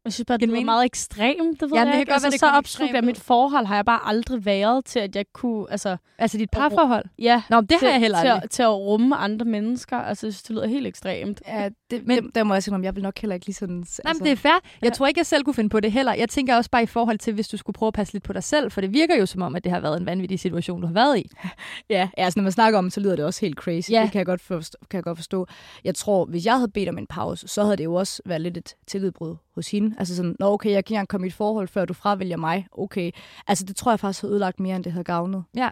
Jeg 0.05 0.13
synes 0.13 0.25
bare, 0.25 0.37
det 0.37 0.49
er 0.49 0.65
meget 0.65 0.85
ekstremt, 0.85 1.61
det 1.61 1.71
ved 1.71 1.77
ja, 1.77 1.83
jeg 1.83 1.93
det 1.93 1.99
ikke. 1.99 2.13
Altså, 2.13 2.29
godt, 2.29 2.39
så 2.39 2.49
opslugt 2.49 2.95
af 2.95 3.03
mit 3.03 3.19
forhold 3.19 3.65
har 3.65 3.75
jeg 3.75 3.85
bare 3.85 3.99
aldrig 4.05 4.45
været 4.45 4.85
til, 4.85 4.99
at 4.99 5.15
jeg 5.15 5.25
kunne... 5.33 5.65
Altså, 5.71 5.97
altså 6.17 6.37
dit 6.37 6.49
parforhold? 6.49 7.05
Ja. 7.19 7.43
Nå, 7.49 7.61
det 7.61 7.69
til, 7.69 7.77
har 7.79 7.87
jeg 7.87 7.99
heller 7.99 8.17
aldrig. 8.17 8.41
Til, 8.41 8.49
til 8.49 8.63
at 8.63 8.69
rumme 8.69 9.15
andre 9.15 9.45
mennesker. 9.45 9.97
Altså, 9.97 10.27
jeg 10.27 10.33
synes, 10.33 10.43
det 10.43 10.55
lyder 10.55 10.67
helt 10.67 10.87
ekstremt. 10.87 11.41
Ja, 11.47 11.69
det, 11.91 12.07
men, 12.07 12.23
det, 12.23 12.35
der 12.35 12.43
må 12.43 12.53
jeg 12.53 12.63
sige, 12.63 12.75
om 12.75 12.83
jeg 12.83 12.95
vil 12.95 13.03
nok 13.03 13.19
heller 13.19 13.33
ikke 13.33 13.45
lige 13.45 13.55
sådan... 13.55 13.79
Altså, 13.79 14.01
nej, 14.03 14.13
men 14.13 14.23
det 14.23 14.31
er 14.31 14.35
fair. 14.35 14.51
Jeg 14.51 14.61
ja. 14.83 14.89
tror 14.89 15.07
ikke, 15.07 15.19
jeg 15.19 15.25
selv 15.25 15.43
kunne 15.43 15.53
finde 15.53 15.69
på 15.69 15.79
det 15.79 15.91
heller. 15.91 16.13
Jeg 16.13 16.29
tænker 16.29 16.55
også 16.55 16.69
bare 16.69 16.83
i 16.83 16.85
forhold 16.85 17.17
til, 17.17 17.33
hvis 17.33 17.47
du 17.47 17.57
skulle 17.57 17.73
prøve 17.73 17.87
at 17.87 17.93
passe 17.93 18.13
lidt 18.13 18.23
på 18.23 18.33
dig 18.33 18.43
selv, 18.43 18.71
for 18.71 18.81
det 18.81 18.93
virker 18.93 19.15
jo 19.15 19.25
som 19.25 19.41
om, 19.41 19.55
at 19.55 19.63
det 19.63 19.71
har 19.71 19.79
været 19.79 19.99
en 19.99 20.05
vanvittig 20.05 20.39
situation, 20.39 20.81
du 20.81 20.87
har 20.87 20.93
været 20.93 21.17
i. 21.17 21.29
ja, 21.89 22.09
altså 22.17 22.39
når 22.39 22.43
man 22.43 22.51
snakker 22.51 22.79
om 22.79 22.89
så 22.89 22.99
lyder 22.99 23.15
det 23.15 23.25
også 23.25 23.41
helt 23.41 23.57
crazy. 23.57 23.91
Ja. 23.91 24.01
Det 24.01 24.11
kan 24.11 24.19
jeg, 24.19 24.25
godt 24.25 24.41
forstå, 24.41 24.77
kan 24.89 24.97
jeg 24.97 25.03
godt 25.03 25.17
forstå. 25.17 25.47
Jeg 25.83 25.95
tror, 25.95 26.25
hvis 26.25 26.45
jeg 26.45 26.55
havde 26.55 26.71
bedt 26.71 26.89
om 26.89 26.97
en 26.97 27.07
pause, 27.07 27.47
så 27.47 27.63
havde 27.63 27.77
det 27.77 27.83
jo 27.83 27.93
også 27.93 28.21
været 28.25 28.41
lidt 28.41 28.57
et 28.57 28.75
tillidbrud 28.87 29.35
hos 29.55 29.71
hende. 29.71 29.95
Altså 29.99 30.15
sådan, 30.15 30.35
Nå, 30.39 30.53
okay, 30.53 30.71
jeg 30.71 30.85
kan 30.85 31.01
ikke 31.01 31.09
komme 31.09 31.27
i 31.27 31.29
et 31.29 31.33
forhold, 31.33 31.67
før 31.67 31.85
du 31.85 31.93
fravælger 31.93 32.37
mig. 32.37 32.67
Okay. 32.71 33.11
Altså, 33.47 33.65
det 33.65 33.75
tror 33.75 33.91
jeg 33.91 33.99
faktisk 33.99 34.21
har 34.21 34.29
ødelagt 34.29 34.59
mere, 34.59 34.75
end 34.75 34.83
det 34.83 34.91
havde 34.91 35.03
gavnet. 35.03 35.43
Ja. 35.55 35.69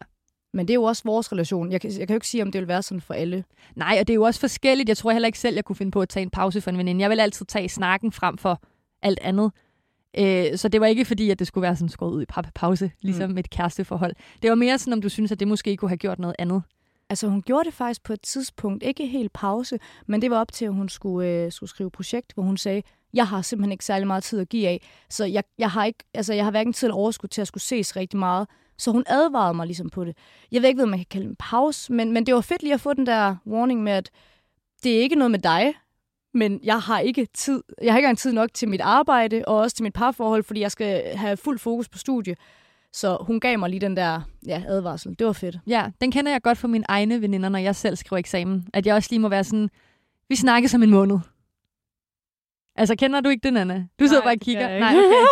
Men 0.54 0.68
det 0.68 0.74
er 0.74 0.76
jo 0.76 0.84
også 0.84 1.04
vores 1.06 1.32
relation. 1.32 1.72
Jeg 1.72 1.82
kan, 1.82 1.92
jeg 1.92 2.08
kan 2.08 2.14
jo 2.14 2.18
ikke 2.18 2.28
sige, 2.28 2.44
om 2.44 2.52
det 2.52 2.60
vil 2.60 2.68
være 2.68 2.84
sådan 2.84 3.02
for 3.02 3.14
alle. 3.14 3.44
Nej, 3.76 3.98
og 4.00 4.08
det 4.08 4.14
er 4.14 4.16
jo 4.16 4.24
også 4.24 4.40
forskelligt. 4.40 4.90
Jeg 4.90 4.98
tror 4.98 5.12
heller 5.12 5.28
ikke 5.28 5.40
selv, 5.40 5.56
jeg 5.56 5.66
kunne 5.66 5.76
finde 5.76 5.92
på 5.92 6.02
at 6.02 6.10
tage 6.10 6.24
en 6.24 6.30
pause 6.30 6.62
for 6.62 6.72
en 6.72 6.78
veninde. 6.78 7.02
Jeg 7.02 7.10
vil 7.10 7.20
altid 7.20 7.46
tage 7.46 7.70
snakken 7.70 8.12
frem 8.12 8.38
for 8.38 8.62
alt 9.02 9.20
andet. 9.22 9.52
Øh, 10.18 10.58
så 10.58 10.68
det 10.68 10.82
var 10.82 10.88
ikke 10.88 11.06
fordi, 11.06 11.30
at 11.30 11.40
det 11.40 11.48
skulle 11.48 11.62
være 11.62 11.76
sådan 11.76 11.90
skåret 11.90 12.14
ud 12.14 12.22
i 12.22 12.26
pause, 12.56 12.92
ligesom 13.02 13.30
mm. 13.30 13.38
et 13.38 13.50
kæresteforhold. 13.50 14.14
Det 14.42 14.50
var 14.50 14.56
mere 14.56 14.78
sådan, 14.78 14.94
om 14.94 15.02
du 15.02 15.10
synes, 15.10 15.32
at 15.32 15.40
det 15.40 15.48
måske 15.48 15.78
kunne 15.78 15.90
have 15.90 15.98
gjort 15.98 16.20
noget 16.20 16.36
andet. 16.40 16.64
Altså 17.10 17.28
hun 17.28 17.42
gjorde 17.42 17.66
det 17.66 17.74
faktisk 17.74 18.04
på 18.04 18.14
et 18.14 18.22
tidspunkt, 18.22 18.84
ikke 18.84 19.08
helt 19.08 19.34
pause, 19.34 19.80
men 20.08 20.22
det 20.22 20.32
var 20.32 20.40
op 20.40 20.52
til, 20.52 20.66
at 20.66 20.74
hun 20.74 20.90
skulle, 20.90 21.30
øh, 21.30 21.52
skulle 21.52 21.70
skrive 21.70 21.92
projekt, 21.92 22.34
hvor 22.34 22.44
hun 22.44 22.58
sagde, 22.58 22.82
jeg 23.14 23.28
har 23.28 23.42
simpelthen 23.42 23.72
ikke 23.72 23.86
særlig 23.86 24.08
meget 24.08 24.24
tid 24.24 24.40
at 24.40 24.50
give 24.50 24.68
af, 24.68 24.82
så 25.10 25.26
jeg, 25.26 25.44
jeg 25.58 25.72
har 25.72 25.86
ikke, 25.86 26.04
altså 26.14 26.34
jeg 26.34 26.44
har 26.44 26.52
hverken 26.52 26.74
tid 26.74 26.88
eller 26.88 26.96
overskud 26.96 27.30
til 27.30 27.42
at 27.42 27.48
skulle 27.48 27.64
ses 27.64 27.96
rigtig 27.96 28.20
meget. 28.20 28.48
Så 28.78 28.92
hun 28.92 29.04
advarede 29.08 29.54
mig 29.54 29.66
ligesom 29.66 29.90
på 29.90 30.06
det. 30.06 30.18
Jeg 30.52 30.62
ved 30.62 30.70
ikke, 30.70 30.78
hvad 30.78 30.86
man 30.86 31.00
kan 31.00 31.06
kalde 31.10 31.26
en 31.28 31.36
pause, 31.40 31.94
men, 31.94 32.12
men 32.12 32.26
det 32.26 32.34
var 32.34 32.42
fedt 32.42 32.64
lige 32.64 32.74
at 32.74 32.82
få 32.82 32.94
den 32.94 33.06
der 33.06 33.36
warning 33.48 33.84
med, 33.84 33.92
at 33.92 34.10
det 34.84 34.98
er 34.98 35.02
ikke 35.02 35.16
noget 35.16 35.32
med 35.32 35.40
dig, 35.40 35.74
men 36.34 36.60
jeg 36.64 36.80
har 36.80 37.00
ikke 37.00 37.28
tid. 37.34 37.64
Jeg 37.82 37.94
har 37.94 37.98
ikke 37.98 38.06
engang 38.06 38.18
tid 38.18 38.34
nok 38.34 38.54
til 38.54 38.70
mit 38.70 38.82
arbejde 38.82 39.44
og 39.48 39.58
også 39.58 39.76
til 39.76 39.84
mit 39.84 39.94
parforhold, 39.94 40.44
fordi 40.44 40.60
jeg 40.60 40.72
skal 40.72 41.18
have 41.18 41.38
fuld 41.38 41.60
fokus 41.60 41.90
på 41.90 41.98
studie. 41.98 42.36
Så 42.94 43.18
hun 43.22 43.40
gav 43.40 43.60
mig 43.60 43.70
lige 43.70 43.80
den 43.80 43.98
der 43.98 44.22
ja, 44.48 44.64
advarsel. 44.68 45.16
Det 45.20 45.28
var 45.28 45.34
fedt. 45.34 45.58
Ja, 45.68 45.92
den 46.02 46.12
kender 46.12 46.32
jeg 46.32 46.42
godt 46.42 46.58
fra 46.58 46.68
mine 46.68 46.86
egne 46.88 47.22
veninder, 47.22 47.50
når 47.50 47.60
jeg 47.60 47.76
selv 47.76 47.96
skriver 47.96 48.18
eksamen. 48.18 48.68
At 48.74 48.86
jeg 48.86 48.96
også 48.96 49.08
lige 49.12 49.20
må 49.20 49.30
være 49.30 49.44
sådan, 49.44 49.70
vi 50.30 50.36
snakkes 50.36 50.74
om 50.74 50.84
en 50.84 50.90
måned. 50.90 51.20
Altså, 52.80 52.96
kender 52.96 53.22
du 53.22 53.30
ikke 53.30 53.44
den, 53.44 53.58
Anna? 53.58 53.86
Du 54.00 54.08
sidder 54.08 54.24
bare 54.24 54.34
og 54.34 54.40
kigger. 54.40 54.80
Nej, 54.80 54.96
okay. 54.96 55.26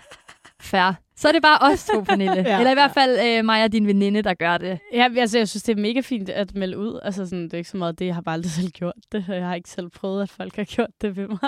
Fair. 0.70 0.92
Så 1.16 1.28
er 1.28 1.32
det 1.32 1.42
bare 1.42 1.72
os 1.72 1.86
to, 1.86 2.00
Pernille. 2.00 2.42
ja, 2.46 2.58
Eller 2.58 2.70
i 2.70 2.74
hvert 2.74 2.90
fald 2.90 3.18
øh, 3.26 3.44
mig 3.44 3.64
og 3.64 3.72
din 3.72 3.86
veninde, 3.86 4.22
der 4.22 4.34
gør 4.34 4.58
det. 4.58 4.78
Ja, 4.92 5.08
altså, 5.18 5.38
jeg 5.38 5.48
synes, 5.48 5.62
det 5.62 5.76
er 5.76 5.80
mega 5.80 6.00
fint 6.00 6.28
at 6.28 6.54
melde 6.54 6.78
ud. 6.78 7.00
Altså, 7.02 7.26
sådan, 7.26 7.44
det 7.44 7.52
er 7.52 7.58
ikke 7.58 7.70
så 7.70 7.76
meget 7.76 7.98
det, 7.98 8.06
jeg 8.06 8.14
har 8.14 8.22
bare 8.22 8.32
aldrig 8.32 8.50
selv 8.50 8.70
gjort 8.70 8.94
det. 9.12 9.24
Jeg 9.28 9.46
har 9.46 9.54
ikke 9.54 9.70
selv 9.70 9.90
prøvet, 9.90 10.22
at 10.22 10.30
folk 10.30 10.56
har 10.56 10.64
gjort 10.64 10.90
det 11.00 11.16
ved 11.16 11.28
mig. 11.28 11.38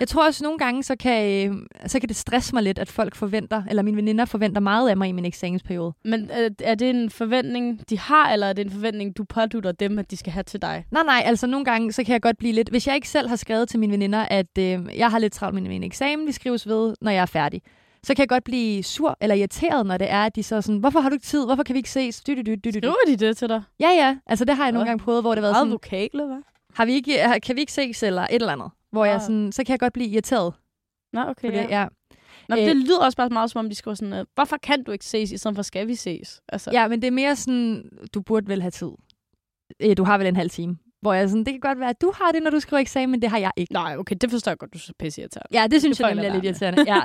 Jeg 0.00 0.08
tror 0.08 0.26
også, 0.26 0.42
at 0.42 0.44
nogle 0.44 0.58
gange, 0.58 0.82
så 0.82 0.96
kan, 0.96 1.50
øh, 1.50 1.56
så 1.86 2.00
kan 2.00 2.08
det 2.08 2.16
stresse 2.16 2.54
mig 2.54 2.62
lidt, 2.62 2.78
at 2.78 2.88
folk 2.88 3.14
forventer, 3.14 3.62
eller 3.70 3.82
mine 3.82 3.96
veninder 3.96 4.24
forventer 4.24 4.60
meget 4.60 4.90
af 4.90 4.96
mig 4.96 5.08
i 5.08 5.12
min 5.12 5.24
eksamensperiode. 5.24 5.92
Men 6.04 6.30
er, 6.30 6.48
er 6.64 6.74
det 6.74 6.90
en 6.90 7.10
forventning, 7.10 7.90
de 7.90 7.98
har, 7.98 8.32
eller 8.32 8.46
er 8.46 8.52
det 8.52 8.64
en 8.64 8.72
forventning, 8.72 9.16
du 9.16 9.24
pådutter 9.24 9.72
dem, 9.72 9.98
at 9.98 10.10
de 10.10 10.16
skal 10.16 10.32
have 10.32 10.42
til 10.42 10.62
dig? 10.62 10.84
Nej, 10.90 11.02
nej, 11.02 11.22
altså 11.24 11.46
nogle 11.46 11.64
gange, 11.64 11.92
så 11.92 12.04
kan 12.04 12.12
jeg 12.12 12.22
godt 12.22 12.38
blive 12.38 12.52
lidt... 12.52 12.68
Hvis 12.68 12.86
jeg 12.86 12.94
ikke 12.94 13.08
selv 13.08 13.28
har 13.28 13.36
skrevet 13.36 13.68
til 13.68 13.78
mine 13.80 13.92
veninder, 13.92 14.18
at 14.18 14.58
øh, 14.58 14.80
jeg 14.96 15.10
har 15.10 15.18
lidt 15.18 15.32
travlt 15.32 15.54
med 15.54 15.62
min 15.62 15.84
eksamen, 15.84 16.26
vi 16.26 16.32
skrives 16.32 16.68
ved, 16.68 16.94
når 17.00 17.10
jeg 17.10 17.22
er 17.22 17.26
færdig, 17.26 17.62
så 18.02 18.14
kan 18.14 18.22
jeg 18.22 18.28
godt 18.28 18.44
blive 18.44 18.82
sur 18.82 19.16
eller 19.20 19.34
irriteret, 19.34 19.86
når 19.86 19.96
det 19.96 20.10
er, 20.10 20.24
at 20.24 20.36
de 20.36 20.42
så 20.42 20.62
sådan, 20.62 20.78
hvorfor 20.78 21.00
har 21.00 21.08
du 21.08 21.14
ikke 21.14 21.26
tid? 21.26 21.44
Hvorfor 21.44 21.62
kan 21.62 21.74
vi 21.74 21.78
ikke 21.78 21.90
ses? 21.90 22.20
Du, 22.20 22.34
du, 22.34 22.42
du, 22.42 22.54
du, 22.64 22.70
Skriver 22.70 22.94
de 23.06 23.16
det 23.16 23.36
til 23.36 23.48
dig? 23.48 23.62
Ja, 23.80 23.88
ja. 23.88 24.16
Altså 24.26 24.44
det 24.44 24.56
har 24.56 24.64
jeg 24.64 24.72
nogle 24.72 24.88
gange 24.88 25.04
prøvet, 25.04 25.22
hvor 25.22 25.34
det 25.34 25.44
har 25.44 25.48
været 25.48 25.56
sådan... 25.56 25.72
vokale, 25.72 26.26
hvad? 26.26 26.42
Har 26.74 26.84
vi 26.84 26.92
ikke, 26.92 27.40
kan 27.42 27.56
vi 27.56 27.60
ikke 27.60 27.72
ses, 27.72 28.02
eller 28.02 28.22
et 28.22 28.28
eller 28.32 28.52
andet? 28.52 28.70
Hvor 28.92 29.04
ja. 29.04 29.10
jeg 29.10 29.20
sådan, 29.20 29.52
så 29.52 29.64
kan 29.64 29.72
jeg 29.72 29.80
godt 29.80 29.92
blive 29.92 30.08
irriteret. 30.08 30.54
Nå, 31.12 31.20
okay, 31.20 31.52
det, 31.52 31.70
ja. 31.70 31.86
Nå, 32.48 32.56
det 32.56 32.76
lyder 32.76 33.04
også 33.04 33.16
bare 33.16 33.28
meget, 33.28 33.50
som 33.50 33.58
om 33.58 33.68
de 33.68 33.74
skriver 33.74 33.94
sådan, 33.94 34.12
øh, 34.12 34.24
hvorfor 34.34 34.56
kan 34.56 34.82
du 34.82 34.92
ikke 34.92 35.04
ses, 35.04 35.32
i 35.32 35.36
stedet 35.36 35.56
for 35.56 35.62
skal 35.62 35.88
vi 35.88 35.94
ses? 35.94 36.40
Altså. 36.48 36.70
Ja, 36.72 36.88
men 36.88 37.02
det 37.02 37.06
er 37.06 37.12
mere 37.12 37.36
sådan, 37.36 37.90
du 38.14 38.20
burde 38.20 38.48
vel 38.48 38.62
have 38.62 38.70
tid. 38.70 38.90
Du 39.96 40.04
har 40.04 40.18
vel 40.18 40.26
en 40.26 40.36
halv 40.36 40.50
time. 40.50 40.78
Hvor 41.02 41.12
jeg 41.12 41.28
sådan, 41.28 41.44
det 41.44 41.52
kan 41.52 41.60
godt 41.60 41.80
være, 41.80 41.88
at 41.88 42.00
du 42.00 42.12
har 42.14 42.32
det, 42.32 42.42
når 42.42 42.50
du 42.50 42.60
skriver 42.60 42.80
eksamen, 42.80 43.10
men 43.10 43.22
det 43.22 43.30
har 43.30 43.38
jeg 43.38 43.50
ikke. 43.56 43.72
Nej, 43.72 43.96
okay, 43.96 44.16
det 44.20 44.30
forstår 44.30 44.50
jeg 44.50 44.58
godt, 44.58 44.72
du 44.72 44.78
er 44.78 44.80
så 44.80 44.92
pisse 44.98 45.20
irriterende. 45.20 45.60
Ja, 45.60 45.66
det 45.66 45.80
synes 45.80 45.98
det 45.98 46.04
jeg 46.04 46.14
nemlig 46.14 46.28
er 46.28 46.32
lidt 46.32 46.44
irriterende. 46.44 46.84
Ja. 46.86 47.00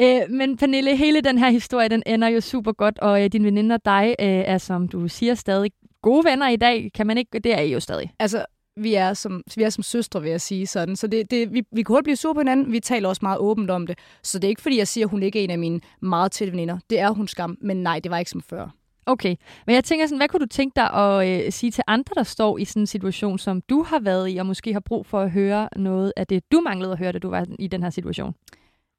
øh, 0.24 0.30
men 0.30 0.56
Pernille, 0.56 0.96
hele 0.96 1.20
den 1.20 1.38
her 1.38 1.50
historie, 1.50 1.88
den 1.88 2.02
ender 2.06 2.28
jo 2.28 2.40
super 2.40 2.72
godt, 2.72 2.98
og 2.98 3.24
øh, 3.24 3.30
din 3.30 3.44
veninde 3.44 3.74
og 3.74 3.84
dig 3.84 4.14
øh, 4.20 4.26
er, 4.26 4.58
som 4.58 4.88
du 4.88 5.08
siger, 5.08 5.34
stadig 5.34 5.70
gode 6.02 6.24
venner 6.24 6.48
i 6.48 6.56
dag. 6.56 6.90
Kan 6.94 7.06
man 7.06 7.18
ikke? 7.18 7.38
Det 7.38 7.54
er 7.54 7.60
I 7.60 7.72
jo 7.72 7.80
stadig. 7.80 8.14
Altså, 8.18 8.44
vi 8.76 8.94
er 8.94 9.14
som, 9.14 9.42
vi 9.56 9.62
er 9.62 9.70
som 9.70 9.82
søstre, 9.82 10.22
vil 10.22 10.30
jeg 10.30 10.40
sige 10.40 10.66
sådan. 10.66 10.96
Så 10.96 11.06
det, 11.06 11.30
det, 11.30 11.52
vi, 11.52 11.62
vi 11.72 11.82
kan 11.82 11.92
hurtigt 11.92 12.04
blive 12.04 12.16
sur 12.16 12.32
på 12.32 12.40
hinanden. 12.40 12.72
Vi 12.72 12.80
taler 12.80 13.08
også 13.08 13.20
meget 13.22 13.38
åbent 13.38 13.70
om 13.70 13.86
det. 13.86 13.98
Så 14.22 14.38
det 14.38 14.44
er 14.44 14.48
ikke, 14.48 14.62
fordi 14.62 14.78
jeg 14.78 14.88
siger, 14.88 15.06
at 15.06 15.10
hun 15.10 15.22
ikke 15.22 15.40
er 15.40 15.44
en 15.44 15.50
af 15.50 15.58
mine 15.58 15.80
meget 16.00 16.32
tætte 16.32 16.52
veninder. 16.52 16.78
Det 16.90 17.00
er 17.00 17.10
hun 17.10 17.28
skam. 17.28 17.58
Men 17.60 17.82
nej, 17.82 17.98
det 17.98 18.10
var 18.10 18.18
ikke 18.18 18.30
som 18.30 18.42
før. 18.42 18.68
Okay, 19.08 19.36
men 19.66 19.74
jeg 19.74 19.84
tænker 19.84 20.06
sådan, 20.06 20.18
hvad 20.18 20.28
kunne 20.28 20.40
du 20.40 20.46
tænke 20.46 20.72
dig 20.76 20.90
at 20.92 21.44
øh, 21.46 21.52
sige 21.52 21.70
til 21.70 21.84
andre, 21.86 22.12
der 22.14 22.22
står 22.22 22.58
i 22.58 22.64
sådan 22.64 22.82
en 22.82 22.86
situation, 22.86 23.38
som 23.38 23.60
du 23.60 23.82
har 23.82 23.98
været 24.00 24.30
i, 24.34 24.36
og 24.36 24.46
måske 24.46 24.72
har 24.72 24.80
brug 24.80 25.06
for 25.06 25.20
at 25.20 25.30
høre 25.30 25.68
noget 25.76 26.12
af 26.16 26.26
det, 26.26 26.52
du 26.52 26.60
manglede 26.60 26.92
at 26.92 26.98
høre, 26.98 27.12
da 27.12 27.18
du 27.18 27.30
var 27.30 27.46
i 27.58 27.66
den 27.66 27.82
her 27.82 27.90
situation? 27.90 28.34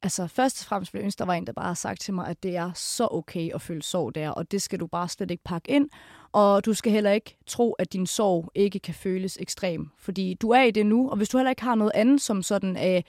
Altså 0.02 0.28
først 0.28 0.62
og 0.62 0.66
fremmest 0.66 0.94
ville 0.94 1.02
jeg 1.02 1.06
ønske, 1.06 1.20
der 1.20 1.26
var 1.26 1.34
en, 1.34 1.48
der 1.48 1.54
bare 1.54 1.66
har 1.66 1.74
sagt 1.74 2.02
til 2.02 2.14
mig, 2.14 2.28
at 2.28 2.44
det 2.44 2.56
er 2.56 2.72
så 2.76 3.08
okay 3.12 3.50
at 3.54 3.62
føle 3.62 3.84
sorg 3.84 4.16
der, 4.16 4.30
og 4.30 4.52
det 4.52 4.62
skal 4.62 4.80
du 4.80 4.88
bare 4.88 5.10
slet 5.10 5.32
ikke 5.32 5.44
pakke 5.44 5.72
ind. 5.72 5.90
Og 6.32 6.66
du 6.66 6.74
skal 6.74 6.92
heller 6.92 7.12
ikke 7.12 7.38
tro, 7.48 7.74
at 7.74 7.94
din 7.94 8.08
sorg 8.08 8.52
ikke 8.56 8.80
kan 8.80 8.94
føles 8.94 9.38
ekstrem, 9.42 9.90
fordi 9.98 10.34
du 10.34 10.50
er 10.50 10.62
i 10.62 10.72
det 10.72 10.86
nu, 10.86 11.10
og 11.10 11.18
hvis 11.18 11.30
du 11.30 11.38
heller 11.38 11.50
ikke 11.50 11.64
har 11.64 11.76
noget 11.76 11.92
andet, 11.96 12.22
som 12.22 12.44
sådan 12.44 12.96
øh, 12.96 13.02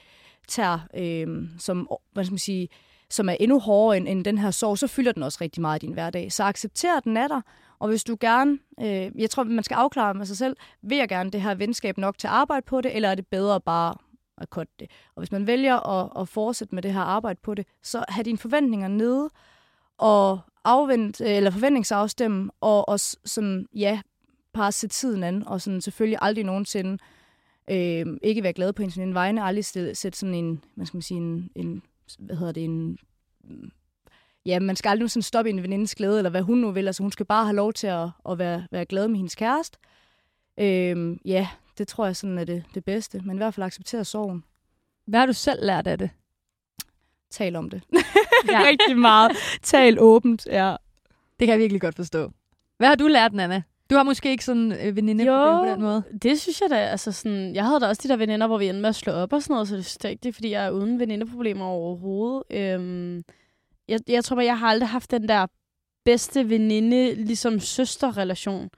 tager, 0.47 0.79
øh, 0.95 1.47
som, 1.59 1.89
hvad 2.13 2.23
skal 2.23 2.33
man 2.33 2.39
sige, 2.39 2.69
som 3.09 3.29
er 3.29 3.35
endnu 3.39 3.59
hårdere 3.59 3.97
end, 3.97 4.07
end 4.07 4.25
den 4.25 4.37
her 4.37 4.51
sorg, 4.51 4.77
så 4.77 4.87
fylder 4.87 5.11
den 5.11 5.23
også 5.23 5.37
rigtig 5.41 5.61
meget 5.61 5.83
i 5.83 5.85
din 5.85 5.93
hverdag. 5.93 6.31
Så 6.31 6.43
accepter, 6.43 6.97
at 6.97 7.03
den 7.03 7.17
er 7.17 7.27
der, 7.27 7.41
og 7.79 7.87
hvis 7.89 8.03
du 8.03 8.17
gerne, 8.19 8.59
øh, 8.79 9.11
jeg 9.21 9.29
tror, 9.29 9.43
man 9.43 9.63
skal 9.63 9.75
afklare 9.75 10.13
med 10.13 10.25
sig 10.25 10.37
selv, 10.37 10.57
vil 10.81 10.97
jeg 10.97 11.09
gerne 11.09 11.31
det 11.31 11.41
her 11.41 11.55
venskab 11.55 11.97
nok 11.97 12.17
til 12.17 12.27
at 12.27 12.33
arbejde 12.33 12.65
på 12.65 12.81
det, 12.81 12.95
eller 12.95 13.09
er 13.09 13.15
det 13.15 13.27
bedre 13.27 13.61
bare 13.61 13.95
at 14.39 14.47
cutte 14.49 14.73
det? 14.79 14.91
Og 15.15 15.21
hvis 15.21 15.31
man 15.31 15.47
vælger 15.47 15.75
at, 15.75 16.21
at 16.21 16.27
fortsætte 16.27 16.75
med 16.75 16.83
det 16.83 16.93
her 16.93 17.01
arbejde 17.01 17.39
på 17.43 17.55
det, 17.55 17.65
så 17.83 18.05
have 18.09 18.23
dine 18.23 18.37
forventninger 18.37 18.87
nede, 18.87 19.29
og 19.97 20.39
afvent, 20.63 21.21
øh, 21.21 21.31
eller 21.31 21.51
forventningsafstemme, 21.51 22.51
og, 22.61 22.89
og 22.89 22.99
sådan, 22.99 23.67
ja, 23.75 24.01
bare 24.53 24.71
se 24.71 24.87
tiden 24.87 25.23
an, 25.23 25.47
og 25.47 25.61
sådan 25.61 25.81
selvfølgelig 25.81 26.19
aldrig 26.21 26.43
nogensinde 26.43 26.97
øh, 27.69 28.05
ikke 28.23 28.43
være 28.43 28.53
glad 28.53 28.73
på 28.73 28.83
en 28.83 29.13
vegne, 29.13 29.43
aldrig 29.43 29.65
sætte 29.65 30.19
sådan 30.19 30.35
en, 30.35 30.63
hvad 30.75 30.85
skal 30.85 30.97
man 30.97 31.01
sige, 31.01 31.17
en, 31.17 31.49
en 31.55 31.83
hvad 32.19 32.35
hedder 32.35 32.53
det, 32.53 32.63
en 32.63 32.99
ja, 34.45 34.59
man 34.59 34.75
skal 34.75 34.89
aldrig 34.89 35.03
nu 35.03 35.07
sådan 35.07 35.21
stoppe 35.21 35.49
en 35.49 35.63
venindes 35.63 35.95
glæde, 35.95 36.17
eller 36.17 36.29
hvad 36.29 36.41
hun 36.41 36.57
nu 36.57 36.71
vil. 36.71 36.87
Altså, 36.87 37.03
hun 37.03 37.11
skal 37.11 37.25
bare 37.25 37.45
have 37.45 37.55
lov 37.55 37.73
til 37.73 37.87
at, 37.87 38.09
at 38.29 38.37
være, 38.37 38.67
være 38.71 38.85
glad 38.85 39.07
med 39.07 39.17
hendes 39.17 39.35
kæreste. 39.35 39.77
Øh, 40.57 41.17
ja, 41.25 41.47
det 41.79 41.87
tror 41.87 42.05
jeg 42.05 42.15
sådan 42.15 42.37
er 42.37 42.43
det, 42.43 42.63
det 42.73 42.85
bedste. 42.85 43.21
Men 43.25 43.35
i 43.35 43.37
hvert 43.37 43.53
fald 43.53 43.65
acceptere 43.65 44.05
sorgen. 44.05 44.43
Hvad 45.05 45.19
har 45.19 45.25
du 45.25 45.33
selv 45.33 45.65
lært 45.65 45.87
af 45.87 45.97
det? 45.97 46.09
Tal 47.29 47.55
om 47.55 47.69
det. 47.69 47.81
Ja. 48.47 48.63
Rigtig 48.63 48.97
meget. 48.97 49.31
Tal 49.61 49.99
åbent, 49.99 50.45
ja. 50.45 50.75
Det 51.39 51.47
kan 51.47 51.49
jeg 51.49 51.59
virkelig 51.59 51.81
godt 51.81 51.95
forstå. 51.95 52.31
Hvad 52.77 52.87
har 52.87 52.95
du 52.95 53.07
lært, 53.07 53.33
Nana? 53.33 53.61
Du 53.89 53.95
har 53.95 54.03
måske 54.03 54.29
ikke 54.29 54.45
sådan 54.45 54.71
øh, 54.71 54.95
veninde 54.95 55.25
på 55.25 55.65
den 55.65 55.81
måde? 55.81 56.03
det 56.21 56.41
synes 56.41 56.61
jeg 56.61 56.69
da. 56.69 56.75
Altså 56.75 57.11
sådan, 57.11 57.55
jeg 57.55 57.65
havde 57.65 57.79
da 57.79 57.87
også 57.87 58.01
de 58.03 58.07
der 58.07 58.15
veninder, 58.15 58.47
hvor 58.47 58.57
vi 58.57 58.67
endte 58.67 58.81
med 58.81 58.89
at 58.89 58.95
slå 58.95 59.13
op 59.13 59.33
og 59.33 59.43
sådan 59.43 59.53
noget, 59.53 59.85
så 59.85 59.97
det 60.01 60.05
er 60.05 60.09
ikke 60.09 60.33
fordi 60.33 60.49
jeg 60.49 60.65
er 60.65 60.69
uden 60.69 60.99
venindeproblemer 60.99 61.65
overhovedet. 61.65 62.43
Øhm, 62.51 63.23
jeg, 63.87 63.99
jeg 64.07 64.23
tror 64.23 64.35
bare, 64.35 64.45
jeg 64.45 64.59
har 64.59 64.67
aldrig 64.67 64.89
haft 64.89 65.11
den 65.11 65.27
der 65.27 65.47
bedste 66.05 66.49
veninde, 66.49 67.15
ligesom 67.15 67.59
søsterrelation. 67.59 68.69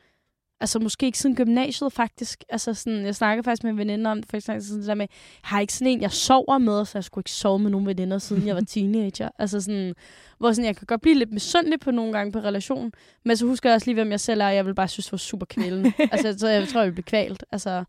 Altså 0.61 0.79
måske 0.79 1.05
ikke 1.05 1.17
siden 1.17 1.35
gymnasiet 1.35 1.93
faktisk. 1.93 2.43
Altså 2.49 2.73
sådan, 2.73 3.05
jeg 3.05 3.15
snakker 3.15 3.43
faktisk 3.43 3.63
med 3.63 3.73
veninder 3.73 4.11
om 4.11 4.17
det, 4.17 4.29
for 4.29 4.37
eksempel 4.37 4.63
sådan 4.63 4.79
det 4.79 4.87
der 4.87 4.95
med, 4.95 5.07
jeg 5.09 5.47
har 5.49 5.59
ikke 5.59 5.73
sådan 5.73 5.87
en, 5.87 6.01
jeg 6.01 6.11
sover 6.11 6.57
med, 6.57 6.85
så 6.85 6.97
jeg 6.97 7.03
skulle 7.03 7.21
ikke 7.21 7.31
sove 7.31 7.59
med 7.59 7.71
nogen 7.71 7.87
veninder, 7.87 8.17
siden 8.17 8.47
jeg 8.47 8.55
var 8.55 8.61
teenager. 8.61 9.29
altså 9.39 9.61
sådan, 9.61 9.93
hvor 10.37 10.51
sådan, 10.51 10.65
jeg 10.65 10.75
kan 10.75 10.85
godt 10.85 11.01
blive 11.01 11.17
lidt 11.17 11.31
misundelig 11.31 11.79
på 11.79 11.91
nogle 11.91 12.13
gange 12.13 12.31
på 12.31 12.39
relationen, 12.39 12.93
men 13.25 13.37
så 13.37 13.45
husker 13.45 13.69
jeg 13.69 13.75
også 13.75 13.87
lige, 13.87 13.95
hvem 13.95 14.11
jeg 14.11 14.19
selv 14.19 14.41
er, 14.41 14.47
og 14.47 14.55
jeg 14.55 14.65
vil 14.65 14.75
bare 14.75 14.87
synes, 14.87 15.05
det 15.05 15.11
var 15.11 15.17
super 15.17 15.45
kvælende. 15.45 15.93
altså, 16.11 16.39
så 16.39 16.47
jeg 16.47 16.67
tror, 16.67 16.79
jeg 16.79 16.87
vil 16.87 16.93
blive 16.93 17.03
kvalt. 17.03 17.45
Altså, 17.51 17.83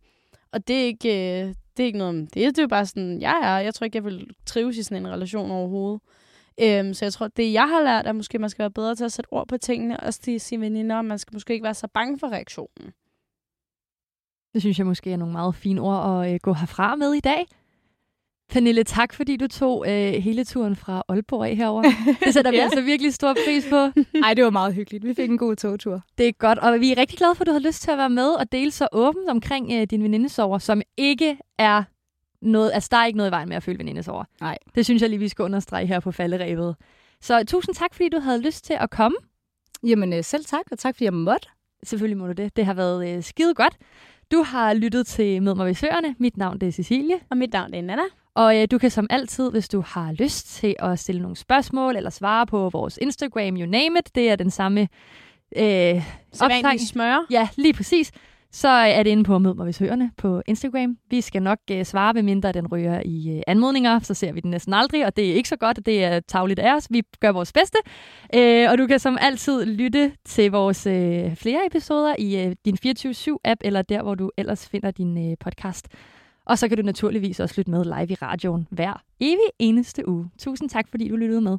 og 0.52 0.68
det 0.68 0.76
er 0.76 0.84
ikke, 0.84 1.08
øh, 1.08 1.54
det 1.76 1.82
er 1.82 1.86
ikke 1.86 1.98
noget 1.98 2.08
om 2.08 2.26
det. 2.26 2.34
Det 2.34 2.58
er 2.58 2.62
jo 2.62 2.68
bare 2.68 2.86
sådan, 2.86 3.20
jeg 3.20 3.40
er. 3.42 3.58
Jeg 3.58 3.74
tror 3.74 3.84
ikke, 3.84 3.96
jeg 3.96 4.04
vil 4.04 4.30
trives 4.46 4.76
i 4.76 4.82
sådan 4.82 5.06
en 5.06 5.12
relation 5.12 5.50
overhovedet. 5.50 6.00
Øhm, 6.60 6.94
så 6.94 7.04
jeg 7.04 7.12
tror, 7.12 7.28
det 7.28 7.52
jeg 7.52 7.68
har 7.68 7.82
lært, 7.82 8.06
er 8.06 8.12
måske, 8.12 8.34
at 8.34 8.40
man 8.40 8.50
skal 8.50 8.62
være 8.62 8.70
bedre 8.70 8.94
til 8.94 9.04
at 9.04 9.12
sætte 9.12 9.32
ord 9.32 9.48
på 9.48 9.58
tingene, 9.58 10.00
og 10.00 10.14
til 10.14 10.40
sine 10.40 10.64
veninder, 10.64 10.96
og 10.96 11.04
man 11.04 11.18
skal 11.18 11.34
måske 11.34 11.52
ikke 11.52 11.64
være 11.64 11.74
så 11.74 11.88
bange 11.94 12.18
for 12.18 12.28
reaktionen. 12.28 12.92
Det 14.54 14.62
synes 14.62 14.78
jeg 14.78 14.86
måske 14.86 15.12
er 15.12 15.16
nogle 15.16 15.32
meget 15.32 15.54
fine 15.54 15.80
ord 15.80 16.24
at 16.24 16.34
øh, 16.34 16.40
gå 16.42 16.52
herfra 16.52 16.96
med 16.96 17.14
i 17.14 17.20
dag. 17.20 17.46
Pernille, 18.48 18.84
tak 18.84 19.14
fordi 19.14 19.36
du 19.36 19.46
tog 19.46 19.84
øh, 19.88 20.12
hele 20.12 20.44
turen 20.44 20.76
fra 20.76 21.02
Aalborg 21.08 21.46
af 21.46 21.56
herover. 21.56 21.82
Det 22.24 22.34
sætter 22.34 22.50
vi 22.50 22.56
ja. 22.56 22.62
altså 22.62 22.80
virkelig 22.80 23.14
stor 23.14 23.36
pris 23.46 23.66
på. 23.70 23.88
Nej, 24.18 24.34
det 24.34 24.44
var 24.44 24.50
meget 24.50 24.74
hyggeligt. 24.74 25.04
Vi 25.04 25.14
fik 25.14 25.30
en 25.30 25.38
god 25.38 25.56
togtur. 25.56 26.02
Det 26.18 26.28
er 26.28 26.32
godt, 26.32 26.58
og 26.58 26.80
vi 26.80 26.92
er 26.92 26.98
rigtig 26.98 27.18
glade 27.18 27.34
for, 27.34 27.42
at 27.42 27.46
du 27.46 27.52
har 27.52 27.58
lyst 27.60 27.82
til 27.82 27.90
at 27.90 27.98
være 27.98 28.10
med 28.10 28.28
og 28.28 28.52
dele 28.52 28.70
så 28.70 28.88
åbent 28.92 29.28
omkring 29.28 29.72
øh, 29.72 29.82
din 29.82 30.02
venindesover, 30.02 30.58
som 30.58 30.82
ikke 30.96 31.38
er 31.58 31.82
noget, 32.42 32.70
altså 32.74 32.88
der 32.92 32.96
er 32.96 33.06
ikke 33.06 33.16
noget 33.16 33.30
i 33.30 33.32
vejen 33.32 33.48
med 33.48 33.56
at 33.56 33.62
føle 33.62 33.78
venindesover. 33.78 34.24
Nej. 34.40 34.58
Det 34.74 34.84
synes 34.84 35.02
jeg 35.02 35.10
lige, 35.10 35.20
vi 35.20 35.28
skal 35.28 35.42
understrege 35.42 35.86
her 35.86 36.00
på 36.00 36.12
falderæbet. 36.12 36.76
Så 37.20 37.44
tusind 37.44 37.74
tak, 37.74 37.94
fordi 37.94 38.08
du 38.08 38.18
havde 38.18 38.40
lyst 38.42 38.64
til 38.64 38.76
at 38.80 38.90
komme. 38.90 39.16
Jamen 39.86 40.12
øh, 40.12 40.24
selv 40.24 40.44
tak, 40.44 40.62
og 40.70 40.78
tak 40.78 40.94
fordi 40.94 41.04
jeg 41.04 41.14
måtte. 41.14 41.48
Selvfølgelig 41.84 42.18
må 42.18 42.26
du 42.26 42.32
det. 42.32 42.56
Det 42.56 42.66
har 42.66 42.74
været 42.74 43.16
øh, 43.16 43.22
skide 43.22 43.54
godt. 43.54 43.76
Du 44.32 44.42
har 44.42 44.74
lyttet 44.74 45.06
til 45.06 45.42
Mød 45.42 45.54
mig 45.54 45.66
ved 45.66 45.74
Søerne. 45.74 46.14
Mit 46.18 46.36
navn 46.36 46.58
det 46.58 46.68
er 46.68 46.72
Cecilie. 46.72 47.20
Og 47.30 47.36
mit 47.36 47.52
navn 47.52 47.70
det 47.70 47.78
er 47.78 47.82
Nana. 47.82 48.02
Og 48.34 48.60
øh, 48.60 48.68
du 48.70 48.78
kan 48.78 48.90
som 48.90 49.06
altid, 49.10 49.50
hvis 49.50 49.68
du 49.68 49.80
har 49.86 50.12
lyst 50.12 50.46
til 50.46 50.76
at 50.78 50.98
stille 50.98 51.22
nogle 51.22 51.36
spørgsmål 51.36 51.96
eller 51.96 52.10
svare 52.10 52.46
på 52.46 52.70
vores 52.72 52.98
Instagram, 53.02 53.56
you 53.56 53.66
name 53.66 53.98
it, 53.98 54.14
det 54.14 54.30
er 54.30 54.36
den 54.36 54.50
samme 54.50 54.88
øh, 55.56 56.02
opsang. 56.40 56.80
smør. 56.80 57.26
Ja, 57.30 57.48
lige 57.56 57.74
præcis. 57.74 58.12
Så 58.52 58.68
øh, 58.68 58.88
er 58.88 59.02
det 59.02 59.10
inde 59.10 59.24
på 59.24 59.38
Mød 59.38 59.54
mig 59.54 59.66
ved 59.66 59.72
Søerne 59.72 60.10
på 60.16 60.42
Instagram. 60.46 60.96
Vi 61.10 61.20
skal 61.20 61.42
nok 61.42 61.58
øh, 61.70 61.84
svare, 61.84 62.14
ved 62.14 62.22
mindre 62.22 62.52
den 62.52 62.66
ryger 62.66 63.02
i 63.04 63.36
øh, 63.36 63.42
anmodninger, 63.46 63.98
så 63.98 64.14
ser 64.14 64.32
vi 64.32 64.40
den 64.40 64.50
næsten 64.50 64.74
aldrig, 64.74 65.06
og 65.06 65.16
det 65.16 65.30
er 65.30 65.34
ikke 65.34 65.48
så 65.48 65.56
godt, 65.56 65.86
det 65.86 66.04
er 66.04 66.20
tavligt 66.20 66.60
af 66.60 66.74
os. 66.76 66.86
Vi 66.90 67.02
gør 67.20 67.32
vores 67.32 67.52
bedste. 67.52 67.78
Øh, 68.34 68.70
og 68.70 68.78
du 68.78 68.86
kan 68.86 68.98
som 68.98 69.18
altid 69.20 69.64
lytte 69.64 70.12
til 70.24 70.50
vores 70.50 70.86
øh, 70.86 71.36
flere 71.36 71.66
episoder 71.66 72.14
i 72.18 72.46
øh, 72.46 72.56
din 72.64 72.78
24-7-app, 72.86 73.56
eller 73.60 73.82
der, 73.82 74.02
hvor 74.02 74.14
du 74.14 74.30
ellers 74.36 74.68
finder 74.68 74.90
din 74.90 75.30
øh, 75.30 75.36
podcast. 75.40 75.88
Og 76.46 76.58
så 76.58 76.68
kan 76.68 76.76
du 76.76 76.82
naturligvis 76.82 77.40
også 77.40 77.54
lytte 77.58 77.70
med 77.70 77.84
live 77.84 78.10
i 78.10 78.14
radioen 78.14 78.68
hver 78.70 79.02
evig 79.20 79.48
eneste 79.58 80.08
uge. 80.08 80.30
Tusind 80.38 80.68
tak, 80.70 80.88
fordi 80.90 81.08
du 81.08 81.16
lyttede 81.16 81.40
med. 81.40 81.58